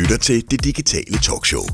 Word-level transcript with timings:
lytter 0.00 0.16
til 0.16 0.50
Det 0.50 0.64
Digitale 0.64 1.18
Talkshow. 1.22 1.64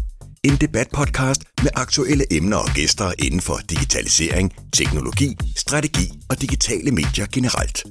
En 0.45 0.57
debatpodcast 0.57 1.41
med 1.63 1.71
aktuelle 1.75 2.25
emner 2.31 2.57
og 2.57 2.69
gæster 2.75 3.13
inden 3.19 3.41
for 3.41 3.61
digitalisering, 3.71 4.53
teknologi, 4.73 5.37
strategi 5.57 6.07
og 6.31 6.41
digitale 6.41 6.91
medier 6.91 7.27
generelt. 7.33 7.83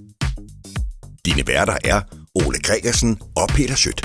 Dine 1.25 1.47
værter 1.47 1.77
er 1.83 2.01
Ole 2.35 2.59
Gregersen 2.63 3.17
og 3.35 3.47
Peter 3.49 3.75
Schødt. 3.75 4.01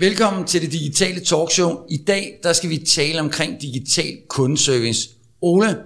Velkommen 0.00 0.46
til 0.46 0.62
det 0.62 0.72
digitale 0.72 1.20
talkshow. 1.20 1.70
I 1.90 1.98
dag 2.06 2.38
der 2.42 2.52
skal 2.52 2.70
vi 2.70 2.78
tale 2.78 3.20
omkring 3.20 3.60
digital 3.60 4.16
kundeservice. 4.28 5.08
Ole, 5.42 5.76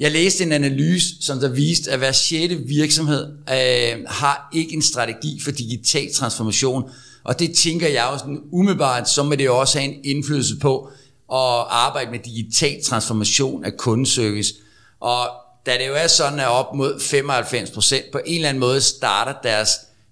jeg 0.00 0.12
læste 0.12 0.44
en 0.44 0.52
analyse, 0.52 1.06
som 1.20 1.40
der 1.40 1.48
viste, 1.48 1.90
at 1.90 1.98
hver 1.98 2.12
sjette 2.12 2.56
virksomhed 2.56 3.26
øh, 3.50 4.04
har 4.06 4.50
ikke 4.54 4.74
en 4.74 4.82
strategi 4.82 5.40
for 5.44 5.50
digital 5.50 6.12
transformation. 6.14 6.90
Og 7.24 7.38
det 7.38 7.54
tænker 7.54 7.88
jeg 7.88 8.04
også 8.04 8.24
umiddelbart, 8.52 9.08
så 9.08 9.22
må 9.22 9.34
det 9.34 9.50
også 9.50 9.78
have 9.78 9.92
en 9.92 10.00
indflydelse 10.04 10.56
på 10.56 10.84
at 11.32 11.66
arbejde 11.70 12.10
med 12.10 12.18
digital 12.18 12.82
transformation 12.84 13.64
af 13.64 13.76
kundeservice. 13.76 14.54
Og 15.00 15.28
da 15.66 15.72
det 15.78 15.88
jo 15.88 15.94
er 15.94 16.06
sådan, 16.06 16.40
at 16.40 16.48
op 16.48 16.74
mod 16.74 16.94
95% 16.94 18.10
på 18.12 18.20
en 18.26 18.34
eller 18.34 18.48
anden 18.48 18.60
måde 18.60 18.80
starter 18.80 19.34
deres 19.42 19.70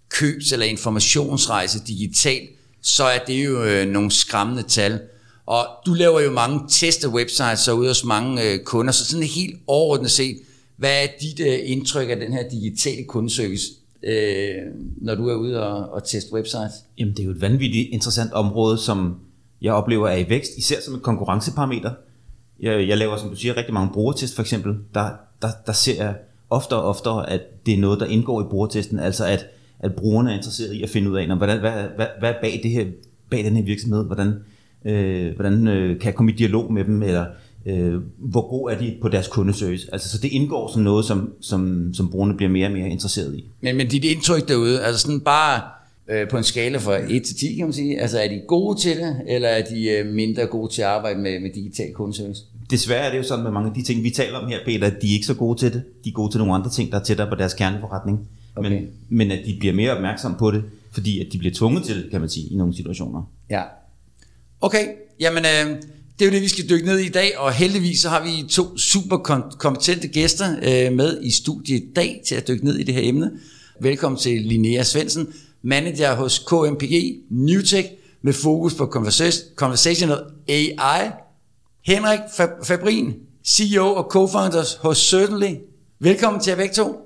købs- 0.09 0.53
eller 0.53 0.67
informationsrejse 0.67 1.81
digitalt, 1.87 2.51
så 2.83 3.05
er 3.05 3.19
det 3.19 3.45
jo 3.45 3.65
øh, 3.65 3.89
nogle 3.89 4.11
skræmmende 4.11 4.63
tal. 4.63 5.01
Og 5.49 5.67
du 5.87 5.95
laver 5.95 6.21
jo 6.21 6.31
mange 6.31 6.61
tester 6.69 7.09
websites 7.09 7.69
og 7.69 7.79
ude 7.79 7.89
hos 7.89 8.05
mange 8.05 8.43
øh, 8.43 8.59
kunder, 8.65 8.93
så 8.93 9.05
sådan 9.05 9.27
helt 9.27 9.57
overordnet 9.67 10.11
set, 10.11 10.37
hvad 10.77 11.03
er 11.03 11.07
dit 11.21 11.41
øh, 11.41 11.59
indtryk 11.65 12.11
af 12.11 12.17
den 12.17 12.33
her 12.33 12.49
digitale 12.49 13.05
kundeservice, 13.05 13.65
øh, 14.03 14.55
når 14.97 15.15
du 15.15 15.29
er 15.29 15.35
ude 15.35 15.67
og, 15.67 15.93
og 15.93 16.09
teste 16.09 16.33
websites? 16.33 16.73
Jamen 16.99 17.15
det 17.15 17.21
er 17.21 17.25
jo 17.25 17.31
et 17.31 17.41
vanvittigt 17.41 17.89
interessant 17.93 18.33
område, 18.33 18.79
som 18.79 19.17
jeg 19.63 19.73
oplever 19.73 20.09
er 20.09 20.17
i 20.17 20.29
vækst, 20.29 20.51
især 20.59 20.81
som 20.81 20.95
et 20.95 21.03
konkurrenceparameter. 21.03 21.91
Jeg, 22.61 22.89
jeg 22.89 22.99
laver, 22.99 23.17
som 23.17 23.31
du 23.31 23.37
siger, 23.37 23.57
rigtig 23.57 23.75
mange 23.75 23.93
brugertest 23.93 24.35
for 24.35 24.43
eksempel. 24.43 24.75
Der, 24.95 25.11
der, 25.43 25.49
der 25.67 25.73
ser 25.73 26.05
jeg 26.05 26.15
ofte 26.51 26.77
og 26.77 26.83
oftere, 26.83 27.31
at 27.31 27.67
det 27.67 27.75
er 27.75 27.79
noget, 27.79 28.01
der 28.01 28.07
indgår 28.07 28.41
i 28.41 28.45
brugertesten, 28.51 28.99
altså 28.99 29.25
at, 29.25 29.47
at 29.81 29.95
brugerne 29.95 30.33
er 30.33 30.37
interesseret 30.37 30.73
i 30.73 30.83
at 30.83 30.91
finde 30.91 31.11
ud 31.11 31.17
af, 31.17 31.37
hvordan, 31.37 31.59
hvad, 31.61 31.73
hvad, 31.97 32.07
hvad 32.19 32.31
er 32.31 32.41
bag, 32.41 32.61
det 32.63 32.71
her, 32.71 32.87
bag 33.31 33.45
den 33.45 33.57
her 33.57 33.65
virksomhed, 33.65 34.05
hvordan, 34.05 34.35
øh, 34.85 35.35
hvordan 35.35 35.69
øh, 35.69 35.99
kan 36.01 36.07
jeg 36.07 36.15
komme 36.15 36.33
i 36.33 36.35
dialog 36.35 36.73
med 36.73 36.85
dem, 36.85 37.03
eller 37.03 37.27
øh, 37.67 37.95
hvor 38.19 38.49
god 38.49 38.71
er 38.71 38.79
de 38.79 38.97
på 39.03 39.09
deres 39.09 39.29
kundeservice. 39.29 39.89
Altså, 39.93 40.09
så 40.09 40.19
det 40.19 40.33
indgår 40.33 40.73
som 40.73 40.83
noget, 40.83 41.05
som, 41.05 41.33
som, 41.41 41.91
som 41.95 42.11
brugerne 42.11 42.37
bliver 42.37 42.51
mere 42.51 42.67
og 42.67 42.73
mere 42.73 42.89
interesseret 42.89 43.37
i. 43.37 43.45
Men, 43.61 43.77
men 43.77 43.89
dit 43.89 44.05
indtryk 44.05 44.49
derude, 44.49 44.83
altså 44.83 45.01
sådan 45.01 45.21
bare 45.21 45.63
øh, 46.09 46.29
på 46.29 46.37
en 46.37 46.45
skala 46.45 46.79
fra 46.79 46.99
1 46.99 47.23
til 47.23 47.37
10, 47.37 47.55
kan 47.55 47.67
man 47.67 47.73
sige, 47.73 48.01
altså 48.01 48.19
er 48.21 48.29
de 48.29 48.41
gode 48.49 48.81
til 48.81 48.97
det, 48.97 49.17
eller 49.27 49.49
er 49.49 49.65
de 49.65 49.89
øh, 49.89 50.07
mindre 50.07 50.47
gode 50.47 50.73
til 50.73 50.83
at 50.83 50.89
arbejde 50.89 51.21
med, 51.21 51.41
med 51.41 51.51
digital 51.55 51.93
kundeservice? 51.95 52.43
Desværre 52.71 53.07
er 53.07 53.11
det 53.11 53.19
jo 53.19 53.23
sådan 53.23 53.43
med 53.43 53.53
mange 53.53 53.69
af 53.69 53.75
de 53.75 53.83
ting, 53.83 54.03
vi 54.03 54.11
taler 54.11 54.39
om 54.39 54.49
her, 54.49 54.59
Peter, 54.65 54.87
at 54.87 55.03
de 55.03 55.09
er 55.09 55.13
ikke 55.13 55.27
så 55.27 55.35
gode 55.35 55.59
til 55.59 55.73
det. 55.73 55.83
De 56.05 56.09
er 56.09 56.13
gode 56.13 56.33
til 56.33 56.39
nogle 56.39 56.55
andre 56.55 56.71
ting, 56.71 56.93
der 56.93 56.99
er 56.99 57.03
tættere 57.03 57.29
på 57.29 57.35
deres 57.35 57.55
kerneforretning. 57.55 58.29
Okay. 58.57 58.71
Men, 58.71 58.89
men 59.09 59.31
at 59.31 59.39
de 59.47 59.57
bliver 59.59 59.75
mere 59.75 59.97
opmærksomme 59.97 60.37
på 60.39 60.51
det, 60.51 60.65
fordi 60.93 61.21
at 61.21 61.33
de 61.33 61.39
bliver 61.39 61.55
tvunget 61.55 61.85
til 61.85 61.97
det, 61.97 62.11
kan 62.11 62.21
man 62.21 62.29
sige, 62.29 62.47
i 62.53 62.57
nogle 62.57 62.77
situationer. 62.77 63.23
Ja. 63.51 63.63
Okay, 64.61 64.87
jamen 65.21 65.45
øh, 65.45 65.77
det 66.19 66.25
er 66.25 66.27
jo 66.27 66.31
det, 66.31 66.43
vi 66.43 66.49
skal 66.49 66.69
dykke 66.71 66.87
ned 66.87 66.99
i 66.99 67.07
i 67.07 67.09
dag, 67.09 67.39
og 67.39 67.53
heldigvis 67.53 68.01
så 68.01 68.09
har 68.09 68.23
vi 68.23 68.49
to 68.49 68.79
super 68.79 69.17
kompetente 69.59 70.09
gæster 70.09 70.57
øh, 70.57 70.93
med 70.93 71.23
i 71.23 71.31
studiet 71.31 71.83
i 71.83 71.87
dag 71.97 72.23
til 72.27 72.35
at 72.35 72.49
dykke 72.49 72.65
ned 72.65 72.79
i 72.79 72.83
det 72.83 72.95
her 72.95 73.09
emne. 73.09 73.31
Velkommen 73.81 74.19
til 74.21 74.43
Linnea 74.43 74.83
Svensen, 74.83 75.35
manager 75.63 76.15
hos 76.15 76.39
KMPG 76.39 77.17
Newtech 77.31 77.89
med 78.23 78.33
fokus 78.33 78.75
på 78.75 78.87
conversational 79.57 80.19
AI. 80.49 81.11
Henrik 81.87 82.21
Fabrin, 82.65 83.15
CEO 83.47 83.95
og 83.95 84.17
co-founders 84.17 84.79
hos 84.81 84.99
Certainly. 84.99 85.55
Velkommen 86.01 86.43
til 86.43 86.51
jer 86.51 86.57
begge 86.57 86.75
to. 86.75 86.97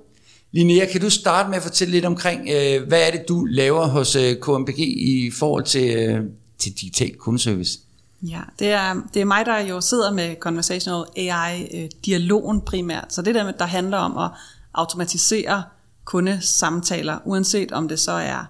Linnea, 0.53 0.87
kan 0.87 1.01
du 1.01 1.11
starte 1.11 1.49
med 1.49 1.57
at 1.57 1.63
fortælle 1.63 1.93
lidt 1.93 2.05
omkring, 2.05 2.41
øh, 2.41 2.89
hvad 2.89 3.07
er 3.07 3.11
det, 3.11 3.29
du 3.29 3.45
laver 3.45 3.87
hos 3.87 4.17
øh, 4.17 4.37
KMPG 4.37 4.79
i 4.79 5.31
forhold 5.39 5.65
til, 5.65 5.97
øh, 5.97 6.21
til 6.63 6.73
digital 6.73 7.17
kundeservice? 7.17 7.79
Ja, 8.23 8.41
det 8.59 8.69
er, 8.69 9.03
det 9.15 9.21
er 9.23 9.25
mig, 9.25 9.47
der 9.47 9.59
jo 9.59 9.81
sidder 9.81 10.13
med 10.13 10.37
Conversational 10.41 11.05
AI-dialogen 11.17 12.57
øh, 12.57 12.63
primært. 12.63 13.15
Så 13.15 13.23
det 13.23 13.35
der, 13.35 13.51
der 13.51 13.65
handler 13.65 13.99
om 13.99 14.19
at 14.19 14.31
automatisere 14.75 15.63
kundesamtaler, 16.05 17.19
uanset 17.25 17.73
om 17.73 17.89
det 17.89 17.99
så 18.01 18.13
er 18.13 18.45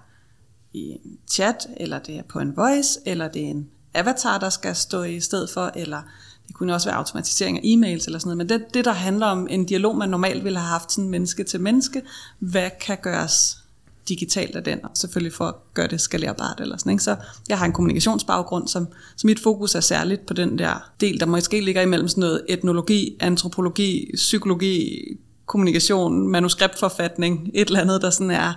i 0.73 0.79
en 0.79 1.17
chat, 1.31 1.67
eller 1.77 1.99
det 1.99 2.15
er 2.15 2.23
på 2.23 2.39
en 2.39 2.57
voice, 2.57 2.99
eller 3.05 3.27
det 3.27 3.45
er 3.45 3.49
en 3.49 3.69
avatar, 3.93 4.39
der 4.39 4.49
skal 4.49 4.75
stå 4.75 5.03
i 5.03 5.19
stedet 5.19 5.49
for, 5.49 5.71
eller 5.75 6.01
det 6.47 6.55
kunne 6.55 6.73
også 6.73 6.89
være 6.89 6.97
automatisering 6.97 7.57
af 7.57 7.61
e-mails 7.61 8.05
eller 8.05 8.19
sådan 8.19 8.37
noget, 8.37 8.37
men 8.37 8.49
det, 8.49 8.73
det 8.73 8.85
der 8.85 8.91
handler 8.91 9.27
om 9.27 9.47
en 9.49 9.65
dialog, 9.65 9.97
man 9.97 10.09
normalt 10.09 10.43
ville 10.43 10.59
have 10.59 10.69
haft 10.69 10.91
sådan 10.91 11.09
menneske 11.09 11.43
til 11.43 11.61
menneske, 11.61 12.01
hvad 12.39 12.69
kan 12.81 12.97
gøres 13.01 13.62
digitalt 14.09 14.55
af 14.55 14.63
den, 14.63 14.79
og 14.83 14.89
selvfølgelig 14.93 15.33
for 15.33 15.45
at 15.45 15.55
gøre 15.73 15.87
det 15.87 16.01
skalerbart 16.01 16.59
eller 16.59 16.77
sådan. 16.77 16.91
Ikke? 16.91 17.03
Så 17.03 17.15
jeg 17.49 17.57
har 17.57 17.65
en 17.65 17.71
kommunikationsbaggrund, 17.71 18.67
som, 18.67 18.87
som 19.17 19.27
mit 19.27 19.39
fokus 19.39 19.75
er 19.75 19.79
særligt 19.79 20.25
på 20.25 20.33
den 20.33 20.59
der 20.59 20.91
del, 21.01 21.19
der 21.19 21.25
måske 21.25 21.61
ligger 21.61 21.81
imellem 21.81 22.07
sådan 22.07 22.21
noget 22.21 22.45
etnologi, 22.49 23.17
antropologi, 23.19 24.11
psykologi, 24.15 25.03
kommunikation, 25.45 26.27
manuskriptforfatning, 26.27 27.49
et 27.53 27.67
eller 27.67 27.81
andet, 27.81 28.01
der 28.01 28.09
sådan 28.09 28.31
er 28.31 28.53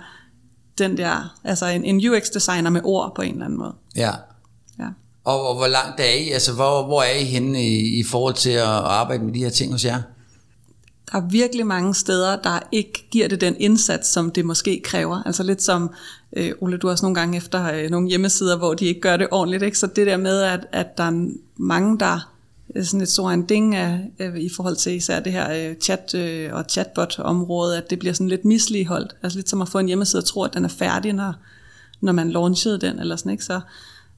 den 0.77 0.97
der, 0.97 1.39
altså 1.43 1.65
en, 1.65 1.83
en 1.83 2.09
UX-designer 2.09 2.69
med 2.69 2.81
ord 2.83 3.15
på 3.15 3.21
en 3.21 3.31
eller 3.31 3.45
anden 3.45 3.59
måde. 3.59 3.73
Ja. 3.95 4.11
Ja. 4.79 4.87
Og, 5.23 5.49
og 5.49 5.55
hvor 5.55 5.67
langt 5.67 5.99
er 5.99 6.13
I? 6.13 6.29
Altså, 6.29 6.53
hvor, 6.53 6.85
hvor 6.85 7.01
er 7.01 7.15
I 7.19 7.23
henne 7.23 7.63
i, 7.63 7.99
i 7.99 8.03
forhold 8.03 8.33
til 8.33 8.49
at 8.49 8.67
arbejde 8.67 9.23
med 9.23 9.33
de 9.33 9.39
her 9.39 9.49
ting 9.49 9.71
hos 9.71 9.85
jer? 9.85 10.01
Der 11.11 11.17
er 11.17 11.27
virkelig 11.29 11.67
mange 11.67 11.95
steder, 11.95 12.35
der 12.35 12.59
ikke 12.71 13.07
giver 13.11 13.27
det 13.27 13.41
den 13.41 13.55
indsats, 13.59 14.09
som 14.09 14.31
det 14.31 14.45
måske 14.45 14.81
kræver. 14.83 15.23
Altså 15.25 15.43
lidt 15.43 15.61
som, 15.61 15.89
øh, 16.33 16.51
Ole, 16.61 16.77
du 16.77 16.89
også 16.89 17.05
nogle 17.05 17.15
gange 17.15 17.37
efter 17.37 17.73
øh, 17.73 17.89
nogle 17.89 18.07
hjemmesider, 18.07 18.57
hvor 18.57 18.73
de 18.73 18.85
ikke 18.85 19.01
gør 19.01 19.17
det 19.17 19.27
ordentligt. 19.31 19.63
Ikke? 19.63 19.77
Så 19.77 19.87
det 19.87 20.07
der 20.07 20.17
med, 20.17 20.41
at, 20.41 20.67
at 20.71 20.97
der 20.97 21.03
er 21.03 21.29
mange, 21.57 21.99
der 21.99 22.29
er 22.75 22.83
sådan 22.83 23.01
et 23.01 23.09
stort 23.09 23.33
en 23.33 23.45
ding 23.45 23.75
af, 23.75 24.11
øh, 24.19 24.37
i 24.37 24.49
forhold 24.49 24.75
til 24.75 24.95
især 24.95 25.19
det 25.19 25.31
her 25.31 25.69
øh, 25.69 25.75
chat- 25.83 26.17
øh, 26.17 26.53
og 26.53 26.65
chatbot-område, 26.69 27.77
at 27.77 27.89
det 27.89 27.99
bliver 27.99 28.13
sådan 28.13 28.29
lidt 28.29 28.45
misligeholdt. 28.45 29.15
Altså 29.23 29.37
lidt 29.37 29.49
som 29.49 29.61
at 29.61 29.69
få 29.69 29.79
en 29.79 29.87
hjemmeside 29.87 30.19
og 30.19 30.25
tro, 30.25 30.43
at 30.43 30.53
den 30.53 30.65
er 30.65 30.69
færdig, 30.69 31.13
når, 31.13 31.33
når 32.01 32.11
man 32.11 32.31
launchede 32.31 32.79
den, 32.79 32.99
eller 32.99 33.15
sådan, 33.15 33.31
ikke? 33.31 33.43
Så, 33.43 33.61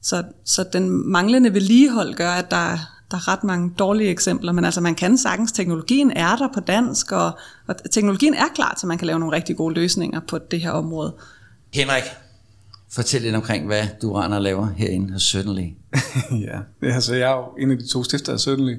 så, 0.02 0.22
så 0.44 0.64
den 0.72 1.10
manglende 1.10 1.54
vedligehold 1.54 2.14
gør, 2.14 2.30
at 2.30 2.50
der, 2.50 2.78
der 3.10 3.16
er 3.16 3.28
ret 3.28 3.44
mange 3.44 3.74
dårlige 3.78 4.10
eksempler, 4.10 4.52
men 4.52 4.64
altså 4.64 4.80
man 4.80 4.94
kan 4.94 5.18
sagtens, 5.18 5.52
teknologien 5.52 6.10
er 6.10 6.36
der 6.36 6.48
på 6.54 6.60
dansk, 6.60 7.12
og, 7.12 7.38
og 7.66 7.76
teknologien 7.90 8.34
er 8.34 8.48
klar 8.54 8.74
til, 8.78 8.86
at 8.86 8.88
man 8.88 8.98
kan 8.98 9.06
lave 9.06 9.18
nogle 9.18 9.36
rigtig 9.36 9.56
gode 9.56 9.74
løsninger 9.74 10.20
på 10.28 10.38
det 10.38 10.60
her 10.60 10.70
område. 10.70 11.14
Henrik, 11.74 12.02
fortæl 12.90 13.22
lidt 13.22 13.34
omkring, 13.34 13.66
hvad 13.66 13.86
du 14.02 14.12
render 14.12 14.36
og 14.36 14.42
laver 14.42 14.68
herinde 14.76 15.12
hos 15.12 15.22
Certainly. 15.22 15.68
ja, 16.46 16.60
altså 16.82 17.14
jeg 17.14 17.30
er 17.30 17.36
jo 17.36 17.44
en 17.58 17.70
af 17.70 17.78
de 17.78 17.86
to 17.86 18.04
stifter 18.04 18.32
af 18.32 18.40
Certainly. 18.40 18.76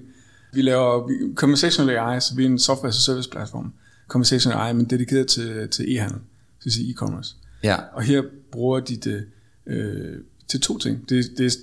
Vi 0.53 0.61
laver 0.61 1.09
Conversational 1.35 1.97
AI, 1.97 2.21
så 2.21 2.35
vi 2.35 2.43
er 2.43 2.49
en 2.49 2.59
software 2.59 2.89
as 2.89 2.95
service 2.95 3.29
platform. 3.29 3.73
Conversational 4.07 4.59
AI, 4.59 4.73
men 4.73 4.85
dedikeret 4.85 5.27
til, 5.27 5.69
til 5.69 5.97
e-handel, 5.97 6.19
det 6.57 6.65
vil 6.65 6.73
sige 6.73 6.93
e-commerce. 6.93 7.35
Ja. 7.63 7.75
Og 7.93 8.01
her 8.01 8.21
bruger 8.51 8.79
de 8.79 8.95
det 8.95 9.25
øh, 9.67 10.17
til 10.47 10.61
to 10.61 10.77
ting. 10.77 11.09
Det, 11.09 11.31
det, 11.37 11.53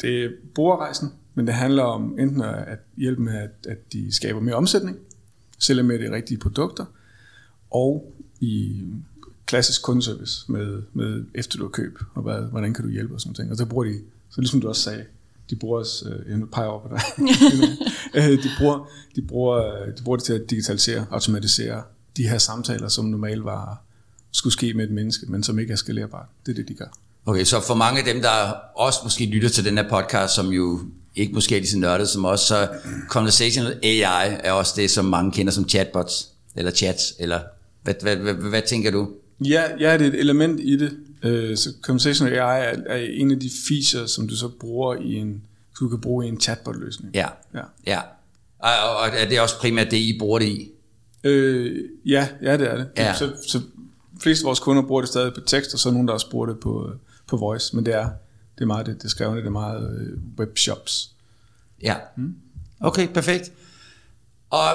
det 0.00 0.24
er 0.24 0.28
brugerrejsen, 0.54 1.08
men 1.36 1.46
det 1.46 1.54
handler 1.54 1.82
om 1.82 2.18
enten 2.18 2.42
at 2.42 2.78
hjælpe 2.96 3.22
med, 3.22 3.34
at, 3.34 3.66
at 3.68 3.92
de 3.92 4.14
skaber 4.14 4.40
mere 4.40 4.54
omsætning, 4.54 4.96
sælger 5.58 5.82
med 5.82 5.98
de 5.98 6.12
rigtige 6.12 6.38
produkter, 6.38 6.84
og 7.70 8.12
i 8.40 8.84
klassisk 9.46 9.82
kundeservice 9.82 10.52
med, 10.52 10.82
med 10.92 11.24
efterløbkøb, 11.34 11.98
og 12.14 12.22
hvad, 12.22 12.40
hvordan 12.40 12.74
kan 12.74 12.84
du 12.84 12.90
hjælpe 12.90 13.14
og 13.14 13.20
sådan 13.20 13.34
noget. 13.38 13.50
Og 13.50 13.56
så 13.56 13.66
bruger 13.66 13.84
de, 13.84 14.00
så 14.30 14.40
ligesom 14.40 14.60
du 14.60 14.68
også 14.68 14.82
sagde, 14.82 15.04
de 15.50 15.56
bruger 15.56 15.80
os, 15.80 16.04
øh, 16.06 16.30
jeg 16.30 16.48
peger 16.52 16.68
over 16.68 16.88
på 16.88 16.88
dig, 16.88 17.02
øh, 18.14 18.42
de, 18.42 18.48
bruger, 18.58 18.90
de, 19.16 19.22
bruger, 19.22 19.86
de 19.98 20.02
bruger 20.02 20.16
det 20.16 20.24
til 20.24 20.32
at 20.32 20.50
digitalisere, 20.50 21.06
automatisere 21.10 21.82
de 22.16 22.28
her 22.28 22.38
samtaler, 22.38 22.88
som 22.88 23.04
normalt 23.04 23.44
var, 23.44 23.82
skulle 24.30 24.52
ske 24.52 24.74
med 24.74 24.84
et 24.84 24.90
menneske, 24.90 25.26
men 25.26 25.42
som 25.42 25.58
ikke 25.58 25.72
er 25.72 25.76
skalerbart. 25.76 26.26
Det 26.46 26.52
er 26.52 26.56
det, 26.56 26.68
de 26.68 26.74
gør. 26.74 26.98
Okay, 27.26 27.44
så 27.44 27.60
for 27.60 27.74
mange 27.74 27.98
af 28.00 28.14
dem, 28.14 28.22
der 28.22 28.52
også 28.76 28.98
måske 29.04 29.26
lytter 29.26 29.48
til 29.48 29.64
den 29.64 29.78
her 29.78 29.88
podcast, 29.88 30.34
som 30.34 30.46
jo 30.46 30.80
ikke 31.16 31.34
måske 31.34 31.54
lige 31.54 31.68
så 31.68 31.78
nørdet 31.78 32.08
som 32.08 32.24
os, 32.24 32.40
så 32.40 32.68
conversational 33.08 33.78
AI 33.82 34.36
er 34.44 34.52
også 34.52 34.72
det, 34.76 34.90
som 34.90 35.04
mange 35.04 35.32
kender 35.32 35.52
som 35.52 35.68
chatbots, 35.68 36.28
eller 36.56 36.70
chats, 36.70 37.14
eller 37.18 37.40
hvad, 37.82 37.94
hvad, 38.02 38.16
hvad, 38.16 38.34
hvad, 38.34 38.62
tænker 38.62 38.90
du? 38.90 39.08
Ja, 39.44 39.62
ja, 39.80 39.98
det 39.98 40.06
er 40.06 40.10
et 40.10 40.20
element 40.20 40.60
i 40.60 40.76
det. 40.76 40.96
Uh, 41.24 41.56
så 41.56 41.72
conversational 41.82 42.38
AI 42.38 42.64
er, 42.64 42.76
er 42.86 42.96
en 42.96 43.30
af 43.30 43.40
de 43.40 43.50
features, 43.68 44.10
som 44.10 44.28
du 44.28 44.36
så 44.36 44.48
bruger 44.48 44.94
i 44.94 45.14
en, 45.14 45.42
du 45.80 45.88
kan 45.88 46.00
bruge 46.00 46.26
i 46.26 46.28
en 46.28 46.40
chatbot-løsning. 46.40 47.14
Ja, 47.14 47.28
ja. 47.54 47.60
ja. 47.86 48.00
Og, 48.58 48.96
og 48.96 49.08
er 49.08 49.28
det 49.28 49.40
også 49.40 49.58
primært 49.58 49.90
det, 49.90 49.96
I 49.96 50.16
bruger 50.18 50.38
det 50.38 50.46
i? 50.46 50.70
Uh, 51.24 52.10
ja, 52.10 52.28
ja, 52.42 52.56
det 52.56 52.70
er 52.70 52.76
det. 52.76 52.88
Ja. 52.96 53.14
Så, 53.14 53.32
så 53.48 53.60
fleste 54.20 54.44
af 54.44 54.46
vores 54.46 54.60
kunder 54.60 54.82
bruger 54.82 55.00
det 55.00 55.08
stadig 55.08 55.34
på 55.34 55.40
tekst, 55.40 55.74
og 55.74 55.78
så 55.78 55.88
er 55.88 55.92
nogen, 55.92 56.08
der 56.08 56.14
også 56.14 56.30
bruger 56.30 56.46
det 56.46 56.58
på, 56.60 56.90
på 57.26 57.36
voice, 57.36 57.76
men 57.76 57.86
det 57.86 57.94
er, 57.94 58.08
det 58.56 58.62
er 58.62 58.66
meget 58.66 58.86
det, 58.86 59.02
det 59.02 59.10
skrevne, 59.10 59.40
det 59.40 59.46
er 59.46 59.50
meget 59.50 60.00
øh, 60.00 60.18
webshops. 60.38 61.10
Ja. 61.82 61.94
Okay, 62.80 63.08
perfekt. 63.08 63.52
Og 64.50 64.68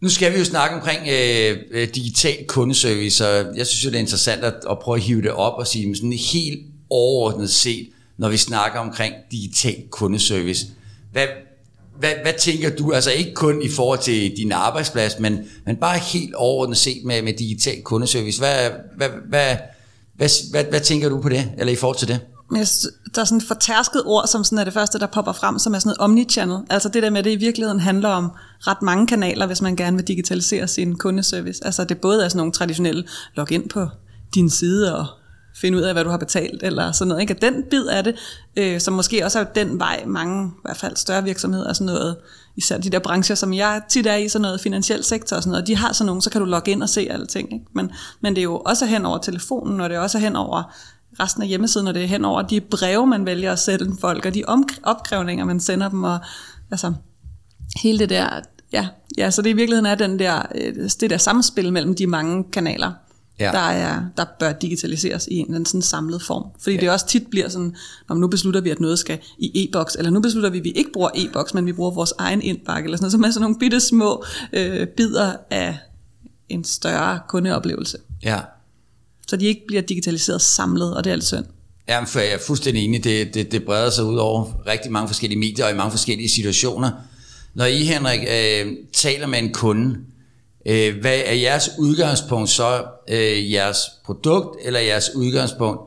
nu 0.00 0.08
skal 0.08 0.32
vi 0.32 0.38
jo 0.38 0.44
snakke 0.44 0.76
omkring 0.76 1.08
øh, 1.08 1.56
øh, 1.70 1.88
digital 1.94 2.46
kundeservice, 2.46 3.28
og 3.28 3.56
jeg 3.56 3.66
synes 3.66 3.84
jo, 3.84 3.90
det 3.90 3.96
er 3.96 4.00
interessant 4.00 4.44
at, 4.44 4.54
at 4.70 4.78
prøve 4.78 4.96
at 4.96 5.02
hive 5.02 5.22
det 5.22 5.30
op 5.30 5.58
og 5.58 5.66
sige, 5.66 5.96
sådan 5.96 6.12
helt 6.12 6.66
overordnet 6.90 7.50
set, 7.50 7.88
når 8.16 8.28
vi 8.28 8.36
snakker 8.36 8.80
omkring 8.80 9.14
digital 9.30 9.84
kundeservice. 9.90 10.66
Hvad, 11.12 11.26
hvad, 11.98 12.12
hvad 12.22 12.32
tænker 12.38 12.76
du, 12.76 12.92
altså 12.92 13.10
ikke 13.10 13.34
kun 13.34 13.62
i 13.62 13.68
forhold 13.68 13.98
til 13.98 14.36
din 14.36 14.52
arbejdsplads, 14.52 15.18
men, 15.18 15.48
men 15.66 15.76
bare 15.76 15.98
helt 15.98 16.34
overordnet 16.34 16.78
set 16.78 17.04
med, 17.04 17.22
med 17.22 17.32
digital 17.32 17.82
kundeservice. 17.82 18.38
Hvad, 18.38 18.70
hvad, 18.96 19.08
hvad, 19.28 19.56
hvad, 20.14 20.50
hvad, 20.50 20.64
hvad 20.64 20.80
tænker 20.80 21.08
du 21.08 21.20
på 21.20 21.28
det, 21.28 21.52
eller 21.58 21.72
i 21.72 21.76
forhold 21.76 21.98
til 21.98 22.08
det? 22.08 22.20
Men 22.50 22.60
der 23.14 23.20
er 23.20 23.24
sådan 23.24 23.38
et 23.38 23.44
fortærsket 23.44 24.02
ord, 24.04 24.26
som 24.26 24.44
sådan 24.44 24.58
er 24.58 24.64
det 24.64 24.72
første, 24.72 24.98
der 24.98 25.06
popper 25.06 25.32
frem, 25.32 25.58
som 25.58 25.74
er 25.74 25.78
sådan 25.78 25.88
noget 25.88 25.98
omnichannel. 25.98 26.58
Altså 26.70 26.88
det 26.88 27.02
der 27.02 27.10
med, 27.10 27.18
at 27.18 27.24
det 27.24 27.30
i 27.30 27.36
virkeligheden 27.36 27.80
handler 27.80 28.08
om 28.08 28.30
ret 28.60 28.82
mange 28.82 29.06
kanaler, 29.06 29.46
hvis 29.46 29.62
man 29.62 29.76
gerne 29.76 29.96
vil 29.96 30.08
digitalisere 30.08 30.68
sin 30.68 30.96
kundeservice. 30.96 31.64
Altså 31.64 31.84
det 31.84 32.00
både 32.00 32.24
er 32.24 32.28
sådan 32.28 32.38
nogle 32.38 32.52
traditionelle 32.52 33.04
log 33.36 33.52
ind 33.52 33.68
på 33.68 33.88
din 34.34 34.50
side 34.50 34.96
og 34.96 35.06
finde 35.60 35.78
ud 35.78 35.82
af, 35.82 35.94
hvad 35.94 36.04
du 36.04 36.10
har 36.10 36.16
betalt, 36.16 36.62
eller 36.62 36.92
sådan 36.92 37.08
noget. 37.08 37.20
Ikke? 37.20 37.34
At 37.34 37.42
den 37.42 37.64
bid 37.70 37.86
af 37.86 38.04
det, 38.04 38.14
øh, 38.56 38.80
som 38.80 38.94
måske 38.94 39.24
også 39.24 39.38
er 39.38 39.44
den 39.44 39.78
vej, 39.78 40.04
mange, 40.06 40.48
i 40.48 40.60
hvert 40.64 40.76
fald 40.76 40.96
større 40.96 41.24
virksomheder, 41.24 41.68
og 41.68 41.76
sådan 41.76 41.94
noget, 41.94 42.16
især 42.56 42.78
de 42.78 42.90
der 42.90 42.98
brancher, 42.98 43.34
som 43.34 43.54
jeg 43.54 43.82
tit 43.88 44.06
er 44.06 44.14
i, 44.14 44.28
sådan 44.28 44.42
noget 44.42 44.60
finansiel 44.60 45.04
sektor 45.04 45.36
og 45.36 45.42
sådan 45.42 45.50
noget, 45.50 45.66
de 45.66 45.76
har 45.76 45.92
sådan 45.92 46.06
nogle, 46.06 46.22
så 46.22 46.30
kan 46.30 46.40
du 46.40 46.46
logge 46.46 46.70
ind 46.70 46.82
og 46.82 46.88
se 46.88 47.08
alting. 47.10 47.52
Ikke? 47.52 47.64
Men, 47.74 47.90
men 48.20 48.34
det 48.34 48.40
er 48.40 48.44
jo 48.44 48.58
også 48.58 48.86
hen 48.86 49.04
over 49.04 49.18
telefonen, 49.18 49.80
og 49.80 49.88
det 49.88 49.96
er 49.96 50.00
også 50.00 50.18
hen 50.18 50.36
over 50.36 50.74
resten 51.20 51.42
af 51.42 51.48
hjemmesiden, 51.48 51.86
og 51.86 51.94
det 51.94 52.02
er 52.02 52.06
hen 52.06 52.24
over 52.24 52.42
de 52.42 52.60
breve, 52.60 53.06
man 53.06 53.26
vælger 53.26 53.52
at 53.52 53.58
sende 53.58 53.96
folk, 54.00 54.26
og 54.26 54.34
de 54.34 54.44
opkrævninger, 54.82 55.44
man 55.44 55.60
sender 55.60 55.88
dem, 55.88 56.04
og 56.04 56.18
altså 56.70 56.92
hele 57.82 57.98
det 57.98 58.10
der, 58.10 58.40
ja, 58.72 58.88
ja 59.18 59.30
så 59.30 59.42
det 59.42 59.50
i 59.50 59.52
virkeligheden 59.52 59.86
er 59.86 59.94
den 59.94 60.18
der, 60.18 60.42
øh, 60.54 60.90
det 61.00 61.10
der 61.10 61.18
samspil 61.18 61.72
mellem 61.72 61.94
de 61.94 62.06
mange 62.06 62.44
kanaler, 62.52 62.92
ja. 63.40 63.50
der, 63.52 63.58
er, 63.58 64.02
der 64.16 64.24
bør 64.38 64.52
digitaliseres 64.52 65.28
i 65.30 65.34
en 65.34 65.44
eller 65.44 65.54
anden 65.54 65.66
sådan 65.66 65.82
samlet 65.82 66.22
form. 66.22 66.44
Fordi 66.60 66.74
ja. 66.74 66.80
det 66.80 66.90
også 66.90 67.06
tit 67.06 67.26
bliver 67.30 67.48
sådan, 67.48 67.76
når 68.08 68.16
nu 68.16 68.28
beslutter 68.28 68.60
vi, 68.60 68.70
at 68.70 68.80
noget 68.80 68.98
skal 68.98 69.18
i 69.38 69.64
e-boks, 69.64 69.96
eller 69.98 70.10
nu 70.10 70.20
beslutter 70.20 70.50
vi, 70.50 70.58
at 70.58 70.64
vi 70.64 70.70
ikke 70.70 70.92
bruger 70.92 71.10
e-boks, 71.14 71.54
men 71.54 71.66
vi 71.66 71.72
bruger 71.72 71.90
vores 71.90 72.12
egen 72.18 72.42
indbakke, 72.42 72.86
eller 72.86 72.96
sådan 72.96 73.04
noget, 73.04 73.12
som 73.12 73.24
er 73.24 73.30
sådan 73.30 73.42
nogle 73.42 73.58
bitte 73.58 73.80
små 73.80 74.24
øh, 74.52 74.86
bidder 74.86 75.32
af 75.50 75.78
en 76.48 76.64
større 76.64 77.20
kundeoplevelse. 77.28 77.98
Ja. 78.22 78.40
Så 79.28 79.36
de 79.36 79.46
ikke 79.46 79.62
bliver 79.66 79.82
digitaliseret 79.82 80.42
samlet, 80.42 80.96
og 80.96 81.04
det 81.04 81.10
er 81.10 81.14
alt 81.14 81.24
synd. 81.24 81.44
Ja, 81.88 82.04
for 82.04 82.20
jeg 82.20 82.32
er 82.32 82.38
fuldstændig 82.46 82.84
enig. 82.84 83.04
Det, 83.04 83.34
det, 83.34 83.52
det 83.52 83.64
breder 83.64 83.90
sig 83.90 84.04
ud 84.04 84.16
over 84.16 84.66
rigtig 84.66 84.92
mange 84.92 85.08
forskellige 85.08 85.38
medier 85.38 85.64
og 85.64 85.70
i 85.70 85.74
mange 85.74 85.90
forskellige 85.90 86.28
situationer. 86.28 86.90
Når 87.54 87.64
I, 87.64 87.84
Henrik, 87.84 88.20
øh, 88.20 88.72
taler 88.92 89.26
med 89.26 89.38
en 89.38 89.52
kunde, 89.52 89.98
øh, 90.66 91.00
hvad 91.00 91.20
er 91.26 91.34
jeres 91.34 91.70
udgangspunkt 91.78 92.50
så? 92.50 92.84
Øh, 93.10 93.52
jeres 93.52 93.78
produkt 94.04 94.56
eller 94.64 94.80
jeres 94.80 95.10
udgangspunkt 95.14 95.80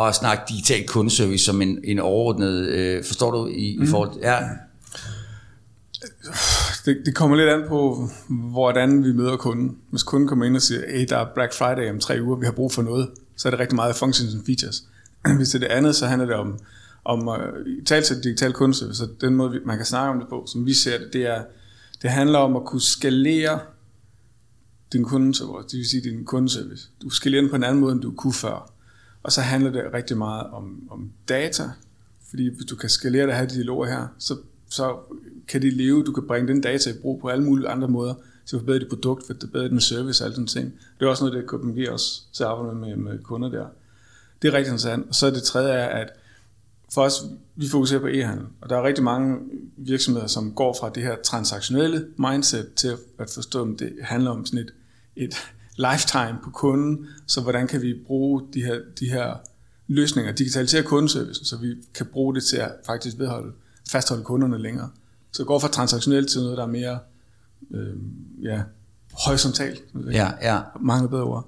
at 0.00 0.14
snakke 0.14 0.42
digital 0.48 0.86
kundeservice 0.86 1.44
som 1.44 1.62
en, 1.62 1.78
en 1.84 1.98
overordnet, 1.98 2.66
øh, 2.66 3.04
forstår 3.04 3.30
du, 3.30 3.46
i, 3.46 3.76
mm. 3.78 3.84
i 3.84 3.86
forhold 3.86 4.12
til, 4.12 4.20
ja. 4.22 4.38
Det, 6.86 7.02
det 7.06 7.14
kommer 7.14 7.36
lidt 7.36 7.48
an 7.48 7.64
på, 7.68 8.08
hvordan 8.28 9.04
vi 9.04 9.12
møder 9.12 9.36
kunden. 9.36 9.78
Hvis 9.90 10.02
kunden 10.02 10.28
kommer 10.28 10.44
ind 10.44 10.56
og 10.56 10.62
siger, 10.62 10.80
at 10.88 11.08
der 11.08 11.16
er 11.16 11.34
Black 11.34 11.54
Friday 11.54 11.90
om 11.90 12.00
tre 12.00 12.18
uger, 12.22 12.36
vi 12.36 12.44
har 12.44 12.52
brug 12.52 12.72
for 12.72 12.82
noget, 12.82 13.10
så 13.36 13.48
er 13.48 13.50
det 13.50 13.60
rigtig 13.60 13.76
meget 13.76 13.96
functions 13.96 14.34
and 14.34 14.44
features. 14.46 14.84
Hvis 15.38 15.48
det 15.48 15.54
er 15.54 15.68
det 15.68 15.74
andet, 15.74 15.96
så 15.96 16.06
handler 16.06 16.26
det 16.26 16.36
om, 16.36 16.58
om 17.04 17.28
øh, 17.28 17.34
uh, 17.34 17.84
tale 17.84 18.04
til 18.04 18.24
digital 18.24 18.52
kundeservice. 18.52 18.98
Så 18.98 19.08
den 19.20 19.34
måde, 19.34 19.60
man 19.64 19.76
kan 19.76 19.86
snakke 19.86 20.10
om 20.10 20.18
det 20.18 20.28
på, 20.28 20.46
som 20.52 20.66
vi 20.66 20.74
ser 20.74 20.98
det, 20.98 21.12
det, 21.12 21.26
er, 21.26 21.44
det 22.02 22.10
handler 22.10 22.38
om 22.38 22.56
at 22.56 22.64
kunne 22.64 22.80
skalere 22.80 23.60
din 24.92 25.04
kundeservice, 25.04 25.68
det 25.68 25.78
vil 25.78 25.88
sige 25.88 26.10
din 26.10 26.24
kundeservice. 26.24 26.88
Du 27.02 27.10
skalerer 27.10 27.42
den 27.42 27.50
på 27.50 27.56
en 27.56 27.64
anden 27.64 27.80
måde, 27.80 27.92
end 27.92 28.02
du 28.02 28.12
kunne 28.12 28.32
før. 28.32 28.72
Og 29.22 29.32
så 29.32 29.40
handler 29.40 29.70
det 29.70 29.82
rigtig 29.94 30.18
meget 30.18 30.46
om, 30.46 30.88
om 30.90 31.10
data, 31.28 31.70
fordi 32.30 32.48
hvis 32.54 32.66
du 32.66 32.76
kan 32.76 32.88
skalere 32.88 33.26
det 33.26 33.34
her 33.34 33.46
dialoger 33.46 33.86
her, 33.86 34.06
så, 34.18 34.36
så 34.70 34.96
kan 35.48 35.62
de 35.62 35.70
leve, 35.70 36.04
du 36.04 36.12
kan 36.12 36.26
bringe 36.26 36.48
den 36.48 36.60
data 36.60 36.90
i 36.90 36.94
brug 37.02 37.20
på 37.20 37.28
alle 37.28 37.44
mulige 37.44 37.68
andre 37.68 37.88
måder, 37.88 38.14
til 38.46 38.56
at 38.56 38.60
forbedre 38.60 38.78
dit 38.78 38.88
produkt, 38.88 39.26
for 39.26 39.34
forbedre 39.40 39.68
din 39.68 39.80
service 39.80 40.22
og 40.22 40.24
alle 40.24 40.34
sådan 40.34 40.46
ting. 40.46 40.72
Det 40.98 41.06
er 41.06 41.10
også 41.10 41.24
noget, 41.24 41.38
det 41.42 41.50
KPMG 41.50 41.88
også 41.90 42.22
til 42.32 42.42
at 42.42 42.48
arbejde 42.48 42.78
med, 42.78 42.96
med 42.96 43.18
kunder 43.22 43.48
der. 43.48 43.66
Det 44.42 44.48
er 44.48 44.52
rigtig 44.52 44.70
interessant. 44.70 45.08
Og 45.08 45.14
så 45.14 45.26
er 45.26 45.30
det 45.30 45.42
tredje 45.42 45.72
er, 45.72 45.86
at 45.86 46.12
for 46.94 47.02
os, 47.02 47.24
vi 47.56 47.68
fokuserer 47.68 48.00
på 48.00 48.06
e-handel, 48.06 48.46
og 48.60 48.68
der 48.68 48.76
er 48.76 48.82
rigtig 48.82 49.04
mange 49.04 49.38
virksomheder, 49.76 50.26
som 50.26 50.52
går 50.52 50.76
fra 50.80 50.90
det 50.90 51.02
her 51.02 51.16
transaktionelle 51.24 52.06
mindset 52.18 52.74
til 52.76 52.96
at 53.18 53.30
forstå, 53.34 53.72
at 53.72 53.78
det 53.78 53.92
handler 54.02 54.30
om 54.30 54.46
sådan 54.46 54.60
et, 54.60 54.74
et 55.16 55.34
lifetime 55.90 56.38
på 56.44 56.50
kunden, 56.50 57.06
så 57.26 57.40
hvordan 57.40 57.66
kan 57.66 57.82
vi 57.82 57.94
bruge 58.06 58.42
de 58.54 58.64
her, 58.64 58.80
de 59.00 59.10
her 59.10 59.34
løsninger, 59.86 60.32
digitalisere 60.32 60.82
kundeservicen, 60.82 61.44
så 61.44 61.56
vi 61.56 61.74
kan 61.94 62.06
bruge 62.06 62.34
det 62.34 62.44
til 62.44 62.56
at 62.56 62.72
faktisk 62.86 63.18
vedholde, 63.18 63.52
fastholde 63.90 64.24
kunderne 64.24 64.58
længere. 64.58 64.90
Så 65.36 65.42
det 65.42 65.46
går 65.46 65.58
fra 65.58 65.68
transaktionelt 65.68 66.30
til 66.30 66.40
noget, 66.40 66.56
der 66.56 66.62
er 66.62 66.68
mere 66.68 66.98
øh, 67.74 67.94
ja, 68.42 68.60
horisontalt. 69.12 69.82
Ja, 70.12 70.28
ja. 70.42 70.58
Mange 70.80 71.08
bedre 71.08 71.22
ord. 71.22 71.46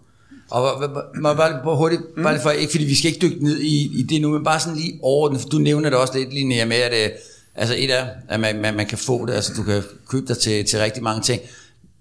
Og 0.51 0.83
må 1.15 1.35
bare 1.35 1.61
på 1.65 1.77
hurtigt, 1.77 2.03
mm. 2.17 2.23
bare 2.23 2.41
for, 2.41 2.51
ikke 2.51 2.71
fordi 2.71 2.85
vi 2.85 2.95
skal 2.95 3.09
ikke 3.11 3.27
dykke 3.27 3.45
ned 3.45 3.59
i, 3.59 3.99
i 3.99 4.03
det 4.03 4.23
nu, 4.23 4.29
men 4.29 4.45
bare 4.45 4.61
sådan 4.61 4.79
lige 4.79 4.99
overordnet, 5.03 5.41
for 5.41 5.49
du 5.49 5.59
nævner 5.59 5.91
det 5.91 5.99
også 5.99 6.19
lidt 6.19 6.33
lige 6.33 6.47
mere 6.47 6.67
med, 6.67 6.77
at 6.77 7.11
øh, 7.11 7.17
altså 7.55 7.75
et 7.79 7.99
er, 7.99 8.07
at 8.29 8.41
man, 8.41 8.61
man, 8.61 8.77
man 8.77 8.87
kan 8.87 8.99
få 8.99 9.27
det, 9.27 9.33
altså 9.33 9.53
du 9.57 9.63
kan 9.63 9.83
købe 10.09 10.27
dig 10.27 10.39
til, 10.39 10.65
til 10.65 10.79
rigtig 10.79 11.03
mange 11.03 11.23
ting, 11.23 11.43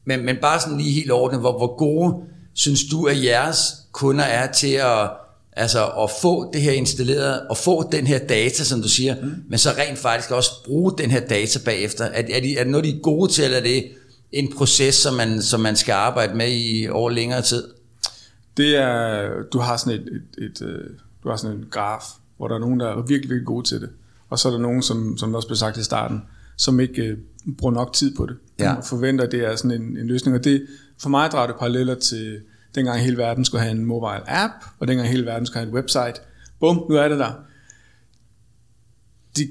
men, 0.06 0.26
men 0.26 0.38
bare 0.42 0.60
sådan 0.60 0.78
lige 0.78 0.92
helt 0.92 1.12
overordnet, 1.12 1.40
hvor, 1.40 1.58
hvor 1.58 1.78
gode 1.78 2.24
synes 2.54 2.84
du, 2.92 3.06
at 3.06 3.24
jeres 3.24 3.60
kunder 3.92 4.26
er 4.26 4.52
til 4.52 4.74
at, 4.74 5.10
altså 5.58 5.88
at 5.88 6.10
få 6.22 6.52
det 6.54 6.62
her 6.62 6.72
installeret, 6.72 7.48
og 7.50 7.58
få 7.58 7.90
den 7.92 8.08
her 8.08 8.20
data, 8.20 8.64
som 8.64 8.82
du 8.82 8.90
siger, 8.90 9.16
mm. 9.22 9.32
men 9.50 9.60
så 9.60 9.70
rent 9.70 9.98
faktisk 9.98 10.32
også 10.32 10.52
bruge 10.66 10.94
den 10.98 11.12
her 11.12 11.20
data 11.20 11.60
bagefter. 11.66 12.06
Er, 12.06 12.24
er, 12.30 12.42
de, 12.42 12.58
er 12.58 12.64
det 12.64 12.72
noget, 12.72 12.86
de 12.86 12.90
er 12.90 13.00
gode 13.00 13.32
til, 13.32 13.44
eller 13.44 13.58
er 13.58 13.64
det 13.64 13.88
en 14.32 14.54
proces, 14.58 14.96
som 14.96 15.14
man, 15.14 15.42
som 15.42 15.60
man 15.60 15.76
skal 15.76 15.94
arbejde 15.94 16.36
med 16.36 16.52
i 16.52 16.88
over 16.90 17.10
længere 17.10 17.42
tid? 17.42 17.64
Det 18.58 18.76
er, 18.76 19.30
du 19.54 19.60
har 19.60 19.78
sådan 19.78 20.00
et, 20.00 20.08
et, 20.38 20.44
et, 20.44 20.62
øh, 20.62 20.90
du 21.24 21.30
har 21.30 21.36
sådan 21.36 21.58
en 21.58 21.66
graf, 21.72 22.04
hvor 22.38 22.48
der 22.48 22.56
er 22.56 22.60
nogen, 22.60 22.80
der 22.80 22.88
er 22.88 22.96
virkelig, 22.96 23.30
virkelig 23.30 23.46
gode 23.46 23.68
til 23.68 23.82
det. 23.82 23.90
Og 24.30 24.40
så 24.40 24.48
er 24.48 24.52
der 24.52 24.60
nogen, 24.60 24.82
som, 24.82 25.18
som 25.18 25.36
også 25.36 25.48
blev 25.48 25.56
sagt 25.56 25.78
i 25.78 25.84
starten, 25.84 26.22
som 26.58 26.80
ikke 26.80 27.18
uh, 27.48 27.54
bruger 27.58 27.74
nok 27.74 27.94
tid 27.94 28.16
på 28.16 28.26
det. 28.26 28.36
Ja. 28.60 28.74
Og 28.74 28.86
forventer, 28.86 29.26
at 29.26 29.32
det 29.32 29.46
er 29.46 29.56
sådan 29.56 29.82
en, 29.82 29.98
en 29.98 30.08
løsning. 30.08 30.38
Og 30.38 30.44
det, 30.44 30.68
for 31.02 31.10
mig 31.10 31.32
drager 31.32 31.48
det 31.48 31.56
paralleller 31.60 31.96
til 31.96 32.40
dengang 32.78 33.00
hele 33.00 33.18
verden 33.18 33.46
skulle 33.46 33.62
have 33.62 33.72
en 33.72 33.86
mobile 33.86 34.24
app, 34.30 34.54
og 34.80 34.88
dengang 34.88 35.10
hele 35.10 35.26
verden 35.26 35.46
skulle 35.46 35.60
have 35.60 35.70
et 35.70 35.74
website. 35.74 36.14
Bum, 36.60 36.86
nu 36.90 36.96
er 36.96 37.08
det 37.08 37.20
der. 37.20 37.32
De, 39.38 39.48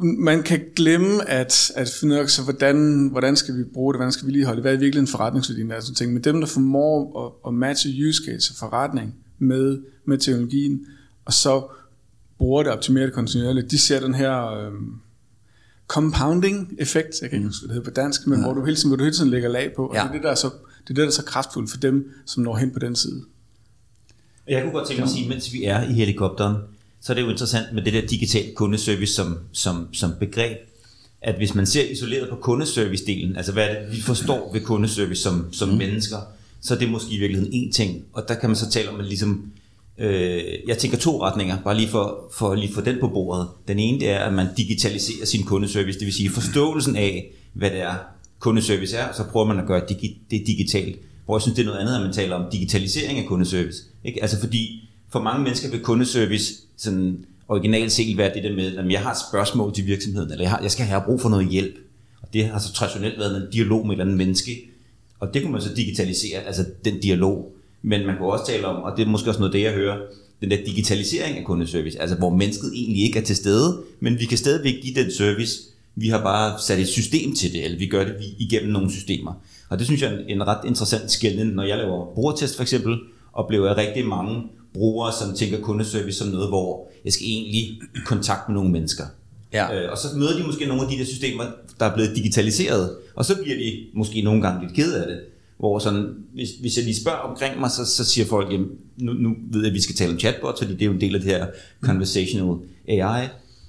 man 0.00 0.42
kan 0.42 0.60
glemme 0.76 1.28
at, 1.28 1.72
at 1.74 1.90
finde 2.00 2.14
ud 2.14 2.20
af, 2.20 2.28
så 2.28 2.42
hvordan, 2.42 3.08
hvordan 3.10 3.36
skal 3.36 3.56
vi 3.56 3.64
bruge 3.64 3.94
det, 3.94 3.98
hvordan 3.98 4.12
skal 4.12 4.26
vi 4.26 4.32
lige 4.32 4.44
holde 4.44 4.60
hvad 4.60 4.74
er 4.74 4.78
virkelig 4.78 5.00
en 5.00 5.08
forretningsværdi, 5.08 5.70
og 5.70 5.82
sådan 5.82 5.94
ting. 5.94 6.12
Men 6.12 6.24
dem, 6.24 6.40
der 6.40 6.46
formår 6.46 7.26
at, 7.26 7.48
at 7.48 7.54
matche 7.54 8.08
use 8.08 8.22
case 8.26 8.52
og 8.52 8.56
forretning 8.58 9.14
med, 9.38 9.78
med 10.04 10.18
teknologien, 10.18 10.86
og 11.24 11.32
så 11.32 11.68
bruger 12.38 12.62
det 12.62 12.72
optimeret 12.72 13.12
kontinuerligt, 13.12 13.70
de 13.70 13.78
ser 13.78 14.00
den 14.00 14.14
her 14.14 14.46
øhm, 14.46 14.94
compounding 15.88 16.74
effekt, 16.78 17.14
jeg 17.22 17.30
kan 17.30 17.36
ikke 17.36 17.48
huske, 17.48 17.66
hvad 17.66 17.68
det 17.68 17.74
hedder 17.74 17.90
på 17.90 17.94
dansk, 17.94 18.26
men 18.26 18.38
ja. 18.38 18.44
hvor 18.44 18.54
du 18.54 18.64
hele 18.64 18.76
tiden, 18.76 18.90
hvor 18.90 18.96
du 18.96 19.04
hele 19.04 19.16
tiden 19.16 19.30
lægger 19.30 19.48
lag 19.48 19.72
på, 19.76 19.86
og 19.86 19.94
ja. 19.94 20.02
det 20.02 20.08
er 20.08 20.12
det, 20.12 20.22
der 20.22 20.30
er 20.30 20.34
så, 20.34 20.50
det 20.82 20.90
er 20.90 20.94
det, 20.94 20.96
der 20.96 21.06
er 21.06 21.10
så 21.10 21.24
kraftfuldt 21.24 21.70
for 21.70 21.78
dem, 21.78 22.12
som 22.26 22.42
når 22.42 22.56
hen 22.56 22.70
på 22.70 22.78
den 22.78 22.96
side. 22.96 23.22
Jeg 24.48 24.62
kunne 24.62 24.72
godt 24.72 24.88
tænke 24.88 25.00
mig 25.00 25.08
at 25.08 25.14
sige, 25.14 25.28
mens 25.28 25.52
vi 25.52 25.64
er 25.64 25.88
i 25.88 25.92
helikopteren, 25.92 26.56
så 27.00 27.12
er 27.12 27.14
det 27.14 27.22
jo 27.22 27.30
interessant 27.30 27.74
med 27.74 27.82
det 27.82 27.92
der 27.92 28.06
digital 28.06 28.54
kundeservice 28.54 29.14
som, 29.14 29.38
som, 29.52 29.88
som 29.92 30.12
begreb, 30.20 30.58
at 31.22 31.36
hvis 31.36 31.54
man 31.54 31.66
ser 31.66 31.90
isoleret 31.90 32.28
på 32.28 32.36
kundeservice-delen, 32.36 33.36
altså 33.36 33.52
hvad 33.52 33.68
er 33.68 33.82
det, 33.82 33.96
vi 33.96 34.00
forstår 34.00 34.52
ved 34.52 34.60
kundeservice 34.60 35.22
som, 35.22 35.52
som 35.52 35.68
mm. 35.68 35.74
mennesker, 35.74 36.16
så 36.60 36.74
er 36.74 36.78
det 36.78 36.90
måske 36.90 37.14
i 37.14 37.18
virkeligheden 37.18 37.52
en 37.54 37.72
ting, 37.72 38.04
og 38.12 38.28
der 38.28 38.34
kan 38.34 38.50
man 38.50 38.56
så 38.56 38.70
tale 38.70 38.90
om, 38.90 39.00
at 39.00 39.06
ligesom, 39.06 39.52
øh, 39.98 40.42
jeg 40.66 40.78
tænker 40.78 40.98
to 40.98 41.22
retninger, 41.22 41.62
bare 41.64 41.76
lige 41.76 41.88
for, 41.88 42.32
for 42.32 42.54
lige 42.54 42.74
få 42.74 42.80
den 42.80 42.96
på 43.00 43.08
bordet. 43.08 43.48
Den 43.68 43.78
ene 43.78 44.00
det 44.00 44.10
er, 44.10 44.18
at 44.18 44.34
man 44.34 44.46
digitaliserer 44.56 45.26
sin 45.26 45.44
kundeservice, 45.44 45.98
det 45.98 46.06
vil 46.06 46.14
sige 46.14 46.30
forståelsen 46.30 46.96
af, 46.96 47.32
hvad 47.52 47.70
det 47.70 47.80
er, 47.80 47.94
kundeservice 48.38 48.96
er, 48.96 49.12
så 49.12 49.24
prøver 49.24 49.46
man 49.46 49.58
at 49.60 49.66
gøre 49.66 49.82
det 50.30 50.46
digitalt. 50.46 50.98
Hvor 51.24 51.36
jeg 51.36 51.42
synes, 51.42 51.56
det 51.56 51.62
er 51.62 51.66
noget 51.66 51.80
andet, 51.80 51.94
at 51.94 52.02
man 52.02 52.12
taler 52.12 52.36
om 52.36 52.50
digitalisering 52.52 53.18
af 53.18 53.26
kundeservice. 53.26 53.82
Ikke? 54.04 54.22
Altså 54.22 54.40
fordi 54.40 54.88
for 55.08 55.20
mange 55.22 55.42
mennesker 55.42 55.70
vil 55.70 55.80
kundeservice 55.80 56.54
sådan 56.76 57.24
originalt 57.48 57.92
set 57.92 58.18
være 58.18 58.34
det 58.34 58.44
der 58.44 58.56
med, 58.56 58.76
at 58.76 58.90
jeg 58.90 59.00
har 59.00 59.10
et 59.10 59.18
spørgsmål 59.28 59.74
til 59.74 59.86
virksomheden, 59.86 60.30
eller 60.30 60.44
jeg, 60.44 60.50
har, 60.50 60.60
jeg 60.62 60.70
skal 60.70 60.86
have 60.86 61.02
brug 61.06 61.20
for 61.20 61.28
noget 61.28 61.48
hjælp. 61.48 61.74
Og 62.22 62.28
det 62.32 62.44
har 62.44 62.58
så 62.58 62.72
traditionelt 62.72 63.18
været 63.18 63.36
en 63.36 63.52
dialog 63.52 63.86
med 63.86 63.90
et 63.90 63.94
eller 63.94 64.04
andet 64.04 64.16
menneske. 64.16 64.70
Og 65.20 65.34
det 65.34 65.42
kunne 65.42 65.52
man 65.52 65.62
så 65.62 65.74
digitalisere, 65.74 66.40
altså 66.40 66.64
den 66.84 67.00
dialog. 67.00 67.52
Men 67.82 68.06
man 68.06 68.16
kunne 68.16 68.32
også 68.32 68.46
tale 68.46 68.66
om, 68.66 68.82
og 68.82 68.96
det 68.96 69.02
er 69.06 69.10
måske 69.10 69.30
også 69.30 69.40
noget 69.40 69.52
det, 69.52 69.62
jeg 69.62 69.72
hører, 69.72 69.98
den 70.40 70.50
der 70.50 70.56
digitalisering 70.66 71.38
af 71.38 71.44
kundeservice, 71.44 72.00
altså 72.00 72.16
hvor 72.16 72.30
mennesket 72.30 72.72
egentlig 72.74 73.02
ikke 73.04 73.18
er 73.18 73.24
til 73.24 73.36
stede, 73.36 73.82
men 74.00 74.20
vi 74.20 74.24
kan 74.24 74.38
stadigvæk 74.38 74.74
give 74.82 75.02
den 75.02 75.12
service, 75.12 75.60
vi 76.00 76.08
har 76.08 76.22
bare 76.22 76.60
sat 76.60 76.78
et 76.78 76.88
system 76.88 77.34
til 77.34 77.52
det, 77.52 77.64
eller 77.64 77.78
vi 77.78 77.86
gør 77.86 78.04
det 78.04 78.14
igennem 78.38 78.72
nogle 78.72 78.90
systemer. 78.92 79.32
Og 79.68 79.78
det 79.78 79.86
synes 79.86 80.02
jeg 80.02 80.12
er 80.12 80.18
en, 80.28 80.46
ret 80.46 80.64
interessant 80.66 81.10
skældning, 81.10 81.54
når 81.54 81.62
jeg 81.62 81.78
laver 81.78 82.14
brugertest 82.14 82.56
for 82.56 82.62
eksempel, 82.62 82.98
oplever 83.32 83.66
jeg 83.66 83.76
rigtig 83.76 84.06
mange 84.06 84.42
brugere, 84.74 85.12
som 85.20 85.36
tænker 85.36 85.60
kundeservice 85.60 86.18
som 86.18 86.28
noget, 86.28 86.48
hvor 86.48 86.90
jeg 87.04 87.12
skal 87.12 87.26
egentlig 87.26 87.60
i 87.60 87.78
kontakt 88.06 88.48
med 88.48 88.54
nogle 88.54 88.70
mennesker. 88.70 89.04
Ja. 89.52 89.74
Øh, 89.74 89.92
og 89.92 89.98
så 89.98 90.08
møder 90.16 90.36
de 90.36 90.42
måske 90.42 90.66
nogle 90.66 90.82
af 90.82 90.88
de 90.88 90.98
der 90.98 91.04
systemer, 91.04 91.44
der 91.80 91.86
er 91.86 91.94
blevet 91.94 92.16
digitaliseret, 92.16 92.96
og 93.14 93.24
så 93.24 93.42
bliver 93.42 93.56
de 93.56 93.86
måske 93.94 94.22
nogle 94.22 94.42
gange 94.42 94.66
lidt 94.66 94.76
ked 94.76 94.94
af 94.94 95.06
det. 95.06 95.20
Hvor 95.58 95.78
sådan, 95.78 96.14
hvis, 96.34 96.48
hvis 96.60 96.76
jeg 96.76 96.84
lige 96.84 97.00
spørger 97.00 97.18
omkring 97.18 97.60
mig, 97.60 97.70
så, 97.70 97.84
så 97.84 98.04
siger 98.04 98.26
folk, 98.26 98.52
jamen, 98.52 98.68
nu, 98.96 99.12
nu 99.12 99.36
ved 99.50 99.60
jeg, 99.60 99.68
at 99.68 99.74
vi 99.74 99.80
skal 99.80 99.96
tale 99.96 100.12
om 100.12 100.18
chatbot, 100.18 100.58
fordi 100.58 100.72
det 100.72 100.82
er 100.82 100.86
jo 100.86 100.92
en 100.92 101.00
del 101.00 101.14
af 101.14 101.20
det 101.20 101.30
her 101.30 101.46
conversational 101.80 102.56
AI. 102.88 103.28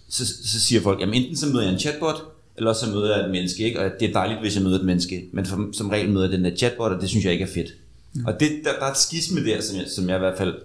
Så, 0.10 0.26
så 0.26 0.60
siger 0.60 0.82
folk, 0.82 1.02
jamen 1.02 1.16
enten 1.16 1.36
så 1.38 1.46
møder 1.48 1.62
jeg 1.62 1.74
en 1.74 1.80
chatbot, 1.80 2.16
eller 2.58 2.74
så 2.74 2.90
møder 2.90 3.18
jeg 3.18 3.26
et 3.26 3.32
menneske, 3.32 3.64
ikke? 3.64 3.80
og 3.80 3.92
det 4.00 4.10
er 4.10 4.14
dejligt, 4.14 4.40
hvis 4.40 4.56
jeg 4.56 4.64
møder 4.64 4.80
et 4.80 4.86
menneske, 4.86 5.26
men 5.34 5.46
som, 5.46 5.74
som 5.74 5.90
regel 5.90 6.10
møder 6.10 6.26
jeg 6.26 6.38
den 6.38 6.46
der 6.46 6.56
chatbot, 6.56 6.92
og 6.92 7.02
det 7.02 7.10
synes 7.10 7.26
jeg 7.26 7.34
ikke 7.34 7.44
er 7.44 7.54
fedt. 7.54 7.74
Mm. 8.14 8.26
Og 8.26 8.40
det, 8.40 8.50
der, 8.64 8.72
der 8.80 8.86
er 8.86 8.92
et 8.92 8.98
skisme 8.98 9.46
der, 9.46 9.62
som 9.62 9.78
jeg, 9.78 9.86
som 9.96 10.10
jeg 10.10 10.16
i 10.16 10.20
hvert 10.20 10.38
fald 10.38 10.56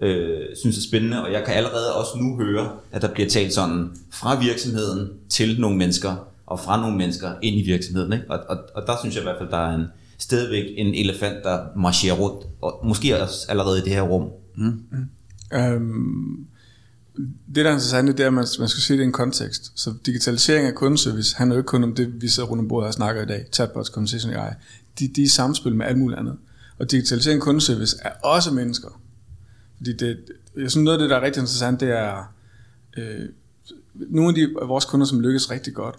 øh, 0.00 0.40
synes 0.56 0.78
er 0.78 0.82
spændende, 0.82 1.24
og 1.24 1.32
jeg 1.32 1.44
kan 1.44 1.54
allerede 1.54 1.94
også 1.94 2.18
nu 2.18 2.36
høre, 2.36 2.70
at 2.92 3.02
der 3.02 3.08
bliver 3.08 3.28
talt 3.28 3.52
sådan 3.52 3.90
fra 4.12 4.40
virksomheden 4.40 5.08
til 5.28 5.60
nogle 5.60 5.76
mennesker, 5.76 6.28
og 6.46 6.60
fra 6.60 6.80
nogle 6.80 6.96
mennesker 6.96 7.30
ind 7.42 7.56
i 7.56 7.62
virksomheden. 7.62 8.12
Ikke? 8.12 8.24
Og, 8.28 8.38
og, 8.48 8.58
og 8.74 8.82
der 8.86 8.96
synes 9.00 9.14
jeg 9.14 9.22
i 9.22 9.24
hvert 9.24 9.38
fald, 9.38 9.50
der 9.50 9.70
er 9.70 9.74
en, 9.74 9.84
stadigvæk 10.18 10.64
en 10.76 10.94
elefant, 10.94 11.44
der 11.44 11.60
marcherer 11.76 12.14
rundt, 12.14 12.46
og 12.60 12.80
måske 12.84 13.22
også 13.22 13.46
allerede 13.48 13.78
i 13.78 13.82
det 13.82 13.92
her 13.92 14.02
rum. 14.02 14.30
Mm. 14.56 14.64
Mm. 14.64 15.58
Øhm, 15.58 16.46
det, 17.54 17.64
der 17.64 17.64
er 17.64 17.72
interessant, 17.72 18.08
det 18.08 18.20
er, 18.20 18.26
at 18.26 18.32
man, 18.32 18.46
man 18.58 18.68
skal 18.68 18.82
se 18.82 18.94
det 18.94 19.00
i 19.00 19.04
en 19.04 19.12
kontekst. 19.12 19.72
Så 19.74 19.94
digitalisering 20.06 20.66
af 20.66 20.74
kundeservice 20.74 21.36
handler 21.36 21.56
jo 21.56 21.60
ikke 21.60 21.66
kun 21.66 21.84
om 21.84 21.94
det, 21.94 22.22
vi 22.22 22.28
sidder 22.28 22.48
rundt 22.48 22.60
om 22.60 22.68
bordet 22.68 22.88
og 22.88 22.94
snakker 22.94 23.22
i 23.22 23.26
dag, 23.26 23.46
chatbots, 23.52 23.88
conversation 23.88 24.32
AI. 24.32 24.52
De, 24.98 25.08
de 25.08 25.20
er 25.20 25.24
i 25.24 25.28
samspil 25.28 25.74
med 25.74 25.86
alt 25.86 25.98
muligt 25.98 26.20
andet. 26.20 26.36
Og 26.78 26.90
digitalisering 26.90 27.40
af 27.40 27.44
kundeservice 27.44 27.96
er 28.02 28.10
også 28.10 28.50
mennesker. 28.50 29.00
Fordi 29.76 29.92
det, 29.92 30.18
jeg 30.56 30.70
synes 30.70 30.84
noget 30.84 30.98
af 30.98 31.02
det, 31.02 31.10
der 31.10 31.16
er 31.16 31.20
rigtig 31.20 31.40
interessant, 31.40 31.80
det 31.80 31.88
er 31.88 32.34
øh, 32.96 33.28
nogle 33.94 34.28
af, 34.28 34.34
de, 34.34 34.54
af 34.62 34.68
vores 34.68 34.84
kunder, 34.84 35.06
som 35.06 35.20
lykkes 35.20 35.50
rigtig 35.50 35.74
godt. 35.74 35.96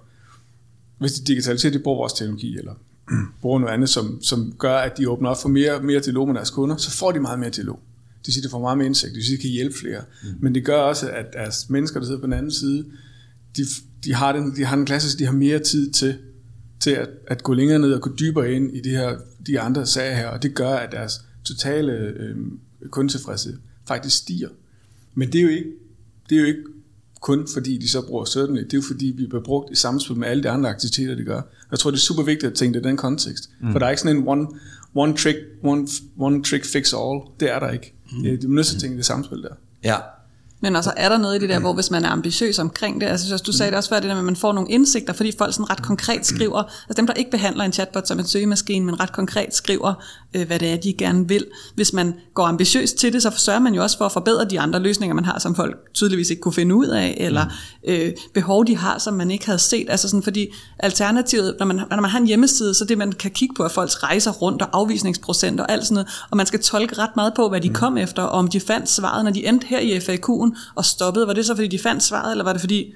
Hvis 0.97 1.11
de 1.11 1.25
digitaliserer, 1.25 1.73
de 1.73 1.79
bruger 1.79 1.97
vores 1.97 2.13
teknologi, 2.13 2.57
eller 2.57 2.73
bruger 3.41 3.59
noget 3.59 3.73
andet, 3.73 3.89
som, 3.89 4.21
som 4.21 4.53
gør, 4.57 4.77
at 4.77 4.97
de 4.97 5.09
åbner 5.09 5.29
op 5.29 5.41
for 5.41 5.49
mere, 5.49 5.81
mere 5.81 5.99
dialog 5.99 6.27
med 6.27 6.35
deres 6.35 6.49
kunder, 6.49 6.77
så 6.77 6.91
får 6.91 7.11
de 7.11 7.19
meget 7.19 7.39
mere 7.39 7.49
dialog. 7.49 7.79
Det 8.25 8.33
siger, 8.33 8.41
at 8.41 8.45
de 8.45 8.51
får 8.51 8.61
meget 8.61 8.77
mere 8.77 8.88
indsigt, 8.88 9.15
det 9.15 9.23
siger, 9.23 9.38
at 9.38 9.41
de 9.41 9.47
kan 9.47 9.51
hjælpe 9.51 9.77
flere. 9.77 10.01
Mm. 10.23 10.29
Men 10.39 10.55
det 10.55 10.65
gør 10.65 10.77
også, 10.77 11.09
at 11.09 11.25
deres 11.33 11.69
mennesker, 11.69 11.99
der 11.99 12.07
sidder 12.07 12.19
på 12.19 12.25
den 12.25 12.33
anden 12.33 12.51
side, 12.51 12.85
de, 13.57 13.61
de, 14.03 14.13
har, 14.13 14.31
den, 14.31 14.55
de 14.55 14.65
har 14.65 14.75
den 14.75 14.85
klassiske, 14.85 15.19
de 15.19 15.25
har 15.25 15.33
mere 15.33 15.59
tid 15.59 15.91
til, 15.91 16.17
til 16.79 16.91
at, 16.91 17.09
at 17.27 17.43
gå 17.43 17.53
længere 17.53 17.79
ned 17.79 17.93
og 17.93 18.01
gå 18.01 18.11
dybere 18.19 18.53
ind 18.53 18.75
i 18.75 18.81
de 18.81 18.89
her 18.89 19.17
de 19.47 19.59
andre 19.59 19.85
sager 19.85 20.15
her, 20.15 20.27
og 20.27 20.43
det 20.43 20.55
gør, 20.55 20.73
at 20.75 20.91
deres 20.91 21.21
totale 21.43 21.91
øh, 21.93 22.35
kundetilfredshed 22.89 23.57
faktisk 23.88 24.17
stiger. 24.17 24.49
Men 25.15 25.31
det 25.31 25.39
er 25.39 25.43
jo 25.43 25.49
ikke, 25.49 25.69
det 26.29 26.35
er 26.35 26.39
jo 26.39 26.45
ikke 26.45 26.63
kun 27.21 27.47
fordi 27.53 27.77
de 27.77 27.89
så 27.89 28.01
bruger 28.07 28.25
Certainly, 28.25 28.63
det 28.63 28.73
er 28.73 28.77
jo 28.77 28.83
fordi 28.88 29.05
vi 29.05 29.25
bliver 29.25 29.43
brugt 29.43 29.71
i 29.71 29.75
samspil 29.75 30.17
med 30.17 30.27
alle 30.27 30.43
de 30.43 30.49
andre 30.49 30.69
aktiviteter, 30.69 31.15
de 31.15 31.23
gør. 31.23 31.41
Jeg 31.71 31.79
tror, 31.79 31.91
det 31.91 31.97
er 31.97 32.01
super 32.01 32.23
vigtigt 32.23 32.51
at 32.51 32.57
tænke 32.57 32.79
det 32.79 32.85
i 32.85 32.88
den 32.88 32.97
kontekst. 32.97 33.49
Mm. 33.61 33.71
For 33.71 33.79
der 33.79 33.85
er 33.85 33.89
ikke 33.89 34.01
sådan 34.01 34.17
en 34.17 34.27
one, 34.27 34.47
one, 34.95 35.17
trick, 35.17 35.38
one, 35.63 35.88
one 36.17 36.43
trick 36.43 36.65
fix 36.65 36.93
all. 36.93 37.21
Det 37.39 37.51
er 37.51 37.59
der 37.59 37.71
ikke. 37.71 37.93
Mm. 38.12 38.24
De 38.24 38.30
er 38.30 38.48
nødt 38.48 38.68
til 38.68 38.75
at 38.75 38.82
tænke 38.82 38.98
det 38.98 39.06
samspil 39.06 39.44
der. 39.44 39.56
Ja, 39.84 39.96
men 40.62 40.75
altså 40.75 40.94
er 40.98 41.10
der 41.10 41.18
noget 41.18 41.36
i 41.36 41.39
det 41.39 41.50
der, 41.50 41.60
hvor 41.60 41.74
hvis 41.74 41.92
man 41.92 42.06
er 42.06 42.10
ambitiøs 42.10 42.60
omkring 42.60 43.01
det, 43.01 43.08
altså 43.08 43.44
du 43.46 43.51
sagde 43.51 43.70
det 43.70 43.78
også 43.78 43.89
før, 43.89 43.96
det 43.96 44.04
der 44.04 44.13
med, 44.13 44.20
at 44.20 44.25
man 44.25 44.36
får 44.36 44.54
nogle 44.54 44.70
indsigter, 44.70 45.13
fordi 45.13 45.32
folk 45.38 45.54
sådan 45.54 45.70
ret 45.70 45.82
konkret 45.82 46.25
skriver, 46.25 46.63
altså 46.63 46.94
dem 46.98 47.08
der 47.08 47.13
ikke 47.13 47.32
behandler 47.32 47.63
en 47.63 47.74
chatbot 47.74 48.08
som 48.08 48.20
en 48.20 48.25
søgemaskine, 48.25 48.86
men 48.86 49.00
ret 49.00 49.12
konkret 49.12 49.56
skriver, 49.56 49.94
øh, 50.33 50.48
hvad 50.48 50.59
det 50.59 50.74
er, 50.74 50.77
de 50.77 50.93
gerne 50.93 51.27
vil. 51.27 51.45
Hvis 51.75 51.93
man 51.93 52.13
går 52.33 52.43
ambitiøst 52.43 52.98
til 52.98 53.13
det, 53.13 53.21
så 53.21 53.31
sørger 53.38 53.59
man 53.59 53.74
jo 53.74 53.83
også 53.83 53.98
for 53.98 54.05
at 54.05 54.12
forbedre 54.12 54.45
de 54.45 54.59
andre 54.59 54.79
løsninger, 54.79 55.15
man 55.15 55.25
har, 55.25 55.39
som 55.39 55.55
folk 55.55 55.75
tydeligvis 55.93 56.29
ikke 56.29 56.41
kunne 56.41 56.53
finde 56.53 56.75
ud 56.75 56.88
af, 56.88 57.17
eller 57.19 57.45
øh, 57.88 58.12
behov, 58.33 58.65
de 58.67 58.77
har, 58.77 58.98
som 58.98 59.13
man 59.13 59.31
ikke 59.31 59.45
havde 59.45 59.59
set. 59.59 59.89
Altså 59.89 60.09
sådan, 60.09 60.24
fordi 60.24 60.48
alternativet, 60.79 61.55
når 61.59 61.65
man, 61.65 61.75
når 61.75 62.01
man 62.01 62.09
har 62.09 62.19
en 62.19 62.27
hjemmeside, 62.27 62.74
så 62.74 62.86
det 62.86 62.98
man 62.98 63.12
kan 63.12 63.31
kigge 63.31 63.55
på, 63.55 63.63
at 63.63 63.71
folks 63.71 64.03
rejser 64.03 64.31
rundt 64.31 64.62
og 64.62 64.69
afvisningsprocent 64.74 65.59
og 65.59 65.71
alt 65.71 65.83
sådan 65.86 65.93
noget, 65.93 66.07
og 66.31 66.38
man 66.38 66.45
skal 66.45 66.62
tolke 66.62 66.98
ret 66.98 67.15
meget 67.15 67.33
på, 67.36 67.50
hvad 67.50 67.62
de 67.62 67.69
kom 67.69 67.98
efter, 67.98 68.24
og 68.24 68.29
om 68.29 68.48
de 68.48 68.59
fandt 68.59 68.89
svaret, 68.89 69.25
når 69.25 69.31
de 69.31 69.45
endte 69.45 69.67
her 69.67 69.79
i 69.79 69.98
FAQ'en, 69.98 70.57
og 70.75 70.86
stoppede. 70.86 71.27
Var 71.27 71.33
det 71.33 71.45
så, 71.45 71.55
fordi 71.55 71.67
de 71.67 71.79
fandt 71.79 72.03
svaret, 72.03 72.31
eller 72.31 72.43
var 72.43 72.51
det 72.51 72.62
fordi, 72.62 72.93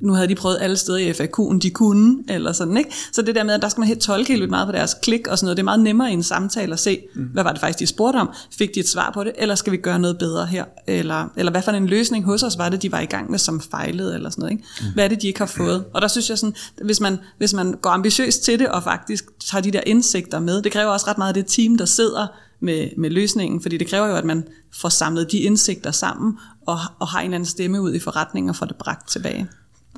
nu 0.00 0.12
havde 0.12 0.28
de 0.28 0.34
prøvet 0.34 0.58
alle 0.60 0.76
steder 0.76 0.98
i 0.98 1.10
FAQ'en, 1.10 1.58
de 1.58 1.70
kunne, 1.70 2.24
eller 2.28 2.52
sådan, 2.52 2.76
ikke? 2.76 2.90
Så 3.12 3.22
det 3.22 3.34
der 3.34 3.44
med, 3.44 3.54
at 3.54 3.62
der 3.62 3.68
skal 3.68 3.80
man 3.80 3.88
helt 3.88 4.00
tolke 4.00 4.32
helt 4.32 4.50
meget 4.50 4.66
på 4.66 4.72
deres 4.72 4.96
klik 5.02 5.26
og 5.26 5.38
sådan 5.38 5.46
noget, 5.46 5.56
det 5.56 5.62
er 5.62 5.64
meget 5.64 5.80
nemmere 5.80 6.10
i 6.10 6.12
en 6.12 6.22
samtale 6.22 6.72
at 6.72 6.78
se, 6.78 7.00
mm. 7.14 7.22
hvad 7.22 7.42
var 7.42 7.52
det 7.52 7.60
faktisk, 7.60 7.78
de 7.78 7.86
spurgte 7.86 8.16
om? 8.16 8.30
Fik 8.58 8.74
de 8.74 8.80
et 8.80 8.88
svar 8.88 9.10
på 9.14 9.24
det, 9.24 9.32
eller 9.38 9.54
skal 9.54 9.72
vi 9.72 9.76
gøre 9.76 9.98
noget 9.98 10.18
bedre 10.18 10.46
her? 10.46 10.64
Eller, 10.86 11.28
eller 11.36 11.52
hvad 11.52 11.62
for 11.62 11.72
en 11.72 11.86
løsning 11.86 12.24
hos 12.24 12.42
os 12.42 12.58
var 12.58 12.68
det, 12.68 12.82
de 12.82 12.92
var 12.92 13.00
i 13.00 13.06
gang 13.06 13.30
med, 13.30 13.38
som 13.38 13.60
fejlede, 13.60 14.14
eller 14.14 14.30
sådan 14.30 14.42
noget, 14.42 14.52
ikke? 14.52 14.64
Mm. 14.80 14.86
Hvad 14.94 15.04
er 15.04 15.08
det, 15.08 15.22
de 15.22 15.26
ikke 15.26 15.38
har 15.38 15.46
fået? 15.46 15.84
Og 15.94 16.02
der 16.02 16.08
synes 16.08 16.30
jeg 16.30 16.38
sådan, 16.38 16.54
hvis 16.84 17.00
man, 17.00 17.18
hvis 17.38 17.52
man 17.52 17.74
går 17.82 17.90
ambitiøst 17.90 18.42
til 18.42 18.58
det, 18.58 18.68
og 18.68 18.82
faktisk 18.82 19.24
tager 19.50 19.62
de 19.62 19.70
der 19.70 19.80
indsigter 19.86 20.38
med, 20.40 20.62
det 20.62 20.72
kræver 20.72 20.90
også 20.90 21.06
ret 21.08 21.18
meget 21.18 21.28
af 21.28 21.34
det 21.34 21.46
team, 21.46 21.78
der 21.78 21.84
sidder 21.84 22.26
med, 22.60 22.88
med 22.98 23.10
løsningen, 23.10 23.60
fordi 23.62 23.76
det 23.76 23.86
kræver 23.86 24.06
jo, 24.06 24.16
at 24.16 24.24
man 24.24 24.44
får 24.74 24.88
samlet 24.88 25.32
de 25.32 25.38
indsigter 25.38 25.90
sammen, 25.90 26.38
og, 26.66 26.78
og 26.98 27.08
har 27.08 27.18
en 27.18 27.24
eller 27.24 27.34
anden 27.34 27.46
stemme 27.46 27.80
ud 27.80 27.94
i 27.94 27.98
forretningen 27.98 28.50
og 28.50 28.56
får 28.56 28.66
det 28.66 28.76
bragt 28.76 29.08
tilbage. 29.08 29.48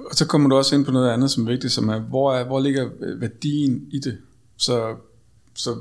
Og 0.05 0.15
så 0.15 0.27
kommer 0.27 0.49
du 0.49 0.57
også 0.57 0.75
ind 0.75 0.85
på 0.85 0.93
noget 0.93 1.11
andet, 1.11 1.31
som 1.31 1.47
er 1.47 1.51
vigtigt, 1.51 1.73
som 1.73 1.89
er, 1.89 1.99
hvor, 1.99 2.35
er, 2.35 2.45
hvor 2.45 2.61
ligger 2.61 2.91
øh, 3.01 3.21
værdien 3.21 3.89
i 3.91 3.99
det? 3.99 4.19
Så, 4.57 4.97
så 5.55 5.77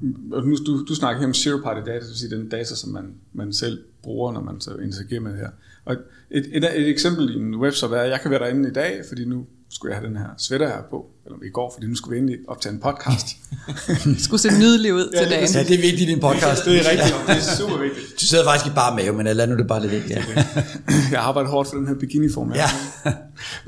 nu, 0.00 0.56
du, 0.66 0.84
du 0.84 0.94
snakker 0.94 1.20
her 1.20 1.26
om 1.26 1.34
zero 1.34 1.58
party 1.62 1.80
data, 1.80 2.00
det 2.00 2.08
vil 2.08 2.16
sige 2.16 2.36
den 2.36 2.48
data, 2.48 2.74
som 2.74 2.90
man, 2.90 3.14
man 3.32 3.52
selv 3.52 3.84
bruger, 4.02 4.32
når 4.32 4.42
man 4.42 4.60
så 4.60 4.76
interagerer 4.76 5.20
med 5.20 5.32
det 5.32 5.40
her. 5.40 5.50
Og 5.84 5.96
et, 6.30 6.46
et, 6.52 6.64
et 6.64 6.88
eksempel 6.88 7.30
i 7.30 7.38
en 7.38 7.54
webshop 7.54 7.92
er, 7.92 7.96
at 7.96 8.10
jeg 8.10 8.20
kan 8.20 8.30
være 8.30 8.40
derinde 8.40 8.68
i 8.68 8.72
dag, 8.72 9.02
fordi 9.08 9.24
nu 9.24 9.46
skulle 9.70 9.92
jeg 9.92 10.00
have 10.00 10.08
den 10.08 10.16
her 10.16 10.28
sweater 10.38 10.68
her 10.68 10.82
på, 10.90 11.06
eller 11.24 11.38
i 11.42 11.50
går, 11.50 11.72
fordi 11.74 11.86
nu 11.86 11.94
skulle 11.94 12.14
vi 12.14 12.18
endelig 12.18 12.38
optage 12.48 12.72
en 12.74 12.80
podcast. 12.80 13.26
skulle 14.24 14.40
se 14.40 14.58
nydelig 14.58 14.94
ud 14.94 15.10
ja, 15.14 15.18
til 15.20 15.30
dagen. 15.30 15.48
Ja, 15.54 15.62
det 15.62 15.74
er 15.74 15.82
vigtigt 15.82 16.00
i 16.00 16.12
din 16.12 16.20
podcast. 16.20 16.64
det 16.64 16.78
er 16.78 16.90
rigtigt, 16.90 17.14
det 17.26 17.36
er 17.36 17.56
super 17.56 17.78
vigtigt. 17.78 18.06
Du 18.20 18.26
sidder 18.26 18.44
faktisk 18.44 18.72
i 18.72 18.74
bare 18.74 18.96
mave, 18.96 19.12
men 19.12 19.36
lad 19.36 19.46
nu 19.46 19.56
det 19.56 19.66
bare 19.66 19.80
lidt 19.80 19.92
vigtigt. 19.92 20.18
Ja. 20.18 20.44
jeg 21.12 21.20
har 21.20 21.28
arbejdet 21.28 21.50
hårdt 21.50 21.68
for 21.68 21.76
den 21.76 21.86
her 21.86 21.94
bikiniform. 21.94 22.52
Ja. 22.52 22.68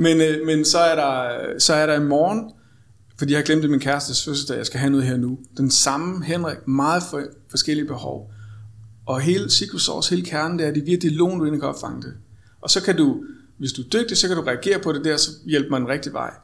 men, 0.04 0.20
øh, 0.20 0.46
men 0.46 0.64
så 0.64 0.78
er, 0.78 0.94
der, 0.94 1.28
så 1.58 1.74
er 1.74 1.86
der 1.86 1.94
i 1.94 2.04
morgen, 2.04 2.50
fordi 3.18 3.32
jeg 3.32 3.38
har 3.38 3.44
glemt 3.44 3.62
det 3.62 3.70
min 3.70 3.80
kærestes 3.80 4.24
fødselsdag, 4.24 4.56
jeg 4.56 4.66
skal 4.66 4.80
have 4.80 4.90
noget 4.90 5.06
her 5.06 5.16
nu. 5.16 5.38
Den 5.56 5.70
samme 5.70 6.24
Henrik, 6.24 6.68
meget 6.68 7.02
for, 7.10 7.22
forskellige 7.50 7.86
behov. 7.86 8.32
Og 9.06 9.20
hele 9.20 9.50
Secret 9.50 10.08
hele 10.10 10.22
kernen, 10.22 10.58
det 10.58 10.64
er, 10.64 10.68
at 10.68 10.74
det 10.74 10.80
er 10.80 10.84
via 10.84 10.96
dialogen, 10.96 11.38
du 11.38 11.44
egentlig 11.44 11.60
kan 11.60 11.68
opfange 11.68 12.02
det. 12.02 12.12
Og 12.62 12.70
så 12.70 12.82
kan 12.82 12.96
du 12.96 13.22
hvis 13.60 13.72
du 13.72 13.82
er 13.82 13.86
dygtig, 13.86 14.16
så 14.16 14.28
kan 14.28 14.36
du 14.36 14.42
reagere 14.42 14.78
på 14.78 14.92
det 14.92 15.04
der, 15.04 15.16
så 15.16 15.30
hjælper 15.44 15.70
man 15.70 15.82
en 15.82 15.88
rigtig 15.88 16.12
vej. 16.12 16.34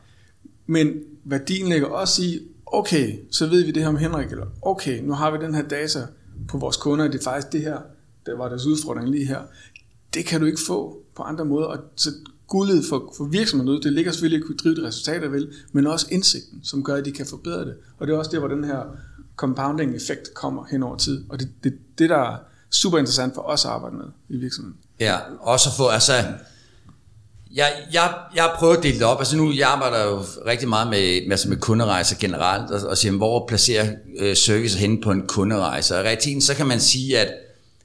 Men 0.66 0.92
værdien 1.24 1.68
ligger 1.68 1.86
også 1.86 2.22
i, 2.22 2.40
okay, 2.66 3.18
så 3.30 3.46
ved 3.46 3.64
vi 3.64 3.70
det 3.70 3.82
her 3.82 3.88
om 3.88 3.96
Henrik, 3.96 4.30
eller 4.30 4.46
okay, 4.62 5.02
nu 5.02 5.12
har 5.12 5.30
vi 5.30 5.44
den 5.44 5.54
her 5.54 5.62
data 5.62 6.06
på 6.48 6.58
vores 6.58 6.76
kunder, 6.76 7.08
det 7.08 7.18
er 7.18 7.24
faktisk 7.24 7.52
det 7.52 7.60
her, 7.60 7.78
der 8.26 8.36
var 8.36 8.48
deres 8.48 8.66
udfordring 8.66 9.10
lige 9.10 9.26
her. 9.26 9.40
Det 10.14 10.24
kan 10.24 10.40
du 10.40 10.46
ikke 10.46 10.60
få 10.66 11.02
på 11.16 11.22
andre 11.22 11.44
måder, 11.44 11.66
og 11.66 11.78
så 11.96 12.10
guldet 12.46 12.84
for, 12.88 13.14
for 13.16 13.24
virksomheden 13.24 13.82
det 13.82 13.92
ligger 13.92 14.12
selvfølgelig 14.12 14.44
at 14.44 14.50
at 14.54 14.64
drive 14.64 14.74
det 14.74 14.84
resultater 14.84 15.28
vel, 15.28 15.52
men 15.72 15.86
også 15.86 16.06
indsigten, 16.10 16.60
som 16.62 16.84
gør, 16.84 16.94
at 16.94 17.04
de 17.04 17.12
kan 17.12 17.26
forbedre 17.26 17.60
det. 17.64 17.76
Og 17.98 18.06
det 18.06 18.14
er 18.14 18.18
også 18.18 18.30
der, 18.30 18.38
hvor 18.38 18.48
den 18.48 18.64
her 18.64 18.82
compounding 19.36 19.96
effekt 19.96 20.34
kommer 20.34 20.64
hen 20.70 20.82
over 20.82 20.96
tid. 20.96 21.24
Og 21.28 21.40
det 21.40 21.46
er 21.46 21.50
det, 21.62 21.78
det, 21.98 22.10
der 22.10 22.16
er 22.16 22.36
super 22.70 22.98
interessant 22.98 23.34
for 23.34 23.42
os 23.42 23.64
at 23.64 23.70
arbejde 23.70 23.96
med 23.96 24.06
i 24.28 24.36
virksomheden. 24.36 24.76
Ja, 25.00 25.16
også 25.40 25.68
at 25.68 25.76
få, 25.76 25.88
altså, 25.88 26.12
jeg, 27.54 27.72
jeg, 27.92 28.14
jeg 28.36 28.50
prøver 28.56 28.76
at 28.76 28.82
dele 28.82 28.98
det 28.98 29.06
op. 29.06 29.18
Altså 29.18 29.36
nu, 29.36 29.52
jeg 29.52 29.68
arbejder 29.68 30.04
jo 30.04 30.24
rigtig 30.46 30.68
meget 30.68 30.88
med, 30.90 31.22
med, 31.22 31.30
altså 31.30 31.48
med 31.48 31.56
kunderejser 31.56 32.16
generelt, 32.20 32.70
og, 32.70 32.88
og 32.88 32.98
siger, 32.98 33.12
hvor 33.12 33.46
placerer 33.48 33.86
øh, 34.18 34.36
service 34.36 34.78
hen 34.78 35.00
på 35.00 35.10
en 35.10 35.26
kunderejse. 35.26 35.96
Og 35.98 36.04
i 36.04 36.40
så 36.40 36.54
kan 36.54 36.66
man 36.66 36.80
sige, 36.80 37.18
at, 37.18 37.34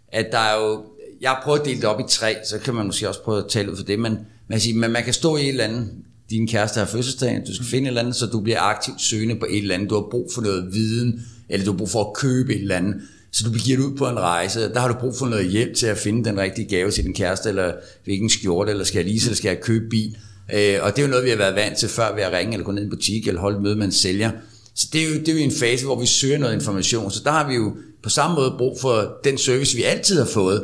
at 0.07 0.27
der 0.31 0.37
er 0.37 0.61
jo, 0.61 0.83
jeg 1.21 1.37
prøver 1.43 1.57
at 1.57 1.65
dele 1.65 1.81
det 1.81 1.85
op 1.85 1.99
i 1.99 2.03
tre, 2.09 2.35
så 2.49 2.59
kan 2.59 2.73
man 2.73 2.85
måske 2.85 3.09
også 3.09 3.23
prøve 3.23 3.37
at 3.37 3.49
tale 3.49 3.71
ud 3.71 3.77
for 3.77 3.83
det, 3.83 3.99
men 3.99 4.17
man, 4.47 4.59
siger, 4.59 4.77
men 4.77 4.91
man 4.91 5.03
kan 5.03 5.13
stå 5.13 5.37
i 5.37 5.41
et 5.41 5.49
eller 5.49 5.63
andet, 5.63 5.89
din 6.29 6.47
kæreste 6.47 6.79
har 6.79 6.85
fødselsdag, 6.85 7.41
du 7.47 7.55
skal 7.55 7.65
finde 7.65 7.83
et 7.85 7.87
eller 7.87 8.01
andet, 8.01 8.15
så 8.15 8.25
du 8.25 8.39
bliver 8.39 8.59
aktivt 8.59 9.01
søgende 9.01 9.35
på 9.35 9.45
et 9.49 9.57
eller 9.57 9.75
andet, 9.75 9.89
du 9.89 9.95
har 9.95 10.07
brug 10.11 10.29
for 10.33 10.41
noget 10.41 10.73
viden, 10.73 11.25
eller 11.49 11.65
du 11.65 11.71
har 11.71 11.77
brug 11.77 11.89
for 11.89 12.03
at 12.03 12.13
købe 12.13 12.55
et 12.55 12.61
eller 12.61 12.75
andet. 12.75 12.95
Så 13.31 13.43
du 13.43 13.51
begiver 13.51 13.77
dig 13.77 13.85
ud 13.85 13.97
på 13.97 14.07
en 14.07 14.19
rejse, 14.19 14.59
der 14.73 14.79
har 14.79 14.87
du 14.87 14.93
brug 14.99 15.15
for 15.17 15.25
noget 15.25 15.45
hjælp 15.45 15.75
til 15.75 15.87
at 15.87 15.97
finde 15.97 16.29
den 16.29 16.39
rigtige 16.39 16.67
gave 16.67 16.91
til 16.91 17.03
din 17.03 17.13
kæreste, 17.13 17.49
eller 17.49 17.73
hvilken 18.03 18.29
skjorte, 18.29 18.71
eller 18.71 18.83
skal 18.83 18.99
jeg 18.99 19.11
lease, 19.11 19.25
eller 19.25 19.35
skal 19.35 19.49
jeg 19.49 19.61
købe 19.61 19.89
bil. 19.89 20.17
Øh, 20.53 20.77
og 20.81 20.95
det 20.95 21.01
er 21.01 21.05
jo 21.05 21.07
noget, 21.07 21.25
vi 21.25 21.29
har 21.29 21.37
været 21.37 21.55
vant 21.55 21.77
til 21.77 21.89
før 21.89 22.15
ved 22.15 22.23
at 22.23 22.33
ringe, 22.33 22.53
eller 22.53 22.65
gå 22.65 22.71
ned 22.71 22.81
i 22.81 22.85
en 22.85 22.89
butik, 22.89 23.27
eller 23.27 23.41
holde 23.41 23.57
et 23.57 23.63
møde 23.63 23.75
med 23.75 23.85
en 23.85 23.91
sælger. 23.91 24.31
Så 24.75 24.87
det 24.93 25.03
er, 25.03 25.09
jo, 25.09 25.19
det 25.19 25.29
er 25.29 25.33
jo 25.33 25.39
en 25.39 25.51
fase, 25.51 25.85
hvor 25.85 25.99
vi 25.99 26.05
søger 26.05 26.37
noget 26.37 26.53
information. 26.53 27.11
Så 27.11 27.21
der 27.23 27.31
har 27.31 27.47
vi 27.47 27.55
jo 27.55 27.75
på 28.03 28.09
samme 28.09 28.35
måde 28.35 28.55
brug 28.57 28.77
for 28.81 29.17
den 29.23 29.37
service, 29.37 29.75
vi 29.77 29.83
altid 29.83 30.17
har 30.17 30.25
fået. 30.25 30.63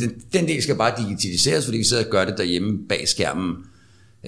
Den, 0.00 0.12
den 0.32 0.48
del 0.48 0.62
skal 0.62 0.76
bare 0.76 0.94
digitaliseres, 0.98 1.64
fordi 1.64 1.78
vi 1.78 1.84
sidder 1.84 2.04
og 2.04 2.10
gør 2.10 2.24
det 2.24 2.34
derhjemme 2.38 2.78
bag 2.88 3.08
skærmen. 3.08 3.56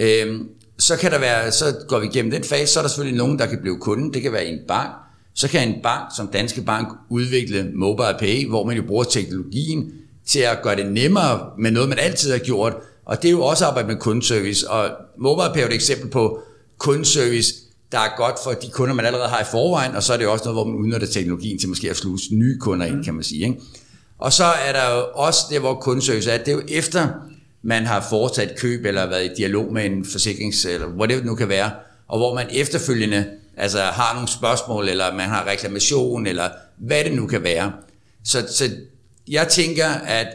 Øhm, 0.01 0.49
så 0.79 0.97
kan 0.97 1.11
der 1.11 1.19
være, 1.19 1.53
så 1.53 1.65
går 1.89 1.99
vi 1.99 2.07
igennem 2.07 2.31
den 2.31 2.45
fase, 2.45 2.73
så 2.73 2.81
er 2.81 2.83
der 2.83 2.89
selvfølgelig 2.89 3.19
nogen, 3.19 3.39
der 3.39 3.47
kan 3.47 3.59
blive 3.63 3.79
kunde. 3.79 4.13
Det 4.13 4.23
kan 4.23 4.33
være 4.33 4.47
en 4.47 4.59
bank. 4.69 4.91
Så 5.35 5.49
kan 5.49 5.69
en 5.69 5.75
bank 5.83 6.03
som 6.17 6.27
Danske 6.27 6.63
Bank 6.63 6.89
udvikle 7.11 7.71
mobile 7.75 8.17
pay, 8.19 8.49
hvor 8.49 8.65
man 8.65 8.77
jo 8.77 8.83
bruger 8.83 9.05
teknologien 9.05 9.93
til 10.27 10.41
at 10.41 10.63
gøre 10.63 10.77
det 10.77 10.93
nemmere 10.93 11.51
med 11.59 11.71
noget, 11.71 11.89
man 11.89 11.99
altid 11.99 12.33
har 12.33 12.39
gjort. 12.39 12.73
Og 13.05 13.23
det 13.23 13.29
er 13.29 13.33
jo 13.33 13.45
også 13.45 13.67
arbejde 13.67 13.89
med 13.89 13.97
kundeservice. 13.97 14.71
Og 14.71 14.91
mobile 15.19 15.51
pay 15.55 15.61
er 15.61 15.67
et 15.67 15.75
eksempel 15.75 16.11
på 16.11 16.41
kundeservice, 16.79 17.55
der 17.93 17.99
er 17.99 18.17
godt 18.17 18.37
for 18.45 18.51
de 18.51 18.71
kunder, 18.71 18.95
man 18.95 19.07
allerede 19.07 19.29
har 19.29 19.41
i 19.41 19.45
forvejen, 19.51 19.95
og 19.95 20.03
så 20.03 20.13
er 20.13 20.17
det 20.17 20.27
også 20.27 20.45
noget, 20.45 20.57
hvor 20.57 20.65
man 20.65 20.75
udnytter 20.75 21.07
teknologien 21.07 21.59
til 21.59 21.69
måske 21.69 21.91
at 21.91 21.97
sluse 21.97 22.35
nye 22.35 22.59
kunder 22.59 22.87
ind, 22.87 23.05
kan 23.05 23.15
man 23.15 23.25
sige. 23.25 23.45
Ikke? 23.45 23.61
Og 24.19 24.33
så 24.33 24.45
er 24.45 24.73
der 24.73 24.95
jo 24.97 25.05
også 25.15 25.41
det, 25.51 25.61
hvor 25.61 25.75
kundeservice 25.75 26.31
er, 26.31 26.39
det 26.39 26.49
er 26.49 26.53
jo 26.53 26.63
efter, 26.69 27.09
man 27.63 27.87
har 27.87 28.07
foretaget 28.11 28.59
køb, 28.59 28.85
eller 28.85 29.07
været 29.07 29.25
i 29.25 29.31
dialog 29.37 29.73
med 29.73 29.85
en 29.85 30.05
forsikrings, 30.05 30.65
eller 30.65 30.87
hvor 30.87 31.07
det 31.07 31.25
nu 31.25 31.35
kan 31.35 31.49
være, 31.49 31.71
og 32.09 32.19
hvor 32.19 32.35
man 32.35 32.47
efterfølgende 32.51 33.27
altså, 33.57 33.81
har 33.81 34.15
nogle 34.15 34.29
spørgsmål, 34.29 34.89
eller 34.89 35.15
man 35.15 35.29
har 35.29 35.47
reklamation, 35.47 36.27
eller 36.27 36.49
hvad 36.79 37.05
det 37.05 37.13
nu 37.13 37.27
kan 37.27 37.43
være. 37.43 37.73
Så, 38.25 38.47
så 38.51 38.65
jeg 39.29 39.49
tænker, 39.49 39.89
at, 39.89 40.27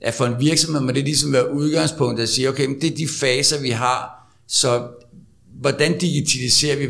at 0.00 0.14
for 0.14 0.26
en 0.26 0.40
virksomhed 0.40 0.80
må 0.80 0.90
det 0.90 1.04
ligesom 1.04 1.32
være 1.32 1.54
udgangspunkt 1.54 2.20
at 2.20 2.28
sige, 2.28 2.48
okay, 2.48 2.66
men 2.66 2.80
det 2.80 2.92
er 2.92 2.96
de 2.96 3.08
faser, 3.20 3.60
vi 3.60 3.70
har, 3.70 4.30
så 4.46 4.88
hvordan 5.60 5.98
digitaliserer 5.98 6.76
vi 6.76 6.88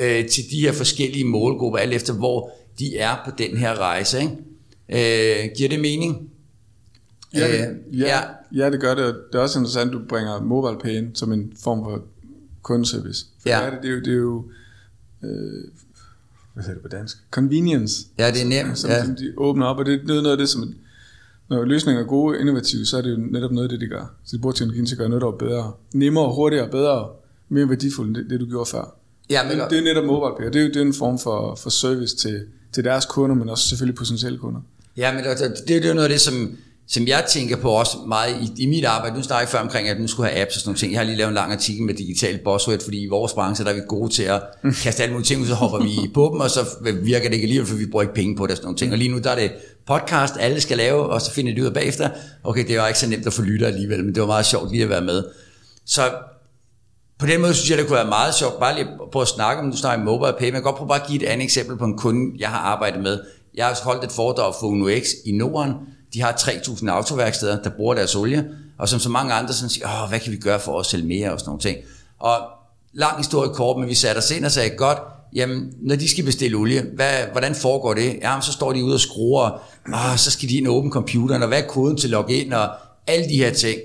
øh, 0.00 0.28
til 0.28 0.44
de 0.50 0.60
her 0.60 0.72
forskellige 0.72 1.24
målgrupper, 1.24 1.78
alt 1.78 1.94
efter 1.94 2.12
hvor 2.12 2.50
de 2.78 2.98
er 2.98 3.16
på 3.24 3.30
den 3.38 3.56
her 3.56 3.74
rejse. 3.74 4.20
Ikke? 4.20 5.44
Øh, 5.44 5.50
giver 5.56 5.68
det 5.68 5.80
mening? 5.80 6.30
Ja, 7.34 7.52
det, 7.52 7.68
øh, 7.68 8.00
ja, 8.00 8.06
ja. 8.06 8.20
ja, 8.64 8.70
det 8.70 8.80
gør 8.80 8.94
det. 8.94 9.16
Det 9.32 9.38
er 9.38 9.42
også 9.42 9.58
interessant, 9.58 9.88
at 9.88 9.92
du 9.92 10.00
bringer 10.08 10.40
mobile 10.42 10.78
pay 10.78 10.98
ind 10.98 11.16
som 11.16 11.32
en 11.32 11.52
form 11.64 11.84
for 11.84 12.04
kundeservice. 12.62 13.26
For 13.42 13.48
ja. 13.48 13.70
det, 13.70 13.78
det, 13.82 13.88
er 13.88 13.92
jo, 13.92 14.00
det 14.00 14.12
er 14.12 14.16
jo 14.16 14.44
øh, 15.26 15.64
hvad 16.54 16.64
hedder 16.64 16.74
det 16.74 16.82
på 16.82 16.88
dansk? 16.88 17.16
Convenience. 17.30 18.06
Ja, 18.18 18.30
det 18.30 18.42
er 18.42 18.46
nemt. 18.46 18.78
Som, 18.78 18.90
ja. 18.90 19.04
som 19.04 19.16
de 19.16 19.32
åbner 19.36 19.66
op, 19.66 19.78
og 19.78 19.86
det 19.86 19.94
er 19.94 20.04
noget 20.06 20.30
af 20.30 20.38
det, 20.38 20.48
som 20.48 20.74
når 21.48 21.64
løsninger 21.64 22.02
er 22.02 22.06
gode 22.06 22.36
og 22.36 22.40
innovative, 22.40 22.86
så 22.86 22.98
er 22.98 23.02
det 23.02 23.10
jo 23.10 23.16
netop 23.16 23.52
noget 23.52 23.64
af 23.64 23.68
det, 23.68 23.80
de 23.80 23.86
gør. 23.86 24.14
Så 24.24 24.36
de 24.36 24.40
bruger 24.40 24.54
teknologien 24.54 24.86
til 24.86 24.94
at 24.94 24.98
gøre 24.98 25.08
noget, 25.08 25.22
der 25.22 25.28
er 25.28 25.32
bedre. 25.32 25.72
Nemmere, 25.94 26.34
hurtigere, 26.34 26.70
bedre, 26.70 27.08
mere 27.48 27.68
værdifuldt 27.68 28.08
end 28.08 28.16
det, 28.16 28.30
det 28.30 28.40
du 28.40 28.46
gjorde 28.46 28.70
før. 28.70 28.96
Ja, 29.30 29.48
men 29.48 29.58
det, 29.58 29.70
det 29.70 29.78
er 29.78 29.82
netop 29.82 30.04
mobile 30.04 30.34
pay, 30.38 30.52
det 30.52 30.56
er 30.56 30.62
jo 30.62 30.68
det 30.68 30.76
er 30.76 30.82
en 30.82 30.94
form 30.94 31.18
for, 31.18 31.54
for 31.54 31.70
service 31.70 32.16
til, 32.16 32.40
til 32.72 32.84
deres 32.84 33.06
kunder, 33.06 33.36
men 33.36 33.48
også 33.48 33.68
selvfølgelig 33.68 33.96
potentielle 33.96 34.38
kunder. 34.38 34.60
Ja, 34.96 35.14
men 35.14 35.24
det, 35.24 35.38
det, 35.38 35.68
det 35.68 35.84
er 35.84 35.88
jo 35.88 35.94
noget 35.94 36.08
af 36.08 36.10
det, 36.10 36.20
som, 36.20 36.56
som 36.88 37.06
jeg 37.06 37.24
tænker 37.28 37.56
på 37.56 37.70
også 37.70 37.96
meget 38.08 38.36
i, 38.42 38.62
i 38.62 38.66
mit 38.66 38.84
arbejde. 38.84 39.16
Nu 39.16 39.22
snakker 39.22 39.40
jeg 39.40 39.48
før 39.48 39.58
omkring, 39.58 39.88
at 39.88 40.00
nu 40.00 40.06
skulle 40.06 40.28
have 40.30 40.42
apps 40.42 40.54
og 40.54 40.60
sådan 40.60 40.68
nogle 40.68 40.78
ting. 40.78 40.92
Jeg 40.92 41.00
har 41.00 41.04
lige 41.04 41.16
lavet 41.16 41.28
en 41.28 41.34
lang 41.34 41.52
artikel 41.52 41.82
med 41.82 41.94
digital 41.94 42.38
buzzword, 42.44 42.84
fordi 42.84 43.02
i 43.02 43.06
vores 43.06 43.32
branche 43.32 43.64
der 43.64 43.70
er 43.70 43.74
vi 43.74 43.80
gode 43.88 44.12
til 44.12 44.22
at 44.22 44.42
kaste 44.82 45.02
alle 45.02 45.12
mulige 45.12 45.26
ting 45.26 45.40
ud, 45.40 45.46
så 45.46 45.54
hopper 45.54 45.78
vi 45.78 45.90
på 46.14 46.30
dem, 46.32 46.40
og 46.40 46.50
så 46.50 46.60
virker 47.02 47.28
det 47.28 47.34
ikke 47.34 47.44
alligevel, 47.44 47.66
for 47.66 47.76
vi 47.76 47.86
bruger 47.86 48.02
ikke 48.02 48.14
penge 48.14 48.36
på 48.36 48.46
det 48.46 48.50
og 48.50 48.56
sådan 48.56 48.66
nogle 48.66 48.78
ting. 48.78 48.92
Og 48.92 48.98
lige 48.98 49.10
nu 49.10 49.18
der 49.18 49.30
er 49.30 49.34
det 49.36 49.52
podcast, 49.86 50.34
alle 50.40 50.60
skal 50.60 50.76
lave, 50.76 51.02
og 51.06 51.20
så 51.20 51.32
finder 51.32 51.54
de 51.54 51.60
ud 51.60 51.66
af 51.66 51.74
bagefter. 51.74 52.10
Okay, 52.44 52.68
det 52.68 52.78
var 52.78 52.86
ikke 52.86 52.98
så 52.98 53.08
nemt 53.08 53.26
at 53.26 53.32
få 53.32 53.42
lytter 53.42 53.66
alligevel, 53.66 54.04
men 54.04 54.14
det 54.14 54.20
var 54.20 54.26
meget 54.26 54.46
sjovt 54.46 54.70
lige 54.70 54.82
at 54.82 54.88
være 54.88 55.04
med. 55.04 55.24
Så 55.86 56.02
på 57.18 57.26
den 57.26 57.40
måde 57.40 57.54
synes 57.54 57.70
jeg, 57.70 57.78
det 57.78 57.86
kunne 57.86 57.96
være 57.96 58.08
meget 58.08 58.34
sjovt, 58.34 58.60
bare 58.60 58.74
lige 58.74 58.86
på 59.12 59.20
at 59.20 59.28
snakke 59.28 59.62
om, 59.62 59.70
du 59.70 59.76
snakker 59.76 60.04
mobile 60.04 60.32
pay, 60.38 60.44
men 60.44 60.54
jeg 60.54 60.62
kan 60.62 60.62
godt 60.62 60.76
prøve 60.76 60.88
bare 60.88 61.00
at 61.00 61.08
give 61.08 61.22
et 61.22 61.28
andet 61.28 61.44
eksempel 61.44 61.76
på 61.78 61.84
en 61.84 61.98
kunde, 61.98 62.36
jeg 62.38 62.48
har 62.48 62.58
arbejdet 62.58 63.02
med. 63.02 63.20
Jeg 63.54 63.66
har 63.66 63.80
holdt 63.84 64.04
et 64.04 64.12
foredrag 64.12 64.54
for 64.60 64.66
UNOX 64.66 65.06
i 65.26 65.32
Norden. 65.32 65.72
De 66.16 66.22
har 66.22 66.32
3.000 66.32 66.90
autoværksteder, 66.90 67.62
der 67.62 67.70
bruger 67.70 67.94
deres 67.94 68.14
olie, 68.14 68.44
og 68.78 68.88
som 68.88 69.00
så 69.00 69.08
mange 69.08 69.32
andre 69.32 69.54
sådan 69.54 69.70
siger, 69.70 70.02
Åh, 70.02 70.08
hvad 70.08 70.20
kan 70.20 70.32
vi 70.32 70.36
gøre 70.36 70.60
for 70.60 70.80
at 70.80 70.86
sælge 70.86 71.06
mere 71.06 71.32
og 71.32 71.40
sådan 71.40 71.48
nogle 71.48 71.60
ting. 71.60 71.78
Og 72.18 72.36
lang 72.92 73.18
historie 73.18 73.50
kort, 73.54 73.78
men 73.78 73.88
vi 73.88 73.94
satte 73.94 74.18
os 74.18 74.30
ind 74.30 74.44
og 74.44 74.50
sagde, 74.50 74.70
godt, 74.70 74.98
jamen, 75.34 75.72
når 75.82 75.96
de 75.96 76.08
skal 76.08 76.24
bestille 76.24 76.56
olie, 76.56 76.86
hvad, 76.94 77.12
hvordan 77.32 77.54
foregår 77.54 77.94
det? 77.94 78.18
Jamen, 78.22 78.42
så 78.42 78.52
står 78.52 78.72
de 78.72 78.84
ude 78.84 78.94
og 78.94 79.00
skruer, 79.00 79.62
og 79.92 80.18
så 80.18 80.30
skal 80.30 80.48
de 80.48 80.56
ind 80.56 80.66
og 80.66 80.74
åbne 80.74 80.90
computeren, 80.90 81.42
og 81.42 81.48
hvad 81.48 81.62
er 81.62 81.66
koden 81.66 81.96
til 81.96 82.10
login, 82.10 82.52
og 82.52 82.68
alle 83.06 83.28
de 83.28 83.36
her 83.36 83.52
ting. 83.52 83.80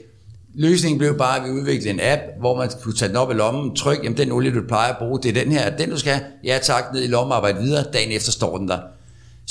Løsningen 0.55 0.97
blev 0.97 1.17
bare, 1.17 1.39
at 1.39 1.45
vi 1.45 1.49
udviklede 1.49 1.89
en 1.89 1.99
app, 2.03 2.21
hvor 2.39 2.57
man 2.57 2.69
kunne 2.81 2.95
tage 2.95 3.09
den 3.09 3.17
op 3.17 3.31
i 3.31 3.33
lommen, 3.33 3.75
tryk, 3.75 4.03
jamen 4.03 4.17
den 4.17 4.31
olie, 4.31 4.53
du 4.53 4.61
plejer 4.67 4.93
at 4.93 4.97
bruge, 4.99 5.19
det 5.23 5.29
er 5.29 5.43
den 5.43 5.51
her, 5.51 5.77
den 5.77 5.89
du 5.89 5.97
skal 5.97 6.13
have, 6.13 6.25
ja 6.43 6.59
tak, 6.63 6.93
ned 6.93 7.03
i 7.03 7.07
lommen, 7.07 7.33
arbejde 7.33 7.61
videre, 7.61 7.83
dagen 7.93 8.11
efter 8.11 8.31
står 8.31 8.57
den 8.57 8.67
der. 8.67 8.79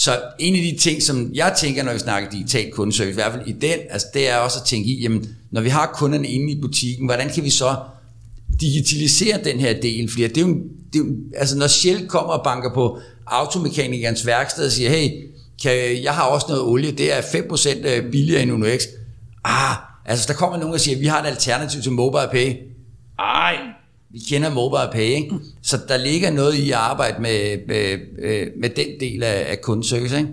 Så 0.00 0.20
en 0.38 0.54
af 0.56 0.62
de 0.62 0.76
ting, 0.78 1.02
som 1.02 1.30
jeg 1.34 1.54
tænker, 1.58 1.82
når 1.82 1.92
vi 1.92 1.98
snakker 1.98 2.30
digital 2.30 2.70
kundeservice, 2.72 3.10
i 3.10 3.14
hvert 3.14 3.32
fald 3.32 3.46
i 3.46 3.52
den, 3.52 3.78
altså 3.90 4.06
det 4.14 4.28
er 4.28 4.36
også 4.36 4.58
at 4.60 4.66
tænke 4.66 4.88
i, 4.88 5.02
jamen, 5.02 5.36
når 5.50 5.60
vi 5.60 5.68
har 5.68 5.90
kunderne 5.94 6.28
inde 6.28 6.52
i 6.52 6.60
butikken, 6.60 7.06
hvordan 7.06 7.30
kan 7.30 7.44
vi 7.44 7.50
så 7.50 7.76
digitalisere 8.60 9.44
den 9.44 9.60
her 9.60 9.80
del? 9.80 10.10
Fordi 10.10 10.22
det 10.22 10.36
er 10.36 10.40
jo, 10.40 10.58
det 10.92 11.00
er 11.00 11.04
jo 11.04 11.14
altså 11.36 11.56
når 11.56 11.66
Shell 11.66 12.08
kommer 12.08 12.32
og 12.32 12.44
banker 12.44 12.74
på 12.74 12.98
automekanikernes 13.26 14.26
værksted 14.26 14.66
og 14.66 14.72
siger, 14.72 14.90
hey, 14.90 15.10
kan, 15.62 16.02
jeg 16.02 16.14
har 16.14 16.22
også 16.22 16.46
noget 16.48 16.62
olie, 16.62 16.92
det 16.92 17.16
er 17.16 17.20
5% 17.20 17.88
øh, 17.88 18.10
billigere 18.10 18.42
end 18.42 18.52
UNOX. 18.52 18.82
Ah, 19.44 19.76
Altså, 20.10 20.24
der 20.28 20.34
kommer 20.34 20.58
nogen 20.58 20.74
og 20.74 20.80
siger, 20.80 20.98
vi 20.98 21.06
har 21.06 21.22
et 21.22 21.26
alternativ 21.26 21.82
til 21.82 21.92
MobilePay. 21.92 22.56
Ej, 23.18 23.56
vi 24.12 24.18
kender 24.28 24.50
mobile 24.50 24.88
pay, 24.92 25.16
ikke? 25.16 25.34
Så 25.62 25.78
der 25.88 25.96
ligger 25.96 26.30
noget 26.30 26.54
i 26.54 26.70
at 26.70 26.76
arbejde 26.76 27.22
med, 27.22 27.58
med, 27.66 27.98
med 28.60 28.68
den 28.68 29.00
del 29.00 29.22
af, 29.22 29.46
af 29.50 29.60
kundeservice, 29.60 30.16
ikke? 30.18 30.28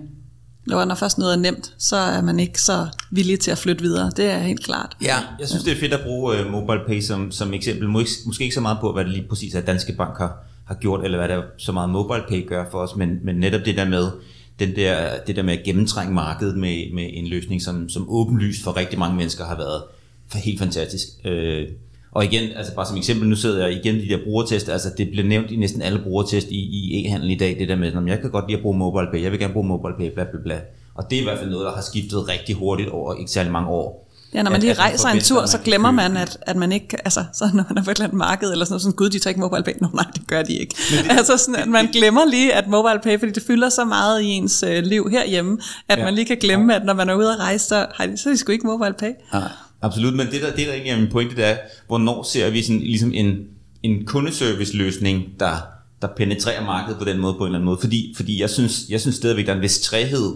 Jo, 0.70 0.84
når 0.84 0.94
først 0.94 1.18
noget 1.18 1.32
er 1.32 1.38
nemt, 1.38 1.74
så 1.78 1.96
er 1.96 2.22
man 2.22 2.40
ikke 2.40 2.62
så 2.62 2.86
villig 3.10 3.40
til 3.40 3.50
at 3.50 3.58
flytte 3.58 3.82
videre. 3.82 4.10
Det 4.16 4.24
er 4.24 4.38
helt 4.38 4.64
klart. 4.64 4.96
Ja. 5.02 5.16
Jeg 5.40 5.48
synes, 5.48 5.64
det 5.64 5.72
er 5.72 5.76
fedt 5.76 5.92
at 5.92 6.00
bruge 6.04 6.40
uh, 6.40 6.52
mobile 6.52 6.80
pay 6.86 7.00
som, 7.00 7.32
som 7.32 7.54
eksempel. 7.54 7.88
Måske, 7.88 8.10
måske 8.26 8.44
ikke 8.44 8.54
så 8.54 8.60
meget 8.60 8.78
på, 8.80 8.92
hvad 8.92 9.04
det 9.04 9.12
lige 9.12 9.28
præcis 9.28 9.54
er, 9.54 9.60
Danske 9.60 9.92
Bank 9.92 10.18
har, 10.18 10.36
har 10.64 10.74
gjort, 10.74 11.04
eller 11.04 11.18
hvad 11.18 11.28
der 11.28 11.42
så 11.58 11.72
meget 11.72 11.90
mobile 11.90 12.22
pay 12.28 12.48
gør 12.48 12.64
for 12.70 12.78
os, 12.78 12.96
men, 12.96 13.18
men 13.22 13.36
netop 13.36 13.60
det 13.64 13.76
der 13.76 13.88
med, 13.88 14.10
den 14.58 14.76
der, 14.76 15.18
det 15.26 15.36
der 15.36 15.42
med 15.42 15.58
at 15.58 15.64
gennemtrænge 15.64 16.14
markedet 16.14 16.56
med, 16.56 16.94
med 16.94 17.10
en 17.12 17.26
løsning, 17.26 17.62
som, 17.62 17.88
som 17.88 18.06
åbenlyst 18.08 18.62
for 18.62 18.76
rigtig 18.76 18.98
mange 18.98 19.16
mennesker 19.16 19.44
har 19.44 19.56
været 19.56 19.82
for 20.28 20.38
helt 20.38 20.58
fantastisk. 20.58 21.08
Øh, 21.24 21.68
og 22.12 22.24
igen, 22.24 22.50
altså 22.56 22.74
bare 22.74 22.86
som 22.86 22.96
eksempel, 22.96 23.28
nu 23.28 23.36
sidder 23.36 23.66
jeg 23.66 23.76
igen 23.76 23.94
de 23.94 24.08
der 24.08 24.18
brugertest, 24.24 24.68
altså 24.68 24.88
det 24.98 25.08
bliver 25.10 25.26
nævnt 25.26 25.50
i 25.50 25.56
næsten 25.56 25.82
alle 25.82 25.98
brugertest 25.98 26.48
i, 26.50 26.58
i 26.58 27.06
e-handel 27.06 27.30
i 27.30 27.34
dag, 27.34 27.56
det 27.58 27.68
der 27.68 27.76
med, 27.76 27.88
at 27.88 28.06
jeg 28.06 28.20
kan 28.20 28.30
godt 28.30 28.44
lide 28.48 28.56
at 28.56 28.62
bruge 28.62 28.78
mobile 28.78 29.08
pay, 29.12 29.22
jeg 29.22 29.32
vil 29.32 29.40
gerne 29.40 29.52
bruge 29.52 29.66
mobile 29.66 29.94
pay, 29.98 30.14
bla 30.14 30.24
bla 30.24 30.40
bla. 30.42 30.60
Og 30.94 31.10
det 31.10 31.16
er 31.16 31.20
i 31.20 31.24
hvert 31.24 31.38
fald 31.38 31.50
noget, 31.50 31.66
der 31.66 31.72
har 31.72 31.82
skiftet 31.82 32.28
rigtig 32.28 32.54
hurtigt 32.54 32.88
over 32.88 33.14
ikke 33.14 33.30
særlig 33.30 33.52
mange 33.52 33.68
år. 33.68 34.08
Ja, 34.34 34.42
når 34.42 34.50
man 34.50 34.60
lige 34.60 34.70
at, 34.70 34.78
rejser 34.78 35.08
en 35.08 35.20
tur, 35.20 35.46
så 35.46 35.58
glemmer 35.58 35.90
man, 35.90 36.16
at, 36.16 36.38
at 36.42 36.56
man 36.56 36.72
ikke, 36.72 36.96
altså, 37.04 37.24
så 37.32 37.50
når 37.54 37.64
man 37.68 37.78
er 37.78 37.84
på 37.84 37.90
et 37.90 37.94
eller 37.94 38.04
andet 38.04 38.18
marked, 38.18 38.52
eller 38.52 38.64
sådan 38.64 38.72
noget, 38.72 38.82
sådan, 38.82 38.96
gud, 38.96 39.10
de 39.10 39.18
tager 39.18 39.30
ikke 39.30 39.40
mobile 39.40 39.62
pay. 39.62 39.72
Nå, 39.80 39.88
nej, 39.94 40.04
det 40.14 40.26
gør 40.26 40.42
de 40.42 40.52
ikke. 40.52 40.74
Det, 40.90 41.10
altså, 41.10 41.36
sådan, 41.36 41.56
at 41.56 41.68
man 41.68 41.86
glemmer 41.86 42.24
lige, 42.24 42.54
at 42.54 42.68
mobile 42.68 43.00
pay, 43.02 43.18
fordi 43.18 43.32
det 43.32 43.42
fylder 43.46 43.68
så 43.68 43.84
meget 43.84 44.22
i 44.22 44.26
ens 44.26 44.62
øh, 44.62 44.82
liv 44.82 45.10
herhjemme, 45.10 45.58
at 45.88 45.98
ja. 45.98 46.04
man 46.04 46.14
lige 46.14 46.24
kan 46.24 46.36
glemme, 46.36 46.74
at 46.74 46.84
når 46.84 46.94
man 46.94 47.08
er 47.08 47.14
ude 47.14 47.32
at 47.32 47.38
rejse, 47.38 47.66
så, 47.66 47.86
har 47.94 48.06
de, 48.06 48.16
så 48.16 48.30
de 48.30 48.36
sgu 48.36 48.52
ikke 48.52 48.66
mobile 48.66 48.94
pay. 48.98 49.12
Ja. 49.34 49.38
Absolut, 49.82 50.14
men 50.14 50.26
det 50.26 50.42
der, 50.42 50.56
det 50.56 50.66
der 50.66 50.72
egentlig 50.72 50.92
er 50.92 51.00
min 51.00 51.10
pointe, 51.10 51.36
det 51.36 51.44
er, 51.44 51.56
hvornår 51.86 52.22
ser 52.22 52.50
vi 52.50 52.62
sådan, 52.62 52.80
ligesom 52.80 53.12
en, 53.14 53.46
en 53.82 54.06
kundeservice-løsning, 54.06 55.24
der, 55.40 55.56
der 56.02 56.08
penetrerer 56.16 56.64
markedet 56.64 56.98
på 56.98 57.04
den 57.04 57.18
måde, 57.18 57.34
på 57.34 57.38
en 57.38 57.46
eller 57.46 57.58
anden 57.58 57.64
måde. 57.64 57.78
Fordi, 57.80 58.14
fordi 58.16 58.40
jeg, 58.40 58.50
synes, 58.50 58.86
jeg 58.88 59.00
synes 59.00 59.16
stadigvæk, 59.16 59.46
der 59.46 59.52
er 59.52 59.56
en 59.56 59.62
vis 59.62 59.80
træhed 59.80 60.34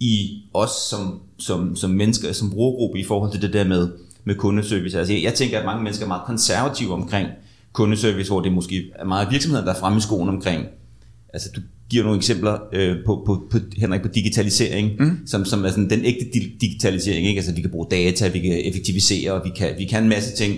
i 0.00 0.42
os 0.54 0.70
som, 0.90 1.20
som, 1.38 1.76
som 1.76 1.90
mennesker, 1.90 2.32
som 2.32 2.50
brugergruppe 2.50 3.00
i 3.00 3.04
forhold 3.04 3.32
til 3.32 3.42
det 3.42 3.52
der 3.52 3.64
med, 3.64 3.88
med 4.24 4.34
kundeservice. 4.34 4.98
Altså, 4.98 5.12
jeg, 5.12 5.22
jeg 5.22 5.34
tænker, 5.34 5.58
at 5.58 5.64
mange 5.64 5.82
mennesker 5.82 6.04
er 6.04 6.08
meget 6.08 6.26
konservative 6.26 6.92
omkring 6.92 7.28
kundeservice, 7.72 8.30
hvor 8.30 8.40
det 8.40 8.52
måske 8.52 8.90
er 8.94 9.04
meget 9.04 9.30
virksomheder, 9.30 9.64
der 9.64 9.74
er 9.74 9.78
fremme 9.78 9.98
i 9.98 10.00
skoen 10.00 10.28
omkring. 10.28 10.66
Altså, 11.32 11.48
du 11.56 11.60
giver 11.90 12.04
nogle 12.04 12.18
eksempler 12.18 12.58
øh, 12.72 12.96
på, 13.06 13.22
på, 13.26 13.42
på, 13.50 13.58
Henrik, 13.76 14.02
på 14.02 14.08
digitalisering, 14.08 14.90
mm. 14.98 15.18
som, 15.26 15.44
som 15.44 15.64
er 15.64 15.68
sådan 15.68 15.90
den 15.90 16.04
ægte 16.04 16.24
digitalisering. 16.60 17.26
Ikke? 17.26 17.38
Altså, 17.38 17.54
vi 17.54 17.60
kan 17.60 17.70
bruge 17.70 17.86
data, 17.90 18.28
vi 18.28 18.38
kan 18.38 18.60
effektivisere, 18.64 19.32
og 19.32 19.44
vi 19.44 19.50
kan, 19.56 19.74
vi 19.78 19.84
kan 19.84 20.02
en 20.02 20.08
masse 20.08 20.36
ting. 20.36 20.56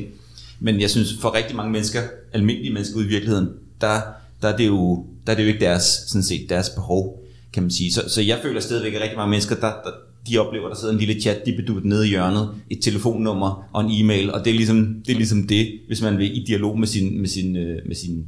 Men 0.60 0.80
jeg 0.80 0.90
synes, 0.90 1.18
for 1.20 1.34
rigtig 1.34 1.56
mange 1.56 1.72
mennesker, 1.72 2.00
almindelige 2.32 2.72
mennesker 2.72 2.96
ude 2.96 3.06
i 3.06 3.08
virkeligheden, 3.08 3.48
der, 3.80 4.00
der, 4.42 4.48
er, 4.48 4.56
det 4.56 4.66
jo, 4.66 5.04
der 5.26 5.32
er 5.32 5.36
det 5.36 5.42
jo 5.42 5.48
ikke 5.48 5.60
deres, 5.60 5.82
sådan 5.82 6.22
set, 6.22 6.46
deres 6.48 6.68
behov 6.68 7.24
kan 7.52 7.62
man 7.62 7.70
sige. 7.70 7.92
Så, 7.92 8.02
så 8.08 8.22
jeg 8.22 8.38
føler 8.42 8.60
stadigvæk, 8.60 8.94
at 8.94 9.00
rigtig 9.00 9.16
mange 9.16 9.30
mennesker, 9.30 9.54
der, 9.54 9.72
der, 9.84 9.90
de 10.28 10.38
oplever, 10.38 10.68
der 10.68 10.76
sidder 10.76 10.92
en 10.92 11.00
lille 11.00 11.20
chat, 11.20 11.46
de 11.46 11.52
bedut 11.52 11.84
nede 11.84 12.06
i 12.06 12.08
hjørnet, 12.08 12.48
et 12.70 12.78
telefonnummer 12.82 13.68
og 13.72 13.84
en 13.84 14.04
e-mail, 14.04 14.32
og 14.32 14.44
det 14.44 14.50
er 14.50 14.54
ligesom 14.54 15.02
det, 15.06 15.12
er 15.12 15.16
ligesom 15.16 15.46
det 15.46 15.80
hvis 15.86 16.02
man 16.02 16.18
vil 16.18 16.36
i 16.38 16.44
dialog 16.44 16.78
med 16.78 16.86
sin, 16.86 17.20
med 17.20 17.28
sin, 17.28 17.56
øh, 17.56 17.78
med 17.86 17.96
sin 17.96 18.26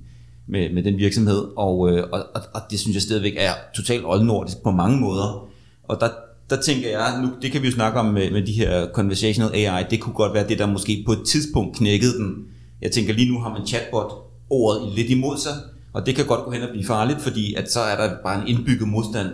med, 0.52 0.72
med 0.72 0.82
den 0.82 0.96
virksomhed, 0.96 1.44
og, 1.56 1.90
øh, 1.90 2.04
og, 2.12 2.26
og, 2.34 2.42
og 2.54 2.60
det 2.70 2.80
synes 2.80 2.94
jeg 2.94 3.02
stadigvæk 3.02 3.34
er 3.36 3.52
totalt 3.74 4.02
oldnordisk 4.06 4.62
på 4.62 4.70
mange 4.70 5.00
måder. 5.00 5.48
Og 5.82 6.00
der, 6.00 6.08
der 6.50 6.60
tænker 6.60 6.90
jeg, 6.90 7.22
nu, 7.22 7.30
det 7.42 7.52
kan 7.52 7.62
vi 7.62 7.66
jo 7.66 7.72
snakke 7.72 8.00
om 8.00 8.06
med, 8.06 8.30
med 8.30 8.46
de 8.46 8.52
her 8.52 8.86
conversational 8.94 9.54
AI, 9.54 9.84
det 9.90 10.00
kunne 10.00 10.14
godt 10.14 10.34
være 10.34 10.48
det, 10.48 10.58
der 10.58 10.66
måske 10.66 11.02
på 11.06 11.12
et 11.12 11.22
tidspunkt 11.26 11.76
knækkede 11.76 12.12
den. 12.12 12.34
Jeg 12.82 12.90
tænker 12.90 13.14
lige 13.14 13.32
nu 13.32 13.40
har 13.40 13.50
man 13.58 13.66
chatbot 13.66 14.12
ordet 14.50 14.92
lidt 14.94 15.10
imod 15.10 15.38
sig, 15.38 15.52
og 15.92 16.06
det 16.06 16.14
kan 16.14 16.26
godt 16.26 16.44
gå 16.44 16.50
hen 16.50 16.62
og 16.62 16.68
blive 16.70 16.86
farligt, 16.86 17.20
fordi 17.20 17.54
at 17.54 17.72
så 17.72 17.80
er 17.80 17.96
der 17.96 18.14
bare 18.24 18.42
en 18.42 18.48
indbygget 18.48 18.88
modstand 18.88 19.28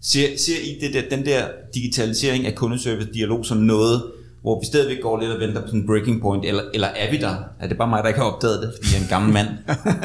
Ser, 0.00 0.36
ser 0.36 0.58
I 0.64 0.78
det 0.80 0.94
der, 0.94 1.16
den 1.16 1.26
der 1.26 1.46
digitalisering 1.74 2.46
af 2.46 2.54
kundeservice-dialog 2.54 3.46
som 3.46 3.58
noget, 3.58 4.02
hvor 4.46 4.60
vi 4.60 4.66
stadigvæk 4.66 5.02
går 5.02 5.20
lidt 5.20 5.30
og 5.30 5.40
venter 5.40 5.60
på 5.60 5.66
sådan 5.66 5.80
en 5.80 5.86
breaking 5.86 6.20
point, 6.22 6.44
eller, 6.44 6.62
eller 6.74 6.88
er 6.88 7.10
vi 7.10 7.16
der? 7.16 7.36
Er 7.60 7.68
det 7.68 7.78
bare 7.78 7.88
mig, 7.88 8.02
der 8.02 8.08
ikke 8.08 8.20
har 8.20 8.26
opdaget 8.26 8.62
det, 8.62 8.72
fordi 8.76 8.94
jeg 8.94 8.98
er 8.98 9.02
en 9.02 9.08
gammel 9.08 9.32
mand? 9.32 9.48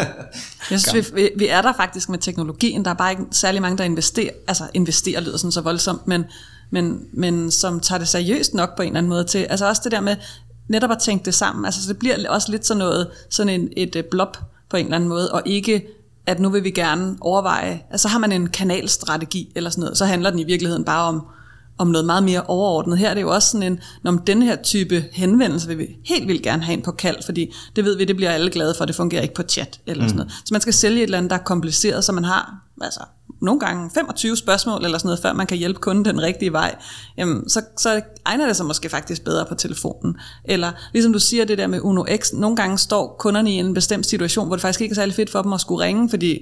Jeg 0.71 0.80
synes, 0.82 1.15
vi, 1.15 1.30
vi 1.36 1.47
er 1.47 1.62
der 1.62 1.73
faktisk 1.77 2.10
med 2.10 2.19
teknologien. 2.19 2.86
Der 2.86 2.91
er 2.91 2.95
bare 2.95 3.12
ikke 3.12 3.23
særlig 3.32 3.62
mange, 3.62 3.77
der 3.77 3.84
investerer, 3.84 4.30
altså 4.47 4.63
investerer 4.73 5.21
lyder 5.21 5.38
sådan 5.38 5.51
så 5.51 5.62
voldsomt, 5.62 6.08
men, 6.08 6.25
men, 6.69 6.99
men 7.13 7.51
som 7.51 7.80
tager 7.80 7.99
det 7.99 8.08
seriøst 8.08 8.54
nok 8.54 8.75
på 8.75 8.82
en 8.82 8.88
eller 8.88 8.97
anden 8.97 9.10
måde 9.10 9.23
til. 9.23 9.38
Altså 9.38 9.67
også 9.67 9.82
det 9.84 9.91
der 9.91 10.01
med 10.01 10.15
netop 10.67 10.91
at 10.91 10.99
tænke 10.99 11.25
det 11.25 11.34
sammen. 11.34 11.65
Altså 11.65 11.84
så 11.84 11.88
det 11.88 11.99
bliver 11.99 12.30
også 12.30 12.51
lidt 12.51 12.65
sådan 12.65 12.80
noget, 12.80 13.08
sådan 13.30 13.62
en, 13.62 13.69
et 13.77 13.95
øh, 13.95 14.04
blob 14.12 14.38
på 14.69 14.77
en 14.77 14.86
eller 14.86 14.95
anden 14.95 15.10
måde, 15.10 15.32
og 15.32 15.41
ikke 15.45 15.88
at 16.25 16.39
nu 16.39 16.49
vil 16.49 16.63
vi 16.63 16.71
gerne 16.71 17.17
overveje, 17.21 17.82
altså 17.91 18.08
har 18.08 18.19
man 18.19 18.32
en 18.32 18.49
kanalstrategi 18.49 19.51
eller 19.56 19.69
sådan 19.69 19.82
noget, 19.82 19.97
så 19.97 20.06
handler 20.06 20.30
den 20.30 20.39
i 20.39 20.43
virkeligheden 20.43 20.86
bare 20.86 21.08
om, 21.08 21.25
om 21.82 21.88
noget 21.88 22.06
meget 22.06 22.24
mere 22.24 22.41
overordnet. 22.41 22.98
Her 22.98 23.10
er 23.10 23.13
det 23.13 23.22
jo 23.22 23.34
også 23.34 23.48
sådan 23.48 23.72
en, 23.72 23.80
når 24.04 24.12
den 24.12 24.41
her 24.41 24.56
type 24.56 25.06
henvendelse 25.12 25.67
vil 25.67 25.78
vi 25.78 25.88
helt 26.06 26.28
vildt 26.28 26.44
gerne 26.44 26.63
have 26.63 26.74
en 26.74 26.82
på 26.82 26.91
kald, 26.91 27.24
fordi 27.26 27.54
det 27.76 27.86
ved 27.86 27.98
vi, 27.98 28.06
det 28.06 28.15
bliver 28.15 28.32
alle 28.32 28.52
glade 28.52 28.74
for, 28.78 28.86
det 28.86 28.96
fungerer 28.96 29.22
ikke 29.22 29.34
på 29.34 29.44
chat 29.44 29.80
eller 29.88 30.04
mm. 30.04 30.10
sådan 30.10 30.17
noget. 30.17 30.32
Så 30.32 30.54
man 30.54 30.62
skal 30.62 30.74
sælge 30.74 30.98
et 30.98 31.04
eller 31.04 31.17
andet, 31.17 31.30
der 31.30 31.38
er 31.38 31.44
kompliceret, 31.44 32.04
så 32.04 32.12
man 32.12 32.24
har 32.24 32.56
altså, 32.82 33.00
nogle 33.41 33.60
gange 33.60 33.89
25 33.94 34.38
spørgsmål 34.38 34.86
eller 34.86 34.98
sådan 34.98 35.08
noget, 35.08 35.20
før 35.20 35.34
man 35.34 35.48
kan 35.48 35.58
hjælpe 35.58 35.80
kunden 35.80 36.06
den 36.06 36.22
rigtige 36.22 36.54
vej, 36.54 36.76
jamen, 37.17 37.50
så, 37.50 37.62
så 37.78 38.02
egner 38.26 38.48
det 38.48 38.56
sig 38.56 38.65
måske 38.65 38.89
faktisk 38.89 39.24
bedre 39.24 39.46
på 39.46 39.56
telefonen. 39.56 40.15
Eller 40.46 40.72
ligesom 40.94 41.13
du 41.13 41.20
siger 41.20 41.46
det 41.46 41.58
der 41.58 41.67
med 41.67 41.80
Uno 41.82 42.06
X, 42.17 42.34
nogle 42.34 42.56
gange 42.56 42.78
står 42.78 43.15
kunderne 43.20 43.52
i 43.52 43.56
en 43.56 43.74
bestemt 43.74 44.06
situation, 44.06 44.48
hvor 44.48 44.56
det 44.56 44.62
faktisk 44.62 44.82
ikke 44.82 44.94
er 44.94 44.96
særlig 44.96 45.15
fedt 45.15 45.30
for 45.30 45.41
dem 45.41 45.54
at 45.54 45.62
skulle 45.62 45.86
ringe, 45.86 46.10
fordi 46.10 46.39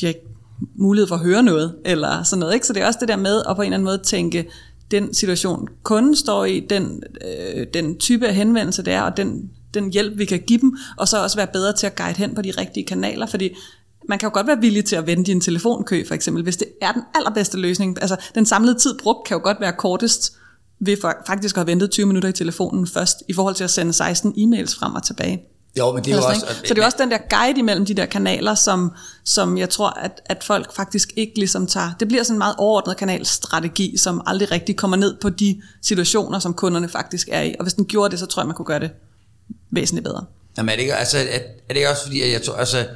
de 0.00 0.06
har 0.06 0.08
ikke 0.08 0.26
mulighed 0.74 1.08
for 1.08 1.14
at 1.14 1.20
høre 1.20 1.42
noget, 1.42 1.74
eller 1.84 2.22
sådan 2.22 2.40
noget. 2.40 2.54
Ikke? 2.54 2.66
Så 2.66 2.72
det 2.72 2.82
er 2.82 2.86
også 2.86 2.98
det 3.00 3.08
der 3.08 3.16
med 3.16 3.42
at 3.48 3.56
på 3.56 3.62
en 3.62 3.66
eller 3.66 3.76
anden 3.76 3.84
måde 3.84 3.98
tænke, 3.98 4.50
den 4.90 5.14
situation 5.14 5.68
kunden 5.82 6.16
står 6.16 6.44
i, 6.44 6.60
den, 6.60 7.02
øh, 7.26 7.66
den 7.74 7.98
type 7.98 8.26
af 8.26 8.34
henvendelse 8.34 8.82
det 8.82 8.92
er, 8.92 9.02
og 9.02 9.16
den, 9.16 9.50
den 9.74 9.92
hjælp 9.92 10.18
vi 10.18 10.24
kan 10.24 10.40
give 10.46 10.60
dem, 10.60 10.76
og 10.96 11.08
så 11.08 11.22
også 11.22 11.36
være 11.36 11.46
bedre 11.46 11.72
til 11.72 11.86
at 11.86 11.96
guide 11.96 12.18
hen 12.18 12.34
på 12.34 12.42
de 12.42 12.50
rigtige 12.50 12.86
kanaler, 12.86 13.26
fordi 13.26 13.56
man 14.08 14.18
kan 14.18 14.26
jo 14.26 14.34
godt 14.34 14.46
være 14.46 14.60
villig 14.60 14.84
til 14.84 14.96
at 14.96 15.06
vente 15.06 15.32
i 15.32 15.34
en 15.34 15.40
telefonkø, 15.40 16.04
for 16.06 16.14
eksempel, 16.14 16.42
hvis 16.42 16.56
det 16.56 16.68
er 16.82 16.92
den 16.92 17.02
allerbedste 17.14 17.58
løsning. 17.58 17.98
Altså, 18.00 18.16
den 18.34 18.46
samlede 18.46 18.78
tid 18.78 18.98
brugt 19.02 19.26
kan 19.26 19.36
jo 19.36 19.42
godt 19.42 19.60
være 19.60 19.72
kortest 19.72 20.36
ved 20.80 20.96
faktisk 21.26 21.56
at 21.56 21.60
have 21.60 21.66
ventet 21.66 21.90
20 21.90 22.06
minutter 22.06 22.28
i 22.28 22.32
telefonen 22.32 22.86
først, 22.86 23.22
i 23.28 23.32
forhold 23.32 23.54
til 23.54 23.64
at 23.64 23.70
sende 23.70 23.92
16 23.92 24.32
e-mails 24.32 24.78
frem 24.78 24.94
og 24.94 25.02
tilbage. 25.02 25.42
Jo, 25.78 25.92
men 25.92 26.04
det 26.04 26.12
er 26.12 26.16
jo 26.16 26.22
også... 26.22 26.46
Så 26.64 26.74
det 26.74 26.78
er 26.78 26.84
også 26.84 26.96
den 27.00 27.10
der 27.10 27.18
guide 27.30 27.58
imellem 27.58 27.86
de 27.86 27.94
der 27.94 28.06
kanaler, 28.06 28.54
som, 28.54 28.92
som 29.24 29.58
jeg 29.58 29.70
tror, 29.70 29.90
at, 29.90 30.20
at 30.26 30.44
folk 30.44 30.74
faktisk 30.74 31.12
ikke 31.16 31.32
ligesom 31.36 31.66
tager... 31.66 31.92
Det 32.00 32.08
bliver 32.08 32.22
sådan 32.22 32.34
en 32.34 32.38
meget 32.38 32.54
overordnet 32.58 32.96
kanalstrategi, 32.96 33.96
som 33.96 34.22
aldrig 34.26 34.50
rigtig 34.50 34.76
kommer 34.76 34.96
ned 34.96 35.16
på 35.20 35.28
de 35.28 35.62
situationer, 35.82 36.38
som 36.38 36.54
kunderne 36.54 36.88
faktisk 36.88 37.28
er 37.32 37.42
i. 37.42 37.54
Og 37.58 37.64
hvis 37.64 37.74
den 37.74 37.84
gjorde 37.84 38.10
det, 38.10 38.18
så 38.18 38.26
tror 38.26 38.42
jeg, 38.42 38.46
man 38.46 38.56
kunne 38.56 38.66
gøre 38.66 38.80
det 38.80 38.90
væsentligt 39.70 40.04
bedre. 40.04 40.24
Jamen 40.56 40.68
er 40.68 40.74
det 40.74 40.80
ikke, 40.82 40.94
altså, 40.94 41.18
er, 41.18 41.22
er 41.22 41.68
det 41.68 41.76
ikke 41.76 41.90
også 41.90 42.02
fordi, 42.02 42.22
at 42.22 42.32
jeg 42.32 42.42
tror, 42.42 42.54
altså, 42.54 42.86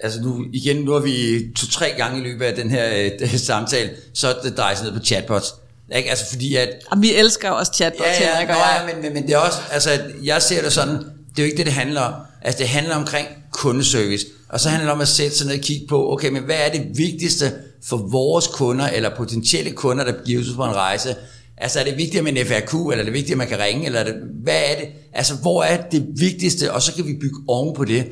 altså 0.00 0.20
nu, 0.20 0.44
igen, 0.52 0.76
nu 0.76 0.92
har 0.92 1.00
vi 1.00 1.44
to-tre 1.56 1.94
gange 1.96 2.20
i 2.20 2.22
løbet 2.22 2.44
af 2.44 2.54
den 2.54 2.70
her 2.70 3.10
øh, 3.20 3.38
samtale, 3.38 3.90
så 4.14 4.36
det 4.42 4.56
drejer 4.56 4.74
sig 4.74 4.84
ned 4.84 4.98
på 4.98 5.04
chatbots. 5.04 5.54
Ikke? 5.96 6.10
Altså 6.10 6.24
fordi 6.28 6.56
at... 6.56 6.68
Og 6.90 7.02
vi 7.02 7.14
elsker 7.14 7.48
jo 7.48 7.56
også 7.56 7.72
chatbots, 7.74 8.20
ja, 8.20 8.34
ja, 8.34 8.40
ikke? 8.40 8.52
Ja, 8.52 8.86
men, 8.86 9.02
men, 9.02 9.14
men 9.14 9.22
det 9.26 9.32
er 9.32 9.38
også, 9.38 9.58
altså 9.70 9.90
jeg 10.22 10.42
ser 10.42 10.62
det 10.62 10.72
sådan, 10.72 11.04
det 11.36 11.42
er 11.42 11.46
jo 11.46 11.50
ikke 11.50 11.56
det, 11.56 11.66
det 11.66 11.74
handler 11.74 12.00
om. 12.00 12.14
Altså 12.42 12.58
det 12.58 12.68
handler 12.68 12.94
omkring 12.96 13.28
kundeservice. 13.52 14.26
Og 14.48 14.60
så 14.60 14.68
handler 14.68 14.86
det 14.86 14.92
om 14.92 15.00
at 15.00 15.08
sætte 15.08 15.36
sig 15.36 15.46
ned 15.46 15.54
og 15.54 15.60
kigge 15.60 15.86
på, 15.88 16.12
okay, 16.12 16.30
men 16.30 16.42
hvad 16.42 16.56
er 16.56 16.72
det 16.72 16.98
vigtigste 16.98 17.52
for 17.84 17.96
vores 17.96 18.46
kunder, 18.46 18.88
eller 18.88 19.16
potentielle 19.16 19.72
kunder, 19.72 20.04
der 20.04 20.12
giver 20.24 20.44
sig 20.44 20.54
på 20.56 20.64
en 20.64 20.74
rejse? 20.74 21.16
Altså 21.56 21.80
er 21.80 21.84
det 21.84 21.96
vigtigt 21.96 22.24
med 22.24 22.36
en 22.36 22.46
FRQ, 22.46 22.74
eller 22.74 22.98
er 22.98 23.04
det 23.04 23.12
vigtigt, 23.12 23.30
at 23.30 23.38
man 23.38 23.48
kan 23.48 23.58
ringe, 23.58 23.86
eller 23.86 24.00
er 24.00 24.04
det, 24.04 24.14
hvad 24.42 24.62
er 24.66 24.80
det? 24.80 24.88
Altså 25.12 25.34
hvor 25.34 25.62
er 25.62 25.88
det 25.90 26.06
vigtigste, 26.16 26.72
og 26.72 26.82
så 26.82 26.94
kan 26.94 27.06
vi 27.06 27.12
bygge 27.20 27.36
oven 27.48 27.76
på 27.76 27.84
det. 27.84 28.06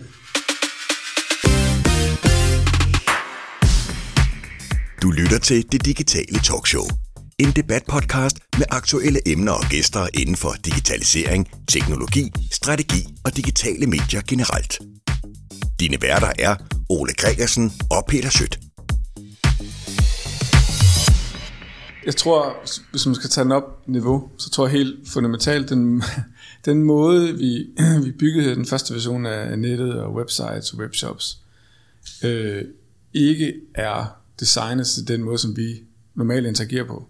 Du 5.02 5.10
lytter 5.10 5.38
til 5.38 5.64
Det 5.72 5.84
Digitale 5.84 6.38
Talkshow. 6.44 7.03
En 7.38 7.52
debatpodcast 7.56 8.38
med 8.58 8.66
aktuelle 8.70 9.28
emner 9.28 9.52
og 9.52 9.64
gæster 9.70 10.08
inden 10.14 10.36
for 10.36 10.52
digitalisering, 10.64 11.50
teknologi, 11.68 12.32
strategi 12.52 13.06
og 13.24 13.36
digitale 13.36 13.86
medier 13.86 14.22
generelt. 14.28 14.78
Dine 15.80 16.02
værter 16.02 16.32
er 16.38 16.56
Ole 16.88 17.12
Gregersen 17.14 17.72
og 17.90 18.04
Peter 18.08 18.30
Sødt. 18.30 18.58
Jeg 22.06 22.16
tror, 22.16 22.56
hvis 22.90 23.06
man 23.06 23.14
skal 23.14 23.30
tage 23.30 23.44
den 23.44 23.52
op 23.52 23.88
niveau, 23.88 24.30
så 24.38 24.50
tror 24.50 24.66
jeg 24.66 24.72
helt 24.72 25.08
fundamentalt, 25.08 25.70
den, 25.70 26.02
den 26.64 26.82
måde, 26.82 27.34
vi, 27.38 27.66
vi 28.04 28.10
byggede 28.18 28.54
den 28.54 28.66
første 28.66 28.94
version 28.94 29.26
af 29.26 29.58
nettet 29.58 30.00
og 30.00 30.14
websites 30.14 30.72
og 30.72 30.78
webshops, 30.78 31.38
øh, 32.24 32.62
ikke 33.14 33.54
er 33.74 34.16
designet 34.40 34.86
til 34.86 35.08
den 35.08 35.22
måde, 35.22 35.38
som 35.38 35.56
vi 35.56 35.82
normalt 36.14 36.46
interagerer 36.46 36.86
på. 36.86 37.08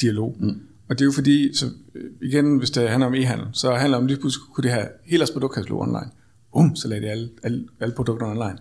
Dialog. 0.00 0.36
Mm. 0.40 0.60
Og 0.88 0.98
det 0.98 1.00
er 1.00 1.04
jo 1.04 1.12
fordi, 1.12 1.56
så 1.56 1.70
igen, 2.22 2.58
hvis 2.58 2.70
det 2.70 2.88
handler 2.88 3.06
om 3.06 3.14
e-handel, 3.14 3.46
så 3.52 3.74
handler 3.74 3.98
det 3.98 4.02
om, 4.02 4.06
lige 4.06 4.20
pludselig 4.20 4.42
kunne 4.54 4.62
det 4.62 4.70
have 4.70 4.86
hele 5.04 5.18
deres 5.18 5.30
produktkatalog 5.30 5.80
online. 5.80 6.10
Um, 6.52 6.76
så 6.76 6.88
lagde 6.88 7.06
de 7.06 7.10
alle, 7.10 7.30
alle, 7.42 7.64
alle 7.80 7.94
produkter 7.94 8.26
online. 8.26 8.58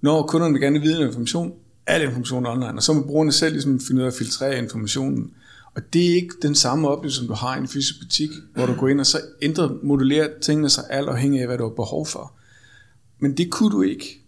Når 0.00 0.22
kunderne 0.22 0.52
vil 0.52 0.62
gerne 0.62 0.80
vide 0.80 1.06
information, 1.06 1.52
al 1.86 2.02
information 2.02 2.46
online, 2.46 2.74
og 2.74 2.82
så 2.82 2.92
må 2.92 3.02
brugerne 3.02 3.32
selv 3.32 3.52
ligesom 3.52 3.80
finde 3.80 4.00
ud 4.00 4.06
af 4.06 4.10
at 4.10 4.14
filtrere 4.18 4.58
informationen. 4.58 5.30
Og 5.74 5.92
det 5.92 6.10
er 6.10 6.14
ikke 6.14 6.34
den 6.42 6.54
samme 6.54 6.88
oplevelse, 6.88 7.18
som 7.18 7.26
du 7.26 7.34
har 7.34 7.56
i 7.56 7.58
en 7.58 7.68
fysisk 7.68 8.00
butik, 8.00 8.30
hvor 8.54 8.66
du 8.66 8.74
går 8.74 8.88
ind 8.88 9.00
og 9.00 9.06
så 9.06 9.20
ændrer, 9.42 9.78
modulerer 9.82 10.28
tingene 10.40 10.70
sig 10.70 10.84
alt 10.90 11.08
afhængig 11.08 11.40
af, 11.40 11.46
hvad 11.46 11.58
du 11.58 11.64
har 11.64 11.74
behov 11.74 12.06
for. 12.06 12.32
Men 13.18 13.36
det 13.36 13.50
kunne 13.50 13.70
du 13.70 13.82
ikke, 13.82 14.24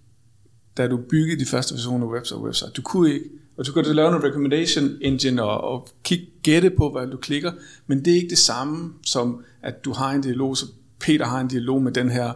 da 0.77 0.89
du 0.89 0.97
byggede 0.97 1.41
de 1.41 1.47
første 1.47 1.75
versioner 1.75 2.07
af 2.07 2.13
website 2.13 2.37
og 2.37 2.43
website. 2.43 2.71
Du 2.71 2.83
kunne 2.83 3.13
ikke. 3.13 3.25
Og 3.57 3.67
du 3.67 3.73
kan 3.73 3.85
lave 3.85 4.17
en 4.17 4.25
recommendation 4.25 4.91
engine 5.01 5.43
og, 5.43 5.61
og 5.61 5.89
kigge, 6.05 6.27
gætte 6.43 6.71
på, 6.71 6.91
hvad 6.91 7.07
du 7.07 7.17
klikker, 7.17 7.53
men 7.87 8.05
det 8.05 8.11
er 8.11 8.17
ikke 8.17 8.31
det 8.31 8.39
samme 8.39 8.93
som, 9.07 9.45
at 9.63 9.85
du 9.85 9.93
har 9.93 10.11
en 10.11 10.23
dialog, 10.23 10.57
så 10.57 10.67
Peter 11.01 11.27
har 11.27 11.41
en 11.41 11.49
dialog 11.49 11.83
med 11.83 11.93
den 11.93 12.11
her 12.11 12.33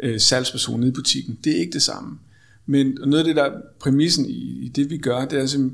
øh, 0.00 0.20
salgsperson 0.20 0.82
i 0.82 0.90
butikken. 0.90 1.38
Det 1.44 1.56
er 1.56 1.60
ikke 1.60 1.72
det 1.72 1.82
samme. 1.82 2.18
Men 2.66 2.98
noget 3.06 3.18
af 3.18 3.24
det, 3.24 3.36
der 3.36 3.44
er 3.44 3.60
præmissen 3.80 4.26
i, 4.26 4.64
i 4.64 4.68
det, 4.68 4.90
vi 4.90 4.98
gør, 4.98 5.24
det 5.24 5.36
er 5.36 5.40
altså, 5.40 5.70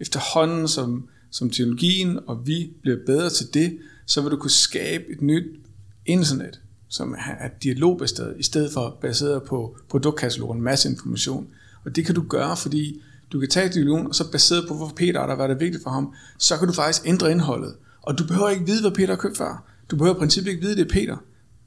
efterhånden 0.00 0.68
som, 0.68 1.08
som 1.30 1.50
teknologien 1.50 2.18
og 2.26 2.46
vi 2.46 2.70
bliver 2.82 2.98
bedre 3.06 3.30
til 3.30 3.54
det, 3.54 3.78
så 4.06 4.20
vil 4.20 4.30
du 4.30 4.36
kunne 4.36 4.50
skabe 4.50 5.04
et 5.10 5.22
nyt 5.22 5.44
internet, 6.06 6.60
som 6.88 7.14
er 7.38 7.48
dialogbaseret, 7.62 8.36
i 8.38 8.42
stedet 8.42 8.72
for 8.72 8.98
baseret 9.00 9.42
på 9.42 9.76
produktkatalog 9.88 10.54
en 10.54 10.62
masse 10.62 10.88
information. 10.88 11.48
Og 11.84 11.96
det 11.96 12.06
kan 12.06 12.14
du 12.14 12.24
gøre, 12.28 12.56
fordi 12.56 13.02
du 13.32 13.40
kan 13.40 13.48
tage 13.48 13.68
dialogen, 13.68 14.06
og 14.06 14.14
så 14.14 14.30
baseret 14.30 14.64
på, 14.68 14.74
hvorfor 14.74 14.94
Peter 14.94 15.20
er 15.20 15.26
der, 15.26 15.36
hvad 15.36 15.48
der 15.48 15.54
vigtigt 15.54 15.82
for 15.82 15.90
ham, 15.90 16.14
så 16.38 16.56
kan 16.56 16.68
du 16.68 16.72
faktisk 16.72 17.06
ændre 17.06 17.30
indholdet. 17.30 17.74
Og 18.02 18.18
du 18.18 18.26
behøver 18.26 18.48
ikke 18.48 18.66
vide, 18.66 18.80
hvad 18.80 18.90
Peter 18.90 19.08
har 19.08 19.16
købt 19.16 19.36
før. 19.36 19.64
Du 19.90 19.96
behøver 19.96 20.16
i 20.16 20.18
princippet 20.18 20.50
ikke 20.50 20.62
vide, 20.62 20.76
det 20.76 20.84
er 20.84 20.94
Peter. 20.94 21.16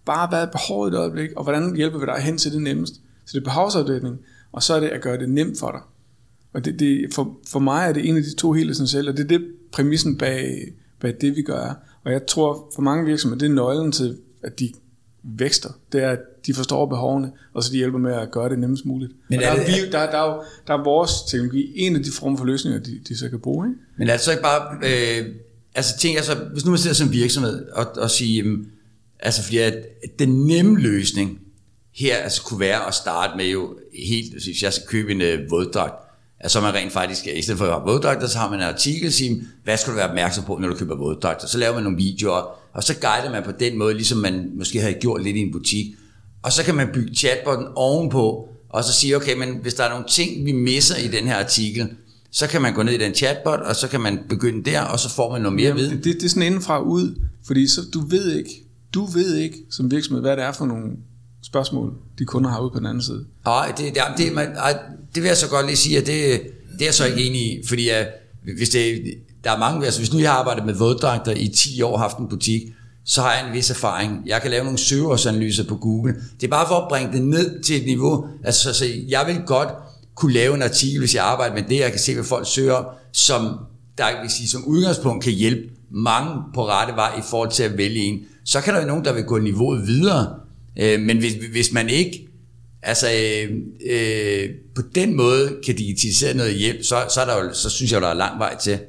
Bare 0.06 0.28
hvad 0.28 0.42
er 0.42 0.52
behovet 0.52 0.92
i 0.92 0.94
et 0.94 1.00
øjeblik, 1.00 1.30
og 1.36 1.44
hvordan 1.44 1.76
hjælper 1.76 2.00
vi 2.00 2.06
dig 2.06 2.16
hen 2.16 2.38
til 2.38 2.52
det 2.52 2.62
nemmest. 2.62 2.94
Så 3.26 3.32
det 3.34 3.38
er 3.38 3.44
behovsafdækning, 3.44 4.18
og 4.52 4.64
så 4.64 4.74
er 4.74 4.80
det 4.80 4.88
at 4.88 5.02
gøre 5.02 5.18
det 5.18 5.30
nemt 5.30 5.60
for 5.60 5.72
dig. 5.72 5.82
Og 6.54 6.66
det, 6.66 6.80
det, 6.80 7.14
for, 7.14 7.38
for 7.48 7.60
mig 7.60 7.88
er 7.88 7.94
det 7.94 8.10
en 8.10 8.18
af 8.18 8.24
de 8.24 8.36
to 8.36 8.52
helt 8.52 8.72
essentielle, 8.72 9.12
og 9.12 9.18
det 9.18 9.24
er 9.24 9.28
det 9.28 9.48
præmissen 9.72 10.18
bag, 10.18 10.74
bag 11.00 11.16
det, 11.22 11.36
vi 11.36 11.42
gør. 11.42 11.74
Og 12.06 12.12
jeg 12.12 12.26
tror, 12.28 12.72
for 12.76 12.82
mange 12.82 13.06
virksomheder, 13.06 13.40
det 13.40 13.50
er 13.52 13.56
nøglen 13.56 13.92
til, 13.92 14.18
at 14.44 14.60
de 14.60 14.72
vækster. 15.24 15.70
Det 15.92 16.04
er, 16.04 16.10
at 16.10 16.20
de 16.46 16.54
forstår 16.54 16.86
behovene, 16.86 17.32
og 17.54 17.64
så 17.64 17.72
de 17.72 17.78
hjælper 17.78 18.00
med 18.00 18.14
at 18.14 18.32
gøre 18.32 18.50
det 18.50 18.60
nemmest 18.60 18.86
muligt. 18.86 19.12
Men 19.30 19.40
er 19.42 19.56
der, 19.56 19.64
det, 19.64 19.80
er, 19.80 19.86
vi, 19.86 19.92
der, 19.92 20.12
der, 20.12 20.18
er 20.18 20.34
jo, 20.34 20.44
der 20.68 20.74
er 20.74 20.84
vores 20.84 21.12
teknologi 21.28 21.72
en 21.76 21.96
af 21.96 22.04
de 22.04 22.12
former 22.12 22.38
for 22.38 22.46
løsninger, 22.46 22.80
de, 22.80 23.00
de 23.08 23.18
så 23.18 23.30
kan 23.30 23.40
bruge. 23.40 23.68
Ikke? 23.68 23.80
Men 23.98 24.08
er 24.08 24.12
det 24.12 24.22
så 24.22 24.32
ikke 24.32 24.44
bare... 24.44 24.78
Øh, 24.84 25.36
altså 25.76 25.98
tænk 25.98 26.18
altså, 26.18 26.36
hvis 26.36 26.66
nu 26.66 26.72
man 26.72 26.80
sidder 26.80 26.96
som 26.96 27.12
virksomhed 27.12 27.68
og, 27.68 27.86
og 27.98 28.10
siger, 28.10 28.44
øh, 28.48 28.58
altså 29.20 29.44
fordi 29.44 29.58
at 29.58 29.76
den 30.20 30.46
nemme 30.48 30.80
løsning 30.80 31.40
her 31.96 32.18
altså 32.18 32.44
kunne 32.44 32.60
være 32.60 32.88
at 32.88 32.94
starte 32.94 33.38
med 33.38 33.46
jo 33.46 33.78
helt, 34.08 34.34
hvis 34.34 34.64
jeg 34.64 34.74
skal 34.74 34.88
købe 34.88 35.12
en 35.12 35.22
øh, 35.22 35.52
våddragt, 35.52 36.09
altså 36.40 36.60
så 36.60 36.62
man 36.62 36.74
rent 36.74 36.92
faktisk, 36.92 37.28
i 37.28 37.42
stedet 37.42 37.58
for 37.58 37.66
at 37.66 37.72
have 37.72 37.84
våddragter, 37.86 38.28
så 38.28 38.38
har 38.38 38.50
man 38.50 38.60
en 38.60 38.66
artikel, 38.66 39.14
siger, 39.14 39.42
hvad 39.64 39.78
skal 39.78 39.92
du 39.92 39.98
være 39.98 40.10
opmærksom 40.10 40.44
på, 40.44 40.58
når 40.62 40.68
du 40.68 40.76
køber 40.76 40.96
våddragter? 40.96 41.48
Så 41.48 41.58
laver 41.58 41.74
man 41.74 41.84
nogle 41.84 41.98
videoer, 41.98 42.60
og 42.74 42.84
så 42.84 42.96
guider 42.96 43.32
man 43.32 43.44
på 43.44 43.52
den 43.52 43.78
måde, 43.78 43.94
ligesom 43.94 44.18
man 44.18 44.52
måske 44.56 44.82
har 44.82 44.92
gjort 44.92 45.24
lidt 45.24 45.38
i 45.38 45.40
en 45.40 45.52
butik. 45.52 45.86
Og 46.44 46.52
så 46.52 46.64
kan 46.64 46.76
man 46.76 46.90
bygge 46.94 47.16
chatbotten 47.16 47.68
ovenpå, 47.76 48.50
og 48.70 48.84
så 48.84 48.94
sige, 48.94 49.16
okay, 49.16 49.38
men 49.38 49.58
hvis 49.62 49.74
der 49.74 49.84
er 49.84 49.90
nogle 49.90 50.06
ting, 50.10 50.46
vi 50.46 50.52
misser 50.52 50.98
i 50.98 51.08
den 51.08 51.28
her 51.28 51.36
artikel, 51.36 51.90
så 52.32 52.48
kan 52.48 52.62
man 52.62 52.74
gå 52.74 52.84
ned 52.84 52.94
i 52.94 52.98
den 52.98 53.14
chatbot, 53.14 53.60
og 53.60 53.76
så 53.76 53.88
kan 53.88 54.02
man 54.02 54.20
begynde 54.30 54.72
der, 54.72 54.82
og 54.82 55.00
så 55.00 55.10
får 55.10 55.32
man 55.32 55.42
noget 55.42 55.56
mere 55.56 55.76
viden. 55.76 55.98
Det, 55.98 56.04
det, 56.04 56.14
det 56.14 56.26
er 56.26 56.30
sådan 56.30 56.44
indenfra 56.44 56.82
ud, 56.82 57.22
fordi 57.48 57.68
så, 57.68 57.82
du 57.94 58.08
ved 58.08 58.32
ikke, 58.38 58.50
du 58.94 59.06
ved 59.06 59.36
ikke 59.36 59.58
som 59.70 59.92
virksomhed, 59.92 60.22
hvad 60.22 60.38
det 60.38 60.44
er 60.44 60.52
for 60.52 60.66
nogle 60.66 60.84
spørgsmål, 61.44 61.94
de 62.20 62.26
kunder 62.26 62.50
har 62.50 62.60
ude 62.60 62.72
på 62.72 62.78
den 62.78 62.86
anden 62.86 63.04
side. 63.04 63.26
Nej, 63.46 63.74
det, 63.78 63.96
det, 63.96 64.04
det, 64.18 64.34
man, 64.34 64.48
det 65.16 65.24
vil 65.24 65.28
jeg 65.28 65.38
så 65.38 65.50
godt 65.50 65.66
lige 65.66 65.78
sige, 65.78 65.98
at 65.98 66.08
det, 66.08 66.42
det 66.74 66.82
er 66.82 66.86
jeg 66.86 66.94
så 66.94 67.06
ikke 67.06 67.24
enig 67.24 67.42
i, 67.42 67.68
fordi 67.68 67.90
at, 67.90 68.08
hvis 68.58 68.70
det, 68.70 69.02
der 69.44 69.52
er 69.52 69.58
mange, 69.58 69.86
altså 69.86 70.00
hvis 70.00 70.14
nu 70.14 70.20
jeg 70.20 70.32
har 70.32 70.40
arbejdet 70.40 70.66
med 70.66 70.74
våddragter 70.74 71.32
i 71.32 71.48
10 71.48 71.82
år, 71.82 71.98
haft 71.98 72.18
en 72.18 72.30
butik, 72.30 72.62
så 73.06 73.22
har 73.22 73.34
jeg 73.34 73.48
en 73.48 73.54
vis 73.54 73.70
erfaring. 73.70 74.22
Jeg 74.26 74.42
kan 74.42 74.52
lave 74.52 74.64
nogle 74.64 74.80
søgeårsanalyser 74.80 75.64
på 75.64 75.76
Google. 75.76 76.16
Det 76.42 76.48
er 76.48 76.52
bare 76.52 76.68
for 76.68 76.76
at 76.76 76.88
bringe 76.90 77.14
det 77.14 77.22
ned 77.22 77.64
til 77.64 77.76
et 77.76 77.86
niveau. 77.86 78.28
Altså, 78.44 78.74
så 78.74 78.86
jeg 79.08 79.24
vil 79.28 79.42
godt 79.46 79.70
kunne 80.16 80.34
lave 80.34 80.56
en 80.56 80.62
artikel, 80.62 81.00
hvis 81.00 81.16
jeg 81.16 81.24
arbejder 81.24 81.56
med 81.56 81.64
det, 81.64 81.80
jeg 81.80 81.92
kan 81.92 82.00
se, 82.00 82.14
hvad 82.14 82.24
folk 82.24 82.48
søger 82.48 82.74
om, 82.74 82.86
som 83.14 83.60
der 83.98 84.22
vil 84.22 84.30
sige, 84.30 84.50
som 84.50 84.66
udgangspunkt 84.66 85.24
kan 85.24 85.34
hjælpe 85.34 85.62
mange 85.92 86.42
på 86.54 86.68
rette 86.68 86.94
vej 86.96 87.20
i 87.20 87.22
forhold 87.30 87.52
til 87.52 87.64
at 87.64 87.78
vælge 87.78 88.00
en. 88.00 88.20
Så 88.46 88.62
kan 88.62 88.74
der 88.74 88.82
jo 88.82 88.88
nogen, 88.88 89.06
der 89.06 89.14
vil 89.14 89.24
gå 89.24 89.38
niveauet 89.38 89.88
videre, 89.88 90.39
øh, 90.80 91.02
men 91.02 91.18
hvis, 91.18 91.34
hvis 91.34 91.72
man 91.72 91.90
ikke 91.90 92.28
altså, 92.82 93.08
øh, 93.12 93.52
øh, 93.90 94.50
på 94.76 94.82
den 94.96 95.14
måde 95.14 95.58
kan 95.66 95.76
digitalisere 95.76 96.34
noget 96.34 96.56
hjælp, 96.56 96.84
så, 96.84 97.06
så, 97.14 97.22
er 97.22 97.26
der 97.26 97.44
jo, 97.44 97.54
så 97.54 97.70
synes 97.70 97.92
jeg, 97.92 98.02
der 98.02 98.08
er 98.08 98.14
lang 98.14 98.40
vej 98.40 98.58
til. 98.58 98.80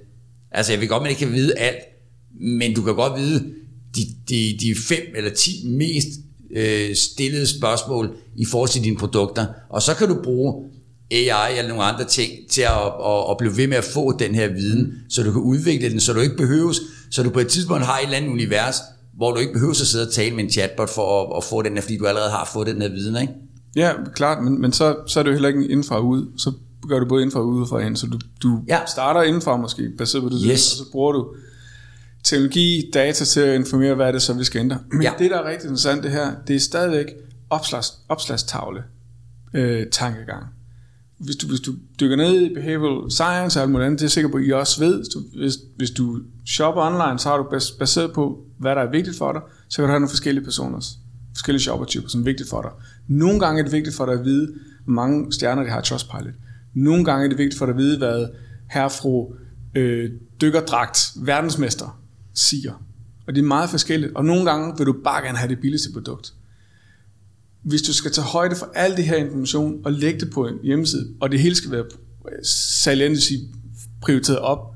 Altså, 0.52 0.72
jeg 0.72 0.80
vil 0.80 0.88
godt, 0.88 1.02
man 1.02 1.10
ikke 1.10 1.24
kan 1.24 1.32
vide 1.32 1.58
alt, 1.58 1.84
men 2.40 2.74
du 2.74 2.82
kan 2.82 2.94
godt 2.94 3.20
vide 3.20 3.44
de, 3.96 4.00
de, 4.28 4.58
de 4.60 4.74
fem 4.88 5.12
eller 5.16 5.30
ti 5.30 5.66
mest 5.66 6.08
øh, 6.56 6.96
stillede 6.96 7.46
spørgsmål 7.46 8.16
i 8.36 8.44
forhold 8.44 8.68
til 8.68 8.84
dine 8.84 8.96
produkter, 8.96 9.46
og 9.70 9.82
så 9.82 9.94
kan 9.94 10.08
du 10.08 10.22
bruge 10.22 10.64
AI 11.10 11.58
eller 11.58 11.68
nogle 11.68 11.84
andre 11.84 12.04
ting 12.04 12.32
til 12.50 12.62
at, 12.62 12.86
at, 13.06 13.30
at 13.30 13.36
blive 13.38 13.56
ved 13.56 13.66
med 13.66 13.76
at 13.76 13.84
få 13.84 14.18
den 14.18 14.34
her 14.34 14.48
viden, 14.48 14.92
så 15.08 15.22
du 15.22 15.32
kan 15.32 15.40
udvikle 15.40 15.90
den, 15.90 16.00
så 16.00 16.12
du 16.12 16.20
ikke 16.20 16.36
behøves, 16.36 16.80
så 17.10 17.22
du 17.22 17.30
på 17.30 17.40
et 17.40 17.48
tidspunkt 17.48 17.84
har 17.84 17.98
et 17.98 18.04
eller 18.04 18.16
andet 18.16 18.30
univers, 18.30 18.76
hvor 19.20 19.32
du 19.32 19.40
ikke 19.40 19.52
behøver 19.52 19.70
at 19.70 19.76
sidde 19.76 20.06
og 20.06 20.12
tale 20.12 20.34
med 20.34 20.44
en 20.44 20.50
chatbot 20.50 20.90
for 20.90 21.22
at, 21.22 21.36
at 21.36 21.44
få 21.44 21.62
den 21.62 21.74
her, 21.74 21.80
fordi 21.80 21.96
du 21.96 22.06
allerede 22.06 22.30
har 22.30 22.50
fået 22.52 22.66
den 22.66 22.82
her 22.82 22.88
viden, 22.88 23.16
ikke? 23.16 23.32
Ja, 23.76 23.92
klart, 24.14 24.44
men, 24.44 24.60
men 24.60 24.72
så, 24.72 24.96
så 25.06 25.18
er 25.20 25.22
det 25.22 25.30
jo 25.30 25.34
heller 25.34 25.48
ikke 25.48 25.68
indenfra 25.68 25.96
og 25.96 26.06
ud. 26.06 26.26
Så 26.36 26.52
gør 26.88 26.98
du 26.98 27.06
både 27.06 27.22
indenfra 27.22 27.40
og 27.40 27.46
udefra 27.46 27.78
ind, 27.78 27.96
så 27.96 28.06
du, 28.06 28.18
du 28.42 28.62
ja. 28.68 28.78
starter 28.86 29.22
indenfra 29.22 29.56
måske, 29.56 29.90
baseret 29.98 30.22
på 30.22 30.28
det, 30.28 30.42
yes. 30.46 30.72
og 30.72 30.76
så 30.78 30.92
bruger 30.92 31.12
du 31.12 31.34
teknologi, 32.24 32.90
data 32.94 33.24
til 33.24 33.40
at 33.40 33.54
informere, 33.54 33.94
hvad 33.94 34.06
er 34.06 34.12
det 34.12 34.22
så, 34.22 34.32
vi 34.32 34.44
skal 34.44 34.60
ændre. 34.60 34.78
Men 34.92 35.02
ja. 35.02 35.12
det, 35.18 35.30
der 35.30 35.38
er 35.38 35.50
rigtig 35.50 35.64
interessant 35.64 36.02
det 36.02 36.10
her, 36.10 36.32
det 36.46 36.56
er 36.56 36.60
stadigvæk 36.60 37.06
opslags, 37.50 37.92
opslagstavle 38.08 38.82
øh, 39.54 39.86
tankegang 39.92 40.44
hvis 41.20 41.36
du, 41.36 41.46
hvis 41.46 41.60
du 41.60 41.74
dykker 42.00 42.16
ned 42.16 42.40
i 42.40 42.54
behavioral 42.54 43.10
science 43.10 43.58
og 43.58 43.62
alt 43.62 43.70
muligt 43.72 43.86
andet, 43.86 44.00
det 44.00 44.06
er 44.06 44.10
sikkert 44.10 44.32
på, 44.32 44.38
at 44.38 44.46
I 44.46 44.50
også 44.50 44.80
ved, 44.80 44.96
hvis 44.96 45.08
du, 45.08 45.22
hvis, 45.38 45.54
hvis 45.76 45.90
du 45.90 46.20
shopper 46.46 46.82
online, 46.82 47.18
så 47.18 47.28
har 47.28 47.36
du 47.36 47.46
baseret 47.78 48.12
på, 48.12 48.44
hvad 48.58 48.74
der 48.74 48.82
er 48.82 48.90
vigtigt 48.90 49.18
for 49.18 49.32
dig, 49.32 49.40
så 49.68 49.76
kan 49.76 49.82
du 49.82 49.88
have 49.88 50.00
nogle 50.00 50.08
forskellige 50.08 50.44
personer, 50.44 50.80
forskellige 51.34 51.62
shoppertyper, 51.62 52.08
som 52.08 52.20
er 52.20 52.24
vigtigt 52.24 52.48
for 52.48 52.62
dig. 52.62 52.70
Nogle 53.08 53.40
gange 53.40 53.58
er 53.58 53.64
det 53.64 53.72
vigtigt 53.72 53.96
for 53.96 54.06
dig 54.06 54.14
at 54.14 54.24
vide, 54.24 54.54
hvor 54.84 54.92
mange 54.92 55.32
stjerner 55.32 55.62
de 55.62 55.68
har 55.68 55.80
i 55.80 55.84
Trustpilot. 55.84 56.34
Nogle 56.74 57.04
gange 57.04 57.24
er 57.24 57.28
det 57.28 57.38
vigtigt 57.38 57.58
for 57.58 57.66
dig 57.66 57.72
at 57.72 57.78
vide, 57.78 57.98
hvad 57.98 58.26
herfru 58.70 59.34
øh, 59.74 60.10
dykkerdragt 60.40 61.12
verdensmester 61.16 62.00
siger. 62.34 62.72
Og 63.26 63.34
det 63.34 63.40
er 63.40 63.46
meget 63.46 63.70
forskelligt. 63.70 64.12
Og 64.14 64.24
nogle 64.24 64.44
gange 64.50 64.74
vil 64.78 64.86
du 64.86 64.94
bare 65.04 65.24
gerne 65.24 65.38
have 65.38 65.48
det 65.48 65.60
billigste 65.60 65.92
produkt 65.92 66.34
hvis 67.62 67.82
du 67.82 67.92
skal 67.92 68.12
tage 68.12 68.24
højde 68.24 68.56
for 68.56 68.70
al 68.74 68.96
det 68.96 69.04
her 69.04 69.16
information 69.16 69.80
og 69.84 69.92
lægge 69.92 70.20
det 70.20 70.30
på 70.30 70.46
en 70.46 70.54
hjemmeside, 70.62 71.08
og 71.20 71.32
det 71.32 71.40
hele 71.40 71.54
skal 71.54 71.70
være 71.70 71.84
salient 72.42 73.18
prioriteret 74.00 74.38
op, 74.38 74.74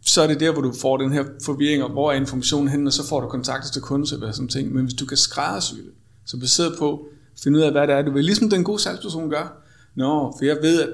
så 0.00 0.22
er 0.22 0.26
det 0.26 0.40
der, 0.40 0.52
hvor 0.52 0.62
du 0.62 0.72
får 0.80 0.96
den 0.96 1.12
her 1.12 1.24
forvirring 1.44 1.82
om, 1.82 1.90
hvor 1.90 2.12
er 2.12 2.16
informationen 2.16 2.68
henne, 2.68 2.88
og 2.88 2.92
så 2.92 3.08
får 3.08 3.20
du 3.20 3.28
kontakter 3.28 3.70
til 3.70 3.82
kunden 3.82 4.22
og 4.22 4.34
sådan 4.34 4.48
ting. 4.48 4.74
Men 4.74 4.84
hvis 4.84 4.94
du 4.94 5.06
kan 5.06 5.16
skræddersy 5.16 5.74
det, 5.74 5.92
så 6.24 6.38
baseret 6.38 6.74
på, 6.78 7.08
finde 7.42 7.58
ud 7.58 7.62
af, 7.62 7.72
hvad 7.72 7.86
det 7.86 7.94
er, 7.94 8.02
du 8.02 8.10
vil, 8.10 8.24
ligesom 8.24 8.50
den 8.50 8.64
gode 8.64 8.82
salgsperson 8.82 9.30
gør. 9.30 9.64
Nå, 9.94 10.34
for 10.38 10.44
jeg 10.44 10.56
ved, 10.62 10.82
at 10.82 10.88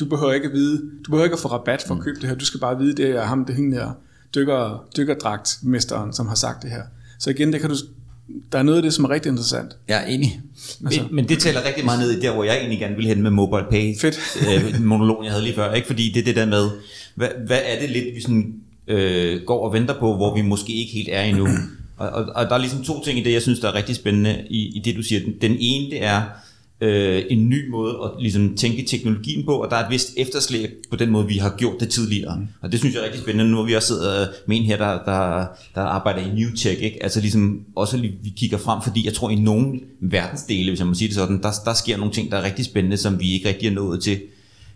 du 0.00 0.04
behøver 0.04 0.32
ikke 0.32 0.46
at 0.46 0.52
vide, 0.52 0.90
du 1.06 1.10
behøver 1.10 1.24
ikke 1.24 1.34
at 1.34 1.40
få 1.40 1.48
rabat 1.48 1.84
for 1.86 1.94
at 1.94 2.00
købe 2.00 2.20
det 2.20 2.28
her, 2.28 2.36
du 2.36 2.44
skal 2.44 2.60
bare 2.60 2.78
vide, 2.78 2.96
det 2.96 3.10
er 3.10 3.22
ham, 3.22 3.44
det 3.44 3.54
hende 3.54 3.76
der 3.76 3.92
dykker, 4.34 4.86
dykkerdragtmesteren, 4.96 6.12
som 6.12 6.26
har 6.26 6.34
sagt 6.34 6.62
det 6.62 6.70
her. 6.70 6.82
Så 7.18 7.30
igen, 7.30 7.52
det 7.52 7.60
kan 7.60 7.70
du 7.70 7.76
der 8.52 8.58
er 8.58 8.62
noget 8.62 8.76
af 8.78 8.82
det, 8.82 8.94
som 8.94 9.04
er 9.04 9.10
rigtig 9.10 9.30
interessant. 9.30 9.76
Jeg 9.88 10.02
er 10.02 10.06
enig. 10.06 10.40
Altså. 10.84 11.02
Men, 11.02 11.14
men 11.14 11.28
det 11.28 11.38
tæller 11.38 11.66
rigtig 11.66 11.84
meget 11.84 12.00
ned 12.00 12.10
i 12.10 12.20
der, 12.20 12.34
hvor 12.34 12.44
jeg 12.44 12.56
egentlig 12.56 12.78
gerne 12.78 12.94
ville 12.94 13.08
hen 13.08 13.22
med 13.22 13.30
mobile 13.30 13.64
pay. 13.70 13.98
Fedt. 14.00 14.18
øh, 14.74 14.84
monologen, 14.84 15.24
jeg 15.24 15.32
havde 15.32 15.44
lige 15.44 15.54
før. 15.54 15.72
Ikke? 15.72 15.86
Fordi 15.86 16.12
det 16.14 16.20
er 16.20 16.24
det 16.24 16.36
der 16.36 16.46
med, 16.46 16.70
hvad, 17.14 17.28
hvad 17.46 17.60
er 17.64 17.80
det 17.80 17.90
lidt, 17.90 18.14
vi 18.14 18.20
sådan, 18.20 18.54
øh, 18.88 19.42
går 19.42 19.66
og 19.66 19.72
venter 19.72 19.94
på, 20.00 20.16
hvor 20.16 20.34
vi 20.34 20.42
måske 20.42 20.72
ikke 20.72 20.92
helt 20.92 21.08
er 21.12 21.22
endnu. 21.22 21.48
Og, 21.98 22.08
og, 22.08 22.24
og 22.34 22.44
der 22.44 22.54
er 22.54 22.58
ligesom 22.58 22.84
to 22.84 23.04
ting 23.04 23.18
i 23.18 23.22
det, 23.22 23.32
jeg 23.32 23.42
synes, 23.42 23.60
der 23.60 23.68
er 23.68 23.74
rigtig 23.74 23.96
spændende 23.96 24.44
i, 24.50 24.76
i 24.76 24.82
det, 24.84 24.96
du 24.96 25.02
siger. 25.02 25.20
Den, 25.20 25.34
den 25.40 25.56
ene, 25.60 25.90
det 25.90 26.04
er, 26.04 26.22
øh, 26.80 27.22
en 27.30 27.48
ny 27.48 27.70
måde 27.70 27.94
at 28.04 28.10
ligesom, 28.20 28.56
tænke 28.56 28.82
teknologien 28.82 29.44
på, 29.44 29.52
og 29.52 29.70
der 29.70 29.76
er 29.76 29.84
et 29.84 29.90
vist 29.90 30.12
efterslæb 30.16 30.70
på 30.90 30.96
den 30.96 31.10
måde, 31.10 31.26
vi 31.26 31.36
har 31.36 31.54
gjort 31.58 31.80
det 31.80 31.88
tidligere. 31.88 32.36
Mm. 32.36 32.46
Og 32.60 32.72
det 32.72 32.80
synes 32.80 32.94
jeg 32.94 33.00
er 33.00 33.04
rigtig 33.04 33.20
spændende. 33.20 33.50
Nu 33.50 33.56
har 33.56 33.64
vi 33.64 33.74
også 33.74 33.88
siddet 33.88 34.28
med 34.46 34.56
en 34.56 34.62
her, 34.62 34.76
der, 34.76 35.04
der, 35.04 35.46
der 35.74 35.80
arbejder 35.80 36.20
i 36.20 36.34
New 36.34 36.50
Tech, 36.56 36.82
ikke? 36.82 37.02
altså 37.02 37.20
ligesom 37.20 37.60
også 37.76 37.96
vi 37.96 38.32
kigger 38.36 38.58
frem, 38.58 38.82
fordi 38.82 39.06
jeg 39.06 39.14
tror 39.14 39.30
i 39.30 39.34
nogle 39.34 39.80
verdensdele, 40.00 40.70
hvis 40.70 40.78
jeg 40.78 40.86
må 40.86 40.94
sige 40.94 41.08
det 41.08 41.16
sådan, 41.16 41.42
der, 41.42 41.52
der 41.64 41.74
sker 41.74 41.96
nogle 41.96 42.12
ting, 42.12 42.30
der 42.30 42.36
er 42.36 42.44
rigtig 42.44 42.64
spændende, 42.64 42.96
som 42.96 43.20
vi 43.20 43.32
ikke 43.32 43.48
rigtig 43.48 43.68
er 43.68 43.72
nået 43.72 44.02
til 44.02 44.20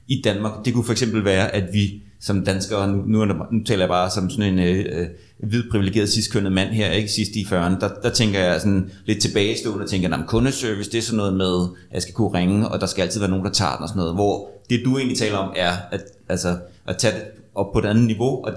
i 0.08 0.20
Danmark. 0.24 0.52
Det 0.64 0.74
kunne 0.74 0.84
for 0.84 0.92
eksempel 0.92 1.24
være, 1.24 1.54
at 1.54 1.64
vi 1.72 2.02
som 2.22 2.44
danskere, 2.44 2.88
nu, 2.88 3.24
nu, 3.24 3.35
nu 3.50 3.64
taler 3.64 3.82
jeg 3.82 3.88
bare 3.88 4.11
som 4.11 4.30
sådan 4.30 4.52
en 4.52 4.58
øh, 4.58 5.00
øh 5.00 5.06
hvid 5.48 5.62
privilegeret 5.70 6.08
sidstkønnet 6.08 6.52
mand 6.52 6.68
her, 6.68 6.90
ikke? 6.90 7.08
Sidst 7.08 7.30
i 7.30 7.42
40'erne, 7.42 7.80
der, 7.80 7.88
der 8.02 8.11
tænker 8.11 8.40
jeg 8.40 8.61
sådan 8.61 8.90
lidt 9.04 9.20
tilbagestående 9.20 9.82
og 9.82 9.90
tænker, 9.90 10.16
at 10.16 10.26
kundeservice, 10.26 10.90
det 10.90 10.98
er 10.98 11.02
sådan 11.02 11.16
noget 11.16 11.35
med, 11.35 11.62
at 11.88 11.94
jeg 11.94 12.02
skal 12.02 12.14
kunne 12.14 12.38
ringe, 12.38 12.68
og 12.68 12.80
der 12.80 12.87
skal 12.87 13.02
altid 13.02 13.20
være 13.20 13.30
nogen, 13.30 13.44
der 13.44 13.52
tager 13.52 13.76
den 13.76 13.82
og 13.82 13.88
sådan 13.88 14.00
noget, 14.00 14.14
hvor 14.14 14.50
det 14.70 14.80
du 14.85 14.98
egentlig 14.98 15.18
taler 15.18 15.38
om 15.38 15.52
er 15.56 15.72
at, 15.90 16.02
altså, 16.28 16.56
at 16.87 16.96
tage 16.96 17.14
det 17.14 17.22
op 17.54 17.72
på 17.72 17.78
et 17.78 17.85
andet 17.85 18.04
niveau, 18.04 18.44
og 18.44 18.52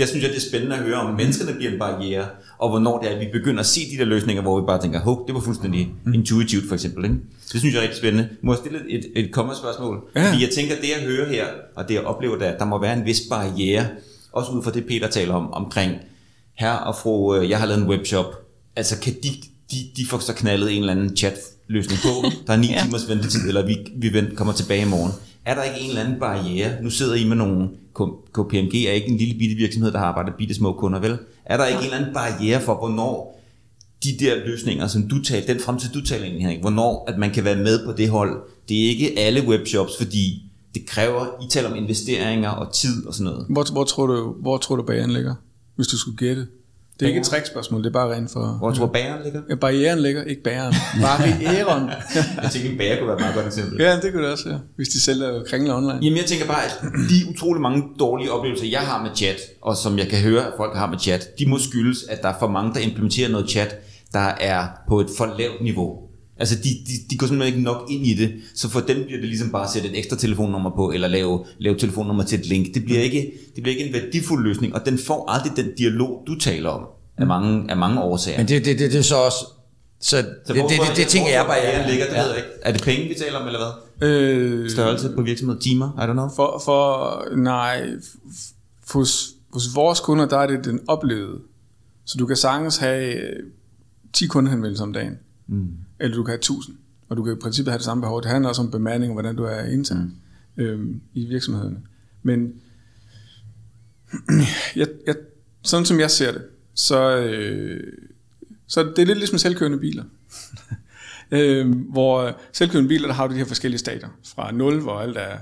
det 0.00 0.08
synes 0.08 0.22
jeg, 0.22 0.30
det 0.30 0.36
er 0.36 0.48
spændende 0.48 0.76
at 0.76 0.82
høre, 0.82 0.96
om 0.96 1.14
menneskerne 1.14 1.54
bliver 1.54 1.72
en 1.72 1.78
barriere, 1.78 2.26
og 2.58 2.68
hvornår 2.68 2.98
det 2.98 3.10
er, 3.10 3.14
at 3.14 3.20
vi 3.20 3.26
begynder 3.32 3.60
at 3.60 3.66
se 3.66 3.80
de 3.92 3.98
der 3.98 4.04
løsninger, 4.04 4.42
hvor 4.42 4.60
vi 4.60 4.66
bare 4.66 4.82
tænker, 4.82 5.00
hov, 5.00 5.24
det 5.26 5.34
var 5.34 5.40
fuldstændig 5.40 5.92
mm. 6.04 6.14
intuitivt 6.14 6.68
for 6.68 6.74
eksempel. 6.74 7.04
Ikke? 7.04 7.16
Det 7.52 7.60
synes 7.60 7.74
jeg 7.74 7.78
er 7.78 7.82
rigtig 7.82 7.98
spændende. 7.98 8.28
Må 8.42 8.52
jeg 8.52 8.58
stille 8.58 8.78
et, 8.88 9.04
et 9.16 9.32
komma-spørgsmål? 9.32 10.00
Ja. 10.16 10.28
Fordi 10.28 10.42
jeg 10.42 10.50
tænker, 10.50 10.74
det 10.74 10.88
jeg 10.88 11.06
hører 11.06 11.28
her, 11.28 11.46
og 11.76 11.88
det 11.88 11.94
jeg 11.94 12.02
oplever, 12.02 12.38
der, 12.38 12.58
der 12.58 12.64
må 12.64 12.80
være 12.80 12.96
en 12.96 13.04
vis 13.06 13.20
barriere, 13.30 13.86
også 14.32 14.52
ud 14.52 14.62
fra 14.62 14.70
det 14.70 14.86
Peter 14.86 15.08
taler 15.08 15.34
om, 15.34 15.52
omkring 15.52 15.92
her 16.54 16.72
og 16.72 16.96
fru, 16.96 17.36
øh, 17.36 17.50
jeg 17.50 17.58
har 17.58 17.66
lavet 17.66 17.82
en 17.82 17.88
webshop. 17.88 18.26
Altså 18.76 19.00
kan 19.00 19.12
de, 19.22 19.28
de, 19.70 19.76
de 19.96 20.06
får 20.06 20.18
så 20.18 20.34
knaldet 20.34 20.72
en 20.72 20.80
eller 20.80 20.92
anden 20.92 21.16
chat 21.16 21.38
løsning 21.68 22.00
på. 22.02 22.08
Der 22.46 22.52
er 22.52 22.56
ni 22.56 22.66
ja. 22.66 22.82
timers 22.84 23.08
ventetid, 23.08 23.48
eller 23.48 23.66
vi, 23.66 23.76
vi 23.96 24.34
kommer 24.36 24.52
tilbage 24.52 24.82
i 24.82 24.88
morgen. 24.88 25.12
Er 25.44 25.54
der 25.54 25.62
ikke 25.62 25.80
en 25.80 25.88
eller 25.88 26.02
anden 26.02 26.20
barriere? 26.20 26.82
Nu 26.82 26.90
sidder 26.90 27.14
I 27.14 27.24
med 27.24 27.36
nogle, 27.36 27.68
KPMG 28.32 28.74
er 28.74 28.92
ikke 28.92 29.08
en 29.08 29.16
lille 29.16 29.38
bitte 29.38 29.56
virksomhed, 29.56 29.92
der 29.92 29.98
har 29.98 30.06
arbejdet 30.06 30.34
bitte 30.38 30.54
små 30.54 30.72
kunder, 30.72 31.00
vel? 31.00 31.18
Er 31.44 31.56
der 31.56 31.66
ikke 31.66 31.78
en 31.78 31.84
eller 31.84 31.96
anden 31.96 32.14
barriere 32.14 32.60
for, 32.60 32.74
hvornår 32.74 33.40
de 34.04 34.16
der 34.18 34.46
løsninger, 34.46 34.86
som 34.86 35.08
du 35.08 35.22
taler, 35.22 35.46
den 35.46 35.60
fremtid 35.60 35.90
du 35.90 36.04
taler 36.04 36.24
ind 36.24 36.52
i, 36.52 36.60
hvornår 36.60 37.04
at 37.08 37.18
man 37.18 37.30
kan 37.30 37.44
være 37.44 37.56
med 37.56 37.84
på 37.84 37.92
det 37.92 38.08
hold? 38.08 38.42
Det 38.68 38.84
er 38.84 38.88
ikke 38.88 39.18
alle 39.18 39.48
webshops, 39.48 39.92
fordi 39.98 40.42
det 40.74 40.86
kræver, 40.86 41.26
I 41.46 41.48
taler 41.50 41.70
om 41.70 41.76
investeringer 41.76 42.50
og 42.50 42.72
tid 42.72 43.06
og 43.06 43.14
sådan 43.14 43.32
noget. 43.32 43.46
Hvor, 43.48 43.72
hvor, 43.72 43.84
tror, 43.84 44.06
du, 44.06 44.34
hvor 44.40 44.58
tror 44.58 44.76
du 44.76 44.82
barrieren 44.82 45.10
ligger, 45.10 45.34
hvis 45.76 45.86
du 45.86 45.98
skulle 45.98 46.16
gætte? 46.16 46.46
Det 47.00 47.06
er 47.06 47.08
ikke 47.08 47.20
et 47.20 47.26
trickspørgsmål, 47.26 47.82
det 47.82 47.88
er 47.88 47.92
bare 47.92 48.14
rent 48.14 48.30
for... 48.30 48.56
Hvor 48.58 48.70
tror 48.70 48.86
bæren 48.86 49.22
ligger? 49.24 49.40
Ja, 49.50 49.54
barrieren 49.54 49.98
ligger, 49.98 50.24
ikke 50.24 50.42
bæren. 50.42 50.74
Barrieren. 51.02 51.90
jeg 52.42 52.50
tænker, 52.50 52.70
en 52.70 52.78
bære 52.78 52.98
kunne 52.98 53.06
være 53.06 53.16
et 53.16 53.20
meget 53.20 53.34
godt 53.34 53.46
eksempel. 53.46 53.80
Ja, 53.80 54.00
det 54.00 54.12
kunne 54.12 54.22
det 54.22 54.32
også, 54.32 54.48
ja. 54.48 54.56
Hvis 54.76 54.88
de 54.88 55.00
sælger 55.00 55.42
kringler 55.44 55.74
online. 55.76 55.98
Jamen, 56.02 56.16
jeg 56.16 56.24
tænker 56.24 56.46
bare, 56.46 56.64
at 56.64 56.82
de 56.82 57.30
utrolig 57.30 57.62
mange 57.62 57.82
dårlige 57.98 58.32
oplevelser, 58.32 58.66
jeg 58.66 58.80
har 58.80 59.02
med 59.02 59.10
chat, 59.16 59.40
og 59.62 59.76
som 59.76 59.98
jeg 59.98 60.08
kan 60.08 60.18
høre, 60.18 60.46
at 60.46 60.52
folk 60.56 60.76
har 60.76 60.90
med 60.90 60.98
chat, 60.98 61.38
de 61.38 61.46
må 61.48 61.58
skyldes, 61.58 62.04
at 62.08 62.22
der 62.22 62.28
er 62.28 62.38
for 62.38 62.48
mange, 62.48 62.74
der 62.74 62.80
implementerer 62.80 63.28
noget 63.28 63.50
chat, 63.50 63.76
der 64.12 64.28
er 64.40 64.66
på 64.88 65.00
et 65.00 65.06
for 65.18 65.34
lavt 65.38 65.62
niveau. 65.62 66.09
Altså, 66.40 66.54
de, 66.54 66.68
de, 66.68 66.92
de 67.10 67.18
går 67.18 67.26
simpelthen 67.26 67.54
ikke 67.54 67.64
nok 67.64 67.86
ind 67.90 68.06
i 68.06 68.14
det, 68.14 68.32
så 68.54 68.68
for 68.68 68.80
dem 68.80 69.04
bliver 69.04 69.20
det 69.20 69.28
ligesom 69.28 69.50
bare 69.50 69.64
at 69.64 69.70
sætte 69.70 69.88
et 69.88 69.98
ekstra 69.98 70.16
telefonnummer 70.16 70.70
på, 70.70 70.90
eller 70.90 71.08
lave, 71.08 71.44
lave 71.58 71.78
telefonnummer 71.78 72.24
til 72.24 72.38
et 72.38 72.46
link. 72.46 72.74
Det 72.74 72.84
bliver, 72.84 73.00
ikke, 73.00 73.32
det 73.54 73.62
bliver 73.62 73.76
ikke 73.76 73.86
en 73.86 73.92
værdifuld 73.92 74.44
løsning, 74.44 74.74
og 74.74 74.86
den 74.86 74.98
får 74.98 75.30
aldrig 75.30 75.52
den 75.56 75.74
dialog, 75.78 76.22
du 76.26 76.38
taler 76.38 76.70
om 76.70 76.86
af 77.16 77.26
mange, 77.26 77.70
af 77.70 77.76
mange 77.76 78.00
årsager. 78.00 78.38
Men 78.38 78.48
det, 78.48 78.64
det, 78.64 78.78
det, 78.78 78.92
det 78.92 78.98
er 78.98 79.02
så 79.02 79.16
også... 79.16 79.46
Så, 80.02 80.08
så 80.10 80.16
det, 80.16 80.32
det, 80.46 80.64
det, 80.70 80.88
det, 80.88 80.96
det 80.96 81.06
tænker 81.06 81.30
jeg 81.30 81.44
bare... 81.46 81.56
Ja, 81.56 81.88
ligger, 81.90 82.06
det 82.06 82.14
ja. 82.14 82.22
ved 82.22 82.28
jeg 82.28 82.36
ikke. 82.36 82.48
Er 82.62 82.72
det 82.72 82.82
penge, 82.82 83.08
vi 83.08 83.14
taler 83.14 83.38
om, 83.38 83.46
eller 83.46 83.60
hvad? 83.98 84.08
Øh, 84.08 84.70
Størrelse 84.70 85.12
på 85.16 85.22
virksomhed, 85.22 85.58
timer, 85.60 85.92
I 85.98 86.10
don't 86.10 86.12
know. 86.12 86.28
For, 86.36 86.62
for 86.64 87.36
nej, 87.36 87.86
hos, 88.92 89.28
hos 89.52 89.62
vores 89.74 90.00
kunder, 90.00 90.28
der 90.28 90.38
er 90.38 90.46
det 90.46 90.64
den 90.64 90.80
oplevede. 90.88 91.38
Så 92.04 92.18
du 92.18 92.26
kan 92.26 92.36
sagtens 92.36 92.76
have 92.76 93.20
10 94.12 94.26
kundehenvendelser 94.26 94.84
om 94.84 94.92
dagen. 94.92 95.18
Mm. 95.48 95.68
Eller 96.00 96.16
du 96.16 96.22
kan 96.22 96.30
have 96.30 96.38
1000. 96.38 96.76
Og 97.08 97.16
du 97.16 97.24
kan 97.24 97.32
i 97.32 97.36
princippet 97.36 97.72
have 97.72 97.78
det 97.78 97.84
samme 97.84 98.00
behov. 98.00 98.22
Det 98.22 98.30
handler 98.30 98.48
også 98.48 98.62
om 98.62 98.70
bemanding 98.70 99.10
og 99.10 99.14
hvordan 99.14 99.36
du 99.36 99.44
er 99.44 99.64
internt 99.64 100.12
mm. 100.56 100.62
øhm, 100.62 101.00
i 101.14 101.26
virksomhederne. 101.26 101.82
Men 102.22 102.60
jeg, 104.76 104.88
jeg, 105.06 105.16
sådan 105.62 105.86
som 105.86 106.00
jeg 106.00 106.10
ser 106.10 106.32
det, 106.32 106.42
så, 106.74 107.16
øh, 107.16 107.92
så 108.66 108.82
det 108.82 108.98
er 108.98 109.06
lidt 109.06 109.18
ligesom 109.18 109.38
selvkørende 109.38 109.78
biler. 109.78 110.04
øh, 111.30 111.76
hvor 111.90 112.40
selvkørende 112.52 112.88
biler, 112.88 113.06
der 113.06 113.14
har 113.14 113.26
du 113.26 113.32
de 113.32 113.38
her 113.38 113.44
forskellige 113.44 113.78
stadier. 113.78 114.08
Fra 114.34 114.52
0, 114.52 114.80
hvor 114.80 115.00
alt 115.00 115.16
er 115.16 115.38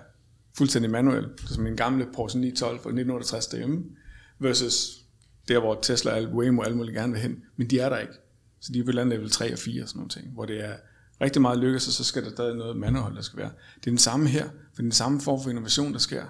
fuldstændig 0.57 0.91
manuelt, 0.91 1.41
som 1.47 1.63
min 1.63 1.77
gamle 1.77 2.07
Porsche 2.15 2.41
912 2.41 2.71
fra 2.71 2.89
1968 2.89 3.47
derhjemme, 3.47 3.85
versus 4.39 4.99
der, 5.49 5.59
hvor 5.59 5.79
Tesla 5.83 6.27
og 6.27 6.33
Waymo 6.35 6.61
og 6.61 6.67
alle 6.67 6.77
mulige 6.77 6.95
gerne 6.95 7.13
vil 7.13 7.23
hen, 7.23 7.43
men 7.57 7.71
de 7.71 7.81
er 7.81 7.89
der 7.89 7.99
ikke. 7.99 8.13
Så 8.61 8.73
de 8.73 8.79
er 8.79 8.85
på 8.85 8.89
et 8.89 8.93
eller 8.93 9.03
andet 9.03 9.19
level 9.19 9.31
3 9.31 9.53
og 9.53 9.59
4 9.59 9.83
og 9.83 9.89
sådan 9.89 9.99
nogle 9.99 10.11
ting, 10.11 10.29
hvor 10.33 10.45
det 10.45 10.65
er 10.65 10.73
rigtig 11.21 11.43
meget 11.43 11.59
lykkes, 11.59 11.87
og 11.87 11.93
så 11.93 12.05
skal 12.05 12.25
der 12.25 12.31
stadig 12.31 12.57
noget 12.57 12.77
mandehold, 12.77 13.17
der 13.17 13.23
skal 13.23 13.39
være. 13.39 13.51
Det 13.75 13.87
er 13.87 13.91
den 13.91 13.99
samme 13.99 14.29
her, 14.29 14.45
for 14.45 14.51
det 14.75 14.79
er 14.79 14.83
den 14.83 14.93
samme 14.93 15.21
form 15.21 15.43
for 15.43 15.51
innovation, 15.51 15.93
der 15.93 15.99
sker. 15.99 16.23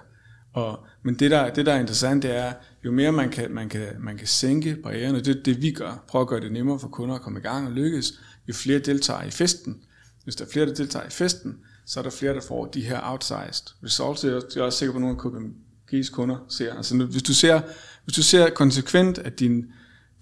Og, 0.53 0.79
men 1.03 1.15
det 1.15 1.31
der, 1.31 1.53
det, 1.53 1.65
der 1.65 1.73
er 1.73 1.79
interessant, 1.79 2.23
det 2.23 2.35
er, 2.35 2.53
jo 2.85 2.91
mere 2.91 3.11
man 3.11 3.29
kan, 3.29 3.51
man 3.51 3.69
kan, 3.69 3.87
man 3.99 4.17
kan 4.17 4.27
sænke 4.27 4.75
barriererne, 4.75 5.19
det 5.19 5.37
er 5.37 5.43
det, 5.43 5.61
vi 5.61 5.71
gør, 5.71 6.03
prøve 6.07 6.21
at 6.21 6.27
gøre 6.27 6.41
det 6.41 6.51
nemmere 6.51 6.79
for 6.79 6.87
kunder 6.87 7.15
at 7.15 7.21
komme 7.21 7.39
i 7.39 7.41
gang 7.41 7.67
og 7.67 7.73
lykkes, 7.73 8.13
jo 8.47 8.53
flere 8.53 8.79
deltager 8.79 9.23
i 9.23 9.31
festen. 9.31 9.81
Hvis 10.23 10.35
der 10.35 10.45
er 10.45 10.49
flere, 10.49 10.65
der 10.65 10.73
deltager 10.73 11.05
i 11.05 11.09
festen, 11.09 11.57
så 11.85 11.99
er 11.99 12.03
der 12.03 12.09
flere, 12.09 12.33
der 12.33 12.41
får 12.41 12.65
de 12.65 12.81
her 12.81 12.99
outsized 13.03 13.83
results. 13.83 14.23
Jeg 14.23 14.61
er 14.61 14.65
også 14.65 14.79
sikker 14.79 14.93
på, 14.93 14.97
at 14.97 15.01
nogle 15.01 15.17
af 15.17 15.25
KPMG's 15.25 16.11
kunder 16.11 16.45
ser. 16.49 16.73
Altså, 16.73 17.05
hvis 17.05 17.23
du 17.23 17.33
ser, 17.33 17.61
hvis 18.03 18.15
du 18.15 18.23
ser 18.23 18.49
konsekvent, 18.49 19.17
at 19.17 19.39
din, 19.39 19.65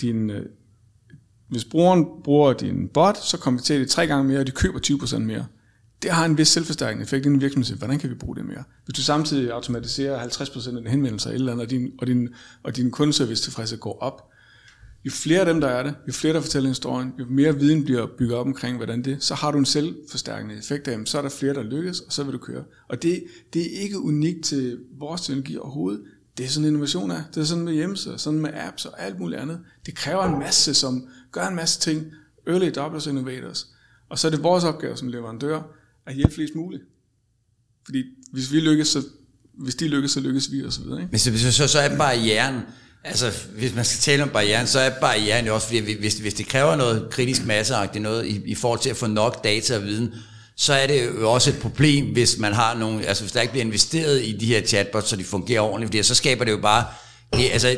din, 0.02 0.30
øh, 0.30 0.46
hvis 1.50 1.66
brugeren 1.66 2.06
bruger 2.24 2.54
din 2.54 2.88
bot, 2.94 3.18
så 3.18 3.38
konverterer 3.38 3.80
de 3.80 3.86
tre 3.86 4.08
gange 4.08 4.24
mere, 4.24 4.40
og 4.40 4.48
de 4.48 4.52
køber 4.52 4.80
20% 4.80 5.18
mere 5.18 5.46
det 6.02 6.12
har 6.12 6.26
en 6.26 6.38
vis 6.38 6.48
selvforstærkende 6.48 7.04
effekt 7.04 7.26
i 7.26 7.30
en 7.30 7.42
virksomhed. 7.42 7.78
Hvordan 7.78 8.00
kan 8.00 8.10
vi 8.10 8.16
bruge 8.16 8.36
det 8.36 8.46
mere? 8.46 8.64
Hvis 8.86 8.96
du 8.96 9.02
samtidig 9.02 9.52
automatiserer 9.52 10.24
50% 10.24 10.68
af 10.68 10.76
dine 10.76 10.90
henvendelser 10.90 11.32
eller 11.32 11.52
andet, 11.52 11.66
og 11.66 11.70
din, 11.70 11.92
og 12.00 12.08
din, 12.08 12.30
og 12.64 12.76
din 12.76 12.92
kundeservice 12.92 13.44
tilfredshed 13.44 13.78
går 13.78 13.98
op, 14.02 14.30
jo 15.06 15.12
flere 15.12 15.40
af 15.40 15.46
dem, 15.46 15.62
der 15.62 15.68
er 15.68 15.84
det, 15.84 15.96
jo 16.08 16.14
flere, 16.14 16.34
der 16.34 16.42
fortæller 16.42 16.70
historien, 16.70 17.14
jo 17.20 17.26
mere 17.30 17.56
viden 17.56 17.84
bliver 17.84 18.08
bygget 18.18 18.38
op 18.38 18.46
omkring, 18.46 18.78
hvordan 18.78 19.04
det 19.04 19.24
så 19.24 19.36
har 19.36 19.52
du 19.52 19.58
en 19.58 19.66
selvforstærkende 19.66 20.56
effekt 20.58 20.88
af 20.88 20.98
dem, 20.98 21.06
så 21.06 21.18
er 21.18 21.22
der 21.22 21.30
flere, 21.30 21.54
der 21.54 21.64
lykkes, 21.64 22.00
og 22.00 22.14
så 22.14 22.24
vil 22.24 22.34
du 22.34 22.38
køre. 22.38 22.64
Og 22.90 23.04
det, 23.04 23.24
det 23.54 23.62
er 23.62 23.82
ikke 23.82 24.00
unikt 24.00 24.46
til 24.46 24.78
vores 25.00 25.22
teknologi 25.22 25.58
overhovedet. 25.58 26.02
Det 26.38 26.46
er 26.46 26.50
sådan 26.50 26.64
en 26.64 26.68
innovation 26.68 27.12
er. 27.12 27.22
Det 27.36 27.42
er 27.42 27.46
sådan 27.46 27.64
med 27.64 27.74
hjemmesider, 27.74 28.18
sådan 28.18 28.40
med 28.40 28.50
apps 28.54 28.86
og 28.86 29.04
alt 29.04 29.20
muligt 29.20 29.42
andet. 29.42 29.60
Det 29.86 29.96
kræver 29.96 30.24
en 30.24 30.40
masse, 30.40 30.74
som 30.74 31.08
gør 31.32 31.48
en 31.48 31.56
masse 31.56 31.80
ting. 31.80 32.06
Early 32.48 32.66
adopters 32.66 33.08
innovators. 33.08 33.68
Og 34.10 34.20
så 34.20 34.28
er 34.28 34.32
det 34.32 34.44
vores 34.44 34.64
opgave 34.64 34.98
som 34.98 35.08
leverandør, 35.08 35.62
at 36.06 36.16
hjælpe 36.16 36.34
flest 36.34 36.56
muligt. 36.56 36.84
Fordi 37.86 38.04
hvis 38.32 38.52
vi 38.52 38.60
lykkes, 38.60 38.88
så, 38.88 39.04
hvis 39.54 39.76
de 39.76 39.88
lykkes, 39.88 40.12
så 40.12 40.20
lykkes 40.20 40.52
vi 40.52 40.64
og 40.64 40.74
så 40.74 40.82
videre. 40.82 41.00
Ikke? 41.00 41.12
Men 41.12 41.20
så, 41.20 41.52
så, 41.52 41.68
så 41.68 41.80
er 41.80 41.98
barrieren, 41.98 42.62
altså 43.04 43.32
hvis 43.58 43.76
man 43.76 43.86
skal 43.86 44.00
tale 44.00 44.24
om 44.24 44.30
barrieren, 44.30 44.68
så 44.68 44.80
er 44.80 44.90
barrieren 45.02 45.46
jo 45.46 45.54
også, 45.54 45.68
fordi 45.68 46.00
hvis, 46.00 46.14
hvis 46.14 46.34
det 46.34 46.48
kræver 46.48 46.76
noget 46.76 47.08
kritisk 47.12 47.46
masseagtigt 47.46 48.02
noget 48.02 48.26
i, 48.26 48.42
i 48.46 48.56
forhold 48.56 48.80
til 48.80 48.90
at 48.90 48.98
få 48.98 49.08
nok 49.08 49.44
data 49.44 49.76
og 49.76 49.84
viden, 49.84 50.14
så 50.58 50.74
er 50.74 50.88
det 50.88 51.06
jo 51.06 51.32
også 51.32 51.50
et 51.50 51.60
problem, 51.62 52.14
hvis 52.14 52.38
man 52.38 52.54
har 52.54 52.78
nogle, 52.78 53.06
altså 53.06 53.24
hvis 53.24 53.32
der 53.32 53.42
ikke 53.42 53.52
bliver 53.52 53.66
investeret 53.66 54.22
i 54.24 54.38
de 54.38 54.46
her 54.46 54.62
chatbots, 54.62 55.10
så 55.10 55.16
de 55.16 55.24
fungerer 55.24 55.62
ordentligt, 55.62 55.90
fordi 55.90 56.04
så 56.04 56.16
skaber 56.16 56.46
det 56.46 56.52
jo 56.52 56.62
bare, 56.62 56.86
det, 57.34 57.50
altså, 57.52 57.78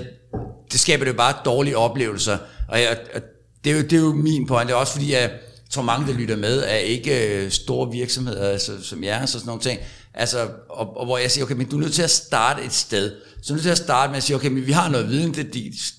det 0.71 0.79
skaber 0.79 1.03
det 1.03 1.11
jo 1.11 1.17
bare 1.17 1.35
dårlige 1.45 1.77
oplevelser, 1.77 2.37
og, 2.67 2.81
jeg, 2.81 2.99
og 3.13 3.21
det, 3.63 3.71
er 3.71 3.75
jo, 3.75 3.81
det 3.81 3.93
er 3.93 3.99
jo 3.99 4.13
min 4.13 4.47
pointe, 4.47 4.75
også 4.75 4.93
fordi, 4.93 5.13
at 5.13 5.21
jeg 5.21 5.31
tror 5.69 5.81
mange, 5.81 6.07
der 6.07 6.13
lytter 6.13 6.35
med, 6.35 6.63
er 6.67 6.75
ikke 6.75 7.27
øh, 7.27 7.51
store 7.51 7.91
virksomheder, 7.91 8.49
altså, 8.49 8.83
som 8.83 9.03
jer, 9.03 9.25
så 9.25 9.31
sådan 9.31 9.47
nogle 9.47 9.61
ting. 9.61 9.79
Altså, 10.13 10.47
og, 10.69 10.97
og 10.97 11.05
hvor 11.05 11.17
jeg 11.17 11.31
siger, 11.31 11.45
okay, 11.45 11.55
men 11.55 11.69
du 11.69 11.75
er 11.75 11.81
nødt 11.81 11.93
til 11.93 12.01
at 12.01 12.11
starte 12.11 12.63
et 12.63 12.73
sted. 12.73 13.11
Så 13.41 13.43
er 13.43 13.47
du 13.47 13.53
nødt 13.53 13.63
til 13.63 13.69
at 13.69 13.77
starte 13.77 14.11
med 14.11 14.17
at 14.17 14.23
sige, 14.23 14.35
okay, 14.35 14.47
men 14.47 14.67
vi 14.67 14.71
har 14.71 14.89
noget 14.89 15.09
viden, 15.09 15.33
det 15.33 15.53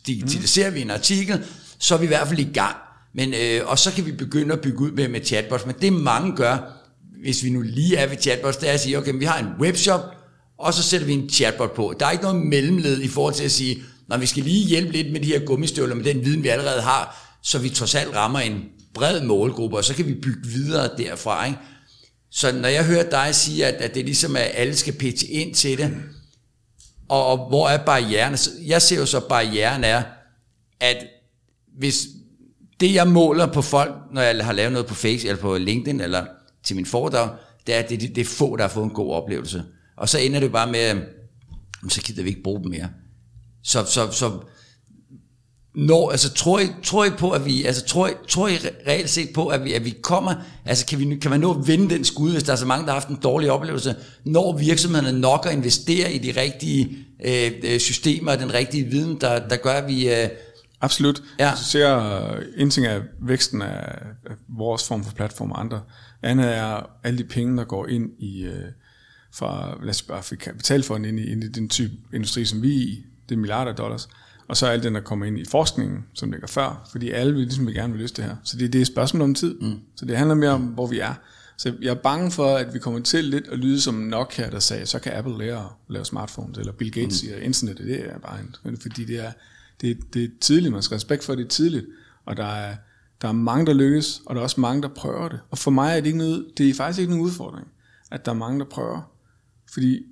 digitaliserer 0.07 0.71
mm. 0.71 0.77
vi 0.77 0.81
en 0.81 0.91
artikel, 0.91 1.45
så 1.79 1.95
er 1.95 1.99
vi 1.99 2.05
i 2.05 2.09
hvert 2.09 2.29
fald 2.29 2.41
i 2.41 2.53
gang. 2.53 2.77
Men, 3.15 3.35
øh, 3.35 3.61
og 3.67 3.79
så 3.79 3.93
kan 3.93 4.07
vi 4.07 4.13
begynde 4.13 4.53
at 4.53 4.61
bygge 4.61 4.81
ud 4.81 4.91
med, 4.91 5.09
med 5.09 5.25
chatbots. 5.25 5.67
Men 5.67 5.75
det 5.81 5.93
mange 5.93 6.37
gør, 6.37 6.81
hvis 7.23 7.45
vi 7.45 7.51
nu 7.51 7.61
lige 7.61 7.97
er 7.97 8.07
ved 8.07 8.17
chatbots, 8.21 8.57
det 8.57 8.69
er 8.69 8.73
at 8.73 8.81
sige, 8.81 8.99
okay, 8.99 9.13
vi 9.15 9.25
har 9.25 9.39
en 9.39 9.49
webshop, 9.61 10.01
og 10.59 10.75
så 10.75 10.83
sætter 10.83 11.07
vi 11.07 11.13
en 11.13 11.31
chatbot 11.31 11.75
på. 11.75 11.95
Der 12.01 12.07
er 12.07 12.11
ikke 12.11 12.25
noget 12.25 12.47
mellemled 12.47 13.01
i 13.01 13.09
forhold 13.09 13.35
til 13.35 13.45
at 13.45 13.51
sige, 13.51 13.83
når 14.09 14.17
vi 14.17 14.27
skal 14.27 14.43
lige 14.43 14.67
hjælpe 14.67 14.93
lidt 14.93 15.13
med 15.13 15.21
de 15.21 15.27
her 15.27 15.39
gummistøvler, 15.39 15.95
med 15.95 16.05
den 16.05 16.25
viden, 16.25 16.43
vi 16.43 16.49
allerede 16.49 16.83
har, 16.83 17.30
så 17.43 17.59
vi 17.59 17.69
trods 17.69 17.95
alt 17.95 18.15
rammer 18.15 18.39
en 18.39 18.65
bred 18.95 19.23
målgruppe, 19.23 19.77
og 19.77 19.85
så 19.85 19.95
kan 19.95 20.07
vi 20.07 20.15
bygge 20.15 20.49
videre 20.49 20.91
derfra. 20.99 21.47
Ikke? 21.47 21.59
Så 22.31 22.53
når 22.53 22.69
jeg 22.69 22.87
hører 22.87 23.11
dig 23.11 23.35
sige, 23.35 23.67
at, 23.67 23.75
at 23.75 23.95
det 23.95 24.05
ligesom 24.05 24.37
er, 24.37 24.41
at 24.41 24.51
alle 24.55 24.77
skal 24.77 24.93
pitche 24.93 25.29
ind 25.29 25.55
til 25.55 25.79
det, 25.79 25.97
og, 27.09 27.27
og 27.27 27.49
hvor 27.49 27.69
er 27.69 27.85
barrieren? 27.85 28.37
Jeg 28.67 28.83
ser 28.83 28.97
jo 28.97 29.07
så, 29.07 29.17
at 29.17 29.25
barrieren 29.25 29.85
er, 29.85 30.03
at 30.81 31.07
hvis 31.79 32.07
det 32.81 32.95
jeg 32.95 33.09
måler 33.09 33.47
på 33.47 33.63
folk, 33.63 33.95
når 34.13 34.23
jeg 34.23 34.45
har 34.45 34.53
lavet 34.53 34.73
noget 34.73 34.87
på 34.87 34.95
Facebook 34.95 35.29
eller 35.29 35.43
på 35.43 35.59
LinkedIn 35.59 36.01
eller 36.01 36.27
til 36.65 36.77
min 36.77 36.87
foredrag, 36.87 37.31
det 37.67 37.75
er, 37.75 37.79
at 37.79 37.89
det, 37.89 38.01
det, 38.01 38.17
det 38.17 38.21
er 38.21 38.25
få, 38.25 38.57
der 38.57 38.63
har 38.63 38.69
fået 38.69 38.85
en 38.85 38.91
god 38.91 39.13
oplevelse. 39.13 39.65
Og 39.97 40.09
så 40.09 40.19
ender 40.19 40.41
det 40.41 40.53
bare 40.53 40.71
med, 40.73 41.03
så 41.89 42.03
gider 42.03 42.23
vi 42.23 42.29
ikke 42.29 42.43
bruge 42.43 42.63
dem 42.63 42.71
mere. 42.71 42.89
Så, 43.63 43.85
så, 43.85 44.11
så 44.11 44.41
når, 45.75 46.11
altså 46.11 46.33
tror 46.33 46.59
I, 46.59 46.67
tror 46.83 47.05
I 47.05 47.11
på, 47.11 47.31
at 47.31 47.47
vi, 47.47 47.65
altså 47.65 47.85
tror 47.85 48.09
I, 48.09 48.13
tror 48.29 48.49
I 48.49 48.57
reelt 48.87 49.11
set 49.11 49.29
på, 49.35 49.49
at 49.49 49.65
vi, 49.65 49.73
at 49.73 49.85
vi 49.85 49.97
kommer, 50.03 50.35
altså 50.65 50.87
kan, 50.87 50.99
vi, 50.99 51.17
kan 51.17 51.31
man 51.31 51.41
nå 51.41 51.55
at 51.61 51.69
vinde 51.69 51.95
den 51.95 52.05
skud, 52.05 52.33
hvis 52.33 52.43
der 52.43 52.53
er 52.53 52.57
så 52.57 52.67
mange, 52.67 52.87
der 52.87 52.93
har 52.93 53.01
haft 53.01 53.09
en 53.09 53.19
dårlig 53.23 53.51
oplevelse, 53.51 53.95
når 54.25 54.59
virksomhederne 54.59 55.21
nok 55.21 55.47
at 55.47 55.53
investere 55.53 56.13
i 56.13 56.19
de 56.19 56.41
rigtige 56.41 56.99
øh, 57.25 57.53
øh, 57.63 57.81
systemer, 57.81 58.37
den 58.37 58.55
rigtige 58.55 58.85
viden, 58.85 59.21
der, 59.21 59.49
der 59.49 59.57
gør, 59.57 59.73
at 59.73 59.89
vi... 59.89 60.09
Øh, 60.09 60.29
Absolut. 60.83 61.23
Ja. 61.39 61.53
Så 61.57 61.65
ser 61.65 62.37
en 62.57 62.71
ting 62.71 62.87
er 62.87 63.01
væksten 63.23 63.63
af, 63.63 63.99
af 64.27 64.35
vores 64.49 64.89
form 64.89 65.05
for 65.05 65.15
platform 65.15 65.51
og 65.51 65.61
andre. 65.61 65.81
Andet 66.23 66.57
er 66.57 66.91
alle 67.05 67.19
de 67.19 67.25
penge, 67.25 67.57
der 67.57 67.65
går 67.65 67.87
ind 67.87 68.11
i, 68.19 68.43
øh, 68.43 68.65
fra, 69.35 69.79
lad 69.83 69.91
os 69.91 70.03
bare 70.03 70.37
kapital 70.37 70.83
for 70.83 70.97
ind 70.97 71.21
i, 71.21 71.33
ind 71.33 71.45
i 71.45 71.49
den 71.49 71.69
type 71.69 71.93
industri, 72.15 72.45
som 72.45 72.63
vi 72.63 72.77
er 72.77 72.81
i. 72.81 73.05
Det 73.29 73.35
er 73.35 73.39
milliarder 73.39 73.71
af 73.71 73.77
dollars 73.77 74.09
og 74.51 74.57
så 74.57 74.67
alt 74.67 74.83
den, 74.83 74.95
der 74.95 75.01
kommer 75.01 75.27
ind 75.27 75.39
i 75.39 75.45
forskningen, 75.45 76.05
som 76.15 76.31
ligger 76.33 76.47
før, 76.47 76.89
fordi 76.91 77.11
alle 77.11 77.33
vil 77.33 77.43
ligesom 77.43 77.67
vil 77.67 77.75
gerne 77.75 77.93
vil 77.93 78.01
løse 78.01 78.15
det 78.15 78.25
her. 78.25 78.37
Så 78.45 78.57
det, 78.57 78.73
det 78.73 78.79
er 78.79 78.83
et 78.83 78.87
spørgsmål 78.87 79.23
om 79.23 79.35
tid. 79.35 79.55
Mm. 79.61 79.81
Så 79.97 80.05
det 80.05 80.17
handler 80.17 80.35
mere 80.35 80.51
om, 80.51 80.63
hvor 80.63 80.87
vi 80.87 80.99
er. 80.99 81.15
Så 81.57 81.75
jeg 81.83 81.91
er 81.91 81.95
bange 81.95 82.31
for, 82.31 82.57
at 82.57 82.75
vi 82.75 82.79
kommer 82.79 83.01
til 83.01 83.25
lidt 83.25 83.49
at 83.49 83.59
lyde 83.59 83.81
som 83.81 83.95
Nokia, 83.95 84.51
der 84.51 84.59
sagde, 84.59 84.87
så 84.87 84.99
kan 84.99 85.13
Apple 85.13 85.39
lære 85.39 85.59
at 85.59 85.71
lave 85.89 86.05
smartphones, 86.05 86.59
eller 86.59 86.73
Bill 86.73 86.93
Gates 86.93 87.23
mm. 87.23 87.29
siger, 87.29 87.37
internet, 87.37 87.79
det 87.79 88.07
er 88.07 88.19
bare 88.19 88.41
en, 88.65 88.77
fordi 88.81 89.05
det 89.05 89.25
er, 89.25 89.33
det, 89.81 90.15
det 90.15 90.25
er 90.25 90.29
tidligt, 90.41 90.73
man 90.73 90.83
skal 90.83 90.95
respekt 90.95 91.25
for, 91.25 91.33
at 91.33 91.39
det 91.39 91.45
er 91.45 91.49
tidligt, 91.49 91.87
og 92.27 92.37
der 92.37 92.47
er, 92.47 92.77
der 93.23 93.29
er 93.29 93.33
mange, 93.33 93.67
der 93.67 93.73
lykkes, 93.73 94.23
og 94.27 94.35
der 94.35 94.41
er 94.41 94.45
også 94.45 94.61
mange, 94.61 94.83
der 94.83 94.89
prøver 94.89 95.29
det. 95.29 95.41
Og 95.51 95.59
for 95.59 95.71
mig 95.71 95.91
er 95.91 95.97
det 95.97 96.07
ikke 96.07 96.19
noget, 96.19 96.47
det 96.59 96.71
er 96.71 96.75
faktisk 96.75 97.01
ikke 97.01 97.13
nogen 97.13 97.27
udfordring, 97.27 97.67
at 98.11 98.25
der 98.25 98.33
er 98.33 98.37
mange, 98.37 98.59
der 98.59 98.67
prøver. 98.67 99.13
Fordi 99.73 100.03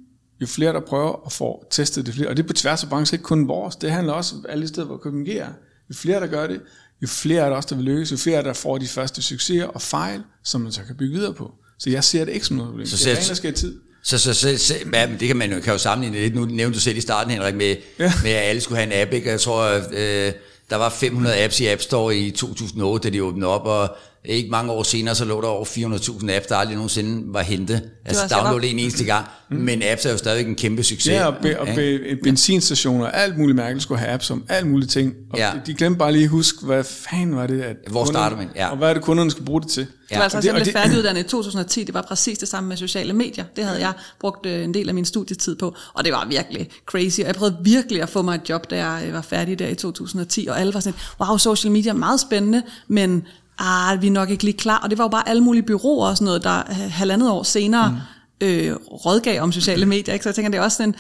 jo 0.41 0.47
flere 0.47 0.73
der 0.73 0.81
prøver 0.81 1.27
at 1.27 1.33
få 1.33 1.65
testet 1.71 2.07
det 2.07 2.15
flere, 2.15 2.29
og 2.29 2.37
det 2.37 2.43
er 2.43 2.47
på 2.47 2.53
tværs 2.53 2.83
af 2.83 2.89
branchen, 2.89 3.15
ikke 3.15 3.23
kun 3.23 3.49
vores, 3.49 3.77
det 3.77 3.91
handler 3.91 4.13
også 4.13 4.35
om 4.37 4.47
alle 4.49 4.69
steder, 4.69 4.87
hvor 4.87 4.97
KPMG 4.97 5.29
er. 5.29 5.49
Jo 5.91 5.95
flere 5.95 6.21
der 6.21 6.27
gør 6.27 6.47
det, 6.47 6.61
jo 7.03 7.07
flere 7.07 7.43
er 7.43 7.49
der 7.49 7.57
også, 7.57 7.69
der 7.71 7.77
vil 7.77 7.85
lykkes, 7.85 8.13
jo 8.13 8.17
flere 8.17 8.43
der 8.43 8.53
får 8.53 8.79
de 8.79 8.89
første 8.89 9.23
succeser 9.23 9.67
og 9.67 9.83
fejl, 9.83 10.23
som 10.45 10.61
man 10.61 10.73
så 10.73 10.81
kan 10.87 10.97
bygge 10.97 11.15
videre 11.15 11.35
på. 11.35 11.53
Så 11.79 11.91
jeg 11.91 12.05
ser 12.05 12.25
det 12.25 12.33
ikke 12.33 12.47
som 12.47 12.57
noget 12.57 12.71
problem. 12.71 12.87
Så 12.87 13.05
det 13.05 13.13
er 13.13 13.17
rent, 13.17 13.29
der 13.29 13.35
skal 13.35 13.55
tid. 13.55 13.81
Så, 14.03 14.19
så, 14.19 14.35
så, 14.35 14.59
så 14.59 14.75
ja, 14.95 15.07
men 15.07 15.21
det 15.21 15.29
kan 15.29 15.37
man 15.37 15.53
jo, 15.53 15.61
kan 15.61 15.73
jo 15.73 15.79
sammenligne 15.79 16.19
lidt. 16.19 16.35
Nu 16.35 16.45
nævnte 16.45 16.75
du 16.75 16.81
selv 16.81 16.97
i 16.97 17.01
starten, 17.01 17.33
Henrik, 17.33 17.55
med, 17.55 17.77
ja. 17.99 18.13
med 18.23 18.31
at 18.31 18.43
alle 18.43 18.61
skulle 18.61 18.79
have 18.79 18.95
en 18.95 19.03
app. 19.03 19.13
Ikke? 19.13 19.31
Jeg 19.31 19.41
tror, 19.41 19.81
øh, 19.93 20.33
der 20.71 20.77
var 20.77 20.89
500 20.91 21.45
apps 21.45 21.61
i 21.61 21.67
App 21.67 21.83
Store 21.83 22.17
i 22.17 22.31
2008, 22.31 23.09
da 23.09 23.13
de 23.15 23.23
åbnede 23.23 23.51
op, 23.51 23.67
og 23.67 23.97
ikke 24.37 24.51
mange 24.51 24.73
år 24.73 24.83
senere, 24.83 25.15
så 25.15 25.25
lå 25.25 25.41
der 25.41 25.49
over 25.49 25.65
400.000 25.65 26.31
apps, 26.31 26.47
der 26.47 26.57
aldrig 26.57 26.77
nogensinde 26.77 27.35
var 27.35 27.43
hentet. 27.43 27.83
Altså 28.05 28.35
download 28.37 28.65
en 28.65 28.79
eneste 28.79 29.05
gang, 29.05 29.27
mm. 29.51 29.57
men 29.57 29.83
apps 29.83 30.07
er 30.07 30.11
jo 30.11 30.17
stadig 30.17 30.47
en 30.47 30.55
kæmpe 30.55 30.83
succes. 30.83 31.13
Ja, 31.13 31.27
og, 31.27 31.35
be, 31.43 31.61
og 31.61 31.67
be, 31.75 32.17
benzinstationer, 32.23 33.07
alt 33.07 33.39
muligt 33.39 33.57
mærkeligt 33.57 33.83
skulle 33.83 33.99
have 33.99 34.13
apps 34.13 34.31
om 34.31 34.45
alt 34.49 34.67
muligt 34.67 34.91
ting. 34.91 35.15
Og 35.33 35.39
ja. 35.39 35.51
de 35.67 35.75
glemte 35.75 35.99
bare 35.99 36.13
lige 36.13 36.25
at 36.25 36.31
huske, 36.31 36.67
hvad 36.67 36.85
fanden 36.85 37.37
var 37.37 37.47
det, 37.47 37.61
at 37.63 37.77
Hvor 37.91 38.05
starter 38.05 38.37
man? 38.37 38.49
Ja. 38.57 38.69
Og 38.69 38.77
hvad 38.77 38.89
er 38.89 38.95
det, 38.95 39.03
kunderne 39.03 39.31
skal 39.31 39.45
bruge 39.45 39.61
det 39.61 39.71
til? 39.71 39.87
Ja. 40.11 40.15
Det 40.15 40.19
var 40.19 40.23
altså, 40.23 40.41
jeg 40.45 40.55
blev 40.55 40.73
færdiguddannet 40.73 41.21
i 41.21 41.29
2010, 41.29 41.85
det 41.85 41.95
var 41.95 42.03
præcis 42.03 42.39
det 42.39 42.49
samme 42.49 42.69
med 42.69 42.77
sociale 42.77 43.13
medier. 43.13 43.45
Det 43.57 43.65
havde 43.65 43.81
jeg 43.81 43.93
brugt 44.21 44.47
øh, 44.47 44.65
en 44.65 44.75
del 44.75 44.89
af 44.89 44.95
min 44.95 45.05
studietid 45.05 45.57
på, 45.57 45.75
og 45.95 46.05
det 46.05 46.13
var 46.13 46.27
virkelig 46.29 46.71
crazy. 46.87 47.21
Og 47.21 47.27
jeg 47.27 47.35
prøvede 47.35 47.57
virkelig 47.63 48.03
at 48.03 48.09
få 48.09 48.23
mig 48.23 48.35
et 48.35 48.49
job, 48.49 48.71
da 48.71 48.87
jeg 48.87 49.05
øh, 49.07 49.13
var 49.13 49.23
færdig 49.23 49.59
der 49.59 49.69
i 49.69 49.75
2010, 49.75 50.47
og 50.51 50.61
alle 50.61 50.75
var 50.75 50.81
sådan, 50.81 50.99
wow, 51.21 51.37
social 51.37 51.73
media 51.73 51.91
er 51.91 51.95
meget 51.95 52.21
spændende, 52.21 52.63
men 52.89 53.27
ah, 53.59 54.03
vi 54.03 54.07
er 54.07 54.11
nok 54.11 54.31
ikke 54.31 54.45
lige 54.45 54.57
klar. 54.57 54.79
Og 54.79 54.91
det 54.91 54.99
var 54.99 55.05
jo 55.05 55.09
bare 55.09 55.29
alle 55.29 55.43
mulige 55.43 55.63
byråer 55.63 56.09
og 56.09 56.17
sådan 56.17 56.25
noget, 56.25 56.45
der 56.45 56.63
halvandet 56.73 57.31
år 57.31 57.43
senere 57.43 57.91
mm. 57.91 58.47
øh, 58.47 58.77
rådgav 58.77 59.43
om 59.43 59.53
sociale 59.53 59.87
medier. 59.87 60.15
Ikke? 60.15 60.23
Så 60.23 60.29
jeg 60.29 60.35
tænker, 60.35 60.51
det 60.51 60.59
er 60.59 60.63
også 60.63 60.77
sådan, 60.77 60.95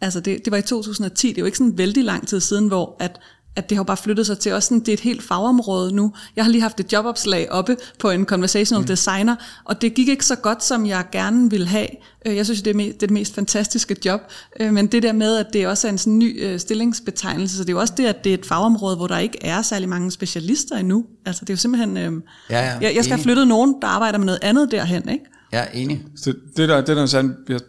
altså 0.00 0.20
det, 0.20 0.44
det 0.44 0.50
var 0.50 0.56
i 0.56 0.62
2010, 0.62 1.28
det 1.28 1.38
er 1.38 1.42
jo 1.42 1.46
ikke 1.46 1.58
sådan 1.58 1.78
vældig 1.78 2.04
lang 2.04 2.28
tid 2.28 2.40
siden, 2.40 2.68
hvor 2.68 2.96
at 2.98 3.20
at 3.56 3.70
det 3.70 3.76
har 3.76 3.84
bare 3.84 3.96
flyttet 3.96 4.26
sig 4.26 4.38
til 4.38 4.52
også 4.52 4.66
sådan, 4.66 4.80
det 4.80 4.88
er 4.88 4.92
et 4.92 5.00
helt 5.00 5.22
fagområde 5.22 5.94
nu. 5.94 6.12
Jeg 6.36 6.44
har 6.44 6.50
lige 6.50 6.62
haft 6.62 6.80
et 6.80 6.92
jobopslag 6.92 7.52
oppe 7.52 7.76
på 7.98 8.10
en 8.10 8.24
conversational 8.24 8.80
mm. 8.80 8.86
designer, 8.86 9.36
og 9.64 9.82
det 9.82 9.94
gik 9.94 10.08
ikke 10.08 10.26
så 10.26 10.36
godt, 10.36 10.64
som 10.64 10.86
jeg 10.86 11.04
gerne 11.12 11.50
ville 11.50 11.66
have. 11.66 11.88
Øh, 12.26 12.36
jeg 12.36 12.44
synes, 12.44 12.62
det 12.62 12.70
er, 12.70 12.78
det 12.78 12.94
er 12.94 12.98
det 12.98 13.10
mest 13.10 13.34
fantastiske 13.34 13.96
job, 14.04 14.20
øh, 14.60 14.72
men 14.72 14.86
det 14.86 15.02
der 15.02 15.12
med, 15.12 15.36
at 15.36 15.46
det 15.52 15.66
også 15.66 15.86
er 15.86 15.92
en 15.92 15.98
sådan 15.98 16.18
ny 16.18 16.44
øh, 16.44 16.60
stillingsbetegnelse, 16.60 17.56
så 17.56 17.62
det 17.62 17.68
er 17.68 17.72
jo 17.72 17.80
også 17.80 17.94
det, 17.96 18.06
at 18.06 18.24
det 18.24 18.30
er 18.30 18.38
et 18.38 18.46
fagområde, 18.46 18.96
hvor 18.96 19.06
der 19.06 19.18
ikke 19.18 19.38
er 19.40 19.62
særlig 19.62 19.88
mange 19.88 20.10
specialister 20.10 20.76
endnu. 20.76 21.04
Altså 21.26 21.44
det 21.44 21.50
er 21.50 21.54
jo 21.54 21.58
simpelthen, 21.58 21.96
øh, 21.96 22.22
ja, 22.50 22.64
ja, 22.64 22.78
jeg, 22.80 22.92
jeg 22.94 23.04
skal 23.04 23.16
have 23.16 23.22
flyttet 23.22 23.48
nogen, 23.48 23.74
der 23.82 23.88
arbejder 23.88 24.18
med 24.18 24.26
noget 24.26 24.40
andet 24.42 24.70
derhen, 24.70 25.08
ikke? 25.08 25.24
Ja, 25.52 25.64
enig. 25.74 26.04
Så 26.16 26.34
det 26.56 26.68
der, 26.68 26.76
det 26.76 26.96
der 26.96 27.02
er 27.02 27.06
sandt, 27.06 27.36
jeg 27.48 27.60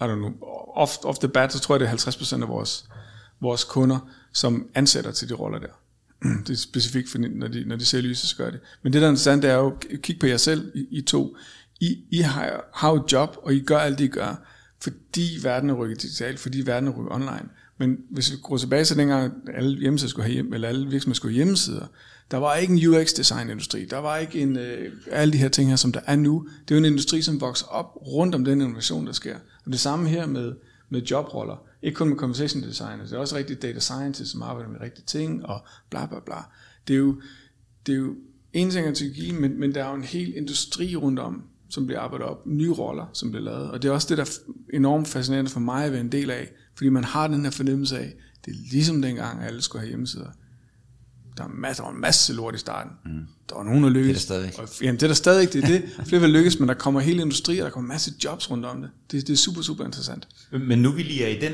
I 0.00 0.04
don't 0.04 0.14
know, 0.14 0.30
off, 0.76 0.96
off 1.04 1.18
the 1.18 1.28
bat, 1.28 1.52
så 1.52 1.58
tror 1.60 1.74
jeg, 1.74 1.80
det 1.80 1.88
er 1.88 2.10
50% 2.10 2.42
af 2.42 2.48
vores, 2.48 2.84
vores 3.40 3.64
kunder, 3.64 3.98
som 4.32 4.68
ansætter 4.74 5.10
til 5.10 5.28
de 5.28 5.34
roller 5.34 5.58
der. 5.58 5.80
Det 6.46 6.50
er 6.50 6.56
specifikt, 6.56 7.08
for, 7.08 7.18
når 7.18 7.48
de, 7.48 7.64
når 7.64 7.76
de 7.76 7.84
ser 7.84 8.00
lyset, 8.00 8.28
så 8.28 8.36
gør 8.36 8.50
det. 8.50 8.60
Men 8.82 8.92
det, 8.92 9.00
der 9.00 9.06
er 9.06 9.10
interessant, 9.10 9.42
det 9.42 9.50
er 9.50 9.54
jo, 9.54 9.76
kig 10.02 10.18
på 10.18 10.26
jer 10.26 10.36
selv, 10.36 10.72
I, 10.74 10.86
I 10.90 11.02
to. 11.02 11.36
I, 11.80 11.98
I 12.10 12.18
har, 12.20 12.64
har 12.74 12.90
jo 12.90 12.96
et 12.96 13.12
job, 13.12 13.36
og 13.42 13.54
I 13.54 13.60
gør 13.60 13.78
alt 13.78 13.98
det, 13.98 14.04
I 14.04 14.08
gør, 14.08 14.46
fordi 14.80 15.38
verden 15.42 15.70
er 15.70 15.74
rykket 15.74 16.02
digitalt, 16.02 16.38
fordi 16.38 16.66
verden 16.66 16.88
er 16.88 16.92
rykket 16.92 17.12
online. 17.12 17.48
Men 17.78 17.98
hvis 18.10 18.30
vi 18.30 18.36
går 18.42 18.56
tilbage 18.56 18.84
til 18.84 18.96
dengang, 18.96 19.34
alle 19.54 19.78
hjemmesider 19.78 20.10
skulle 20.10 20.24
have 20.24 20.34
hjem, 20.34 20.52
eller 20.52 20.68
alle 20.68 20.90
virksomheder 20.90 21.16
skulle 21.16 21.34
have 21.34 21.36
hjemmesider, 21.36 21.86
der 22.30 22.36
var 22.36 22.56
ikke 22.56 22.72
en 22.74 22.88
UX-design-industri, 22.88 23.84
der 23.84 23.98
var 23.98 24.16
ikke 24.16 24.40
en, 24.40 24.58
øh, 24.58 24.92
alle 25.10 25.32
de 25.32 25.38
her 25.38 25.48
ting 25.48 25.68
her, 25.68 25.76
som 25.76 25.92
der 25.92 26.00
er 26.06 26.16
nu. 26.16 26.48
Det 26.68 26.74
er 26.74 26.78
jo 26.78 26.78
en 26.78 26.92
industri, 26.92 27.22
som 27.22 27.40
vokser 27.40 27.66
op 27.66 27.96
rundt 28.06 28.34
om 28.34 28.44
den 28.44 28.60
innovation, 28.60 29.06
der 29.06 29.12
sker. 29.12 29.36
Og 29.66 29.72
det 29.72 29.80
samme 29.80 30.08
her 30.08 30.26
med, 30.26 30.52
med 30.88 31.02
jobroller. 31.02 31.67
Ikke 31.82 31.96
kun 31.96 32.08
med 32.08 32.16
conversation 32.16 32.62
designer, 32.62 33.04
det 33.04 33.12
er 33.12 33.18
også 33.18 33.36
rigtig 33.36 33.62
data 33.62 33.78
scientist, 33.78 34.30
som 34.30 34.42
arbejder 34.42 34.70
med 34.70 34.80
rigtige 34.80 35.04
ting, 35.06 35.46
og 35.46 35.64
bla 35.90 36.06
bla 36.06 36.20
bla. 36.20 36.36
Det 36.88 36.94
er 36.94 36.98
jo, 36.98 37.20
det 37.86 37.92
er 37.92 37.98
jo 37.98 38.16
en 38.52 38.70
ting 38.70 38.86
af 38.86 38.94
teknologi, 38.94 39.32
men, 39.32 39.60
men 39.60 39.74
der 39.74 39.84
er 39.84 39.88
jo 39.88 39.94
en 39.94 40.04
hel 40.04 40.36
industri 40.36 40.96
rundt 40.96 41.18
om, 41.18 41.42
som 41.68 41.86
bliver 41.86 42.00
arbejdet 42.00 42.26
op, 42.26 42.46
nye 42.46 42.72
roller, 42.72 43.06
som 43.12 43.30
bliver 43.30 43.44
lavet. 43.44 43.70
Og 43.70 43.82
det 43.82 43.88
er 43.88 43.92
også 43.92 44.08
det, 44.08 44.18
der 44.18 44.24
er 44.24 44.52
enormt 44.76 45.08
fascinerende 45.08 45.50
for 45.50 45.60
mig 45.60 45.84
at 45.84 45.92
være 45.92 46.00
en 46.00 46.12
del 46.12 46.30
af, 46.30 46.52
fordi 46.74 46.88
man 46.88 47.04
har 47.04 47.28
den 47.28 47.44
her 47.44 47.50
fornemmelse 47.50 47.98
af, 47.98 48.14
det 48.44 48.50
er 48.50 48.56
ligesom 48.72 49.02
dengang, 49.02 49.42
alle 49.42 49.62
skulle 49.62 49.80
have 49.80 49.88
hjemmesider. 49.88 50.30
Der 51.38 51.44
er 51.44 51.48
masser, 51.48 51.82
der 51.82 51.88
var 51.88 51.94
en 51.94 52.00
masse 52.00 52.32
lort 52.32 52.54
i 52.54 52.58
starten. 52.58 52.90
Mm. 53.04 53.10
Der 53.48 53.54
var 53.56 53.64
nogen, 53.64 53.82
der 53.82 53.90
lykkedes. 53.90 54.24
Det 54.24 54.36
er 54.36 54.40
der 54.40 54.50
stadig. 54.50 54.68
Og, 54.68 54.82
jamen, 54.82 54.94
det 54.94 55.02
er 55.02 55.06
der 55.06 55.14
stadig. 55.14 55.52
Det 55.52 55.64
er 55.64 55.68
det. 55.68 55.82
Flere 56.08 56.20
vil 56.20 56.30
lykkes, 56.30 56.58
men 56.58 56.68
der 56.68 56.74
kommer 56.74 57.00
hele 57.00 57.22
industri, 57.22 57.58
og 57.58 57.64
der 57.64 57.70
kommer 57.70 57.88
masse 57.88 58.12
jobs 58.24 58.50
rundt 58.50 58.64
om 58.64 58.80
det. 58.80 58.90
Det, 59.10 59.26
det 59.26 59.32
er 59.32 59.36
super, 59.36 59.62
super 59.62 59.84
interessant. 59.84 60.28
Men 60.50 60.78
nu 60.78 60.90
vi 60.90 61.02
lige 61.02 61.24
er 61.24 61.28
i 61.28 61.40
den 61.40 61.52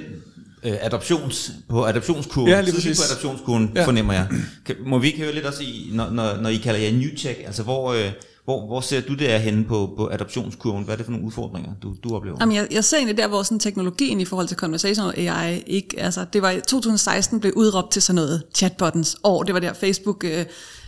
øh, 0.62 0.76
adoptions, 0.80 1.52
på 1.68 1.84
adoptionskurven, 1.84 2.48
Ja, 2.50 2.60
lige 2.60 2.72
tidligt 2.72 2.98
på 2.98 3.02
adoptionskurven, 3.10 3.72
ja. 3.74 3.86
fornemmer 3.86 4.12
jeg. 4.12 4.28
Kan, 4.64 4.76
må 4.86 4.98
vi 4.98 5.06
ikke 5.06 5.18
høre 5.18 5.34
lidt 5.34 5.44
også 5.46 5.62
i, 5.62 5.90
når, 5.92 6.10
når, 6.10 6.36
når 6.36 6.48
I 6.48 6.56
kalder 6.56 6.80
jer 6.80 6.92
New 6.92 7.10
Tech, 7.16 7.40
altså 7.46 7.62
hvor, 7.62 7.92
øh, 7.92 8.10
hvor, 8.44 8.66
hvor 8.66 8.80
ser 8.80 9.00
du 9.00 9.14
det 9.14 9.32
er 9.32 9.38
henne 9.38 9.64
på, 9.64 9.94
på 9.96 10.08
adoptionskurven? 10.12 10.84
Hvad 10.84 10.94
er 10.94 10.96
det 10.96 11.06
for 11.06 11.12
nogle 11.12 11.26
udfordringer, 11.26 11.72
du, 11.82 11.94
du 12.04 12.16
oplever? 12.16 12.36
Jamen, 12.40 12.56
jeg, 12.56 12.68
jeg 12.70 12.84
ser 12.84 12.96
egentlig 12.96 13.16
der, 13.16 13.28
hvor 13.28 13.42
sådan 13.42 13.58
teknologien 13.58 14.20
i 14.20 14.24
forhold 14.24 14.48
til 14.48 14.56
conversational 14.56 15.14
AI 15.16 15.62
ikke, 15.66 16.00
altså 16.00 16.24
det 16.32 16.42
var 16.42 16.50
i 16.50 16.60
2016 16.60 17.40
blev 17.40 17.52
udråbt 17.56 17.92
til 17.92 18.02
sådan 18.02 18.14
noget 18.14 18.42
chatbottens 18.54 19.16
år. 19.22 19.42
Det 19.42 19.54
var 19.54 19.60
der 19.60 19.72
Facebook 19.72 20.24
øh, 20.24 20.44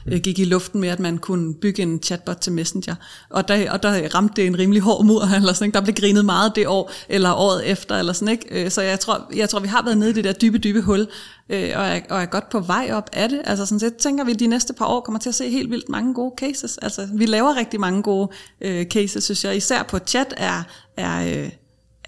øh, 0.09 0.21
gik 0.21 0.39
i 0.39 0.45
luften 0.45 0.81
med, 0.81 0.89
at 0.89 1.01
man 1.01 1.19
kunne 1.19 1.55
bygge 1.55 1.83
en 1.83 2.03
chatbot 2.03 2.37
til 2.37 2.53
Messenger. 2.53 2.95
Og 3.31 3.49
der, 3.49 3.71
og 3.71 3.83
der 3.83 4.15
ramte 4.15 4.43
det 4.43 4.47
en 4.47 4.59
rimelig 4.59 4.83
hård 4.83 5.05
mur, 5.05 5.23
eller 5.37 5.53
sådan, 5.53 5.67
ikke? 5.67 5.75
der 5.75 5.85
blev 5.85 5.95
grinet 5.95 6.25
meget 6.25 6.57
det 6.57 6.67
år, 6.67 6.93
eller 7.09 7.33
året 7.33 7.71
efter, 7.71 7.99
eller 7.99 8.13
sådan, 8.13 8.33
ikke? 8.33 8.65
Øh, 8.65 8.71
Så 8.71 8.83
jeg 8.83 9.01
tror, 9.01 9.31
jeg 9.37 9.49
tror, 9.49 9.61
vi 9.61 9.69
har 9.69 9.83
været 9.85 9.99
nede 9.99 10.11
i 10.11 10.13
det 10.13 10.25
der 10.25 10.33
dybe, 10.33 10.59
dybe 10.59 10.81
hul, 10.81 11.07
øh, 11.51 11.73
og, 11.77 11.87
er, 11.87 12.01
og 12.11 12.23
er 12.23 12.27
godt 12.27 12.49
på 12.49 12.61
vej 12.61 12.91
op 12.93 13.11
af 13.13 13.29
det. 13.29 13.41
Altså 13.45 13.67
sådan 13.67 13.81
set 13.81 13.97
tænker 13.97 14.25
vi, 14.25 14.33
at 14.33 14.41
de 14.41 14.47
næste 14.47 14.73
par 14.73 14.87
år 14.87 15.01
kommer 15.01 15.19
til 15.19 15.29
at 15.29 15.35
se 15.35 15.51
helt 15.51 15.71
vildt 15.71 15.89
mange 15.89 16.15
gode 16.15 16.35
cases. 16.39 16.79
Altså 16.79 17.09
vi 17.15 17.27
laver 17.27 17.57
rigtig 17.57 17.81
mange 17.81 18.03
gode 18.03 18.29
øh, 18.61 18.87
cases, 18.87 19.25
synes 19.25 19.45
jeg. 19.45 19.57
Især 19.57 19.83
på 19.83 19.99
chat 19.99 20.35
er, 20.37 20.63
er 20.97 21.43
øh, 21.45 21.51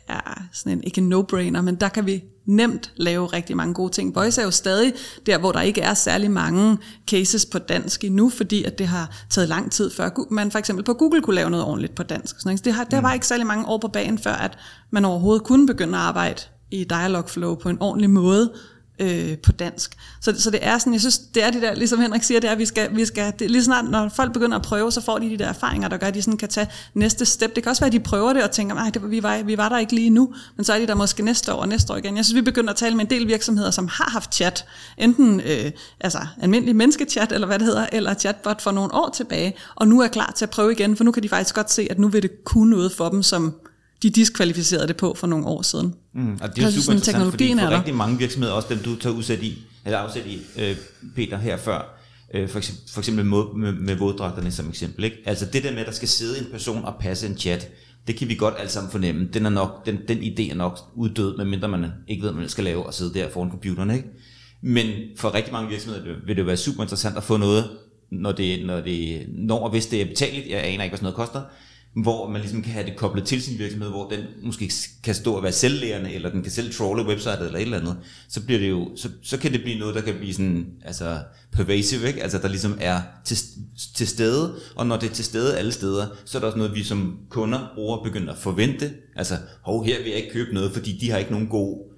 er 0.09 0.43
sådan 0.53 0.73
en, 0.73 0.85
ikke 0.85 1.01
en 1.01 1.13
no-brainer, 1.13 1.61
men 1.61 1.75
der 1.75 1.89
kan 1.89 2.07
vi 2.07 2.25
nemt 2.47 2.93
lave 2.97 3.27
rigtig 3.27 3.57
mange 3.57 3.75
gode 3.75 3.93
ting. 3.93 4.15
Voice 4.15 4.41
er 4.41 4.45
jo 4.45 4.51
stadig 4.51 4.93
der, 5.27 5.39
hvor 5.39 5.53
der 5.53 5.61
ikke 5.61 5.81
er 5.81 5.95
særlig 5.95 6.31
mange 6.31 6.79
cases 7.11 7.47
på 7.47 7.59
dansk 7.59 8.05
endnu, 8.05 8.29
fordi 8.29 8.65
at 8.65 8.79
det 8.79 8.87
har 8.87 9.25
taget 9.31 9.49
lang 9.49 9.73
tid 9.73 9.91
før 9.91 10.11
man 10.31 10.51
for 10.51 10.59
eksempel 10.59 10.85
på 10.85 10.95
Google 10.95 11.23
kunne 11.23 11.37
lave 11.37 11.51
noget 11.51 11.67
ordentligt 11.67 11.95
på 11.95 12.03
dansk. 12.03 12.41
Sådan, 12.41 12.57
det 12.57 12.73
har, 12.73 12.85
der 12.85 13.01
var 13.01 13.13
ikke 13.13 13.27
særlig 13.27 13.47
mange 13.47 13.67
år 13.67 13.79
på 13.79 13.89
banen, 13.89 14.19
før 14.19 14.33
at 14.33 14.59
man 14.91 15.05
overhovedet 15.05 15.45
kunne 15.45 15.67
begynde 15.67 15.99
at 15.99 16.05
arbejde 16.05 16.43
i 16.71 16.85
Dialogflow 16.85 17.55
på 17.55 17.69
en 17.69 17.79
ordentlig 17.81 18.11
måde 18.11 18.53
øh, 18.99 19.39
på 19.39 19.53
dansk. 19.53 19.97
Så, 20.21 20.43
så 20.43 20.51
det 20.51 20.61
er 20.63 20.79
sådan, 20.79 20.93
jeg 20.93 21.01
synes, 21.01 21.19
det 21.19 21.45
er 21.45 21.51
det 21.51 21.63
der, 21.63 21.75
ligesom 21.75 22.01
Henrik 22.01 22.23
siger, 22.23 22.41
det 22.41 22.49
er, 22.49 22.53
at 22.53 22.59
vi 22.59 22.67
skal, 22.67 22.97
vi 22.97 23.05
skal 23.05 23.33
det, 23.39 23.51
lige 23.51 23.65
snart, 23.65 23.85
når 23.85 24.09
folk 24.09 24.33
begynder 24.33 24.57
at 24.57 24.63
prøve, 24.63 24.93
så 24.93 25.01
får 25.01 25.19
de 25.19 25.31
de 25.31 25.37
der 25.37 25.47
erfaringer, 25.47 25.89
der 25.89 25.97
gør, 25.97 26.07
at 26.07 26.15
de 26.15 26.23
sådan 26.23 26.37
kan 26.39 26.49
tage 26.49 26.69
næste 26.95 27.25
step. 27.25 27.55
Det 27.55 27.63
kan 27.63 27.71
også 27.71 27.81
være, 27.81 27.87
at 27.87 27.93
de 27.93 28.01
prøver 28.01 28.33
det 28.33 28.45
og 28.45 28.51
tænker, 28.51 28.75
nej, 28.75 28.91
det, 28.91 29.11
vi, 29.11 29.23
var, 29.23 29.43
vi 29.43 29.57
var 29.57 29.69
der 29.69 29.79
ikke 29.79 29.95
lige 29.95 30.11
nu, 30.11 30.35
men 30.57 30.65
så 30.65 30.73
er 30.73 30.79
de 30.79 30.87
der 30.87 30.95
måske 30.95 31.23
næste 31.23 31.55
år 31.55 31.61
og 31.61 31.69
næste 31.69 31.93
år 31.93 31.97
igen. 31.97 32.17
Jeg 32.17 32.25
synes, 32.25 32.37
vi 32.37 32.43
begynder 32.43 32.71
at 32.71 32.77
tale 32.77 32.95
med 32.95 33.05
en 33.05 33.11
del 33.11 33.27
virksomheder, 33.27 33.71
som 33.71 33.89
har 33.89 34.11
haft 34.11 34.35
chat, 34.35 34.65
enten 34.99 35.41
øh, 35.41 35.71
altså 36.01 36.19
almindelig 36.41 36.77
menneskechat, 36.77 37.33
eller 37.33 37.47
hvad 37.47 37.59
det 37.59 37.67
hedder, 37.67 37.87
eller 37.93 38.15
chatbot 38.15 38.63
for 38.63 38.71
nogle 38.71 38.95
år 38.95 39.11
tilbage, 39.15 39.55
og 39.75 39.89
nu 39.89 40.01
er 40.01 40.09
klar 40.09 40.33
til 40.37 40.45
at 40.45 40.51
prøve 40.51 40.73
igen, 40.73 40.97
for 40.97 41.05
nu 41.05 41.13
kan 41.13 41.23
de 41.23 41.29
faktisk 41.29 41.55
godt 41.55 41.73
se, 41.73 41.87
at 41.91 41.99
nu 41.99 42.09
vil 42.09 42.23
det 42.23 42.45
kunne 42.45 42.71
noget 42.71 42.93
for 42.93 43.09
dem, 43.09 43.23
som 43.23 43.55
de 44.03 44.11
diskvalificerede 44.11 44.89
det 44.89 44.97
på 44.97 45.15
for 45.15 45.27
nogle 45.27 45.47
år 45.47 45.63
siden. 45.63 45.95
Mm, 46.15 46.33
og 46.43 46.57
det 46.57 46.63
er 46.63 46.67
jo 46.67 46.73
super 46.73 46.83
sådan, 46.83 46.97
interessant, 46.97 47.31
fordi 47.31 47.53
for 47.55 47.61
er 47.61 47.77
rigtig 47.77 47.95
mange 47.95 48.19
virksomheder, 48.19 48.55
også 48.55 48.69
dem 48.71 48.79
du 48.79 48.97
tager 48.97 49.17
udsæt 49.17 49.43
i, 49.43 49.59
eller 49.85 49.99
afsæt 49.99 50.27
i, 50.27 50.39
øh, 50.59 50.77
Peter, 51.17 51.39
her 51.39 51.57
før, 51.57 52.01
øh, 52.35 52.49
for, 52.49 52.59
eksempel, 52.59 52.93
for 52.93 53.01
eksempel 53.01 53.25
med, 53.25 53.43
med, 53.57 53.73
med 53.73 53.95
våddragterne 53.97 54.51
som 54.51 54.69
eksempel. 54.69 55.05
Ikke? 55.05 55.17
Altså 55.27 55.47
det 55.53 55.63
der 55.63 55.71
med, 55.71 55.81
at 55.81 55.87
der 55.87 55.93
skal 55.93 56.09
sidde 56.09 56.39
en 56.39 56.47
person 56.53 56.85
og 56.85 56.95
passe 57.01 57.27
en 57.27 57.39
chat, 57.39 57.69
det 58.07 58.17
kan 58.17 58.29
vi 58.29 58.35
godt 58.35 58.55
alle 58.59 58.71
sammen 58.71 58.91
fornemme. 58.91 59.29
Den, 59.33 59.47
er 59.47 59.51
nok, 59.51 59.87
den, 59.87 59.99
den 60.09 60.19
idé 60.19 60.51
er 60.51 60.55
nok 60.55 60.79
uddød, 60.95 61.37
medmindre 61.37 61.69
man 61.69 61.87
ikke 62.09 62.23
ved, 62.23 62.31
hvad 62.31 62.41
man 62.41 62.49
skal 62.49 62.65
lave 62.65 62.87
og 62.87 62.95
sidde 62.95 63.15
der 63.15 63.31
foran 63.31 63.51
computeren. 63.51 63.91
Ikke? 63.91 64.09
Men 64.63 64.87
for 65.17 65.35
rigtig 65.35 65.53
mange 65.53 65.69
virksomheder 65.69 66.05
vil- 66.27 66.37
det 66.37 66.43
jo 66.43 66.47
være 66.47 66.57
super 66.57 66.83
interessant 66.83 67.17
at 67.17 67.23
få 67.23 67.37
noget, 67.37 67.65
når, 68.13 68.33
det, 68.33 68.67
når, 68.67 68.81
det, 68.81 69.27
når 69.29 69.59
og 69.59 69.71
hvis 69.71 69.87
det 69.87 70.01
er 70.03 70.07
betaleligt, 70.07 70.49
jeg 70.51 70.59
aner 70.59 70.69
ikke, 70.71 70.79
hvad 70.79 70.99
sådan 70.99 71.03
noget 71.05 71.17
koster, 71.17 71.43
hvor 71.95 72.29
man 72.31 72.41
ligesom 72.41 72.63
kan 72.63 72.73
have 72.73 72.87
det 72.87 72.97
koblet 72.97 73.25
til 73.25 73.43
sin 73.43 73.59
virksomhed, 73.59 73.91
hvor 73.91 74.09
den 74.09 74.21
måske 74.43 74.73
kan 75.05 75.15
stå 75.15 75.35
og 75.35 75.43
være 75.43 75.53
selvlærende, 75.53 76.13
eller 76.13 76.31
den 76.31 76.43
kan 76.43 76.53
selv 76.53 76.73
trolle 76.73 77.07
websitet 77.07 77.47
eller 77.47 77.59
et 77.59 77.63
eller 77.63 77.81
andet, 77.81 77.97
så 78.29 78.45
bliver 78.45 78.61
det 78.61 78.71
jo, 78.71 78.89
så, 78.97 79.09
så 79.23 79.39
kan 79.39 79.53
det 79.53 79.63
blive 79.63 79.79
noget, 79.79 79.95
der 79.95 80.01
kan 80.01 80.15
blive 80.15 80.33
sådan, 80.33 80.67
altså 80.85 81.19
pervasive, 81.53 82.09
ikke? 82.09 82.23
altså 82.23 82.39
der 82.39 82.49
ligesom 82.49 82.79
er 82.81 83.01
til, 83.25 83.39
til 83.95 84.09
stede, 84.09 84.55
og 84.77 84.87
når 84.87 84.97
det 84.97 85.11
er 85.11 85.15
til 85.15 85.25
stede 85.25 85.59
alle 85.59 85.73
steder, 85.73 86.07
så 86.25 86.39
er 86.39 86.41
der 86.41 86.47
også 86.47 86.59
noget, 86.59 86.75
vi 86.75 86.85
som 86.85 87.19
kunder, 87.29 87.73
brugere 87.75 88.05
begynder 88.05 88.33
at 88.33 88.39
forvente, 88.39 88.93
altså, 89.17 89.35
hov, 89.63 89.85
her 89.85 89.99
vil 89.99 90.09
jeg 90.09 90.17
ikke 90.17 90.33
købe 90.33 90.55
noget, 90.55 90.73
fordi 90.73 90.99
de 91.01 91.11
har 91.11 91.19
ikke 91.19 91.33
nogen 91.33 91.49
god 91.49 91.89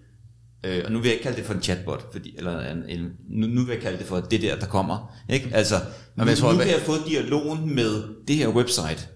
Øh, 0.65 0.83
og 0.85 0.93
nu 0.93 0.99
vil 0.99 1.07
jeg 1.07 1.13
ikke 1.13 1.23
kalde 1.23 1.37
det 1.37 1.45
for 1.45 1.55
en 1.55 1.63
chatbot, 1.63 2.13
fordi, 2.13 2.35
eller 2.37 2.71
en, 2.71 2.85
en, 2.89 3.09
nu, 3.29 3.47
nu 3.47 3.65
vil 3.65 3.73
jeg 3.73 3.83
kalde 3.83 3.99
det 3.99 4.07
for 4.07 4.21
det 4.21 4.43
der, 4.43 4.57
der 4.57 4.67
kommer. 4.67 5.17
Ikke? 5.29 5.51
Altså, 5.53 5.75
nu, 6.17 6.25
jeg 6.25 6.39
tror, 6.39 6.53
nu 6.53 6.59
kan 6.59 6.69
jeg 6.69 6.81
få 6.81 6.93
dialogen 7.09 7.75
med 7.75 8.03
det 8.29 8.37
her 8.37 8.49
website. 8.49 9.09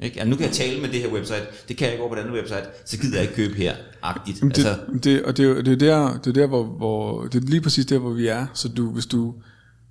Ikke? 0.00 0.20
Altså, 0.20 0.30
nu 0.30 0.36
kan 0.36 0.46
jeg 0.46 0.54
tale 0.54 0.80
med 0.80 0.88
det 0.88 1.00
her 1.00 1.12
website, 1.12 1.46
det 1.68 1.76
kan 1.76 1.84
jeg 1.84 1.92
ikke 1.92 2.02
over 2.02 2.10
på 2.10 2.14
det 2.14 2.20
andet 2.20 2.34
website, 2.34 2.66
så 2.84 2.98
gider 2.98 3.14
jeg 3.14 3.22
ikke 3.22 3.34
købe 3.34 3.54
her, 3.54 3.76
agtigt. 4.02 4.40
Det, 4.40 4.44
Altså, 4.44 4.78
det, 5.02 5.22
og 5.22 5.36
det, 5.36 5.46
er 5.46 5.62
det 5.62 5.72
er 5.72 5.76
der, 5.76 6.18
det 6.18 6.26
er 6.26 6.32
der 6.32 6.46
hvor, 6.46 6.64
hvor, 6.64 7.26
det 7.26 7.44
er 7.44 7.48
lige 7.48 7.60
præcis 7.60 7.86
der, 7.86 7.98
hvor 7.98 8.10
vi 8.10 8.26
er. 8.26 8.46
Så 8.54 8.68
du, 8.68 8.90
hvis 8.90 9.06
du, 9.06 9.34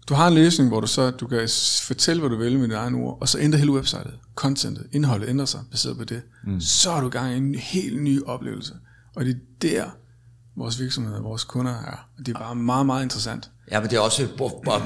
du 0.10 0.14
har 0.14 0.28
en 0.28 0.34
løsning, 0.34 0.70
hvor 0.70 0.80
du 0.80 0.88
så 0.88 1.12
du 1.12 1.28
kan 1.28 1.50
fortælle, 1.84 2.20
hvad 2.20 2.30
du 2.30 2.38
vil 2.38 2.54
med 2.54 2.62
dine 2.62 2.76
egne 2.76 2.98
ord, 2.98 3.18
og 3.22 3.30
så 3.30 3.40
ændre 3.40 3.60
hele 3.60 3.72
websitet, 3.72 4.14
contentet, 4.36 4.88
indholdet 4.92 5.30
ændrer 5.30 5.46
sig 5.46 5.60
baseret 5.72 5.98
på 5.98 6.04
det, 6.04 6.22
mm. 6.44 6.62
så 6.62 6.92
er 6.92 7.02
du 7.02 7.08
i 7.08 7.10
gang 7.10 7.34
i 7.34 7.38
en 7.38 7.56
helt 7.56 8.02
ny 8.02 8.24
oplevelse. 8.26 8.74
Og 9.16 9.26
det 9.26 9.32
er 9.32 9.40
der, 9.62 9.86
vores 10.56 10.80
virksomheder, 10.80 11.22
vores 11.22 11.44
kunder 11.44 11.72
er. 11.72 12.08
Og 12.18 12.26
det 12.26 12.36
er 12.36 12.40
bare 12.40 12.56
meget, 12.56 12.86
meget 12.86 13.04
interessant. 13.04 13.52
Ja, 13.72 13.80
men 13.80 13.90
det 13.90 13.96
er 13.96 14.00
også, 14.00 14.28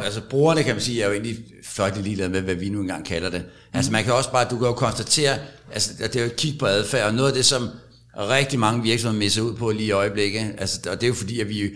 altså 0.03 0.21
brugerne 0.29 0.63
kan 0.63 0.75
man 0.75 0.81
sige, 0.81 1.01
er 1.01 1.07
jo 1.07 1.13
egentlig 1.13 1.37
fløjtelig 1.63 2.03
ligeglade 2.03 2.29
med, 2.29 2.41
hvad 2.41 2.55
vi 2.55 2.69
nu 2.69 2.81
engang 2.81 3.05
kalder 3.05 3.29
det. 3.29 3.43
Altså 3.73 3.91
man 3.91 4.03
kan 4.03 4.13
også 4.13 4.31
bare, 4.31 4.47
du 4.49 4.57
kan 4.57 4.67
jo 4.67 4.73
konstatere, 4.73 5.37
altså 5.73 5.91
det 5.97 6.15
er 6.15 6.19
jo 6.19 6.25
et 6.25 6.35
kig 6.35 6.59
på 6.59 6.65
adfærd, 6.65 7.07
og 7.07 7.13
noget 7.13 7.29
af 7.29 7.35
det, 7.35 7.45
som 7.45 7.69
rigtig 8.17 8.59
mange 8.59 8.83
virksomheder 8.83 9.19
misser 9.19 9.41
ud 9.41 9.53
på 9.53 9.71
lige 9.71 9.87
i 9.87 9.91
øjeblikket, 9.91 10.55
altså, 10.57 10.79
og 10.89 11.01
det 11.01 11.03
er 11.03 11.07
jo 11.07 11.13
fordi, 11.13 11.39
at 11.39 11.49
vi, 11.49 11.69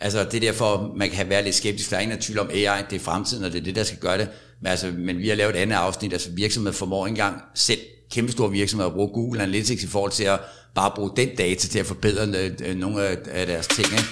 altså 0.00 0.24
det 0.24 0.34
er 0.34 0.40
derfor, 0.40 0.92
man 0.96 1.10
kan 1.10 1.28
være 1.28 1.44
lidt 1.44 1.54
skeptisk, 1.54 1.90
der 1.90 1.96
er 1.96 2.00
ingen 2.00 2.20
tvivl 2.20 2.38
om 2.38 2.50
AI, 2.50 2.82
det 2.90 2.96
er 2.96 3.00
fremtiden, 3.00 3.44
og 3.44 3.52
det 3.52 3.58
er 3.58 3.64
det, 3.64 3.76
der 3.76 3.84
skal 3.84 3.98
gøre 3.98 4.18
det. 4.18 4.28
Men, 4.60 4.66
altså, 4.66 4.92
men 4.98 5.18
vi 5.18 5.28
har 5.28 5.36
lavet 5.36 5.56
et 5.56 5.60
andet 5.60 5.76
afsnit, 5.76 6.12
altså 6.12 6.30
virksomheder 6.30 6.76
formår 6.76 7.06
ikke 7.06 7.12
engang 7.12 7.42
selv 7.54 7.80
kæmpestore 8.10 8.50
virksomheder 8.50 8.88
at 8.88 8.94
bruge 8.94 9.08
Google 9.08 9.42
Analytics 9.42 9.82
i 9.82 9.86
forhold 9.86 10.12
til 10.12 10.24
at 10.24 10.40
bare 10.74 10.92
bruge 10.96 11.10
den 11.16 11.36
data 11.36 11.68
til 11.68 11.78
at 11.78 11.86
forbedre 11.86 12.26
øh, 12.38 12.50
øh, 12.64 12.76
nogle 12.76 13.02
af 13.30 13.46
deres 13.46 13.66
ting. 13.66 13.86
Ikke? 13.92 14.04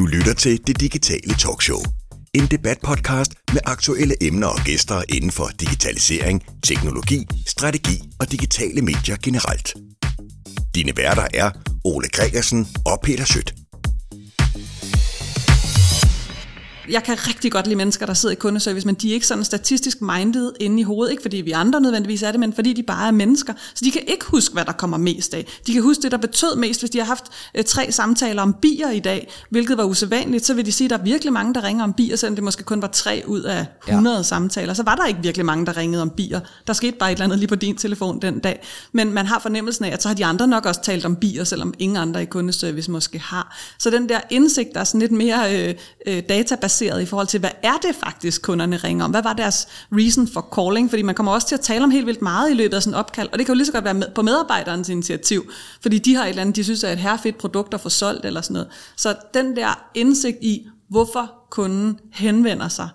Du 0.00 0.06
lytter 0.06 0.34
til 0.34 0.66
Det 0.66 0.80
Digitale 0.80 1.34
Talkshow. 1.34 1.82
En 2.34 2.46
debatpodcast 2.46 3.34
med 3.52 3.60
aktuelle 3.64 4.14
emner 4.20 4.46
og 4.46 4.58
gæster 4.64 5.02
inden 5.08 5.30
for 5.30 5.48
digitalisering, 5.60 6.44
teknologi, 6.62 7.26
strategi 7.46 8.02
og 8.20 8.32
digitale 8.32 8.82
medier 8.82 9.16
generelt. 9.22 9.74
Dine 10.74 10.92
værter 10.96 11.26
er 11.34 11.50
Ole 11.84 12.08
Gregersen 12.08 12.66
og 12.86 13.00
Peter 13.02 13.24
Sødt. 13.24 13.59
Jeg 16.90 17.02
kan 17.02 17.16
rigtig 17.28 17.52
godt 17.52 17.66
lide 17.66 17.76
mennesker, 17.76 18.06
der 18.06 18.14
sidder 18.14 18.32
i 18.32 18.36
kundeservice, 18.36 18.86
men 18.86 18.94
de 18.94 19.10
er 19.10 19.14
ikke 19.14 19.26
sådan 19.26 19.44
statistisk 19.44 20.00
minded 20.00 20.52
inde 20.60 20.80
i 20.80 20.82
hovedet, 20.82 21.10
ikke 21.10 21.22
fordi 21.22 21.36
vi 21.36 21.50
andre 21.50 21.80
nødvendigvis 21.80 22.22
er 22.22 22.30
det, 22.30 22.40
men 22.40 22.52
fordi 22.52 22.72
de 22.72 22.82
bare 22.82 23.06
er 23.06 23.10
mennesker. 23.10 23.52
Så 23.74 23.84
de 23.84 23.90
kan 23.90 24.02
ikke 24.06 24.24
huske, 24.24 24.52
hvad 24.52 24.64
der 24.64 24.72
kommer 24.72 24.98
mest 24.98 25.34
af. 25.34 25.46
De 25.66 25.72
kan 25.72 25.82
huske 25.82 26.02
det, 26.02 26.12
der 26.12 26.18
betød 26.18 26.56
mest. 26.56 26.80
Hvis 26.80 26.90
de 26.90 26.98
har 26.98 27.04
haft 27.04 27.24
øh, 27.54 27.64
tre 27.64 27.92
samtaler 27.92 28.42
om 28.42 28.52
bier 28.62 28.90
i 28.90 28.98
dag, 28.98 29.32
hvilket 29.50 29.78
var 29.78 29.84
usædvanligt, 29.84 30.46
så 30.46 30.54
vil 30.54 30.66
de 30.66 30.72
sige, 30.72 30.86
at 30.86 30.90
der 30.90 30.98
er 30.98 31.02
virkelig 31.02 31.32
mange, 31.32 31.54
der 31.54 31.64
ringer 31.64 31.84
om 31.84 31.92
bier, 31.92 32.16
selvom 32.16 32.34
det 32.34 32.44
måske 32.44 32.62
kun 32.62 32.82
var 32.82 32.88
tre 32.88 33.22
ud 33.26 33.42
af 33.42 33.66
100 33.88 34.16
ja. 34.16 34.22
samtaler. 34.22 34.74
Så 34.74 34.82
var 34.82 34.94
der 34.94 35.06
ikke 35.06 35.20
virkelig 35.22 35.46
mange, 35.46 35.66
der 35.66 35.76
ringede 35.76 36.02
om 36.02 36.10
bier. 36.10 36.40
Der 36.66 36.72
skete 36.72 36.96
bare 36.96 37.12
et 37.12 37.16
eller 37.16 37.24
andet 37.24 37.38
lige 37.38 37.48
på 37.48 37.54
din 37.54 37.76
telefon 37.76 38.22
den 38.22 38.38
dag. 38.38 38.66
Men 38.92 39.12
man 39.12 39.26
har 39.26 39.38
fornemmelsen 39.38 39.84
af, 39.84 39.90
at 39.90 40.02
så 40.02 40.08
har 40.08 40.14
de 40.14 40.24
andre 40.24 40.48
nok 40.48 40.66
også 40.66 40.82
talt 40.82 41.04
om 41.04 41.16
bier, 41.16 41.44
selvom 41.44 41.74
ingen 41.78 41.96
andre 41.96 42.22
i 42.22 42.26
kundeservice 42.26 42.90
måske 42.90 43.18
har. 43.18 43.58
Så 43.78 43.90
den 43.90 44.08
der 44.08 44.20
indsigt, 44.30 44.68
der 44.74 44.80
er 44.80 44.84
sådan 44.84 45.00
lidt 45.00 45.12
mere 45.12 45.68
øh, 45.68 45.74
øh, 46.06 46.22
databaseret 46.28 46.79
i 46.82 47.06
forhold 47.06 47.26
til, 47.26 47.40
hvad 47.40 47.50
er 47.62 47.76
det 47.82 47.96
faktisk, 47.96 48.42
kunderne 48.42 48.76
ringer 48.76 49.04
om? 49.04 49.10
Hvad 49.10 49.22
var 49.22 49.32
deres 49.32 49.68
reason 49.92 50.28
for 50.28 50.48
calling? 50.54 50.90
Fordi 50.90 51.02
man 51.02 51.14
kommer 51.14 51.32
også 51.32 51.48
til 51.48 51.54
at 51.54 51.60
tale 51.60 51.84
om 51.84 51.90
helt 51.90 52.06
vildt 52.06 52.22
meget 52.22 52.50
i 52.50 52.54
løbet 52.54 52.76
af 52.76 52.82
sådan 52.82 52.94
en 52.94 52.98
opkald, 52.98 53.28
og 53.32 53.38
det 53.38 53.46
kan 53.46 53.54
jo 53.54 53.56
lige 53.56 53.66
så 53.66 53.72
godt 53.72 53.84
være 53.84 53.94
med, 53.94 54.06
på 54.14 54.22
medarbejderens 54.22 54.88
initiativ, 54.88 55.50
fordi 55.82 55.98
de 55.98 56.14
har 56.14 56.24
et 56.24 56.28
eller 56.28 56.42
andet, 56.42 56.56
de 56.56 56.64
synes 56.64 56.84
er 56.84 56.92
et 56.92 56.98
herrefedt 56.98 57.38
produkt 57.38 57.74
at 57.74 57.80
få 57.80 57.88
solgt 57.88 58.24
eller 58.24 58.40
sådan 58.40 58.54
noget. 58.54 58.68
Så 58.96 59.14
den 59.34 59.56
der 59.56 59.90
indsigt 59.94 60.38
i, 60.40 60.66
hvorfor 60.88 61.32
kunden 61.50 61.98
henvender 62.12 62.68
sig 62.68 62.88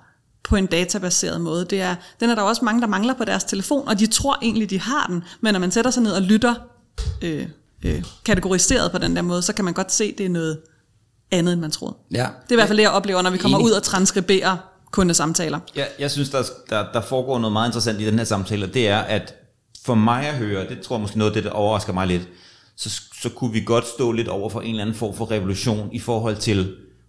på 0.44 0.56
en 0.56 0.66
databaseret 0.66 1.42
måde, 1.42 1.66
det 1.66 1.82
er, 1.82 1.96
den 2.20 2.30
er 2.30 2.36
der 2.36 2.42
også 2.42 2.66
mange, 2.66 2.82
der 2.82 2.88
mangler 2.88 3.14
på 3.14 3.26
deres 3.26 3.44
telefon, 3.44 3.88
og 3.88 4.00
de 4.00 4.08
tror 4.08 4.38
egentlig, 4.42 4.70
de 4.70 4.80
har 4.80 5.08
den, 5.08 5.24
men 5.42 5.54
når 5.54 5.60
man 5.60 5.72
sætter 5.72 5.92
sig 5.92 6.04
ned 6.04 6.12
og 6.12 6.22
lytter 6.22 6.56
øh, 7.22 7.48
øh, 7.86 8.04
kategoriseret 8.26 8.92
på 8.92 8.98
den 8.98 9.16
der 9.16 9.22
måde, 9.22 9.42
så 9.42 9.54
kan 9.54 9.66
man 9.66 9.74
godt 9.74 9.92
se, 9.92 10.16
det 10.18 10.26
er 10.26 10.30
noget 10.30 10.60
andet, 11.32 11.54
end 11.54 11.62
man 11.62 11.72
troede. 11.72 11.96
Ja. 12.12 12.18
Det 12.18 12.24
er 12.24 12.28
i 12.52 12.56
hvert 12.56 12.68
fald 12.68 12.78
det, 12.78 12.84
jeg 12.84 12.92
oplever, 12.92 13.22
når 13.22 13.30
vi 13.30 13.38
kommer 13.38 13.58
ud 13.60 13.72
og 13.72 13.84
transkriberer 13.84 14.58
kundesamtaler. 14.92 15.60
Jeg, 15.76 15.88
jeg 16.00 16.12
synes, 16.12 16.30
der, 16.30 16.44
der, 16.70 16.86
der 16.94 17.02
foregår 17.02 17.40
noget 17.40 17.54
meget 17.54 17.68
interessant 17.70 18.02
i 18.02 18.06
den 18.06 18.18
her 18.18 18.26
samtale, 18.26 18.66
og 18.66 18.74
det 18.74 18.88
er, 18.88 18.98
at 18.98 19.34
for 19.86 19.96
mig 19.96 20.28
at 20.28 20.34
høre, 20.34 20.68
det 20.70 20.82
tror 20.82 20.96
jeg 20.96 21.02
måske 21.02 21.18
noget 21.18 21.32
af 21.32 21.34
det, 21.36 21.44
der 21.44 21.50
overrasker 21.50 21.94
mig 21.94 22.08
lidt, 22.08 22.28
så, 22.78 23.02
så 23.22 23.30
kunne 23.30 23.54
vi 23.54 23.62
godt 23.66 23.88
stå 23.88 24.12
lidt 24.12 24.28
over 24.28 24.50
for 24.50 24.62
en 24.62 24.70
eller 24.70 24.82
anden 24.82 24.96
form 24.96 25.16
for 25.16 25.32
revolution 25.32 25.90
i 25.94 26.00
forhold 26.00 26.36
til, 26.38 26.60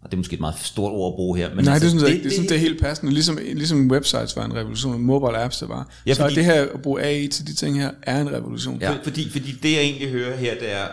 og 0.03 0.11
det 0.11 0.13
er 0.13 0.17
måske 0.17 0.35
et 0.35 0.41
meget 0.41 0.55
stort 0.63 0.93
ord 0.93 1.13
at 1.13 1.17
bruge 1.17 1.39
her. 1.39 1.55
Men 1.55 1.65
Nej, 1.65 1.75
altså, 1.75 1.85
det 1.85 1.91
synes 1.91 2.03
jeg 2.03 2.11
ikke. 2.13 2.25
Det, 2.25 2.33
synes, 2.33 2.49
det 2.49 2.55
er 2.57 2.61
helt 2.61 2.81
passende. 2.81 3.13
Ligesom, 3.13 3.39
ligesom 3.43 3.91
websites 3.91 4.37
var 4.37 4.45
en 4.45 4.55
revolution, 4.55 4.95
og 4.95 5.01
mobile 5.01 5.39
apps 5.39 5.59
det 5.59 5.69
var. 5.69 5.89
Ja, 6.07 6.15
så 6.15 6.21
fordi- 6.23 6.35
det 6.35 6.45
her 6.45 6.63
at 6.63 6.83
bruge 6.83 7.03
AI 7.03 7.29
til 7.29 7.47
de 7.47 7.55
ting 7.55 7.81
her, 7.81 7.91
er 8.03 8.21
en 8.21 8.33
revolution. 8.33 8.79
Ja. 8.81 8.95
Fordi, 9.03 9.31
fordi 9.31 9.53
det 9.63 9.73
jeg 9.73 9.81
egentlig 9.81 10.09
hører 10.11 10.37
her, 10.37 10.55
det 10.55 10.73
er, 10.73 10.87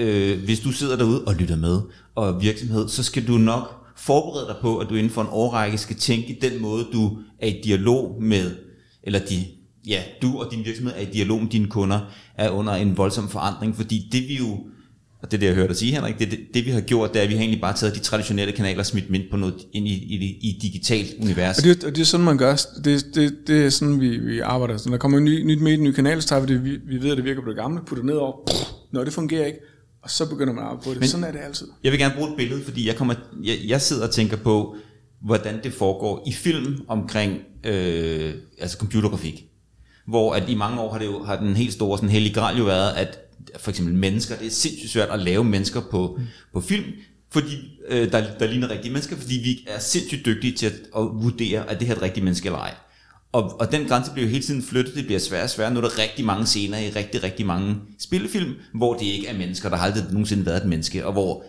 øh, 0.00 0.44
hvis 0.44 0.60
du 0.60 0.72
sidder 0.72 0.96
derude 0.96 1.24
og 1.24 1.34
lytter 1.34 1.56
med, 1.56 1.80
og 2.14 2.42
virksomhed, 2.42 2.88
så 2.88 3.02
skal 3.02 3.26
du 3.26 3.32
nok 3.32 3.80
forberede 3.96 4.46
dig 4.48 4.56
på, 4.60 4.78
at 4.78 4.86
du 4.90 4.94
inden 4.94 5.12
for 5.12 5.22
en 5.22 5.28
årrække 5.30 5.78
skal 5.78 5.96
tænke 5.96 6.28
i 6.28 6.38
den 6.40 6.62
måde, 6.62 6.86
du 6.92 7.18
er 7.38 7.46
i 7.46 7.60
dialog 7.64 8.22
med, 8.22 8.50
eller 9.02 9.18
de, 9.18 9.44
ja, 9.86 10.02
du 10.22 10.38
og 10.38 10.52
din 10.52 10.64
virksomhed 10.64 10.94
er 10.96 11.00
i 11.00 11.08
dialog 11.12 11.42
med 11.42 11.50
dine 11.50 11.66
kunder, 11.66 12.00
er 12.36 12.50
under 12.50 12.72
en 12.72 12.96
voldsom 12.96 13.28
forandring, 13.28 13.76
fordi 13.76 14.08
det 14.12 14.28
vi 14.28 14.36
jo, 14.36 14.58
og 15.22 15.30
det 15.30 15.36
er 15.36 15.38
det, 15.38 15.46
jeg 15.46 15.54
hørte 15.54 15.68
dig 15.68 15.76
sige, 15.76 15.92
Henrik, 15.92 16.18
det, 16.18 16.30
det, 16.30 16.38
det 16.54 16.66
vi 16.66 16.70
har 16.70 16.80
gjort, 16.80 17.12
det 17.12 17.18
er, 17.18 17.22
at 17.22 17.28
vi 17.28 17.34
har 17.34 17.40
egentlig 17.40 17.60
bare 17.60 17.76
taget 17.76 17.94
de 17.94 18.00
traditionelle 18.00 18.52
kanaler 18.52 18.78
og 18.78 18.86
smidt 18.86 19.08
dem 19.08 19.22
på 19.30 19.36
noget, 19.36 19.54
ind 19.72 19.88
i, 19.88 19.92
i, 19.92 20.14
i, 20.14 20.50
i 20.50 20.58
digitalt 20.62 21.10
univers. 21.22 21.58
Og 21.58 21.64
det, 21.64 21.84
og 21.84 21.96
det 21.96 22.00
er 22.00 22.04
sådan, 22.04 22.24
man 22.24 22.38
gør. 22.38 22.56
Det, 22.84 23.06
det, 23.14 23.36
det 23.46 23.66
er 23.66 23.70
sådan, 23.70 24.00
vi, 24.00 24.18
vi 24.18 24.40
arbejder. 24.40 24.76
Så 24.76 24.88
når 24.88 24.96
der 24.96 25.00
kommer 25.00 25.18
en 25.18 25.24
ny, 25.24 25.44
nyt 25.44 25.60
med 25.60 25.72
en 25.72 25.82
ny 25.82 25.92
kanal, 25.92 26.22
så 26.22 26.28
tager 26.28 26.46
vi 26.46 26.54
det, 26.54 26.64
vi, 26.64 26.70
vi 26.70 27.02
ved, 27.02 27.10
at 27.10 27.16
det 27.16 27.24
virker 27.24 27.42
på 27.42 27.48
det 27.48 27.56
gamle, 27.56 27.80
putter 27.86 28.04
ned 28.04 28.14
over, 28.14 28.36
når 28.92 29.04
det 29.04 29.12
fungerer 29.12 29.46
ikke, 29.46 29.58
og 30.02 30.10
så 30.10 30.28
begynder 30.28 30.52
man 30.52 30.64
at 30.64 30.70
arbejde 30.70 30.84
på 30.84 30.90
det. 30.90 31.00
Men, 31.00 31.08
sådan 31.08 31.24
er 31.24 31.32
det 31.32 31.38
altid. 31.38 31.68
Jeg 31.84 31.92
vil 31.92 32.00
gerne 32.00 32.14
bruge 32.14 32.30
et 32.30 32.36
billede, 32.36 32.64
fordi 32.64 32.86
jeg, 32.86 32.96
kommer, 32.96 33.14
jeg, 33.42 33.58
jeg 33.66 33.80
sidder 33.80 34.06
og 34.06 34.10
tænker 34.10 34.36
på, 34.36 34.76
hvordan 35.22 35.62
det 35.62 35.72
foregår 35.72 36.24
i 36.26 36.32
film 36.32 36.84
omkring 36.88 37.38
øh, 37.64 38.34
altså 38.58 38.78
computergrafik. 38.78 39.44
Hvor 40.06 40.34
at 40.34 40.48
i 40.48 40.54
mange 40.54 40.80
år 40.80 40.92
har, 40.92 40.98
det 40.98 41.06
jo, 41.06 41.22
har 41.22 41.36
den 41.36 41.56
helt 41.56 41.72
store 41.72 41.98
sådan, 41.98 42.10
hellige 42.10 42.34
gral 42.34 42.58
jo 42.58 42.64
været, 42.64 42.92
at 42.92 43.18
for 43.58 43.70
eksempel 43.70 43.94
mennesker, 43.94 44.36
det 44.36 44.46
er 44.46 44.50
sindssygt 44.50 44.92
svært 44.92 45.08
at 45.08 45.18
lave 45.18 45.44
mennesker 45.44 45.80
på, 45.90 46.16
mm. 46.18 46.24
på 46.52 46.60
film, 46.60 46.84
fordi 47.30 47.80
øh, 47.88 48.12
der, 48.12 48.38
der 48.38 48.46
ligner 48.46 48.70
rigtige 48.70 48.92
mennesker, 48.92 49.16
fordi 49.16 49.34
vi 49.34 49.68
er 49.74 49.78
sindssygt 49.78 50.26
dygtige 50.26 50.52
til 50.52 50.66
at, 50.66 50.72
at 50.72 51.02
vurdere, 51.12 51.70
at 51.70 51.78
det 51.80 51.86
her 51.86 51.94
er 51.94 51.98
et 51.98 52.02
rigtigt 52.02 52.24
menneske 52.24 52.46
eller 52.46 52.58
ej. 52.58 52.74
Og, 53.32 53.60
og 53.60 53.72
den 53.72 53.88
grænse 53.88 54.12
bliver 54.12 54.26
jo 54.26 54.30
hele 54.30 54.44
tiden 54.44 54.62
flyttet, 54.62 54.94
det 54.94 55.04
bliver 55.04 55.20
sværere 55.20 55.44
og 55.44 55.50
sværere. 55.50 55.74
Nu 55.74 55.80
er 55.80 55.88
der 55.88 55.98
rigtig 55.98 56.24
mange 56.24 56.46
scener 56.46 56.78
i 56.78 56.90
rigtig, 56.90 57.22
rigtig 57.22 57.46
mange 57.46 57.76
spillefilm, 57.98 58.54
hvor 58.74 58.94
det 58.94 59.06
ikke 59.06 59.26
er 59.26 59.38
mennesker, 59.38 59.68
der 59.68 59.76
har 59.76 59.86
aldrig 59.86 60.04
nogensinde 60.10 60.46
været 60.46 60.62
et 60.62 60.68
menneske, 60.68 61.06
og 61.06 61.12
hvor 61.12 61.44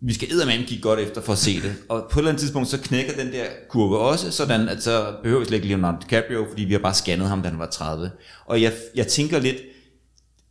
vi 0.00 0.14
skal 0.14 0.32
eddermame 0.32 0.64
kigge 0.64 0.82
godt 0.82 1.00
efter 1.00 1.20
for 1.20 1.32
at 1.32 1.38
se 1.38 1.62
det. 1.62 1.74
Og 1.88 2.06
på 2.10 2.18
et 2.18 2.20
eller 2.20 2.30
andet 2.30 2.40
tidspunkt, 2.40 2.68
så 2.68 2.78
knækker 2.78 3.12
den 3.12 3.32
der 3.32 3.44
kurve 3.68 3.98
også, 3.98 4.30
sådan 4.30 4.68
at 4.68 4.82
så 4.82 5.14
behøver 5.22 5.40
vi 5.40 5.46
slet 5.46 5.56
ikke 5.56 5.68
Leonardo 5.68 5.98
DiCaprio, 6.02 6.46
fordi 6.48 6.64
vi 6.64 6.72
har 6.72 6.80
bare 6.80 6.94
scannet 6.94 7.28
ham, 7.28 7.42
da 7.42 7.48
han 7.48 7.58
var 7.58 7.66
30. 7.66 8.10
Og 8.46 8.62
jeg, 8.62 8.72
jeg 8.94 9.06
tænker 9.06 9.38
lidt, 9.38 9.56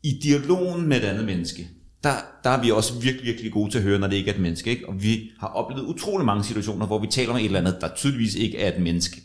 i 0.03 0.19
dialogen 0.23 0.88
med 0.88 0.97
et 0.97 1.03
andet 1.03 1.26
menneske, 1.26 1.67
der, 2.03 2.13
der 2.43 2.49
er 2.49 2.61
vi 2.61 2.71
også 2.71 2.93
virkelig, 2.93 3.26
virkelig 3.26 3.51
gode 3.51 3.71
til 3.71 3.78
at 3.78 3.84
høre, 3.84 3.99
når 3.99 4.07
det 4.07 4.15
ikke 4.15 4.30
er 4.30 4.34
et 4.34 4.41
menneske. 4.41 4.69
Ikke? 4.69 4.89
Og 4.89 5.03
vi 5.03 5.32
har 5.39 5.47
oplevet 5.47 5.84
utrolig 5.84 6.26
mange 6.26 6.43
situationer, 6.43 6.86
hvor 6.86 6.99
vi 6.99 7.07
taler 7.07 7.32
om 7.32 7.38
et 7.38 7.45
eller 7.45 7.59
andet, 7.59 7.78
der 7.82 7.89
tydeligvis 7.95 8.36
ikke 8.36 8.57
er 8.57 8.76
et 8.76 8.82
menneske. 8.82 9.21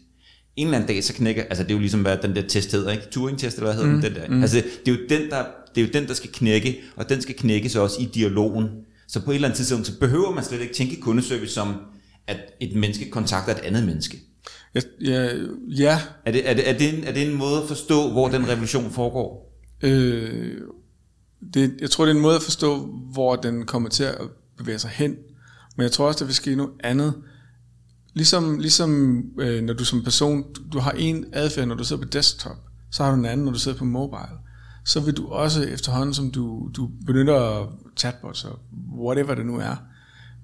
En 0.60 0.66
eller 0.66 0.78
anden 0.78 0.88
dag, 0.88 1.04
så 1.04 1.14
knækker, 1.14 1.42
altså 1.42 1.62
det 1.62 1.70
er 1.70 1.74
jo 1.74 1.80
ligesom, 1.80 2.02
hvad 2.02 2.16
den 2.22 2.36
der 2.36 2.42
test 2.42 2.72
hedder, 2.72 2.90
ikke? 2.90 3.04
Turing-test, 3.10 3.56
eller 3.56 3.72
hvad 3.72 3.82
hedder 3.82 3.96
mm, 3.96 4.02
den, 4.02 4.14
der? 4.14 4.28
Mm. 4.28 4.42
Altså 4.42 4.56
det 4.86 4.92
er, 4.92 4.96
jo 4.96 4.98
den, 5.08 5.30
der, 5.30 5.44
det 5.74 5.80
er 5.80 5.86
jo 5.86 5.92
den, 5.92 6.08
der 6.08 6.14
skal 6.14 6.30
knække, 6.32 6.80
og 6.96 7.08
den 7.08 7.22
skal 7.22 7.34
knækkes 7.34 7.76
også 7.76 8.00
i 8.00 8.04
dialogen. 8.14 8.68
Så 9.08 9.20
på 9.20 9.30
et 9.30 9.34
eller 9.34 9.48
andet 9.48 9.56
tidspunkt, 9.56 9.86
så 9.86 9.98
behøver 9.98 10.34
man 10.34 10.44
slet 10.44 10.60
ikke 10.60 10.74
tænke 10.74 11.00
kundeservice 11.00 11.54
som, 11.54 11.74
at 12.26 12.36
et 12.60 12.76
menneske 12.76 13.10
kontakter 13.10 13.54
et 13.54 13.58
andet 13.58 13.84
menneske. 13.86 14.18
Ja, 14.74 14.80
ja, 15.68 16.00
Er 16.24 16.32
det, 16.32 16.50
er 16.50 16.54
det, 16.54 16.68
er 16.68 16.78
det, 16.78 16.98
en, 16.98 17.04
er 17.04 17.12
det 17.12 17.30
en 17.30 17.36
måde 17.36 17.62
at 17.62 17.68
forstå, 17.68 18.10
hvor 18.10 18.28
den 18.28 18.48
revolution 18.48 18.90
foregår? 18.90 19.50
øh, 19.82 20.58
det, 21.54 21.74
jeg 21.80 21.90
tror, 21.90 22.04
det 22.04 22.12
er 22.12 22.16
en 22.16 22.22
måde 22.22 22.36
at 22.36 22.42
forstå, 22.42 22.86
hvor 23.12 23.36
den 23.36 23.66
kommer 23.66 23.88
til 23.88 24.04
at 24.04 24.18
bevæge 24.58 24.78
sig 24.78 24.90
hen. 24.90 25.16
Men 25.76 25.82
jeg 25.82 25.92
tror 25.92 26.06
også, 26.06 26.18
der 26.18 26.24
vil 26.24 26.34
ske 26.34 26.54
noget 26.56 26.72
andet. 26.84 27.14
Ligesom, 28.14 28.58
ligesom 28.58 29.22
øh, 29.40 29.62
når 29.62 29.74
du 29.74 29.84
som 29.84 30.02
person, 30.02 30.52
du, 30.52 30.62
du 30.72 30.78
har 30.78 30.90
en 30.90 31.24
adfærd, 31.32 31.68
når 31.68 31.74
du 31.74 31.84
sidder 31.84 32.02
på 32.02 32.08
desktop, 32.08 32.56
så 32.90 33.04
har 33.04 33.10
du 33.10 33.16
en 33.16 33.24
anden, 33.24 33.44
når 33.44 33.52
du 33.52 33.58
sidder 33.58 33.78
på 33.78 33.84
mobile. 33.84 34.38
Så 34.84 35.00
vil 35.00 35.16
du 35.16 35.28
også 35.28 35.62
efterhånden, 35.62 36.14
som 36.14 36.30
du, 36.30 36.70
du 36.76 36.90
benytter 37.06 37.72
chatbots 37.96 38.44
og 38.44 38.58
whatever 38.98 39.34
det 39.34 39.46
nu 39.46 39.58
er, 39.58 39.76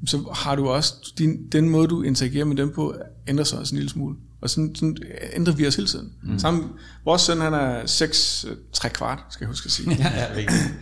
så 0.06 0.32
har 0.34 0.56
du 0.56 0.68
også, 0.68 1.12
din, 1.18 1.48
den 1.52 1.68
måde 1.68 1.88
du 1.88 2.02
interagerer 2.02 2.44
med 2.44 2.56
dem 2.56 2.72
på, 2.72 2.94
ændrer 3.28 3.44
sig 3.44 3.58
også 3.58 3.74
en 3.74 3.76
lille 3.76 3.90
smule. 3.90 4.16
Og 4.40 4.50
sådan, 4.50 4.74
sådan 4.74 4.96
ændrer 5.32 5.54
vi 5.54 5.66
os 5.66 5.76
hele 5.76 5.88
tiden. 5.88 6.12
Mm. 6.22 6.38
Sammen, 6.38 6.64
vores 7.04 7.22
søn, 7.22 7.40
han 7.40 7.54
er 7.54 7.86
6, 7.86 8.46
3 8.72 8.88
kvart, 8.88 9.24
skal 9.30 9.44
jeg 9.44 9.48
huske 9.48 9.66
at 9.66 9.70
sige. 9.70 9.90
Ja, 9.98 10.12
ja, 10.16 10.36
rigtigt. 10.36 10.74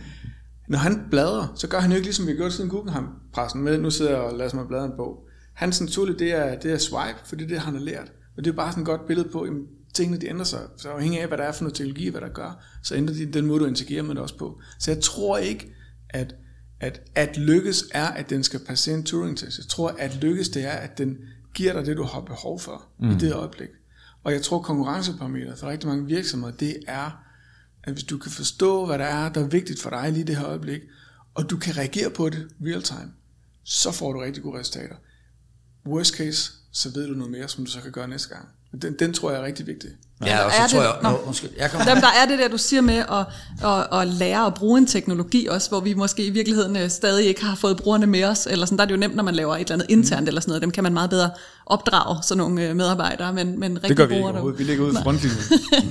Når 0.69 0.77
han 0.77 1.05
bladrer, 1.11 1.47
så 1.55 1.67
gør 1.67 1.79
han 1.79 1.91
jo 1.91 1.95
ikke 1.95 2.05
ligesom 2.05 2.25
vi 2.25 2.31
har 2.31 2.37
gjort 2.37 2.53
siden 2.53 2.69
Guggenheim-pressen 2.69 3.61
med, 3.61 3.77
nu 3.77 3.89
sidder 3.89 4.11
jeg 4.11 4.19
og 4.19 4.37
lader 4.37 4.55
mig 4.55 4.67
bladre 4.67 4.85
en 4.85 4.91
bog. 4.97 5.27
Hans 5.55 5.81
naturligt, 5.81 6.19
det 6.19 6.31
er, 6.31 6.59
det 6.59 6.71
er 6.71 6.77
swipe, 6.77 7.19
for 7.25 7.35
det 7.35 7.43
er 7.43 7.47
det, 7.47 7.59
han 7.59 7.73
har 7.73 7.81
lært. 7.81 8.11
Og 8.37 8.45
det 8.45 8.51
er 8.51 8.55
bare 8.55 8.71
sådan 8.71 8.81
et 8.81 8.87
godt 8.87 9.07
billede 9.07 9.29
på, 9.29 9.41
at 9.41 9.51
tingene 9.93 10.21
de 10.21 10.27
ændrer 10.27 10.45
sig. 10.45 10.59
Så 10.77 10.89
afhængig 10.89 11.21
af, 11.21 11.27
hvad 11.27 11.37
der 11.37 11.43
er 11.43 11.51
for 11.51 11.63
noget 11.63 11.75
teknologi, 11.75 12.09
hvad 12.09 12.21
der 12.21 12.29
gør, 12.29 12.63
så 12.83 12.95
ændrer 12.95 13.15
de 13.15 13.25
den 13.25 13.45
måde, 13.45 13.59
du 13.59 13.65
interagerer 13.65 14.03
med 14.03 14.15
det 14.15 14.21
også 14.21 14.37
på. 14.37 14.59
Så 14.79 14.91
jeg 14.91 15.01
tror 15.01 15.37
ikke, 15.37 15.73
at, 16.09 16.35
at, 16.79 17.01
at 17.15 17.37
lykkes 17.37 17.85
er, 17.91 18.07
at 18.07 18.29
den 18.29 18.43
skal 18.43 18.59
passe 18.59 18.93
en 18.93 19.03
Turing-test. 19.03 19.57
Jeg 19.57 19.67
tror, 19.67 19.95
at 19.99 20.15
lykkes 20.15 20.49
det 20.49 20.63
er, 20.63 20.71
at 20.71 20.97
den 20.97 21.17
giver 21.53 21.73
dig 21.73 21.85
det, 21.85 21.97
du 21.97 22.03
har 22.03 22.21
behov 22.21 22.59
for 22.59 22.85
mm. 22.99 23.09
i 23.09 23.13
det 23.13 23.33
øjeblik. 23.33 23.69
Og 24.23 24.31
jeg 24.31 24.41
tror, 24.41 24.61
konkurrenceparametret 24.61 25.59
for 25.59 25.67
rigtig 25.67 25.89
mange 25.89 26.05
virksomheder, 26.05 26.53
det 26.53 26.77
er, 26.87 27.11
at 27.83 27.93
hvis 27.93 28.03
du 28.03 28.17
kan 28.17 28.31
forstå, 28.31 28.85
hvad 28.85 28.99
der 28.99 29.05
er, 29.05 29.29
der 29.29 29.41
er 29.41 29.47
vigtigt 29.47 29.81
for 29.81 29.89
dig 29.89 30.11
lige 30.11 30.23
det 30.23 30.37
her 30.37 30.45
øjeblik, 30.45 30.81
og 31.33 31.49
du 31.49 31.57
kan 31.57 31.77
reagere 31.77 32.09
på 32.09 32.29
det 32.29 32.47
real 32.65 32.81
time, 32.81 33.11
så 33.63 33.91
får 33.91 34.13
du 34.13 34.19
rigtig 34.19 34.43
gode 34.43 34.59
resultater. 34.59 34.95
Worst 35.87 36.13
case, 36.15 36.51
så 36.71 36.89
ved 36.89 37.07
du 37.07 37.13
noget 37.13 37.31
mere, 37.31 37.47
som 37.47 37.65
du 37.65 37.71
så 37.71 37.79
kan 37.81 37.91
gøre 37.91 38.07
næste 38.07 38.29
gang. 38.29 38.47
Den, 38.81 38.93
den 38.99 39.13
tror 39.13 39.31
jeg 39.31 39.39
er 39.41 39.45
rigtig 39.45 39.67
vigtig. 39.67 39.89
Ja, 40.25 40.39
og 40.39 40.51
er 40.51 40.67
så 40.67 40.75
tror 40.75 40.81
det- 40.83 40.87
jeg... 40.87 40.95
Nå. 41.03 41.09
Nå, 41.09 41.17
undskyld, 41.17 41.49
jeg 41.57 41.71
kommer. 41.71 41.93
Dem, 41.93 42.01
der 42.01 42.07
er 42.21 42.25
det 42.29 42.39
der, 42.39 42.47
du 42.47 42.57
siger 42.57 42.81
med 42.81 42.95
at, 43.11 43.25
at, 43.69 43.99
at 44.01 44.07
lære 44.07 44.45
at 44.45 44.53
bruge 44.53 44.77
en 44.77 44.87
teknologi 44.87 45.47
også, 45.47 45.69
hvor 45.69 45.79
vi 45.79 45.93
måske 45.93 46.25
i 46.25 46.29
virkeligheden 46.29 46.75
øh, 46.77 46.89
stadig 46.89 47.25
ikke 47.25 47.43
har 47.45 47.55
fået 47.55 47.77
brugerne 47.77 48.05
med 48.07 48.23
os, 48.23 48.47
eller 48.51 48.65
sådan, 48.65 48.77
der 48.77 48.81
er 48.81 48.85
det 48.85 48.93
jo 48.93 48.99
nemt, 48.99 49.15
når 49.15 49.23
man 49.23 49.35
laver 49.35 49.55
et 49.55 49.59
eller 49.61 49.73
andet 49.73 49.85
internt 49.89 50.21
Mm. 50.21 50.27
eller 50.27 50.41
sådan 50.41 50.49
noget, 50.49 50.61
dem 50.61 50.71
kan 50.71 50.83
man 50.83 50.93
meget 50.93 51.09
bedre 51.09 51.29
opdrage, 51.67 52.17
sådan 52.23 52.37
nogle 52.37 52.69
øh, 52.69 52.75
medarbejdere, 52.75 53.33
men, 53.33 53.59
men 53.59 53.75
rigtig 53.75 53.89
Det 53.89 53.97
gør 53.97 54.05
vi 54.05 54.15
ikke 54.15 54.27
overhovedet. 54.27 54.59
Vi 54.59 54.63
ligger 54.63 54.83
ude 54.83 54.93
i 54.93 55.03
frontlinjen. 55.03 55.43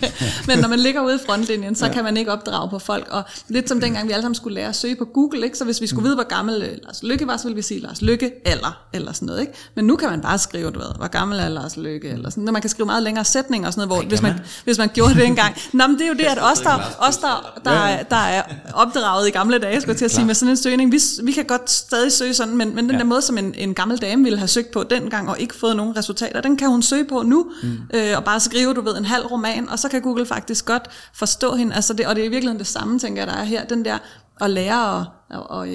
men 0.48 0.58
når 0.58 0.68
man 0.68 0.78
ligger 0.78 1.04
ude 1.04 1.14
i 1.14 1.18
frontlinjen, 1.26 1.74
så 1.74 1.86
ja. 1.86 1.92
kan 1.92 2.04
man 2.04 2.16
ikke 2.16 2.32
opdrage 2.32 2.70
på 2.70 2.78
folk. 2.78 3.08
Og 3.10 3.22
lidt 3.48 3.68
som 3.68 3.80
dengang 3.80 4.08
vi 4.08 4.12
alle 4.12 4.22
sammen 4.22 4.34
skulle 4.34 4.54
lære 4.54 4.68
at 4.68 4.76
søge 4.76 4.96
på 4.96 5.04
Google, 5.04 5.44
ikke? 5.44 5.58
så 5.58 5.64
hvis 5.64 5.80
vi 5.80 5.86
skulle 5.86 6.04
vide, 6.04 6.14
hvor 6.14 6.28
gammel 6.28 6.62
øh, 6.62 6.68
Lars 6.84 7.02
Lykke 7.02 7.26
var, 7.26 7.36
så 7.36 7.44
ville 7.44 7.56
vi 7.56 7.62
sige 7.62 7.80
Lars 7.80 8.02
Lykke 8.02 8.32
alder, 8.44 8.86
eller 8.92 9.12
sådan 9.12 9.26
noget. 9.26 9.40
Ikke? 9.40 9.52
Men 9.74 9.84
nu 9.84 9.96
kan 9.96 10.10
man 10.10 10.20
bare 10.20 10.38
skrive, 10.38 10.70
du 10.70 10.78
ved, 10.78 10.88
hvor 10.96 11.08
gammel 11.08 11.38
er 11.38 11.48
Lars 11.48 11.76
Lykke, 11.76 12.08
eller 12.08 12.30
sådan 12.30 12.44
noget. 12.44 12.52
Man 12.52 12.62
kan 12.62 12.70
skrive 12.70 12.86
meget 12.86 13.02
længere 13.02 13.24
sætninger 13.24 13.66
og 13.66 13.72
sådan 13.72 13.88
noget, 13.88 14.02
hvor 14.02 14.08
hvis 14.08 14.22
man, 14.22 14.34
hvis 14.64 14.78
man 14.78 14.88
gjorde 14.94 15.14
det 15.14 15.26
engang. 15.26 15.54
Nå, 15.72 15.86
men 15.86 15.96
det 15.96 16.04
er 16.04 16.08
jo 16.08 16.14
det, 16.14 16.24
at 16.24 16.38
os, 16.52 16.60
der, 16.60 16.78
os, 16.98 17.16
der, 17.16 17.60
der, 17.64 17.70
er, 17.70 18.02
der 18.02 18.16
er 18.16 18.42
opdraget 18.74 19.28
i 19.28 19.30
gamle 19.30 19.58
dage, 19.58 19.80
skulle 19.80 19.92
jeg 19.92 19.98
til 19.98 20.04
at 20.04 20.10
sige, 20.10 20.24
med 20.24 20.34
sådan 20.34 20.50
en 20.50 20.56
søgning, 20.56 20.92
vi, 20.92 21.00
vi 21.22 21.32
kan 21.32 21.44
godt 21.44 21.70
stadig 21.70 22.12
søge 22.12 22.34
sådan, 22.34 22.56
men, 22.56 22.74
men 22.74 22.84
den 22.84 22.92
ja. 22.92 22.98
der 22.98 23.04
måde, 23.04 23.22
som 23.22 23.38
en, 23.38 23.54
en 23.54 23.74
gammel 23.74 23.98
dame 23.98 24.22
ville 24.22 24.38
have 24.38 24.48
søgt 24.48 24.70
på 24.70 24.82
dengang, 24.82 25.28
og 25.28 25.40
ikke 25.40 25.54
fået 25.64 25.76
nogen 25.76 25.96
resultater, 25.96 26.40
den 26.40 26.56
kan 26.56 26.68
hun 26.68 26.82
søge 26.82 27.04
på 27.04 27.22
nu, 27.22 27.50
mm. 27.62 27.78
øh, 27.94 28.16
og 28.16 28.24
bare 28.24 28.40
skrive, 28.40 28.74
du 28.74 28.80
ved, 28.80 28.98
en 28.98 29.04
halv 29.04 29.26
roman, 29.26 29.68
og 29.68 29.78
så 29.78 29.88
kan 29.88 30.02
Google 30.02 30.26
faktisk 30.26 30.66
godt 30.66 30.90
forstå 31.14 31.54
hende, 31.54 31.74
altså 31.74 31.92
det, 31.94 32.06
og 32.06 32.16
det 32.16 32.22
er 32.22 32.26
i 32.26 32.30
virkeligheden 32.30 32.58
det 32.58 32.66
samme, 32.66 32.98
tænker 32.98 33.22
jeg, 33.22 33.26
der 33.26 33.38
er 33.38 33.44
her, 33.44 33.64
den 33.64 33.84
der 33.84 33.98
at 34.40 34.50
lære 34.50 35.00
at, 35.00 35.06
og, 35.30 35.50
og, 35.50 35.68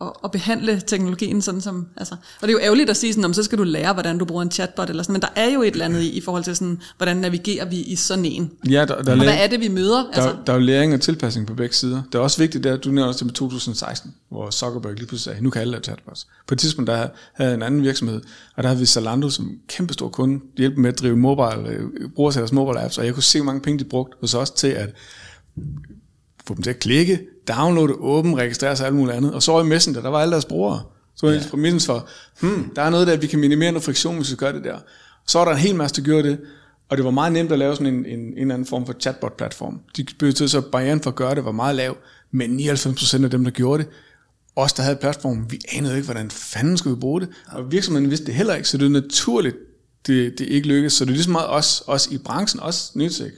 at, 0.00 0.12
at 0.24 0.30
behandle 0.30 0.82
teknologien 0.86 1.42
sådan 1.42 1.60
som, 1.60 1.86
altså, 1.96 2.14
og 2.14 2.48
det 2.48 2.48
er 2.48 2.52
jo 2.52 2.58
ærgerligt 2.60 2.90
at 2.90 2.96
sige 2.96 3.12
sådan, 3.12 3.24
om 3.24 3.34
så 3.34 3.42
skal 3.42 3.58
du 3.58 3.62
lære, 3.62 3.92
hvordan 3.92 4.18
du 4.18 4.24
bruger 4.24 4.42
en 4.42 4.50
chatbot 4.50 4.90
eller 4.90 5.02
sådan, 5.02 5.12
men 5.12 5.22
der 5.22 5.28
er 5.36 5.52
jo 5.52 5.62
et 5.62 5.72
eller 5.72 5.84
andet 5.84 6.02
i, 6.02 6.10
i 6.10 6.20
forhold 6.20 6.44
til 6.44 6.56
sådan, 6.56 6.80
hvordan 6.96 7.16
navigerer 7.16 7.64
vi 7.64 7.76
i 7.76 7.96
sådan 7.96 8.24
en. 8.24 8.50
Ja, 8.70 8.84
der, 8.84 9.02
der 9.02 9.12
og 9.12 9.18
hvad 9.18 9.38
er 9.38 9.46
det, 9.46 9.60
vi 9.60 9.68
møder? 9.68 9.96
Der, 9.96 10.12
altså? 10.12 10.36
der 10.46 10.52
er 10.52 10.56
jo 10.56 10.62
læring 10.62 10.94
og 10.94 11.00
tilpasning 11.00 11.46
på 11.46 11.54
begge 11.54 11.74
sider. 11.74 12.02
Det 12.12 12.14
er 12.14 12.22
også 12.22 12.38
vigtigt, 12.38 12.66
at 12.66 12.84
du 12.84 12.90
nævner 12.90 13.08
også 13.08 13.18
det 13.18 13.26
med 13.26 13.34
2016, 13.34 14.14
hvor 14.28 14.50
Zuckerberg 14.50 14.94
lige 14.94 15.06
pludselig 15.06 15.32
sagde, 15.32 15.44
nu 15.44 15.50
kan 15.50 15.60
alle 15.60 15.70
lave 15.70 15.82
chatbots. 15.82 16.26
På 16.46 16.54
et 16.54 16.58
tidspunkt, 16.58 16.90
der 16.90 17.08
havde 17.32 17.54
en 17.54 17.62
anden 17.62 17.82
virksomhed, 17.82 18.20
og 18.56 18.62
der 18.62 18.68
havde 18.68 18.80
vi 18.80 18.86
Zalando 18.86 19.30
som 19.30 19.50
kæmpe 19.68 19.92
stor 19.92 20.08
kunde, 20.08 20.40
hjælpe 20.56 20.80
med 20.80 20.92
at 20.92 21.00
drive 21.00 21.16
mobile, 21.16 21.68
øh, 21.68 22.10
bruger 22.14 22.30
deres 22.30 22.52
mobile 22.52 22.80
apps, 22.80 22.98
og 22.98 23.06
jeg 23.06 23.14
kunne 23.14 23.22
se, 23.22 23.38
hvor 23.38 23.46
mange 23.46 23.60
penge 23.60 23.78
de 23.78 23.84
brugte 23.84 24.16
hos 24.20 24.34
os 24.34 24.50
til 24.50 24.68
at 24.68 24.94
få 26.48 26.54
dem 26.54 26.62
til 26.62 26.70
at 26.70 26.78
klikke, 26.78 27.20
downloade, 27.48 27.92
åbne, 27.92 28.36
registrere 28.36 28.76
sig 28.76 28.84
og 28.84 28.88
alt 28.88 28.96
muligt 28.96 29.16
andet. 29.16 29.34
Og 29.34 29.42
så 29.42 29.52
var 29.52 29.62
i 29.62 29.66
Messenger, 29.66 30.00
der 30.02 30.08
var 30.08 30.20
alle 30.20 30.32
deres 30.32 30.44
brugere. 30.44 30.82
Så 31.16 31.26
var 31.26 31.32
ja. 31.32 31.40
præmissen 31.50 31.80
for, 31.80 32.08
hmm, 32.40 32.70
der 32.76 32.82
er 32.82 32.90
noget 32.90 33.06
der, 33.06 33.16
vi 33.16 33.26
kan 33.26 33.38
minimere 33.38 33.72
noget 33.72 33.84
friktion, 33.84 34.16
hvis 34.16 34.30
vi 34.30 34.36
gør 34.36 34.52
det 34.52 34.64
der. 34.64 34.78
Så 35.26 35.38
var 35.38 35.44
der 35.44 35.52
en 35.52 35.58
hel 35.58 35.74
masse, 35.74 35.96
der 35.96 36.02
gjorde 36.02 36.28
det, 36.28 36.38
og 36.88 36.96
det 36.96 37.04
var 37.04 37.10
meget 37.10 37.32
nemt 37.32 37.52
at 37.52 37.58
lave 37.58 37.76
sådan 37.76 37.94
en, 37.94 38.06
en, 38.06 38.18
en 38.18 38.38
eller 38.38 38.54
anden 38.54 38.66
form 38.66 38.86
for 38.86 38.92
chatbot-platform. 38.92 39.80
De 39.96 40.06
betød 40.18 40.48
så, 40.48 40.58
at 40.58 40.64
barrieren 40.64 41.00
for 41.00 41.10
at 41.10 41.16
gøre 41.16 41.34
det 41.34 41.44
var 41.44 41.52
meget 41.52 41.76
lav, 41.76 41.96
men 42.30 42.60
99% 42.60 43.24
af 43.24 43.30
dem, 43.30 43.44
der 43.44 43.50
gjorde 43.50 43.82
det, 43.82 43.90
os, 44.56 44.72
der 44.72 44.82
havde 44.82 44.96
platformen, 44.96 45.50
vi 45.50 45.60
anede 45.72 45.96
ikke, 45.96 46.04
hvordan 46.04 46.30
fanden 46.30 46.76
skulle 46.76 46.96
vi 46.96 47.00
bruge 47.00 47.20
det. 47.20 47.28
Og 47.52 47.72
virksomheden 47.72 48.10
vidste 48.10 48.26
det 48.26 48.34
heller 48.34 48.54
ikke, 48.54 48.68
så 48.68 48.78
det 48.78 48.86
er 48.86 48.90
naturligt, 48.90 49.56
det, 50.06 50.38
det 50.38 50.46
ikke 50.46 50.68
lykkedes. 50.68 50.92
Så 50.92 51.04
det 51.04 51.10
er 51.10 51.14
ligesom 51.14 51.32
meget 51.32 51.48
os, 51.48 51.82
os 51.86 52.06
i 52.06 52.18
branchen, 52.18 52.60
også 52.60 52.92
Nytæk, 52.94 53.32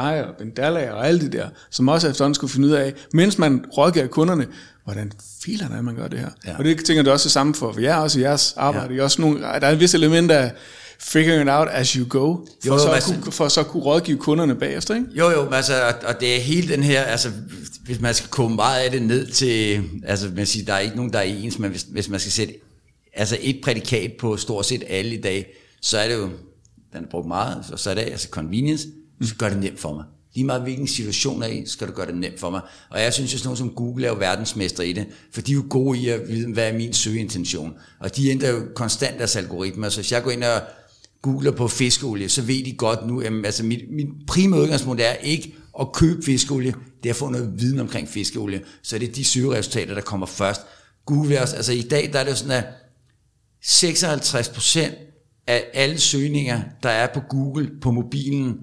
dig 0.00 0.24
og 0.24 0.34
Bendala 0.38 0.92
og 0.92 1.08
alle 1.08 1.20
de 1.20 1.28
der, 1.28 1.48
som 1.70 1.88
også 1.88 2.08
efterhånden 2.08 2.34
skulle 2.34 2.52
finde 2.52 2.68
ud 2.68 2.72
af, 2.72 2.94
mens 3.12 3.38
man 3.38 3.64
rådgiver 3.76 4.06
kunderne, 4.06 4.46
hvordan 4.84 5.12
filer 5.44 5.68
er 5.68 5.82
man 5.82 5.96
gør 5.96 6.08
det 6.08 6.18
her. 6.18 6.28
Ja. 6.46 6.58
Og 6.58 6.64
det 6.64 6.84
tænker 6.84 7.02
jeg 7.02 7.12
også 7.12 7.24
det 7.24 7.32
samme 7.32 7.54
for, 7.54 7.72
for 7.72 7.80
jer 7.80 7.96
også 7.96 8.18
i 8.18 8.22
jeres 8.22 8.54
arbejde. 8.56 8.94
Ja. 8.94 9.02
Også 9.02 9.20
nogle, 9.20 9.40
der 9.40 9.48
er 9.48 9.72
et 9.72 9.80
vis 9.80 9.94
element 9.94 10.30
af 10.30 10.52
figuring 11.00 11.42
it 11.42 11.48
out 11.48 11.68
as 11.70 11.92
you 11.92 12.06
go, 12.08 12.36
for, 12.36 12.46
jo, 12.66 12.78
så, 12.78 12.88
altså, 12.88 13.14
kunne, 13.22 13.32
for 13.32 13.48
så 13.48 13.62
kunne 13.62 13.82
rådgive 13.82 14.18
kunderne 14.18 14.54
bagefter, 14.54 14.94
ikke? 14.94 15.06
Jo, 15.14 15.30
jo, 15.30 15.50
altså, 15.50 15.94
og 16.04 16.20
det 16.20 16.36
er 16.36 16.40
hele 16.40 16.68
den 16.68 16.82
her, 16.82 17.02
altså, 17.02 17.30
hvis 17.84 18.00
man 18.00 18.14
skal 18.14 18.30
komme 18.30 18.56
meget 18.56 18.80
af 18.84 18.90
det 18.90 19.02
ned 19.02 19.26
til, 19.26 19.84
altså, 20.06 20.30
man 20.36 20.46
siger, 20.46 20.64
der 20.64 20.72
er 20.72 20.78
ikke 20.78 20.96
nogen, 20.96 21.12
der 21.12 21.18
er 21.18 21.22
ens, 21.22 21.58
men 21.58 21.70
hvis, 21.70 21.82
hvis 21.82 22.08
man 22.08 22.20
skal 22.20 22.32
sætte 22.32 22.54
altså 23.14 23.38
et 23.40 23.60
prædikat 23.64 24.12
på 24.20 24.36
stort 24.36 24.66
set 24.66 24.82
alle 24.88 25.14
i 25.14 25.20
dag, 25.20 25.46
så 25.82 25.98
er 25.98 26.08
det 26.08 26.14
jo, 26.14 26.28
den 26.92 27.04
er 27.04 27.08
brugt 27.10 27.28
meget, 27.28 27.64
så 27.76 27.90
er 27.90 27.94
det 27.94 28.02
altså 28.02 28.28
convenience, 28.30 28.88
så 29.26 29.34
gør 29.34 29.48
det 29.48 29.58
nemt 29.58 29.80
for 29.80 29.94
mig. 29.94 30.04
Lige 30.34 30.46
meget 30.46 30.62
hvilken 30.62 30.86
situation 30.86 31.42
er 31.42 31.46
i, 31.46 31.66
skal 31.66 31.88
du 31.88 31.92
gøre 31.92 32.06
det 32.06 32.16
nemt 32.16 32.40
for 32.40 32.50
mig. 32.50 32.60
Og 32.90 33.00
jeg 33.02 33.12
synes, 33.12 33.34
at 33.34 33.40
sådan 33.40 33.46
nogen 33.46 33.56
som 33.56 33.70
Google 33.70 34.06
er 34.06 34.10
jo 34.10 34.16
verdensmester 34.16 34.82
i 34.82 34.92
det, 34.92 35.06
for 35.32 35.40
de 35.40 35.52
er 35.52 35.54
jo 35.54 35.64
gode 35.70 35.98
i 35.98 36.08
at 36.08 36.28
vide, 36.28 36.52
hvad 36.52 36.68
er 36.68 36.76
min 36.76 36.92
søgeintention. 36.92 37.74
Og 38.00 38.16
de 38.16 38.30
ændrer 38.30 38.50
jo 38.50 38.62
konstant 38.74 39.18
deres 39.18 39.36
algoritmer, 39.36 39.88
så 39.88 40.00
hvis 40.00 40.12
jeg 40.12 40.22
går 40.22 40.30
ind 40.30 40.44
og 40.44 40.60
googler 41.22 41.50
på 41.50 41.68
fiskeolie, 41.68 42.28
så 42.28 42.42
ved 42.42 42.64
de 42.64 42.72
godt 42.72 43.06
nu, 43.06 43.20
at 43.20 43.32
altså 43.44 43.64
mit, 43.64 43.80
mit 43.90 44.06
primære 44.26 44.62
udgangspunkt 44.62 45.00
er 45.00 45.12
ikke 45.12 45.54
at 45.80 45.92
købe 45.92 46.22
fiskeolie, 46.22 46.74
det 47.02 47.08
er 47.08 47.12
at 47.12 47.16
få 47.16 47.28
noget 47.28 47.60
viden 47.60 47.80
omkring 47.80 48.08
fiskeolie. 48.08 48.62
Så 48.82 48.98
det 48.98 49.08
er 49.08 49.12
de 49.12 49.24
søgeresultater, 49.24 49.94
der 49.94 50.00
kommer 50.00 50.26
først. 50.26 50.60
Google 51.06 51.42
også, 51.42 51.56
altså 51.56 51.72
i 51.72 51.82
dag, 51.82 52.10
der 52.12 52.18
er 52.18 52.24
det 52.24 52.30
jo 52.30 52.36
sådan, 52.36 52.64
at 52.64 52.66
56% 53.64 54.80
af 55.46 55.64
alle 55.74 55.98
søgninger, 55.98 56.62
der 56.82 56.88
er 56.88 57.06
på 57.14 57.20
Google 57.28 57.70
på 57.80 57.90
mobilen, 57.90 58.56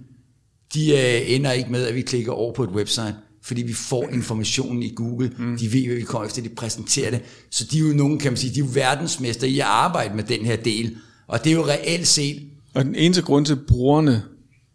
de 0.73 0.91
øh, 0.91 1.35
ender 1.35 1.51
ikke 1.51 1.71
med, 1.71 1.87
at 1.87 1.95
vi 1.95 2.01
klikker 2.01 2.31
over 2.31 2.53
på 2.53 2.63
et 2.63 2.69
website, 2.69 3.15
fordi 3.43 3.61
vi 3.61 3.73
får 3.73 4.09
informationen 4.13 4.83
i 4.83 4.93
Google. 4.95 5.31
Mm. 5.37 5.57
De 5.57 5.73
ved, 5.73 5.85
hvad 5.85 5.95
vi 5.95 6.01
kommer 6.01 6.27
efter, 6.27 6.41
de 6.41 6.49
præsenterer 6.49 7.11
det. 7.11 7.21
Så 7.51 7.63
de 7.71 7.77
er 7.77 7.81
jo 7.81 7.93
nogen, 7.93 8.19
kan 8.19 8.31
man 8.31 8.37
sige, 8.37 8.53
de 8.55 8.59
er 8.59 8.63
jo 8.63 8.69
verdensmester 8.73 9.47
i 9.47 9.59
at 9.59 9.65
arbejde 9.65 10.15
med 10.15 10.23
den 10.23 10.45
her 10.45 10.55
del. 10.55 10.95
Og 11.27 11.43
det 11.43 11.49
er 11.51 11.55
jo 11.55 11.65
reelt 11.65 12.07
set... 12.07 12.41
Og 12.73 12.85
den 12.85 12.95
eneste 12.95 13.21
grund 13.21 13.45
til, 13.45 13.53
at 13.53 13.59
brugerne 13.67 14.23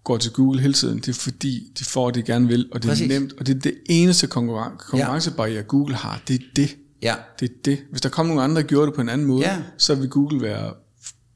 går 0.05 0.17
til 0.17 0.33
Google 0.33 0.61
hele 0.61 0.73
tiden, 0.75 0.99
det 0.99 1.09
er 1.09 1.13
fordi, 1.13 1.63
de 1.79 1.85
får 1.85 2.11
det, 2.11 2.27
de 2.27 2.33
gerne 2.33 2.49
vil, 2.49 2.69
og 2.73 2.83
det 2.83 2.89
Præcis. 2.89 3.05
er 3.05 3.09
nemt, 3.21 3.33
og 3.39 3.47
det 3.47 3.57
er 3.57 3.61
det 3.61 3.75
eneste 3.89 4.27
konkurren- 4.27 4.79
konkurrencebarriere, 4.79 5.57
ja. 5.57 5.63
Google 5.63 5.95
har, 5.95 6.23
det 6.29 6.35
er 6.35 6.45
det. 6.57 6.77
Ja. 7.03 7.15
Det 7.41 7.51
er 7.51 7.55
det. 7.65 7.79
Hvis 7.91 8.01
der 8.01 8.09
kom 8.09 8.27
nogen 8.27 8.43
andre, 8.43 8.63
der 8.63 8.67
gjorde 8.69 8.87
det 8.87 8.95
på 8.95 9.01
en 9.01 9.09
anden 9.09 9.27
måde, 9.27 9.49
ja. 9.49 9.57
så 9.79 9.95
vil 9.95 10.09
Google 10.09 10.43
være 10.43 10.73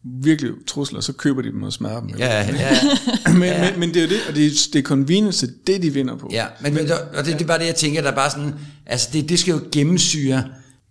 virkelig 0.05 0.51
trusler, 0.67 1.01
så 1.01 1.13
køber 1.13 1.43
de 1.43 1.49
dem 1.49 1.63
og 1.63 1.73
smadrer 1.73 2.01
dem. 2.01 2.11
Ja, 2.19 2.41
ja. 2.41 2.79
men, 3.33 3.43
ja. 3.43 3.71
Men, 3.71 3.81
men 3.81 3.89
det 3.89 3.97
er 3.97 4.03
jo 4.03 4.09
det, 4.09 4.19
og 4.29 4.35
det 4.35 4.47
er, 4.47 4.51
det 4.73 4.79
er 4.79 4.83
convenience, 4.83 5.49
det 5.67 5.83
de 5.83 5.91
vinder 5.91 6.17
på. 6.17 6.31
Ja, 6.33 6.47
men, 6.61 6.75
men 6.75 6.91
og 6.91 7.25
det, 7.25 7.27
det 7.27 7.43
er 7.43 7.47
bare 7.47 7.59
det, 7.59 7.67
jeg 7.67 7.75
tænker, 7.75 8.03
der 8.03 8.11
er 8.11 8.15
bare 8.15 8.31
sådan, 8.31 8.55
altså 8.87 9.09
det, 9.13 9.29
det 9.29 9.39
skal 9.39 9.53
jo 9.53 9.61
gennemsyre, 9.73 10.45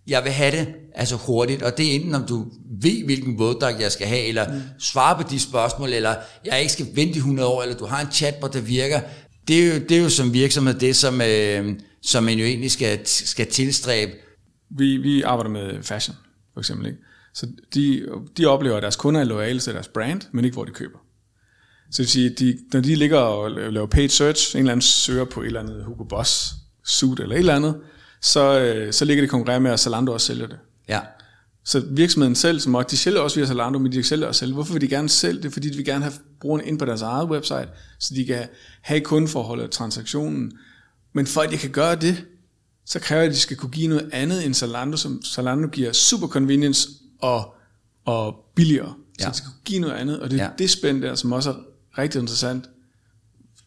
jeg 0.06 0.24
vil 0.24 0.32
have 0.32 0.56
det 0.56 0.68
altså 0.94 1.16
hurtigt, 1.16 1.62
og 1.62 1.78
det 1.78 1.86
er 1.86 1.92
enten 1.92 2.14
om 2.14 2.26
du 2.26 2.46
ved, 2.80 3.04
hvilken 3.04 3.38
våddragt 3.38 3.80
jeg 3.80 3.92
skal 3.92 4.06
have, 4.06 4.26
eller 4.26 4.52
mm. 4.52 4.60
svare 4.78 5.22
på 5.22 5.28
de 5.30 5.40
spørgsmål, 5.40 5.92
eller 5.92 6.14
jeg 6.44 6.60
ikke 6.60 6.72
skal 6.72 6.86
vente 6.94 7.14
i 7.14 7.18
100 7.18 7.48
år, 7.48 7.62
eller 7.62 7.76
du 7.76 7.86
har 7.86 8.00
en 8.00 8.12
chatbot, 8.12 8.52
der 8.52 8.60
virker. 8.60 9.00
Det 9.48 9.64
er 9.64 9.74
jo, 9.74 9.80
det 9.88 9.96
er 9.96 10.02
jo 10.02 10.08
som 10.08 10.32
virksomhed 10.32 10.74
det, 10.74 10.96
som, 10.96 11.20
øh, 11.20 11.74
som 12.02 12.24
man 12.24 12.38
jo 12.38 12.44
egentlig 12.44 12.70
skal, 12.70 13.00
skal 13.04 13.46
tilstræbe. 13.46 14.12
Vi, 14.70 14.96
vi 14.96 15.22
arbejder 15.22 15.50
med 15.50 15.82
fashion, 15.82 16.16
for 16.52 16.60
eksempel, 16.60 16.86
ikke? 16.86 16.98
Så 17.34 17.46
de, 17.74 18.06
de 18.36 18.46
oplever, 18.46 18.76
at 18.76 18.82
deres 18.82 18.96
kunder 18.96 19.20
er 19.20 19.24
lojale 19.24 19.60
til 19.60 19.74
deres 19.74 19.88
brand, 19.88 20.20
men 20.32 20.44
ikke 20.44 20.54
hvor 20.54 20.64
de 20.64 20.70
køber. 20.70 20.98
Så 21.90 21.90
det 21.90 21.98
vil 21.98 22.08
sige, 22.08 22.30
de, 22.30 22.58
når 22.72 22.80
de 22.80 22.94
ligger 22.94 23.18
og 23.18 23.50
laver 23.50 23.86
paid 23.86 24.08
search, 24.08 24.56
en 24.56 24.58
eller 24.58 24.72
anden 24.72 24.82
søger 24.82 25.24
på 25.24 25.40
et 25.40 25.46
eller 25.46 25.60
andet 25.60 25.84
Hugo 25.84 26.04
Boss 26.04 26.54
suit 26.84 27.20
eller 27.20 27.34
et 27.34 27.38
eller 27.38 27.54
andet, 27.54 27.80
så, 28.22 28.60
øh, 28.60 28.92
så 28.92 29.04
ligger 29.04 29.24
de 29.24 29.28
konkurrere 29.28 29.60
med, 29.60 29.70
at 29.70 29.80
Zalando 29.80 30.12
også 30.12 30.26
sælger 30.26 30.46
det. 30.46 30.58
Ja. 30.88 31.00
Så 31.64 31.80
virksomheden 31.90 32.34
selv, 32.34 32.60
som 32.60 32.74
også, 32.74 32.88
de 32.90 32.96
sælger 32.96 33.20
også 33.20 33.36
via 33.36 33.46
Zalando, 33.46 33.78
men 33.78 33.92
de 33.92 34.02
sælger 34.02 34.26
også 34.26 34.38
selv. 34.38 34.52
Hvorfor 34.52 34.72
vil 34.72 34.82
de 34.82 34.88
gerne 34.88 35.08
sælge 35.08 35.42
det? 35.42 35.52
Fordi 35.52 35.70
de 35.70 35.76
vil 35.76 35.84
gerne 35.84 36.04
have 36.04 36.14
brugerne 36.40 36.64
ind 36.64 36.78
på 36.78 36.84
deres 36.84 37.02
eget 37.02 37.28
website, 37.28 37.68
så 38.00 38.14
de 38.14 38.24
kan 38.24 38.48
have 38.82 39.00
kundeforholdet 39.00 39.66
og 39.66 39.70
transaktionen. 39.70 40.52
Men 41.12 41.26
for 41.26 41.40
at 41.40 41.50
de 41.50 41.58
kan 41.58 41.70
gøre 41.70 41.96
det, 41.96 42.24
så 42.86 43.00
kræver 43.00 43.22
det, 43.22 43.28
at 43.28 43.34
de 43.34 43.40
skal 43.40 43.56
kunne 43.56 43.70
give 43.70 43.88
noget 43.88 44.10
andet 44.12 44.46
end 44.46 44.54
Zalando, 44.54 44.96
som 44.96 45.22
Zalando 45.24 45.68
giver 45.68 45.92
super 45.92 46.26
convenience 46.26 46.88
og, 47.24 47.54
og 48.04 48.34
billigere. 48.54 48.94
Så 49.18 49.24
ja. 49.24 49.28
det 49.28 49.36
skal 49.36 49.50
give 49.64 49.80
noget 49.80 49.94
andet, 49.94 50.20
og 50.20 50.30
det 50.30 50.40
er 50.40 50.44
ja. 50.44 50.50
det 50.58 50.70
spænd 50.70 51.02
der, 51.02 51.14
som 51.14 51.32
også 51.32 51.50
er 51.50 51.54
rigtig 51.98 52.20
interessant, 52.20 52.64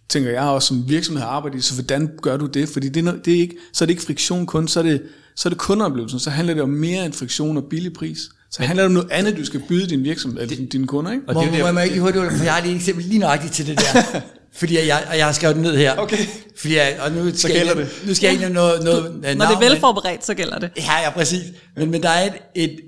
tænker 0.10 0.32
jeg 0.32 0.42
også 0.42 0.68
som 0.68 0.90
virksomhed 0.90 1.24
har 1.24 1.30
arbejdet 1.30 1.58
i, 1.58 1.62
så 1.62 1.74
hvordan 1.74 2.10
gør 2.22 2.38
du 2.38 2.46
det? 2.46 2.70
Fordi 2.70 2.90
det 2.90 3.08
er, 3.08 3.12
det 3.12 3.34
er 3.34 3.40
ikke, 3.40 3.56
så 3.74 3.84
er 3.84 3.86
det 3.86 3.94
ikke 3.94 4.04
friktion 4.04 4.46
kun, 4.46 4.68
så 4.68 4.80
er 4.80 4.84
det, 4.84 5.04
så 5.36 5.48
er 5.48 5.50
det 5.50 5.58
kundeoplevelsen, 5.60 6.20
så 6.20 6.30
handler 6.30 6.54
det 6.54 6.64
om 6.64 6.70
mere 6.70 7.06
end 7.06 7.14
friktion 7.14 7.58
og 7.58 7.64
billig 7.70 7.94
pris. 7.94 8.20
Så 8.52 8.64
handler 8.64 8.84
det 8.84 8.86
om 8.86 8.92
noget 8.92 9.12
andet, 9.12 9.38
du 9.38 9.46
skal 9.46 9.62
byde 9.68 9.90
din 9.90 10.04
virksomhed, 10.04 10.42
eller 10.42 10.56
det, 10.56 10.72
dine 10.72 10.88
kunder, 10.88 11.12
ikke? 11.12 11.24
Og 11.28 11.36
det, 11.36 11.60
må, 11.60 11.72
må 11.72 11.80
jeg 11.80 11.88
ikke 11.90 12.02
hurtigt, 12.02 12.34
for 12.38 12.44
jeg 12.44 12.54
har 12.54 12.62
lige 12.62 12.72
et 12.72 12.76
eksempel 12.76 13.06
lige 13.06 13.20
nøjagtigt 13.20 13.54
til 13.54 13.68
det 13.68 13.80
der. 13.80 14.22
fordi 14.60 14.76
jeg, 14.76 14.88
jeg, 14.88 15.04
jeg 15.18 15.26
har 15.26 15.34
skrevet 15.34 15.56
det 15.56 15.64
ned 15.64 15.78
her. 15.78 15.96
Okay. 15.98 16.18
Fordi 16.58 16.76
jeg, 16.76 16.98
og 17.06 17.12
nu 17.12 17.28
skal 17.28 17.38
så 17.38 17.48
gælder 17.48 17.66
jeg, 17.66 17.78
det. 17.78 18.08
Nu 18.08 18.14
skal 18.14 18.28
jeg 18.28 18.34
ikke 18.34 18.54
noget, 18.54 18.84
noget 18.84 19.04
Når 19.04 19.34
navn, 19.34 19.40
det 19.40 19.66
er 19.66 19.70
velforberedt, 19.70 20.26
så 20.26 20.34
gælder 20.34 20.60
det. 20.60 20.70
Ja, 20.78 21.02
ja, 21.04 21.10
præcis. 21.10 21.44
Men, 21.76 21.92
men 21.92 22.04
der 22.04 22.10
er 22.10 22.26
et, 22.26 22.34
et, 22.56 22.80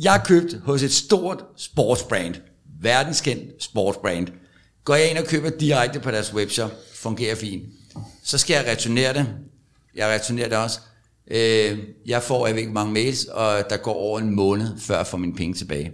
jeg 0.00 0.12
har 0.12 0.24
købt 0.24 0.56
hos 0.64 0.82
et 0.82 0.92
stort 0.92 1.44
sportsbrand, 1.56 2.34
verdenskendt 2.80 3.62
sportsbrand. 3.62 4.28
Går 4.84 4.94
jeg 4.94 5.10
ind 5.10 5.18
og 5.18 5.24
køber 5.24 5.50
direkte 5.50 6.00
på 6.00 6.10
deres 6.10 6.34
webshop, 6.34 6.72
fungerer 6.94 7.34
fint. 7.34 7.62
Så 8.24 8.38
skal 8.38 8.54
jeg 8.54 8.72
returnere 8.72 9.14
det. 9.14 9.26
Jeg 9.94 10.08
returnerer 10.08 10.48
det 10.48 10.58
også. 10.58 10.80
Øh, 11.30 11.78
jeg 12.06 12.22
får, 12.22 12.46
jeg 12.46 12.54
ved 12.54 12.62
ikke 12.62 12.72
mange 12.72 12.92
mails, 12.92 13.24
og 13.24 13.70
der 13.70 13.76
går 13.76 13.94
over 13.94 14.18
en 14.18 14.34
måned, 14.34 14.68
før 14.80 14.96
jeg 14.96 15.06
får 15.06 15.18
mine 15.18 15.34
penge 15.34 15.54
tilbage. 15.54 15.92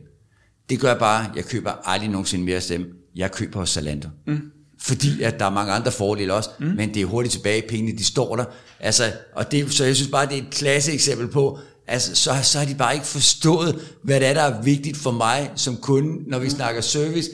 Det 0.70 0.80
gør 0.80 0.98
bare, 0.98 1.32
jeg 1.36 1.44
køber 1.44 1.72
aldrig 1.84 2.11
nogensinde 2.11 2.44
mere 2.44 2.57
af 2.57 2.62
dem. 2.62 2.86
Jeg 3.14 3.32
køber 3.32 3.59
hos 3.59 3.70
Zalando. 3.70 4.09
Mm. 4.26 4.40
Fordi 4.80 5.22
at 5.22 5.38
der 5.38 5.44
er 5.44 5.50
mange 5.50 5.72
andre 5.72 5.92
fordele 5.92 6.34
også, 6.34 6.50
mm. 6.59 6.66
men 6.66 6.94
det 6.94 7.02
er 7.02 7.07
hurtigt 7.07 7.32
tilbage, 7.32 7.62
pengene 7.68 7.98
de 7.98 8.05
står 8.05 8.36
der. 8.36 8.44
Altså, 8.80 9.12
og 9.34 9.52
det, 9.52 9.72
så 9.72 9.84
jeg 9.84 9.96
synes 9.96 10.11
bare, 10.11 10.26
det 10.26 10.38
er 10.38 10.42
et 10.42 10.50
klasse 10.50 10.92
eksempel 10.92 11.28
på, 11.28 11.59
altså, 11.87 12.14
så, 12.14 12.30
så 12.43 12.59
har 12.59 12.66
de 12.66 12.74
bare 12.74 12.95
ikke 12.95 13.07
forstået, 13.07 13.78
hvad 14.03 14.20
det 14.20 14.28
er, 14.28 14.35
der 14.35 14.43
er 14.43 14.62
vigtigt 14.62 14.97
for 14.97 15.11
mig 15.11 15.51
som 15.57 15.76
kunde, 15.76 16.30
når 16.30 16.39
vi 16.39 16.51
snakker 16.51 16.80
service. 16.80 17.30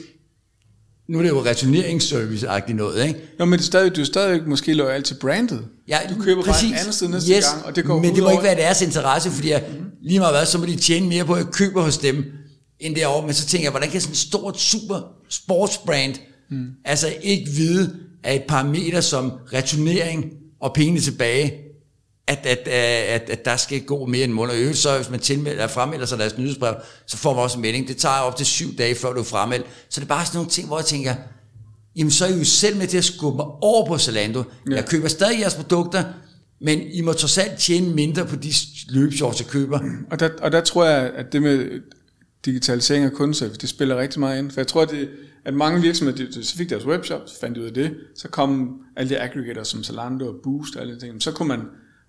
Nu 1.09 1.17
er 1.17 1.21
det 1.21 1.29
jo 1.29 1.43
returneringsservice-agtigt 1.43 2.73
noget, 2.73 3.07
ikke? 3.07 3.19
Jo, 3.39 3.45
men 3.45 3.53
det 3.53 3.59
er 3.59 3.65
stadig, 3.65 3.95
du 3.95 4.01
er 4.01 4.05
stadig 4.05 4.41
måske 4.47 4.73
lojal 4.73 5.03
til 5.03 5.15
brandet. 5.21 5.65
Ja, 5.87 5.97
du 6.09 6.23
køber 6.23 6.43
præcis. 6.43 6.69
bare 6.69 6.77
et 6.77 6.79
andet 6.79 6.95
sted 6.95 7.07
næste 7.07 7.33
yes, 7.33 7.45
gang, 7.45 7.65
og 7.65 7.75
det 7.75 7.85
går 7.85 7.99
Men 7.99 8.15
det 8.15 8.23
må 8.23 8.29
ikke 8.29 8.43
være 8.43 8.55
deres 8.55 8.81
interesse, 8.81 9.31
fordi 9.31 9.49
jeg, 9.49 9.63
mm. 9.69 9.85
lige 10.01 10.19
meget 10.19 10.33
hvad, 10.35 10.45
så 10.45 10.57
må 10.57 10.65
de 10.65 10.75
tjene 10.75 11.07
mere 11.07 11.25
på, 11.25 11.33
at 11.33 11.45
jeg 11.45 11.53
køber 11.53 11.81
hos 11.81 11.97
dem, 11.97 12.25
end 12.79 12.95
derovre. 12.95 13.25
Men 13.25 13.33
så 13.33 13.45
tænker 13.45 13.65
jeg, 13.65 13.71
hvordan 13.71 13.89
kan 13.89 14.01
sådan 14.01 14.11
et 14.11 14.17
stort, 14.17 14.59
super 14.59 14.99
sportsbrand 15.29 16.15
Mm. 16.51 16.67
Altså 16.85 17.13
ikke 17.21 17.51
vide, 17.51 17.95
at 18.23 18.35
et 18.35 18.43
parameter 18.47 19.01
som 19.01 19.31
returnering 19.53 20.25
og 20.61 20.73
pengene 20.73 20.99
tilbage, 20.99 21.53
at, 22.27 22.45
at, 22.45 22.67
at, 22.67 23.29
at 23.29 23.45
der 23.45 23.57
skal 23.57 23.81
gå 23.81 24.05
mere 24.05 24.23
end 24.23 24.31
en 24.31 24.35
måned. 24.35 24.53
Og 24.53 24.59
øvrigt, 24.59 24.77
så 24.77 24.95
hvis 24.95 25.09
man 25.09 25.19
tilmelder, 25.19 25.67
fremmelder 25.67 26.05
sig 26.05 26.19
deres 26.19 26.37
nyhedsbrev, 26.37 26.75
så 27.07 27.17
får 27.17 27.33
man 27.33 27.43
også 27.43 27.57
en 27.57 27.61
melding. 27.61 27.87
Det 27.87 27.97
tager 27.97 28.19
op 28.19 28.35
til 28.35 28.45
syv 28.45 28.75
dage, 28.77 28.95
før 28.95 29.13
du 29.13 29.19
er 29.19 29.23
fremmeldt. 29.23 29.65
Så 29.89 29.99
det 29.99 30.05
er 30.05 30.09
bare 30.09 30.25
sådan 30.25 30.37
nogle 30.37 30.49
ting, 30.49 30.67
hvor 30.67 30.77
jeg 30.77 30.85
tænker, 30.85 31.15
jamen 31.95 32.11
så 32.11 32.25
er 32.25 32.29
I 32.29 32.37
jo 32.37 32.43
selv 32.43 32.77
med 32.77 32.87
til 32.87 32.97
at 32.97 33.03
skubbe 33.03 33.37
mig 33.37 33.45
over 33.45 33.87
på 33.87 33.97
Zalando. 33.97 34.43
Ja. 34.69 34.75
Jeg 34.75 34.85
køber 34.85 35.07
stadig 35.07 35.39
jeres 35.39 35.55
produkter, 35.55 36.03
men 36.61 36.81
I 36.81 37.01
må 37.01 37.13
trods 37.13 37.37
alt 37.37 37.59
tjene 37.59 37.93
mindre 37.93 38.25
på 38.25 38.35
de 38.35 38.53
løbshorts, 38.89 39.39
jeg 39.39 39.47
køber. 39.47 39.79
Og 40.11 40.19
der, 40.19 40.29
og 40.41 40.51
der 40.51 40.61
tror 40.61 40.85
jeg, 40.85 41.11
at 41.15 41.33
det 41.33 41.41
med 41.41 41.81
digitalisering 42.45 43.05
af 43.05 43.11
kundeservice, 43.11 43.59
det 43.59 43.69
spiller 43.69 43.97
rigtig 43.97 44.19
meget 44.19 44.39
ind. 44.39 44.51
For 44.51 44.59
jeg 44.59 44.67
tror, 44.67 44.85
det, 44.85 45.09
at 45.45 45.53
mange 45.53 45.81
virksomheder, 45.81 46.25
de, 46.25 46.43
så 46.43 46.55
fik 46.55 46.69
deres 46.69 46.85
webshop, 46.85 47.21
så 47.25 47.39
fandt 47.39 47.55
de 47.55 47.61
ud 47.61 47.65
af 47.65 47.73
det, 47.73 47.95
så 48.15 48.27
kom 48.27 48.79
alle 48.97 49.09
de 49.09 49.19
aggregators 49.19 49.67
som 49.67 49.83
Zalando 49.83 50.27
og 50.27 50.35
Boost 50.43 50.75
og 50.75 50.81
alle 50.81 50.95
de 50.95 50.99
ting. 50.99 51.21
Så 51.21 51.31
kunne 51.31 51.47
man, 51.47 51.61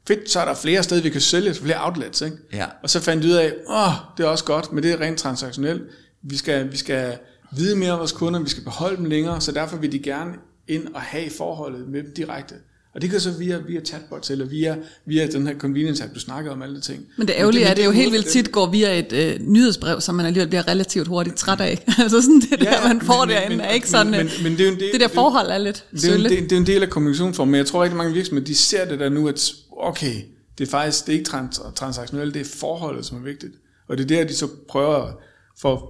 fedt, 0.09 0.31
så 0.31 0.41
er 0.41 0.45
der 0.45 0.55
flere 0.55 0.83
steder, 0.83 1.03
vi 1.03 1.11
kan 1.11 1.21
sælge, 1.21 1.55
flere 1.55 1.87
outlets, 1.87 2.21
ikke? 2.21 2.37
Ja. 2.53 2.67
Og 2.83 2.91
så 2.91 3.01
fandt 3.01 3.23
de 3.23 3.29
ud 3.29 3.33
af, 3.33 3.55
åh, 3.69 3.93
det 4.17 4.25
er 4.25 4.29
også 4.29 4.45
godt, 4.45 4.73
men 4.73 4.83
det 4.83 4.93
er 4.93 5.01
rent 5.01 5.19
transaktionelt. 5.19 5.83
Vi 6.23 6.37
skal, 6.37 6.73
vi 6.73 6.77
skal 6.77 7.19
vide 7.57 7.77
mere 7.77 7.93
om 7.93 7.99
vores 7.99 8.13
kunder, 8.13 8.41
vi 8.41 8.49
skal 8.49 8.65
beholde 8.65 8.97
dem 8.97 9.05
længere, 9.05 9.41
så 9.41 9.53
derfor 9.53 9.77
vil 9.77 9.93
de 9.93 9.99
gerne 9.99 10.33
ind 10.69 10.95
og 10.95 11.01
have 11.01 11.31
forholdet 11.31 11.89
med 11.89 12.03
dem 12.03 12.15
direkte. 12.17 12.55
Og 12.95 13.03
det 13.03 13.11
kan 13.11 13.21
så 13.21 13.31
via, 13.31 13.59
via 13.69 13.81
chatbots, 13.81 14.31
eller 14.31 14.45
via, 14.47 14.77
via 15.07 15.27
den 15.27 15.47
her 15.47 15.59
convenience 15.59 16.05
app, 16.05 16.15
du 16.15 16.21
snakker 16.21 16.51
om 16.51 16.63
alle 16.63 16.77
de 16.77 16.81
ting. 16.81 17.07
Men 17.19 17.29
det 17.29 17.35
ærgerlige 17.39 17.65
er, 17.65 17.71
at 17.71 17.77
det 17.77 17.85
jo 17.85 17.91
helt 17.91 18.13
vildt 18.13 18.27
tit 18.27 18.53
går 18.53 18.71
via 18.71 18.99
et 18.99 19.13
øh, 19.13 19.41
nyhedsbrev, 19.41 20.01
som 20.01 20.15
man 20.15 20.27
alligevel 20.27 20.49
bliver 20.49 20.69
relativt 20.69 21.09
hurtigt 21.09 21.37
træt 21.37 21.61
af. 21.61 21.85
altså 22.03 22.23
sådan 22.23 22.41
det 22.41 22.51
ja, 22.51 22.71
der, 22.71 22.89
man 22.89 23.01
får 23.01 23.25
men, 23.25 23.35
derinde, 23.35 23.57
men, 23.57 23.67
er 23.67 23.71
ikke 23.71 23.89
sådan, 23.89 24.11
men, 24.11 24.21
men, 24.21 24.29
men 24.43 24.59
det, 24.59 24.67
er 24.67 24.73
en 24.73 24.81
del, 24.81 24.93
det 24.93 25.01
der 25.01 25.09
forhold 25.09 25.51
er 25.51 25.59
lidt 25.59 25.85
det, 25.91 26.03
det, 26.03 26.11
er 26.11 26.15
en, 26.15 26.25
det, 26.25 26.31
det 26.31 26.53
er 26.53 26.57
en 26.57 26.67
del 26.67 26.83
af 26.83 26.91
kommunikationsformen, 26.91 27.51
men 27.51 27.59
jeg 27.59 27.67
tror 27.67 27.83
rigtig 27.83 27.97
mange 27.97 28.13
virksomheder, 28.15 28.47
de 28.47 28.55
ser 28.55 28.85
det 28.85 29.01
der 29.01 29.09
nu, 29.09 29.29
at 29.29 29.53
okay, 29.77 30.15
det 30.59 30.67
er 30.67 30.71
faktisk 30.71 31.07
det 31.07 31.15
er 31.15 31.19
ikke 31.19 31.31
trans, 31.31 31.61
transaktionelt, 31.75 32.35
det 32.35 32.41
er 32.41 32.57
forholdet, 32.61 33.07
som 33.07 33.19
er 33.19 33.23
vigtigt. 33.23 33.53
Og 33.89 33.99
det 33.99 34.05
er 34.05 34.09
der, 34.09 34.25
de 34.25 34.35
så 34.35 34.49
prøver 34.69 35.13
for 35.61 35.77
at 35.77 35.83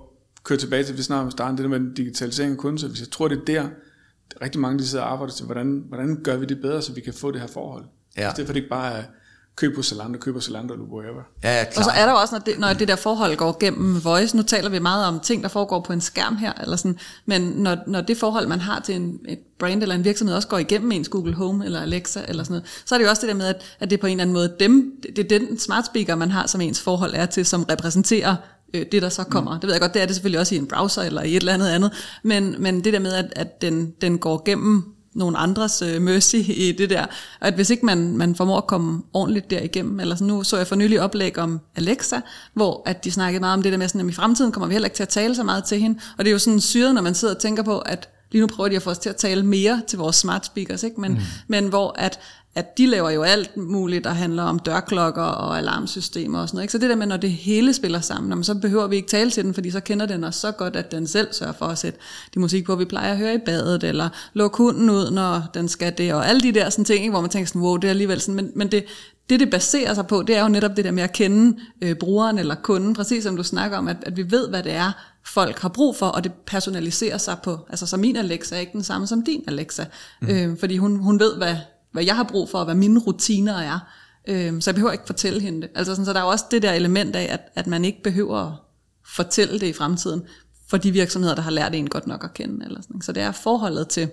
køre 0.44 0.58
tilbage 0.58 0.84
til, 0.84 0.96
vi 0.96 1.02
snakker 1.02 1.24
om 1.24 1.30
starten, 1.30 1.56
det 1.56 1.70
der 1.70 1.78
med 1.78 1.94
digitalisering 1.94 2.52
af 2.52 2.58
kundeservice. 2.58 3.02
Jeg 3.02 3.10
tror, 3.10 3.28
det 3.28 3.38
er 3.38 3.44
der, 3.44 3.68
rigtig 4.42 4.60
mange 4.60 4.78
de 4.78 4.86
sidder 4.86 5.04
og 5.04 5.12
arbejder 5.12 5.32
til, 5.32 5.46
hvordan, 5.46 5.84
hvordan 5.88 6.22
gør 6.22 6.36
vi 6.36 6.46
det 6.46 6.60
bedre, 6.60 6.82
så 6.82 6.92
vi 6.92 7.00
kan 7.00 7.14
få 7.14 7.30
det 7.30 7.40
her 7.40 7.48
forhold. 7.48 7.84
Ja. 8.16 8.28
I 8.28 8.32
stedet 8.32 8.48
for 8.48 8.52
det 8.52 8.60
ikke 8.60 8.70
bare 8.70 8.92
er 8.92 9.04
køb 9.56 9.74
på 9.74 9.82
Zalando, 9.82 10.18
køb 10.18 10.34
på 10.34 10.40
Zalando 10.40 10.74
eller 10.74 10.86
whatever. 10.86 11.22
Ja, 11.44 11.58
ja, 11.58 11.64
klar. 11.64 11.80
Og 11.80 11.84
så 11.84 11.90
er 11.90 12.06
der 12.06 12.12
også, 12.12 12.34
når 12.34 12.40
det, 12.40 12.58
når 12.58 12.72
det 12.72 12.88
der 12.88 12.96
forhold 12.96 13.36
går 13.36 13.56
gennem 13.60 14.04
voice, 14.04 14.36
nu 14.36 14.42
taler 14.42 14.68
vi 14.68 14.78
meget 14.78 15.06
om 15.06 15.20
ting, 15.20 15.42
der 15.42 15.48
foregår 15.48 15.80
på 15.80 15.92
en 15.92 16.00
skærm 16.00 16.36
her, 16.36 16.52
eller 16.60 16.76
sådan, 16.76 16.98
men 17.26 17.42
når, 17.42 17.76
når 17.86 18.00
det 18.00 18.16
forhold, 18.16 18.46
man 18.46 18.60
har 18.60 18.80
til 18.80 18.94
en, 18.94 19.18
et 19.28 19.38
brand 19.58 19.82
eller 19.82 19.94
en 19.94 20.04
virksomhed, 20.04 20.36
også 20.36 20.48
går 20.48 20.58
igennem 20.58 20.92
ens 20.92 21.08
Google 21.08 21.34
Home 21.34 21.64
eller 21.64 21.80
Alexa 21.80 22.20
eller 22.28 22.44
sådan 22.44 22.52
noget, 22.52 22.82
så 22.84 22.94
er 22.94 22.98
det 22.98 23.04
jo 23.04 23.10
også 23.10 23.20
det 23.20 23.28
der 23.28 23.34
med, 23.34 23.46
at, 23.46 23.76
at 23.80 23.90
det 23.90 24.00
på 24.00 24.06
en 24.06 24.10
eller 24.10 24.22
anden 24.22 24.34
måde 24.34 24.54
dem, 24.60 24.92
det, 25.02 25.16
det 25.16 25.32
er 25.32 25.38
den 25.38 25.58
smart 25.58 25.86
speaker, 25.86 26.14
man 26.14 26.30
har, 26.30 26.46
som 26.46 26.60
ens 26.60 26.80
forhold 26.80 27.14
er 27.14 27.26
til, 27.26 27.46
som 27.46 27.62
repræsenterer 27.62 28.36
øh, 28.74 28.86
det, 28.92 29.02
der 29.02 29.08
så 29.08 29.24
kommer. 29.24 29.54
Mm. 29.54 29.60
Det 29.60 29.66
ved 29.66 29.74
jeg 29.74 29.80
godt, 29.80 29.94
det 29.94 30.02
er 30.02 30.06
det 30.06 30.14
selvfølgelig 30.14 30.40
også 30.40 30.54
i 30.54 30.58
en 30.58 30.66
browser 30.66 31.02
eller 31.02 31.22
i 31.22 31.30
et 31.30 31.36
eller 31.36 31.54
andet 31.54 31.68
andet, 31.68 31.92
men, 32.22 32.54
men 32.58 32.84
det 32.84 32.92
der 32.92 32.98
med, 32.98 33.12
at, 33.12 33.32
at 33.36 33.62
den, 33.62 33.90
den 34.00 34.18
går 34.18 34.42
gennem 34.44 34.91
nogle 35.14 35.38
andres 35.38 35.82
øh, 35.82 36.02
mercy 36.02 36.36
i 36.36 36.74
det 36.78 36.90
der, 36.90 37.02
og 37.40 37.48
at 37.48 37.54
hvis 37.54 37.70
ikke 37.70 37.86
man, 37.86 38.16
man 38.16 38.34
formår 38.34 38.58
at 38.58 38.66
komme 38.66 39.02
ordentligt 39.12 39.50
derigennem, 39.50 40.00
eller 40.00 40.14
sådan 40.14 40.26
nu 40.26 40.44
så 40.44 40.56
jeg 40.56 40.66
for 40.66 40.76
nylig 40.76 41.00
oplæg 41.00 41.38
om 41.38 41.60
Alexa, 41.76 42.20
hvor 42.54 42.82
at 42.86 43.04
de 43.04 43.10
snakkede 43.10 43.40
meget 43.40 43.54
om 43.54 43.62
det 43.62 43.72
der 43.72 43.78
med, 43.78 43.88
sådan, 43.88 44.00
at 44.00 44.12
i 44.12 44.14
fremtiden 44.14 44.52
kommer 44.52 44.66
vi 44.66 44.72
heller 44.74 44.86
ikke 44.86 44.96
til 44.96 45.02
at 45.02 45.08
tale 45.08 45.34
så 45.34 45.42
meget 45.42 45.64
til 45.64 45.80
hende, 45.80 45.98
og 46.18 46.24
det 46.24 46.30
er 46.30 46.32
jo 46.32 46.38
sådan 46.38 46.60
syret, 46.60 46.94
når 46.94 47.02
man 47.02 47.14
sidder 47.14 47.34
og 47.34 47.40
tænker 47.40 47.62
på, 47.62 47.78
at 47.78 48.08
lige 48.32 48.40
nu 48.40 48.46
prøver 48.46 48.68
de 48.68 48.76
at 48.76 48.82
få 48.82 48.90
os 48.90 48.98
til 48.98 49.10
at 49.10 49.16
tale 49.16 49.42
mere 49.42 49.82
til 49.86 49.98
vores 49.98 50.16
smart 50.16 50.46
speakers, 50.46 50.82
ikke? 50.82 51.00
Men, 51.00 51.12
mm. 51.12 51.20
men 51.48 51.68
hvor 51.68 51.94
at, 51.98 52.18
at 52.54 52.78
de 52.78 52.86
laver 52.86 53.10
jo 53.10 53.22
alt 53.22 53.56
muligt, 53.56 54.04
der 54.04 54.10
handler 54.10 54.42
om 54.42 54.58
dørklokker 54.58 55.22
og 55.22 55.58
alarmsystemer 55.58 56.40
og 56.40 56.48
sådan 56.48 56.56
noget. 56.56 56.64
Ikke? 56.64 56.72
Så 56.72 56.78
det 56.78 56.90
der 56.90 56.96
med, 56.96 57.06
når 57.06 57.16
det 57.16 57.32
hele 57.32 57.74
spiller 57.74 58.00
sammen, 58.00 58.44
så 58.44 58.54
behøver 58.54 58.86
vi 58.86 58.96
ikke 58.96 59.08
tale 59.08 59.30
til 59.30 59.44
den, 59.44 59.54
fordi 59.54 59.70
så 59.70 59.80
kender 59.80 60.06
den 60.06 60.24
os 60.24 60.36
så 60.36 60.52
godt, 60.52 60.76
at 60.76 60.92
den 60.92 61.06
selv 61.06 61.28
sørger 61.32 61.52
for 61.52 61.66
at 61.66 61.78
sætte 61.78 61.98
de 62.34 62.40
musik 62.40 62.64
på, 62.64 62.76
vi 62.76 62.84
plejer 62.84 63.12
at 63.12 63.18
høre 63.18 63.34
i 63.34 63.38
badet, 63.38 63.84
eller 63.84 64.08
lukke 64.34 64.56
hunden 64.56 64.90
ud, 64.90 65.10
når 65.10 65.42
den 65.54 65.68
skal 65.68 65.98
det, 65.98 66.14
og 66.14 66.28
alle 66.28 66.40
de 66.40 66.52
der 66.52 66.70
sådan 66.70 66.84
ting, 66.84 66.98
ikke? 67.00 67.10
hvor 67.10 67.20
man 67.20 67.30
tænker 67.30 67.48
sådan, 67.48 67.62
wow, 67.62 67.76
det 67.76 67.88
er 67.88 67.90
alligevel 67.90 68.20
sådan, 68.20 68.34
men, 68.34 68.50
men 68.54 68.72
det, 68.72 68.84
det, 69.30 69.40
det 69.40 69.50
baserer 69.50 69.94
sig 69.94 70.06
på, 70.06 70.22
det 70.22 70.36
er 70.36 70.42
jo 70.42 70.48
netop 70.48 70.76
det 70.76 70.84
der 70.84 70.90
med 70.90 71.02
at 71.02 71.12
kende 71.12 71.58
øh, 71.82 71.96
brugeren 71.96 72.38
eller 72.38 72.54
kunden, 72.54 72.94
præcis 72.94 73.22
som 73.22 73.36
du 73.36 73.42
snakker 73.42 73.78
om, 73.78 73.88
at, 73.88 73.96
at 74.02 74.16
vi 74.16 74.30
ved, 74.30 74.48
hvad 74.48 74.62
det 74.62 74.72
er, 74.72 74.92
folk 75.26 75.58
har 75.58 75.68
brug 75.68 75.96
for, 75.96 76.06
og 76.06 76.24
det 76.24 76.32
personaliserer 76.46 77.18
sig 77.18 77.36
på, 77.44 77.58
altså 77.70 77.86
så 77.86 77.96
min 77.96 78.16
Alexa 78.16 78.56
er 78.56 78.60
ikke 78.60 78.72
den 78.72 78.82
samme 78.82 79.06
som 79.06 79.24
din 79.24 79.44
Alexa, 79.46 79.84
mm. 80.20 80.28
øh, 80.28 80.58
fordi 80.58 80.76
hun, 80.76 80.96
hun 80.96 81.20
ved, 81.20 81.36
hvad, 81.36 81.56
hvad 81.92 82.04
jeg 82.04 82.16
har 82.16 82.22
brug 82.24 82.48
for, 82.48 82.58
og 82.58 82.64
hvad 82.64 82.74
mine 82.74 83.00
rutiner 83.00 83.58
er. 83.58 83.78
Øh, 84.28 84.62
så 84.62 84.70
jeg 84.70 84.74
behøver 84.74 84.92
ikke 84.92 85.06
fortælle 85.06 85.40
hende 85.40 85.62
det. 85.62 85.70
Altså 85.74 85.92
sådan, 85.92 86.04
så 86.04 86.12
der 86.12 86.18
er 86.18 86.24
jo 86.24 86.30
også 86.30 86.44
det 86.50 86.62
der 86.62 86.72
element 86.72 87.16
af, 87.16 87.32
at, 87.32 87.40
at 87.54 87.66
man 87.66 87.84
ikke 87.84 88.02
behøver 88.02 88.38
at 88.38 88.52
fortælle 89.14 89.60
det 89.60 89.66
i 89.66 89.72
fremtiden, 89.72 90.22
for 90.68 90.76
de 90.76 90.92
virksomheder, 90.92 91.34
der 91.34 91.42
har 91.42 91.50
lært 91.50 91.74
en 91.74 91.88
godt 91.88 92.06
nok 92.06 92.24
at 92.24 92.34
kende. 92.34 92.64
Eller 92.66 92.82
sådan. 92.82 93.02
Så 93.02 93.12
det 93.12 93.22
er 93.22 93.32
forholdet 93.32 93.88
til... 93.88 94.08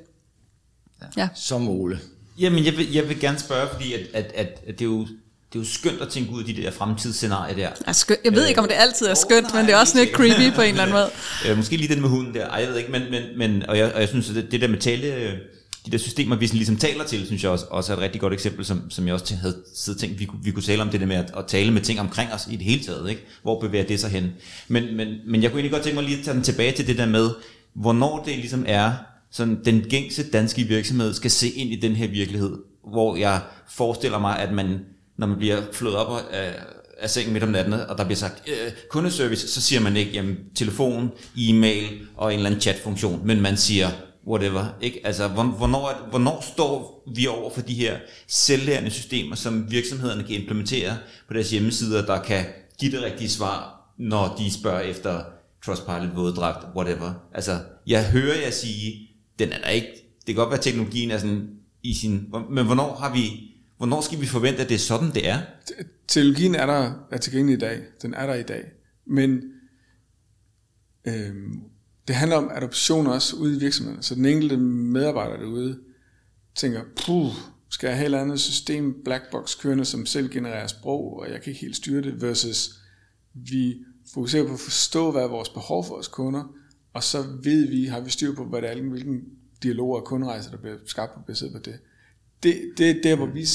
Ja. 1.01 1.21
ja. 1.21 1.29
Som 1.35 1.69
Ole. 1.69 1.99
Jamen, 2.39 2.65
jeg 2.65 2.77
vil, 2.77 2.93
jeg 2.93 3.09
vil 3.09 3.19
gerne 3.19 3.39
spørge, 3.39 3.69
fordi 3.71 3.93
at, 3.93 3.99
at, 4.13 4.31
at, 4.35 4.61
at 4.67 4.79
det 4.79 4.81
er 4.81 4.89
jo 4.89 5.07
det 5.53 5.59
er 5.59 5.63
jo 5.63 5.69
skønt 5.69 6.01
at 6.01 6.09
tænke 6.09 6.31
ud 6.31 6.39
af 6.39 6.45
de 6.45 6.61
der 6.61 6.71
fremtidsscenarier 6.71 7.55
der. 7.55 7.69
Ja, 7.87 7.93
skønt. 7.93 8.19
Jeg 8.23 8.33
ved 8.33 8.47
ikke, 8.47 8.61
om 8.61 8.67
det 8.67 8.75
altid 8.77 9.05
er 9.07 9.13
skønt, 9.13 9.45
oh, 9.45 9.51
nej, 9.51 9.61
men 9.61 9.67
det 9.67 9.75
er 9.75 9.79
også 9.79 9.97
lidt 9.97 10.09
creepy 10.09 10.55
på 10.55 10.61
en 10.61 10.69
eller 10.69 10.81
anden 10.81 10.95
måde. 10.99 11.09
Øh, 11.47 11.57
måske 11.57 11.77
lige 11.77 11.93
den 11.93 12.01
med 12.01 12.09
hunden 12.09 12.33
der, 12.33 12.47
Ej, 12.47 12.61
jeg 12.61 12.69
ved 12.69 12.77
ikke, 12.77 12.91
men, 12.91 13.01
men, 13.11 13.23
men 13.37 13.69
og, 13.69 13.77
jeg, 13.77 13.93
og 13.93 13.99
jeg 13.99 14.09
synes, 14.09 14.29
at 14.29 14.35
det, 14.35 14.51
det 14.51 14.61
der 14.61 14.67
med 14.67 14.77
tale, 14.77 15.39
de 15.89 15.97
der 15.97 16.03
systemer, 16.03 16.35
vi 16.35 16.45
ligesom 16.45 16.77
taler 16.77 17.03
til, 17.03 17.25
synes 17.25 17.43
jeg 17.43 17.51
også, 17.51 17.65
også 17.69 17.93
er 17.93 17.97
et 17.97 18.03
rigtig 18.03 18.21
godt 18.21 18.33
eksempel, 18.33 18.65
som, 18.65 18.89
som 18.89 19.07
jeg 19.07 19.13
også 19.13 19.35
havde 19.35 19.57
siddet 19.75 20.01
tænkt, 20.01 20.19
vi, 20.19 20.25
kunne, 20.25 20.43
vi 20.43 20.51
kunne 20.51 20.63
tale 20.63 20.81
om 20.81 20.89
det 20.89 20.99
der 20.99 21.07
med 21.07 21.15
at, 21.15 21.31
at 21.37 21.45
tale 21.47 21.71
med 21.71 21.81
ting 21.81 21.99
omkring 21.99 22.33
os 22.33 22.47
i 22.51 22.55
det 22.55 22.65
hele 22.65 22.83
taget. 22.83 23.09
Ikke? 23.09 23.21
Hvor 23.41 23.59
bevæger 23.59 23.85
det 23.85 23.99
sig 23.99 24.09
hen? 24.09 24.31
Men, 24.67 24.97
men, 24.97 25.07
men 25.27 25.43
jeg 25.43 25.51
kunne 25.51 25.59
egentlig 25.59 25.71
godt 25.71 25.83
tænke 25.83 25.95
mig 25.95 26.03
lige 26.03 26.17
at 26.17 26.25
tage 26.25 26.35
den 26.35 26.43
tilbage 26.43 26.71
til 26.71 26.87
det 26.87 26.97
der 26.97 27.05
med, 27.05 27.29
hvornår 27.73 28.23
det 28.23 28.35
ligesom 28.35 28.65
er, 28.67 28.91
sådan 29.31 29.59
den 29.65 29.81
gængse 29.81 30.31
danske 30.31 30.63
virksomhed 30.63 31.13
skal 31.13 31.31
se 31.31 31.49
ind 31.49 31.71
i 31.71 31.75
den 31.75 31.95
her 31.95 32.07
virkelighed, 32.07 32.57
hvor 32.87 33.15
jeg 33.15 33.41
forestiller 33.69 34.19
mig, 34.19 34.39
at 34.39 34.53
man, 34.53 34.79
når 35.17 35.27
man 35.27 35.37
bliver 35.37 35.61
flået 35.73 35.95
op 35.95 36.21
af, 36.31 36.53
af 36.99 37.09
sengen 37.09 37.33
midt 37.33 37.43
om 37.43 37.49
natten, 37.49 37.73
og 37.73 37.97
der 37.97 38.03
bliver 38.03 38.17
sagt 38.17 38.49
øh, 38.49 38.71
kundeservice, 38.89 39.47
så 39.47 39.61
siger 39.61 39.81
man 39.81 39.97
ikke 39.97 40.11
jamen, 40.11 40.37
telefon, 40.55 41.11
e-mail 41.37 41.85
og 42.17 42.33
en 42.33 42.39
eller 42.39 42.49
anden 42.49 42.61
chatfunktion, 42.61 43.21
men 43.23 43.41
man 43.41 43.57
siger 43.57 43.87
whatever. 44.27 44.77
Ikke? 44.81 45.01
Altså, 45.03 45.27
hvornår, 45.27 46.07
hvornår 46.09 46.41
står 46.53 47.03
vi 47.15 47.27
over 47.27 47.53
for 47.53 47.61
de 47.61 47.73
her 47.73 47.99
selvlærende 48.27 48.89
systemer, 48.89 49.35
som 49.35 49.71
virksomhederne 49.71 50.23
kan 50.23 50.35
implementere 50.35 50.97
på 51.27 51.33
deres 51.33 51.51
hjemmesider, 51.51 52.05
der 52.05 52.23
kan 52.23 52.45
give 52.79 52.91
det 52.91 53.01
rigtige 53.01 53.29
svar, 53.29 53.91
når 53.97 54.35
de 54.39 54.53
spørger 54.53 54.79
efter 54.79 55.23
Trustpilot, 55.65 56.15
våddragt, 56.15 56.75
whatever. 56.75 57.13
Altså, 57.33 57.59
jeg 57.87 58.11
hører 58.11 58.41
jer 58.41 58.51
sige, 58.51 59.09
den 59.39 59.51
er 59.51 59.57
der 59.57 59.69
ikke, 59.69 59.87
det 60.19 60.25
kan 60.25 60.35
godt 60.35 60.49
være, 60.49 60.57
at 60.57 60.63
teknologien 60.63 61.11
er 61.11 61.17
sådan 61.17 61.49
i 61.83 61.93
sin, 61.93 62.33
men 62.49 62.65
hvornår 62.65 62.95
har 62.95 63.13
vi, 63.13 63.53
hvornår 63.77 64.01
skal 64.01 64.21
vi 64.21 64.25
forvente, 64.25 64.61
at 64.61 64.69
det 64.69 64.75
er 64.75 64.79
sådan, 64.79 65.13
det 65.13 65.27
er? 65.27 65.39
Teknologien 66.07 66.55
er 66.55 66.65
der, 66.65 66.93
er 67.11 67.17
tilgængelig 67.17 67.57
i 67.57 67.59
dag. 67.59 67.81
Den 68.01 68.13
er 68.13 68.25
der 68.25 68.33
i 68.33 68.43
dag. 68.43 68.63
Men 69.07 69.41
øhm, 71.07 71.61
det 72.09 72.17
handler 72.17 72.37
om 72.37 72.51
adoption 72.55 73.07
også 73.07 73.35
ude 73.35 73.55
i 73.55 73.59
virksomheden. 73.59 74.03
Så 74.03 74.15
den 74.15 74.25
enkelte 74.25 74.57
medarbejder 74.57 75.37
derude 75.37 75.79
tænker, 76.55 76.81
puh, 77.05 77.31
skal 77.69 77.87
jeg 77.87 77.95
have 77.95 78.03
et 78.03 78.05
eller 78.05 78.21
andet 78.21 78.39
system, 78.39 79.01
blackbox 79.03 79.57
kørende, 79.57 79.85
som 79.85 80.05
selv 80.05 80.29
genererer 80.29 80.67
sprog, 80.67 81.19
og 81.19 81.31
jeg 81.31 81.41
kan 81.41 81.51
ikke 81.51 81.61
helt 81.61 81.75
styre 81.75 82.01
det, 82.01 82.21
versus 82.21 82.71
vi 83.33 83.75
fokuserer 84.13 84.47
på 84.47 84.53
at 84.53 84.59
forstå, 84.59 85.11
hvad 85.11 85.21
er 85.21 85.27
vores 85.27 85.49
behov 85.49 85.83
for 85.83 85.93
vores 85.93 86.07
kunder, 86.07 86.43
og 86.93 87.03
så 87.03 87.25
ved 87.43 87.67
vi, 87.67 87.85
har 87.85 87.99
vi 87.99 88.09
styr 88.09 88.35
på, 88.35 88.45
hvad 88.45 88.61
det 88.61 88.71
er, 88.71 88.81
hvilken 88.81 89.21
dialog 89.63 89.95
og 89.95 90.05
kunderejser, 90.05 90.51
der 90.51 90.57
bliver 90.57 90.75
skabt 90.85 91.13
på 91.13 91.19
baseret 91.27 91.51
på 91.53 91.59
det. 91.59 91.79
Det, 92.43 92.61
det 92.77 92.89
er 92.89 93.01
der, 93.03 93.15
hvor 93.15 93.25
vi 93.25 93.47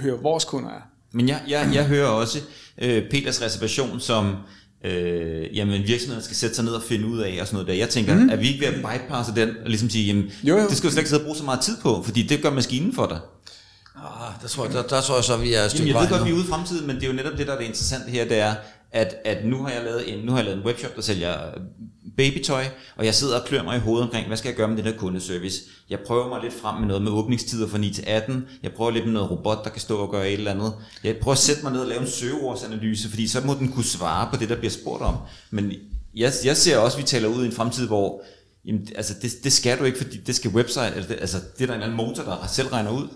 hører, 0.00 0.20
vores 0.20 0.44
kunder 0.44 0.70
er. 0.70 0.82
Men 1.12 1.28
jeg, 1.28 1.42
jeg, 1.48 1.70
jeg 1.74 1.86
hører 1.86 2.08
også 2.08 2.38
øh, 2.78 3.10
Peters 3.10 3.42
reservation 3.42 4.00
som, 4.00 4.36
øh, 4.84 5.56
jamen 5.56 5.82
virksomheden 5.86 6.24
skal 6.24 6.36
sætte 6.36 6.56
sig 6.56 6.64
ned 6.64 6.72
og 6.72 6.82
finde 6.82 7.06
ud 7.06 7.18
af 7.18 7.38
og 7.40 7.46
sådan 7.46 7.54
noget 7.54 7.68
der. 7.68 7.74
Jeg 7.74 7.88
tænker, 7.88 8.14
mm. 8.14 8.30
at 8.30 8.40
vi 8.40 8.48
ikke 8.48 8.60
ved 8.60 8.68
at 8.68 8.74
bypasse 8.74 9.34
den 9.34 9.48
og 9.48 9.66
ligesom 9.66 9.90
sige, 9.90 10.06
jamen 10.06 10.30
jo, 10.42 10.58
jo. 10.58 10.68
det 10.68 10.76
skal 10.76 10.88
du 10.88 10.92
slet 10.92 11.00
ikke 11.00 11.08
sidde 11.08 11.20
og 11.20 11.24
bruge 11.24 11.36
så 11.36 11.44
meget 11.44 11.60
tid 11.60 11.76
på, 11.82 12.02
fordi 12.02 12.22
det 12.22 12.42
gør 12.42 12.50
maskinen 12.50 12.94
for 12.94 13.06
dig. 13.06 13.20
Ah, 13.96 14.32
der, 14.42 14.48
tror 14.48 14.64
jeg, 14.64 14.74
der, 14.74 14.82
der 14.82 15.00
tror 15.00 15.14
jeg 15.14 15.24
så, 15.24 15.36
vi 15.36 15.54
er 15.54 15.62
et 15.62 15.70
stykke 15.70 15.92
Jeg 15.92 16.00
ved 16.00 16.08
godt, 16.08 16.24
vi 16.24 16.30
er 16.30 16.34
ude 16.34 16.44
i 16.44 16.46
fremtiden, 16.46 16.86
men 16.86 16.96
det 16.96 17.02
er 17.02 17.06
jo 17.06 17.12
netop 17.12 17.38
det, 17.38 17.46
der 17.46 17.52
er 17.52 17.58
det 17.58 17.64
interessante 17.64 18.10
her, 18.10 18.24
det 18.24 18.38
er, 18.38 18.54
at, 18.92 19.14
at 19.24 19.46
nu 19.46 19.62
har 19.62 19.70
jeg 19.70 19.84
lavet 19.84 20.12
en, 20.14 20.24
nu 20.24 20.32
har 20.32 20.38
jeg 20.38 20.44
lavet 20.44 20.58
en 20.58 20.66
webshop, 20.66 20.96
der 20.96 21.02
sælger 21.02 21.34
babytøj, 22.16 22.64
og 22.96 23.04
jeg 23.04 23.14
sidder 23.14 23.40
og 23.40 23.46
klør 23.46 23.62
mig 23.62 23.76
i 23.76 23.80
hovedet 23.80 24.04
omkring, 24.04 24.26
hvad 24.26 24.36
skal 24.36 24.48
jeg 24.48 24.56
gøre 24.56 24.68
med 24.68 24.76
den 24.76 24.84
her 24.84 24.96
kundeservice? 24.96 25.62
Jeg 25.90 25.98
prøver 26.06 26.28
mig 26.28 26.42
lidt 26.42 26.54
frem 26.54 26.80
med 26.80 26.88
noget 26.88 27.02
med 27.02 27.12
åbningstider 27.12 27.68
fra 27.68 27.78
9 27.78 27.92
til 27.92 28.04
18, 28.06 28.46
jeg 28.62 28.72
prøver 28.72 28.90
lidt 28.90 29.04
med 29.04 29.12
noget 29.12 29.30
robot, 29.30 29.64
der 29.64 29.70
kan 29.70 29.80
stå 29.80 29.96
og 29.96 30.10
gøre 30.10 30.28
et 30.28 30.32
eller 30.32 30.50
andet. 30.50 30.72
Jeg 31.04 31.16
prøver 31.16 31.34
at 31.34 31.38
sætte 31.38 31.62
mig 31.62 31.72
ned 31.72 31.80
og 31.80 31.88
lave 31.88 32.00
en 32.00 32.08
søgeordsanalyse, 32.08 33.08
fordi 33.08 33.28
så 33.28 33.40
må 33.44 33.54
den 33.54 33.72
kunne 33.72 33.84
svare 33.84 34.28
på 34.32 34.36
det, 34.36 34.48
der 34.48 34.56
bliver 34.56 34.72
spurgt 34.72 35.02
om. 35.02 35.16
Men 35.50 35.72
jeg, 36.14 36.32
jeg 36.44 36.56
ser 36.56 36.78
også, 36.78 36.96
at 36.96 37.02
vi 37.02 37.06
taler 37.06 37.28
ud 37.28 37.42
i 37.42 37.46
en 37.46 37.52
fremtid, 37.52 37.86
hvor 37.86 38.22
Jamen, 38.64 38.88
altså, 38.96 39.14
det, 39.22 39.32
det 39.44 39.52
skal 39.52 39.78
du 39.78 39.84
ikke, 39.84 39.98
fordi 39.98 40.16
det 40.16 40.34
skal 40.34 40.50
website, 40.50 40.84
altså, 40.84 41.08
det, 41.08 41.20
altså, 41.20 41.36
det 41.58 41.62
er 41.62 41.66
der 41.66 41.74
en 41.74 41.80
eller 41.80 41.92
anden 41.92 42.06
motor, 42.06 42.22
der 42.22 42.46
selv 42.46 42.68
regner 42.68 42.90
ud. 42.90 43.08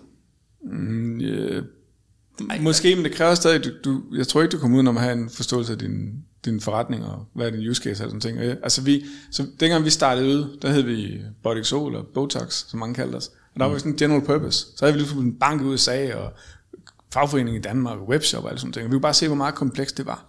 Mm, 0.65 1.21
yeah. 1.21 1.63
Måske, 2.61 2.97
men 2.97 3.05
det 3.05 3.13
kræver 3.13 3.35
stadig, 3.35 3.65
du, 3.65 3.71
du, 3.85 4.03
jeg 4.13 4.29
tror 4.29 4.43
ikke, 4.43 4.53
du 4.53 4.59
kommer 4.59 4.79
ud, 4.79 4.83
når 4.83 4.93
man 4.93 5.03
har 5.03 5.13
en 5.13 5.31
forståelse 5.31 5.73
af 5.73 5.79
din, 5.79 6.25
din 6.45 6.61
forretning, 6.61 7.05
og 7.05 7.27
hvad 7.35 7.47
er 7.47 7.51
din 7.51 7.69
use 7.69 7.83
case 7.83 8.05
og 8.05 8.11
sådan 8.11 8.21
ting. 8.21 8.39
Altså 8.39 8.83
vi, 8.83 9.05
så 9.31 9.47
dengang 9.61 9.85
vi 9.85 9.91
startede 9.91 10.27
ud, 10.27 10.59
der 10.63 10.71
hed 10.71 10.83
vi 10.83 11.21
Bodyxol 11.43 11.93
eller 11.93 12.05
Botox, 12.15 12.65
som 12.69 12.81
mange 12.81 12.95
kaldte 12.95 13.17
os. 13.17 13.31
Og 13.55 13.61
der 13.61 13.67
var 13.67 13.79
sådan 13.79 13.93
en 13.93 13.99
general 13.99 14.25
purpose. 14.27 14.67
Så 14.77 14.85
havde 14.85 14.93
vi 14.95 15.01
ligesom 15.01 15.19
en 15.19 15.35
bank 15.39 15.63
ud 15.63 15.75
i 15.75 15.79
sag, 15.79 16.15
og 16.15 16.33
fagforening 17.13 17.57
i 17.57 17.61
Danmark, 17.61 17.99
og 17.99 18.09
webshop 18.09 18.45
og 18.45 18.51
alt 18.51 18.61
sådan 18.61 18.73
ting. 18.73 18.85
Og 18.85 18.91
vi 18.91 18.95
kunne 18.95 19.01
bare 19.01 19.15
se, 19.15 19.27
hvor 19.27 19.37
meget 19.37 19.55
komplekst 19.55 19.97
det 19.97 20.07
var. 20.07 20.27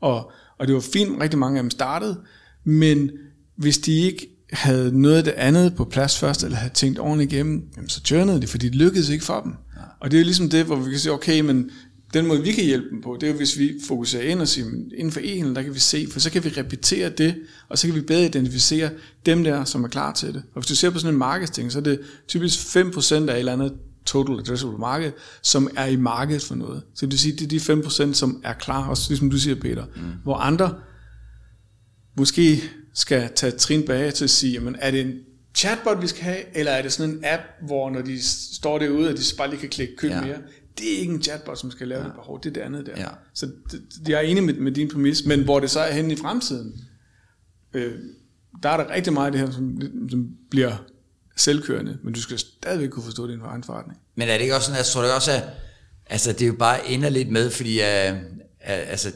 Og, 0.00 0.32
og 0.58 0.66
det 0.66 0.74
var 0.74 0.80
fint, 0.80 1.20
rigtig 1.20 1.38
mange 1.38 1.58
af 1.58 1.62
dem 1.62 1.70
startede, 1.70 2.20
men 2.64 3.10
hvis 3.56 3.78
de 3.78 4.00
ikke 4.00 4.28
havde 4.52 5.00
noget 5.00 5.16
af 5.16 5.24
det 5.24 5.32
andet 5.32 5.74
på 5.74 5.84
plads 5.84 6.18
først, 6.18 6.44
eller 6.44 6.56
havde 6.56 6.74
tænkt 6.74 6.98
ordentligt 6.98 7.32
igennem, 7.32 7.68
jamen 7.76 7.88
så 7.88 8.00
journede 8.10 8.40
de, 8.40 8.46
fordi 8.46 8.66
det 8.66 8.74
lykkedes 8.74 9.08
ikke 9.08 9.24
for 9.24 9.40
dem. 9.40 9.54
Ja. 9.80 9.86
Og 10.00 10.10
det 10.10 10.20
er 10.20 10.24
ligesom 10.24 10.50
det, 10.50 10.64
hvor 10.64 10.76
vi 10.76 10.90
kan 10.90 10.98
sige, 10.98 11.12
okay, 11.12 11.40
men 11.40 11.70
den 12.14 12.26
måde, 12.26 12.42
vi 12.42 12.52
kan 12.52 12.64
hjælpe 12.64 12.90
dem 12.90 13.02
på, 13.02 13.16
det 13.20 13.26
er 13.26 13.30
jo, 13.30 13.36
hvis 13.36 13.58
vi 13.58 13.74
fokuserer 13.88 14.22
ind 14.22 14.40
og 14.40 14.48
siger, 14.48 14.66
inden 14.96 15.12
for 15.12 15.20
e 15.24 15.54
der 15.54 15.62
kan 15.62 15.74
vi 15.74 15.78
se, 15.78 16.06
for 16.10 16.20
så 16.20 16.30
kan 16.30 16.44
vi 16.44 16.48
repetere 16.48 17.08
det, 17.08 17.34
og 17.68 17.78
så 17.78 17.86
kan 17.86 17.96
vi 17.96 18.00
bedre 18.00 18.24
identificere 18.24 18.90
dem 19.26 19.44
der, 19.44 19.64
som 19.64 19.84
er 19.84 19.88
klar 19.88 20.12
til 20.12 20.28
det. 20.28 20.42
Og 20.54 20.60
hvis 20.60 20.66
du 20.66 20.74
ser 20.74 20.90
på 20.90 20.98
sådan 20.98 21.14
en 21.14 21.18
marketing, 21.18 21.72
så 21.72 21.78
er 21.78 21.82
det 21.82 22.00
typisk 22.28 22.76
5% 22.76 23.14
af 23.14 23.16
et 23.16 23.38
eller 23.38 23.52
andet 23.52 23.72
total 24.06 24.38
addressable 24.38 24.78
market, 24.78 25.12
som 25.42 25.70
er 25.76 25.86
i 25.86 25.96
markedet 25.96 26.42
for 26.42 26.54
noget. 26.54 26.82
Så 26.94 27.06
det 27.06 27.12
vil 27.12 27.18
sige, 27.18 27.36
det 27.36 27.70
er 27.70 27.74
de 27.74 27.82
5%, 27.82 28.12
som 28.12 28.40
er 28.44 28.52
klar, 28.52 28.88
også 28.88 29.10
ligesom 29.10 29.30
du 29.30 29.38
siger, 29.38 29.54
Peter. 29.54 29.84
Mm. 29.96 30.02
Hvor 30.22 30.34
andre 30.34 30.74
måske 32.16 32.62
skal 32.94 33.30
tage 33.36 33.52
trin 33.52 33.82
bag 33.86 34.14
til 34.14 34.24
at 34.24 34.30
sige, 34.30 34.52
jamen, 34.52 34.76
er 34.78 34.90
det 34.90 35.00
en 35.00 35.12
chatbot, 35.54 36.02
vi 36.02 36.06
skal 36.06 36.22
have, 36.22 36.56
eller 36.56 36.72
er 36.72 36.82
det 36.82 36.92
sådan 36.92 37.14
en 37.14 37.24
app, 37.24 37.42
hvor 37.62 37.90
når 37.90 38.02
de 38.02 38.22
står 38.54 38.78
derude, 38.78 39.10
at 39.10 39.16
de 39.16 39.22
bare 39.38 39.50
lige 39.50 39.60
kan 39.60 39.68
klikke 39.68 39.96
køb 39.96 40.10
ja. 40.10 40.20
mere? 40.20 40.38
Det 40.78 40.94
er 40.94 40.98
ikke 40.98 41.12
en 41.12 41.22
chatbot, 41.22 41.58
som 41.58 41.70
skal 41.70 41.88
lave 41.88 42.00
ja. 42.00 42.06
det 42.06 42.14
behov, 42.14 42.42
det 42.42 42.48
er 42.48 42.52
det 42.52 42.60
andet 42.60 42.86
der. 42.86 43.00
Ja. 43.00 43.08
Så 43.34 43.46
det, 43.70 44.08
jeg 44.08 44.16
er 44.16 44.20
enig 44.20 44.44
med, 44.44 44.54
med 44.54 44.72
din 44.72 44.88
præmis, 44.88 45.24
men 45.24 45.44
hvor 45.44 45.60
det 45.60 45.70
så 45.70 45.80
er 45.80 45.92
henne 45.92 46.12
i 46.12 46.16
fremtiden, 46.16 46.80
øh, 47.74 47.98
der 48.62 48.68
er 48.68 48.76
der 48.76 48.94
rigtig 48.94 49.12
meget 49.12 49.26
af 49.26 49.32
det 49.32 49.40
her, 49.40 49.50
som, 49.50 49.80
som 50.10 50.28
bliver 50.50 50.76
selvkørende, 51.36 51.98
men 52.02 52.14
du 52.14 52.22
skal 52.22 52.38
stadigvæk 52.38 52.88
kunne 52.88 53.02
forstå 53.02 53.26
din 53.26 53.40
egen 53.40 53.64
forretning. 53.64 53.98
Men 54.14 54.28
er 54.28 54.32
det 54.32 54.40
ikke 54.40 54.54
også 54.54 54.66
sådan, 54.66 54.78
jeg 54.78 54.86
tror 54.86 55.02
det 55.02 55.14
også 55.14 55.32
er, 55.32 55.40
altså 56.06 56.32
det 56.32 56.42
er 56.42 56.46
jo 56.46 56.56
bare 56.58 56.88
ender 56.88 57.08
lidt 57.08 57.30
med, 57.30 57.50
fordi 57.50 57.78
uh, 57.78 58.16
altså, 58.60 59.12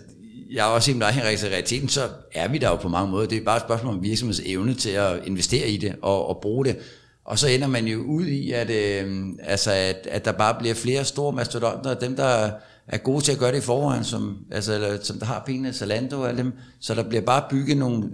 jeg 0.55 0.67
er 0.67 0.71
også 0.71 0.93
der 0.93 0.99
med 0.99 1.33
i 1.33 1.47
realiteten, 1.47 1.89
så 1.89 2.09
er 2.33 2.49
vi 2.49 2.59
der 2.59 2.69
jo 2.69 2.77
på 2.77 2.89
mange 2.89 3.11
måder. 3.11 3.27
Det 3.27 3.39
er 3.39 3.45
bare 3.45 3.57
et 3.57 3.63
spørgsmål 3.63 3.95
om 3.95 4.03
virksomhedens 4.03 4.43
evne 4.47 4.75
til 4.75 4.91
at 4.91 5.27
investere 5.27 5.69
i 5.69 5.77
det 5.77 5.95
og, 6.03 6.29
og 6.29 6.39
bruge 6.43 6.65
det. 6.65 6.77
Og 7.25 7.39
så 7.39 7.49
ender 7.49 7.67
man 7.67 7.87
jo 7.87 8.03
ud 8.03 8.27
i, 8.27 8.53
at, 8.53 8.71
øh, 8.71 9.25
altså 9.43 9.71
at, 9.71 10.09
at 10.11 10.25
der 10.25 10.33
bare 10.33 10.57
bliver 10.59 10.75
flere 10.75 11.05
store 11.05 11.33
mastodonter, 11.33 11.95
dem 11.95 12.17
der 12.17 12.51
er 12.89 12.99
gode 12.99 13.25
til 13.25 13.33
at 13.33 13.39
gøre 13.39 13.53
det 13.53 13.59
i 13.59 13.61
forvejen, 13.61 14.05
som, 14.05 14.39
altså, 14.51 14.75
eller, 14.75 14.99
som 15.03 15.19
der 15.19 15.27
har 15.27 15.43
pengene, 15.47 15.73
Zalando 15.73 16.21
og 16.21 16.29
alle 16.29 16.43
dem, 16.43 16.53
så 16.81 16.95
der 16.95 17.03
bliver 17.03 17.23
bare 17.23 17.45
bygget 17.51 17.77
nogle 17.77 18.11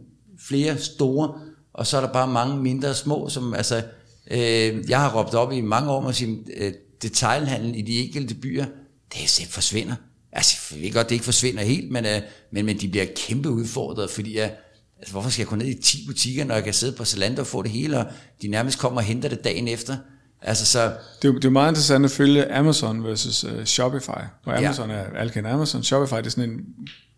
flere 0.48 0.78
store, 0.78 1.34
og 1.72 1.86
så 1.86 1.96
er 1.96 2.00
der 2.00 2.12
bare 2.12 2.28
mange 2.28 2.56
mindre 2.56 2.94
små, 2.94 3.28
som 3.28 3.54
altså, 3.54 3.82
øh, 4.30 4.90
jeg 4.90 5.00
har 5.00 5.18
råbt 5.18 5.34
op 5.34 5.52
i 5.52 5.60
mange 5.60 5.90
år, 5.90 6.08
at 6.08 6.14
sige, 6.14 6.38
øh, 6.56 6.72
detailhandlen 7.02 7.74
i 7.74 7.82
de 7.82 8.06
enkelte 8.06 8.34
byer, 8.34 8.64
det 9.12 9.46
forsvinder. 9.50 9.94
Altså, 10.32 10.74
jeg 10.74 10.82
ved 10.82 10.92
godt, 10.92 11.08
det 11.08 11.14
ikke 11.14 11.24
forsvinder 11.24 11.62
helt, 11.62 11.90
men, 11.90 12.06
øh, 12.06 12.20
men, 12.50 12.66
men 12.66 12.80
de 12.80 12.88
bliver 12.88 13.06
kæmpe 13.16 13.50
udfordret, 13.50 14.10
fordi 14.10 14.36
jeg, 14.36 14.54
altså, 14.98 15.12
hvorfor 15.12 15.30
skal 15.30 15.42
jeg 15.42 15.48
gå 15.48 15.56
ned 15.56 15.66
i 15.66 15.82
10 15.82 16.06
butikker, 16.06 16.44
når 16.44 16.54
jeg 16.54 16.64
kan 16.64 16.74
sidde 16.74 16.96
på 16.96 17.04
Zalando 17.04 17.40
og 17.40 17.46
få 17.46 17.62
det 17.62 17.70
hele, 17.70 17.98
og 17.98 18.06
de 18.42 18.48
nærmest 18.48 18.78
kommer 18.78 19.00
og 19.00 19.04
henter 19.04 19.28
det 19.28 19.44
dagen 19.44 19.68
efter. 19.68 19.96
Altså, 20.42 20.66
så... 20.66 20.92
det, 21.22 21.28
er, 21.28 21.32
det 21.32 21.44
er 21.44 21.50
meget 21.50 21.70
interessant 21.70 22.04
at 22.04 22.10
følge 22.10 22.52
Amazon 22.52 23.04
versus 23.04 23.44
uh, 23.44 23.64
Shopify, 23.64 24.22
hvor 24.44 24.52
Amazon 24.52 24.90
ja. 24.90 24.96
er 24.96 25.04
alkendt 25.16 25.48
Amazon. 25.48 25.82
Shopify 25.82 26.14
det 26.14 26.26
er 26.26 26.30
sådan 26.30 26.50
en 26.50 26.60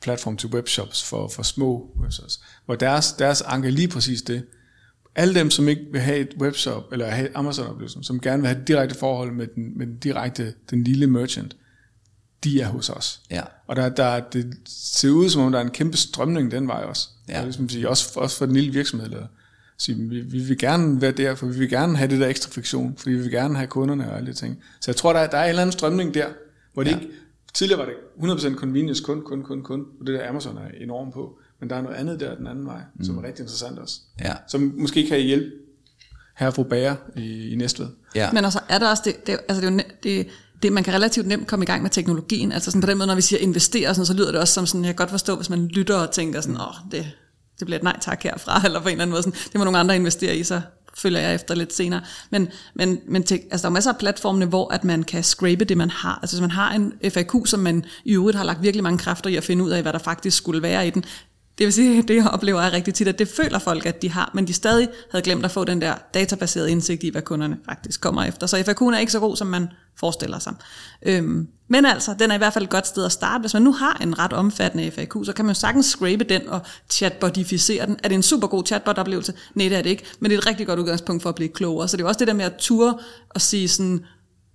platform 0.03 0.37
til 0.37 0.49
webshops 0.49 1.05
for, 1.05 1.29
for 1.29 1.43
små 1.43 1.91
webshops, 2.01 2.41
hvor 2.67 2.75
deres, 2.75 3.13
deres 3.13 3.43
anke 3.43 3.71
lige 3.71 3.89
præcis 3.89 4.23
det. 4.23 4.45
Alle 5.15 5.35
dem, 5.35 5.51
som 5.51 5.69
ikke 5.69 5.83
vil 5.93 6.01
have 6.01 6.19
et 6.19 6.35
webshop, 6.41 6.93
eller 6.93 7.07
have 7.07 7.37
Amazon-oplevelse, 7.37 7.99
som 8.03 8.21
gerne 8.21 8.43
vil 8.43 8.49
have 8.49 8.61
et 8.61 8.69
direkte 8.69 8.95
forhold 8.95 9.33
med 9.33 9.47
den, 9.47 9.79
med 9.79 9.87
den 9.87 9.97
direkte, 9.97 10.55
den 10.71 10.85
lille 10.85 11.07
merchant, 11.07 11.57
de 12.45 12.61
er 12.61 12.69
hos 12.69 12.91
os. 12.91 13.21
Ja. 13.31 13.43
Og 13.67 13.77
der, 13.77 13.89
der, 13.89 14.21
det 14.21 14.55
ser 14.67 15.11
ud 15.11 15.31
som 15.31 15.43
om, 15.43 15.53
der 15.53 15.59
er 15.59 15.65
en 15.65 15.71
kæmpe 15.71 15.97
strømning 15.97 16.51
den 16.51 16.69
vej 16.69 16.83
også. 16.83 17.09
Ja. 17.29 17.39
Og 17.39 17.45
ligesom 17.45 17.69
sige, 17.69 17.89
også, 17.89 18.21
også 18.21 18.39
for 18.39 18.47
den 18.47 18.55
lille 18.55 18.73
virksomhed. 18.73 19.07
Eller, 19.07 19.27
sige, 19.79 19.99
vi, 19.99 20.21
vi 20.21 20.39
vil 20.39 20.59
gerne 20.59 21.01
være 21.01 21.13
der, 21.13 21.35
for 21.35 21.47
vi 21.47 21.59
vil 21.59 21.71
gerne 21.71 21.97
have 21.97 22.11
det 22.11 22.21
der 22.21 22.29
ekstra 22.29 22.51
friktion, 22.51 22.95
fordi 22.97 23.11
vi 23.11 23.21
vil 23.21 23.31
gerne 23.31 23.57
have 23.57 23.67
kunderne 23.67 24.11
og 24.11 24.17
alle 24.17 24.27
de 24.27 24.37
ting. 24.37 24.59
Så 24.81 24.91
jeg 24.91 24.97
tror, 24.97 25.13
der 25.13 25.21
er, 25.21 25.31
der 25.31 25.39
er 25.39 25.45
en 25.45 25.49
eller 25.49 25.63
anden 25.63 25.73
strømning 25.73 26.15
der, 26.15 26.27
hvor 26.73 26.83
det 26.83 26.91
ja. 26.91 26.99
ikke, 26.99 27.13
tidligere 27.55 27.81
var 27.81 27.87
det 27.87 27.95
100% 28.55 28.57
convenience, 28.57 29.05
kun, 29.05 29.23
kun, 29.23 29.43
kun, 29.43 29.63
kun, 29.63 29.87
og 30.01 30.07
det 30.07 30.15
der 30.15 30.29
Amazon 30.29 30.57
er 30.57 30.69
enormt 30.81 31.15
på, 31.15 31.39
men 31.61 31.71
der 31.71 31.77
er 31.77 31.83
noget 31.83 31.97
andet 31.97 32.21
der 32.21 32.35
den 32.35 32.47
anden 32.47 32.67
vej, 32.67 32.81
mm. 32.95 33.05
som 33.05 33.19
er 33.19 33.23
rigtig 33.23 33.43
interessant 33.43 33.79
også. 33.79 34.01
Ja. 34.21 34.35
Som 34.49 34.75
måske 34.77 35.09
kan 35.09 35.21
hjælpe 35.21 35.51
her 36.37 36.49
at 36.49 36.55
få 36.55 36.63
bager 36.63 36.97
i, 37.17 37.49
i 37.49 37.55
Næstved. 37.55 37.89
Ja. 38.15 38.33
Men 38.33 38.45
altså 38.45 38.61
er 38.69 38.79
der 38.79 38.91
også, 38.91 39.03
det, 39.05 39.27
det, 39.27 39.39
altså 39.49 39.61
det, 39.61 39.69
er 39.69 39.73
jo, 39.73 39.81
det, 40.03 40.29
det, 40.63 40.73
man 40.73 40.85
kan 40.85 40.95
relativt 40.95 41.27
nemt 41.27 41.47
komme 41.47 41.63
i 41.63 41.67
gang 41.67 41.83
med 41.83 41.91
teknologien. 41.91 42.53
Altså 42.53 42.71
sådan 42.71 42.81
på 42.81 42.87
den 42.87 42.99
måde, 42.99 43.07
når 43.07 43.15
vi 43.15 43.21
siger 43.21 43.41
investere, 43.41 43.95
sådan, 43.95 44.07
så 44.07 44.15
lyder 44.15 44.31
det 44.31 44.41
også 44.41 44.55
som 44.55 44.67
sådan, 44.67 44.85
jeg 44.85 44.89
kan 44.89 44.97
godt 44.97 45.11
forstå, 45.11 45.37
hvis 45.37 45.51
man 45.51 45.67
lytter 45.67 45.97
og 45.97 46.11
tænker 46.11 46.41
sådan, 46.41 46.57
åh, 46.57 46.75
det, 46.91 47.11
det 47.59 47.67
bliver 47.67 47.79
et 47.79 47.83
nej 47.85 47.99
tak 48.01 48.23
herfra, 48.23 48.61
eller 48.67 48.81
på 48.81 48.89
en 48.89 48.93
eller 48.93 49.03
anden 49.03 49.11
måde. 49.11 49.23
Sådan, 49.23 49.39
det 49.53 49.55
må 49.55 49.65
nogle 49.65 49.79
andre 49.79 49.97
investere 49.97 50.37
i, 50.37 50.45
så 50.45 50.61
følger 50.95 51.21
jeg 51.21 51.35
efter 51.35 51.55
lidt 51.55 51.75
senere. 51.75 52.01
Men, 52.31 52.49
men, 52.75 53.01
men 53.09 53.23
te, 53.23 53.35
altså, 53.35 53.63
der 53.63 53.69
er 53.69 53.73
masser 53.73 53.93
af 53.93 53.99
platformene, 53.99 54.47
hvor 54.47 54.73
at 54.73 54.85
man 54.85 55.03
kan 55.03 55.25
scrape 55.25 55.65
det, 55.65 55.77
man 55.77 55.91
har. 55.91 56.19
Altså 56.23 56.37
hvis 56.37 56.41
man 56.41 56.51
har 56.51 56.73
en 56.73 56.93
FAQ, 57.11 57.33
som 57.45 57.61
man 57.61 57.85
i 58.05 58.13
øvrigt 58.13 58.37
har 58.37 58.45
lagt 58.45 58.63
virkelig 58.63 58.83
mange 58.83 58.99
kræfter 58.99 59.31
i 59.31 59.37
at 59.37 59.45
finde 59.45 59.65
ud 59.65 59.71
af, 59.71 59.83
hvad 59.83 59.93
der 59.93 59.99
faktisk 59.99 60.37
skulle 60.37 60.63
være 60.63 60.87
i 60.87 60.91
den, 60.91 61.05
det 61.59 61.65
vil 61.65 61.73
sige, 61.73 62.03
det 62.03 62.17
jeg 62.17 62.27
oplever 62.27 62.63
jeg 62.63 62.73
rigtig 62.73 62.95
tit, 62.95 63.09
at 63.09 63.19
det 63.19 63.29
føler 63.29 63.59
folk, 63.59 63.87
at 63.87 64.03
de 64.03 64.11
har, 64.11 64.31
men 64.35 64.47
de 64.47 64.53
stadig 64.53 64.89
havde 65.11 65.25
glemt 65.25 65.45
at 65.45 65.51
få 65.51 65.65
den 65.65 65.81
der 65.81 65.95
databaserede 66.15 66.71
indsigt 66.71 67.03
i, 67.03 67.09
hvad 67.09 67.23
kunderne 67.23 67.59
faktisk 67.65 68.01
kommer 68.01 68.25
efter. 68.25 68.47
Så 68.47 68.57
FAQ'en 68.57 68.95
er 68.95 68.99
ikke 68.99 69.13
så 69.13 69.21
god, 69.21 69.37
som 69.37 69.47
man 69.47 69.69
forestiller 69.99 70.39
sig. 70.39 70.55
Øhm, 71.03 71.49
men 71.69 71.87
altså, 71.87 72.15
den 72.19 72.31
er 72.31 72.35
i 72.35 72.39
hvert 72.39 72.53
fald 72.53 72.65
et 72.65 72.71
godt 72.71 72.87
sted 72.87 73.05
at 73.05 73.13
starte. 73.13 73.41
Hvis 73.41 73.55
man 73.55 73.63
nu 73.63 73.73
har 73.73 73.99
en 74.03 74.19
ret 74.19 74.33
omfattende 74.33 74.91
FAQ, 74.91 75.15
så 75.25 75.33
kan 75.33 75.45
man 75.45 75.55
jo 75.55 75.61
sagtens 75.61 75.87
scrape 75.87 76.25
den 76.25 76.49
og 76.49 76.61
chatbotificere 76.91 77.87
den. 77.87 77.97
Er 78.03 78.09
det 78.09 78.15
en 78.15 78.23
super 78.23 78.47
god 78.47 78.65
chatbot-oplevelse? 78.67 79.35
Nej, 79.55 79.69
det 79.69 79.79
er 79.79 79.83
det 79.83 79.91
ikke. 79.91 80.05
Men 80.21 80.31
det 80.31 80.37
er 80.37 80.41
et 80.41 80.47
rigtig 80.47 80.67
godt 80.67 80.79
udgangspunkt 80.79 81.23
for 81.23 81.29
at 81.29 81.35
blive 81.35 81.49
klogere. 81.49 81.89
Så 81.89 81.97
det 81.97 82.03
er 82.03 82.09
også 82.09 82.19
det 82.19 82.29
der 82.29 82.35
med 82.35 82.45
at 82.45 82.55
ture 82.59 82.99
og 83.31 83.41
sige 83.41 83.69
sådan, 83.69 84.05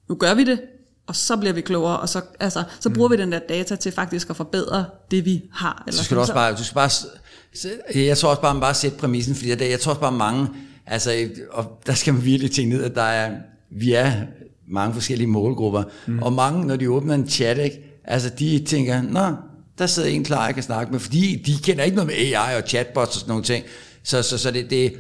nu 0.10 0.16
gør 0.16 0.34
vi 0.34 0.44
det, 0.44 0.60
og 1.08 1.16
så 1.16 1.38
bliver 1.38 1.54
vi 1.54 1.62
klogere, 1.62 2.00
og 2.00 2.10
så, 2.10 2.22
altså, 2.40 2.64
så 2.80 2.90
bruger 2.90 3.10
mm. 3.10 3.12
vi 3.18 3.22
den 3.22 3.32
der 3.32 3.40
data 3.50 3.76
til 3.76 3.92
faktisk 3.92 4.30
at 4.30 4.36
forbedre 4.36 4.86
det, 5.12 5.26
vi 5.26 5.44
har. 5.54 5.84
Eller 5.88 5.98
så 5.98 6.04
skal 6.04 6.16
du 6.16 6.22
også 6.22 6.34
bare, 6.34 6.56
du 6.56 6.64
skal 6.64 6.76
bare, 6.76 6.90
jeg 7.96 8.18
tror 8.18 8.30
også 8.30 8.42
bare, 8.42 8.54
man 8.54 8.62
bare 8.62 8.74
sætte 8.74 8.98
præmissen, 8.98 9.36
fordi 9.36 9.50
jeg, 9.50 9.62
jeg 9.62 9.80
tror 9.80 9.92
også 9.92 10.02
bare 10.02 10.12
mange, 10.12 10.48
altså, 10.86 11.30
og 11.52 11.82
der 11.88 11.94
skal 11.94 12.14
man 12.14 12.26
virkelig 12.26 12.52
tænke 12.52 12.76
ned, 12.76 12.84
at 12.84 12.96
der 12.96 13.02
er, 13.02 13.32
vi 13.72 13.94
er 13.94 14.12
mange 14.68 14.94
forskellige 14.94 15.28
målgrupper, 15.28 15.84
mm. 16.08 16.20
og 16.20 16.34
mange, 16.34 16.68
når 16.68 16.76
de 16.76 16.90
åbner 16.90 17.14
en 17.14 17.30
chat, 17.30 17.58
ikke, 17.58 18.02
altså 18.04 18.30
de 18.40 18.64
tænker, 18.66 19.02
nå, 19.02 19.36
der 19.78 19.88
sidder 19.88 20.10
en 20.10 20.24
klar, 20.24 20.46
jeg 20.46 20.54
kan 20.54 20.64
snakke 20.64 20.92
med, 20.92 21.00
fordi 21.00 21.44
de 21.46 21.58
kender 21.64 21.84
ikke 21.84 21.96
noget 21.96 22.08
med 22.08 22.16
AI 22.16 22.58
og 22.62 22.68
chatbots 22.68 23.16
og 23.16 23.20
sådan 23.20 23.30
nogle 23.30 23.44
ting, 23.44 23.66
så, 24.04 24.22
så, 24.22 24.38
så 24.38 24.52
det, 24.52 24.70
det, 24.70 24.94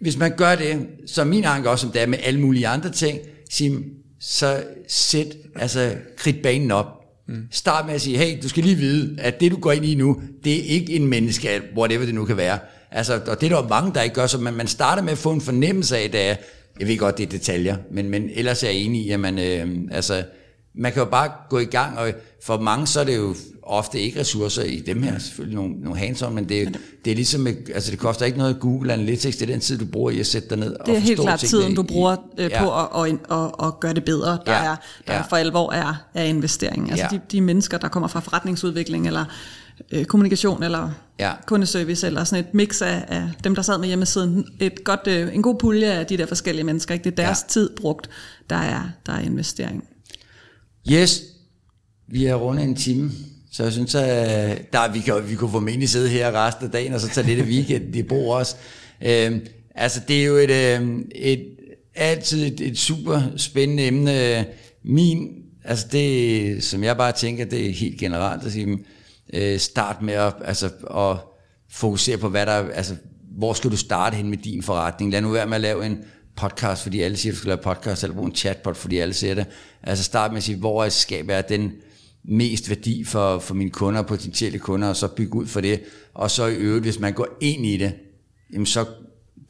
hvis 0.00 0.16
man 0.16 0.36
gør 0.36 0.54
det, 0.54 0.86
så 1.06 1.24
min 1.24 1.44
anke 1.44 1.70
også, 1.70 1.82
som 1.82 1.92
det 1.92 2.02
er 2.02 2.06
med 2.06 2.18
alle 2.22 2.40
mulige 2.40 2.68
andre 2.68 2.90
ting, 2.90 3.18
sige, 3.50 3.78
så 4.20 4.64
sæt 4.88 5.26
altså 5.56 5.94
kridtbanen 6.16 6.70
op. 6.70 6.86
Mm. 7.28 7.46
Start 7.50 7.86
med 7.86 7.94
at 7.94 8.00
sige, 8.00 8.18
hey, 8.18 8.42
du 8.42 8.48
skal 8.48 8.64
lige 8.64 8.76
vide, 8.76 9.20
at 9.20 9.40
det 9.40 9.52
du 9.52 9.56
går 9.56 9.72
ind 9.72 9.84
i 9.84 9.94
nu, 9.94 10.22
det 10.44 10.52
er 10.52 10.62
ikke 10.62 10.92
en 10.92 11.06
menneske, 11.06 11.62
whatever 11.76 12.04
det 12.04 12.14
nu 12.14 12.24
kan 12.24 12.36
være. 12.36 12.58
Altså, 12.90 13.20
og 13.26 13.40
det 13.40 13.52
er 13.52 13.60
der 13.60 13.68
mange, 13.68 13.94
der 13.94 14.02
ikke 14.02 14.14
gør, 14.14 14.26
så 14.26 14.38
man, 14.38 14.54
man 14.54 14.66
starter 14.66 15.02
med 15.02 15.12
at 15.12 15.18
få 15.18 15.32
en 15.32 15.40
fornemmelse 15.40 15.98
af, 15.98 16.10
det 16.10 16.36
jeg 16.80 16.88
ved 16.88 16.98
godt, 16.98 17.18
det 17.18 17.26
er 17.26 17.30
detaljer, 17.30 17.76
men, 17.90 18.10
men 18.10 18.30
ellers 18.34 18.62
er 18.62 18.68
jeg 18.68 18.76
enig 18.76 19.06
i, 19.06 19.10
at 19.10 19.20
man, 19.20 19.38
øh, 19.38 19.68
altså, 19.90 20.24
man 20.74 20.92
kan 20.92 21.02
jo 21.02 21.08
bare 21.10 21.30
gå 21.48 21.58
i 21.58 21.64
gang, 21.64 21.98
og 21.98 22.12
for 22.42 22.58
mange 22.58 22.86
så 22.86 23.00
er 23.00 23.04
det 23.04 23.16
jo 23.16 23.34
ofte 23.62 24.00
ikke 24.00 24.20
ressourcer 24.20 24.62
i 24.62 24.80
dem 24.80 25.02
her, 25.02 25.18
selvfølgelig 25.18 25.56
nogle, 25.56 25.74
nogle 25.74 25.98
hands 25.98 26.22
men 26.32 26.48
det, 26.48 26.78
det 27.04 27.10
er 27.10 27.14
ligesom, 27.14 27.46
altså 27.46 27.90
det 27.90 27.98
koster 27.98 28.26
ikke 28.26 28.38
noget 28.38 28.60
Google 28.60 28.92
Analytics, 28.92 29.36
det 29.36 29.42
er 29.42 29.52
den 29.52 29.60
tid, 29.60 29.78
du 29.78 29.84
bruger 29.84 30.10
i 30.10 30.20
at 30.20 30.26
sætte 30.26 30.48
dig 30.48 30.58
ned 30.58 30.76
Det 30.86 30.88
er 30.88 30.96
og 30.96 31.02
helt 31.02 31.20
klart 31.20 31.40
tiden, 31.40 31.74
du 31.74 31.82
bruger 31.82 32.16
øh, 32.38 32.50
ja. 32.50 32.64
på 32.64 33.00
at, 33.00 33.10
at, 33.10 33.38
at, 33.38 33.66
at 33.66 33.80
gøre 33.80 33.94
det 33.94 34.04
bedre, 34.04 34.38
der, 34.46 34.52
ja. 34.52 34.64
er, 34.64 34.76
der 35.06 35.14
ja. 35.14 35.20
for 35.20 35.36
alvor 35.36 35.72
er, 35.72 35.94
er 36.14 36.24
investeringen. 36.24 36.90
Altså 36.90 37.06
ja. 37.12 37.16
de, 37.16 37.20
de 37.32 37.40
mennesker, 37.40 37.78
der 37.78 37.88
kommer 37.88 38.08
fra 38.08 38.20
forretningsudvikling, 38.20 39.06
eller 39.06 39.24
øh, 39.92 40.04
kommunikation, 40.04 40.62
eller 40.62 40.90
ja. 41.18 41.32
kundeservice, 41.46 42.06
eller 42.06 42.24
sådan 42.24 42.44
et 42.44 42.54
mix 42.54 42.82
af, 42.82 43.04
af 43.08 43.30
dem, 43.44 43.54
der 43.54 43.62
sad 43.62 43.78
med 43.78 43.88
hjemmesiden, 43.88 44.46
et 44.60 44.84
godt, 44.84 45.06
øh, 45.06 45.34
en 45.34 45.42
god 45.42 45.54
pulje 45.54 45.92
af 45.92 46.06
de 46.06 46.16
der 46.16 46.26
forskellige 46.26 46.64
mennesker, 46.64 46.94
ikke? 46.94 47.04
det 47.04 47.10
er 47.10 47.24
deres 47.24 47.38
ja. 47.42 47.48
tid 47.48 47.70
brugt, 47.76 48.10
der 48.50 48.56
er, 48.56 48.82
der 49.06 49.12
er 49.12 49.20
investering. 49.20 49.84
Yes, 50.92 51.22
vi 52.08 52.26
er 52.26 52.34
rundt 52.34 52.62
en 52.62 52.74
time. 52.74 53.10
Så 53.52 53.62
jeg 53.62 53.72
synes, 53.72 53.94
at 53.94 54.72
der, 54.72 54.92
vi, 54.92 55.00
kan, 55.00 55.28
vi 55.30 55.34
kunne 55.34 55.50
formentlig 55.50 55.88
sidde 55.88 56.08
her 56.08 56.46
resten 56.46 56.64
af 56.64 56.70
dagen, 56.70 56.94
og 56.94 57.00
så 57.00 57.08
tage 57.08 57.26
lidt 57.26 57.40
af 57.40 57.46
weekend 57.46 57.96
i 57.96 58.02
brug 58.02 58.32
også. 58.32 58.56
Øhm, 59.02 59.40
Altså, 59.74 60.00
det 60.08 60.20
er 60.20 60.24
jo 60.24 60.36
et, 60.36 60.50
øhm, 60.50 61.08
et 61.14 61.46
altid 61.94 62.46
et, 62.46 62.60
et 62.60 62.78
super 62.78 63.22
spændende 63.36 63.86
emne. 63.86 64.46
Min, 64.84 65.28
altså 65.64 65.86
det, 65.92 66.64
som 66.64 66.84
jeg 66.84 66.96
bare 66.96 67.12
tænker, 67.12 67.44
det 67.44 67.68
er 67.68 67.72
helt 67.72 67.98
generelt 67.98 68.46
at 68.46 68.52
sige, 68.52 68.78
øh, 69.32 69.58
start 69.58 70.02
med 70.02 70.14
at, 70.14 70.34
altså, 70.44 70.66
at 70.96 71.16
fokusere 71.70 72.18
på, 72.18 72.28
hvad 72.28 72.46
der, 72.46 72.52
altså, 72.52 72.96
hvor 73.38 73.52
skal 73.52 73.70
du 73.70 73.76
starte 73.76 74.16
hen 74.16 74.30
med 74.30 74.38
din 74.38 74.62
forretning? 74.62 75.12
Lad 75.12 75.20
nu 75.20 75.30
være 75.30 75.46
med 75.46 75.54
at 75.54 75.60
lave 75.60 75.86
en 75.86 75.98
podcast, 76.36 76.82
fordi 76.82 77.00
alle 77.00 77.16
siger, 77.16 77.32
at 77.32 77.34
du 77.34 77.38
skal 77.38 77.48
lave 77.48 77.62
podcast, 77.62 78.02
eller 78.02 78.14
bruge 78.14 78.28
en 78.28 78.34
chatbot, 78.34 78.76
fordi 78.76 78.98
alle 78.98 79.14
siger 79.14 79.34
det. 79.34 79.46
Altså 79.82 80.04
start 80.04 80.30
med 80.30 80.36
at 80.36 80.42
sige, 80.42 80.58
hvor 80.58 80.88
skaber 80.88 81.34
jeg 81.34 81.48
den 81.48 81.72
mest 82.24 82.68
værdi 82.68 83.04
for, 83.04 83.38
for 83.38 83.54
mine 83.54 83.70
kunder, 83.70 84.02
potentielle 84.02 84.58
kunder, 84.58 84.88
og 84.88 84.96
så 84.96 85.08
bygge 85.08 85.34
ud 85.34 85.46
for 85.46 85.60
det. 85.60 85.80
Og 86.14 86.30
så 86.30 86.46
i 86.46 86.54
øvrigt, 86.54 86.84
hvis 86.84 86.98
man 86.98 87.12
går 87.12 87.28
ind 87.40 87.66
i 87.66 87.76
det, 87.76 87.92
jamen 88.52 88.66
så, 88.66 88.84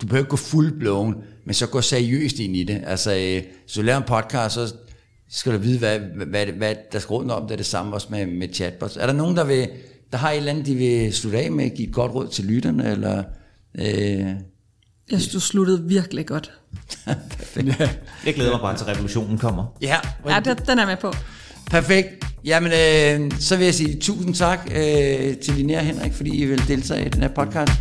du 0.00 0.06
behøver 0.06 0.22
ikke 0.22 0.30
gå 0.30 0.36
full 0.36 0.78
blown, 0.78 1.24
men 1.44 1.54
så 1.54 1.66
gå 1.66 1.80
seriøst 1.80 2.38
ind 2.38 2.56
i 2.56 2.64
det. 2.64 2.82
Altså, 2.86 3.16
øh, 3.16 3.42
så 3.66 3.80
du 3.80 3.86
laver 3.86 3.98
en 3.98 4.06
podcast, 4.06 4.54
så 4.54 4.74
skal 5.28 5.52
du 5.52 5.58
vide, 5.58 5.78
hvad, 5.78 5.98
hvad, 6.26 6.46
hvad 6.46 6.74
der 6.92 6.98
skal 6.98 7.12
rundt 7.12 7.30
om. 7.30 7.42
Det 7.42 7.52
er 7.52 7.56
det 7.56 7.66
samme 7.66 7.94
også 7.94 8.06
med, 8.10 8.26
med 8.26 8.48
chatbots. 8.52 8.96
Er 8.96 9.06
der 9.06 9.12
nogen, 9.12 9.36
der, 9.36 9.44
vil, 9.44 9.68
der 10.12 10.18
har 10.18 10.30
et 10.30 10.36
eller 10.36 10.52
andet, 10.52 10.66
de 10.66 10.74
vil 10.74 11.12
slutte 11.12 11.38
af 11.38 11.52
med, 11.52 11.70
give 11.70 11.88
et 11.88 11.94
godt 11.94 12.12
råd 12.14 12.28
til 12.28 12.44
lytterne, 12.44 12.90
eller... 12.90 13.24
Øh, 13.74 14.34
jeg 15.10 15.20
synes, 15.20 15.28
du 15.28 15.40
sluttede 15.40 15.84
virkelig 15.88 16.26
godt. 16.26 16.59
Perfekt. 17.06 17.80
Jeg 18.26 18.34
glæder 18.34 18.50
mig 18.50 18.60
bare 18.60 18.76
til, 18.76 18.84
at 18.84 18.90
revolutionen 18.90 19.38
kommer. 19.38 19.64
Ja, 19.80 19.96
ja 20.28 20.40
det, 20.40 20.66
den 20.66 20.78
er 20.78 20.86
med 20.86 20.96
på. 20.96 21.12
Perfekt. 21.70 22.08
Jamen, 22.44 22.72
øh, 22.72 23.32
så 23.40 23.56
vil 23.56 23.64
jeg 23.64 23.74
sige 23.74 24.00
tusind 24.00 24.34
tak 24.34 24.60
øh, 24.70 25.36
til 25.36 25.54
Linnea 25.54 25.82
Henrik, 25.82 26.12
fordi 26.12 26.42
I 26.42 26.44
vil 26.44 26.68
deltage 26.68 27.06
i 27.06 27.08
den 27.08 27.22
her 27.22 27.28
podcast. 27.28 27.72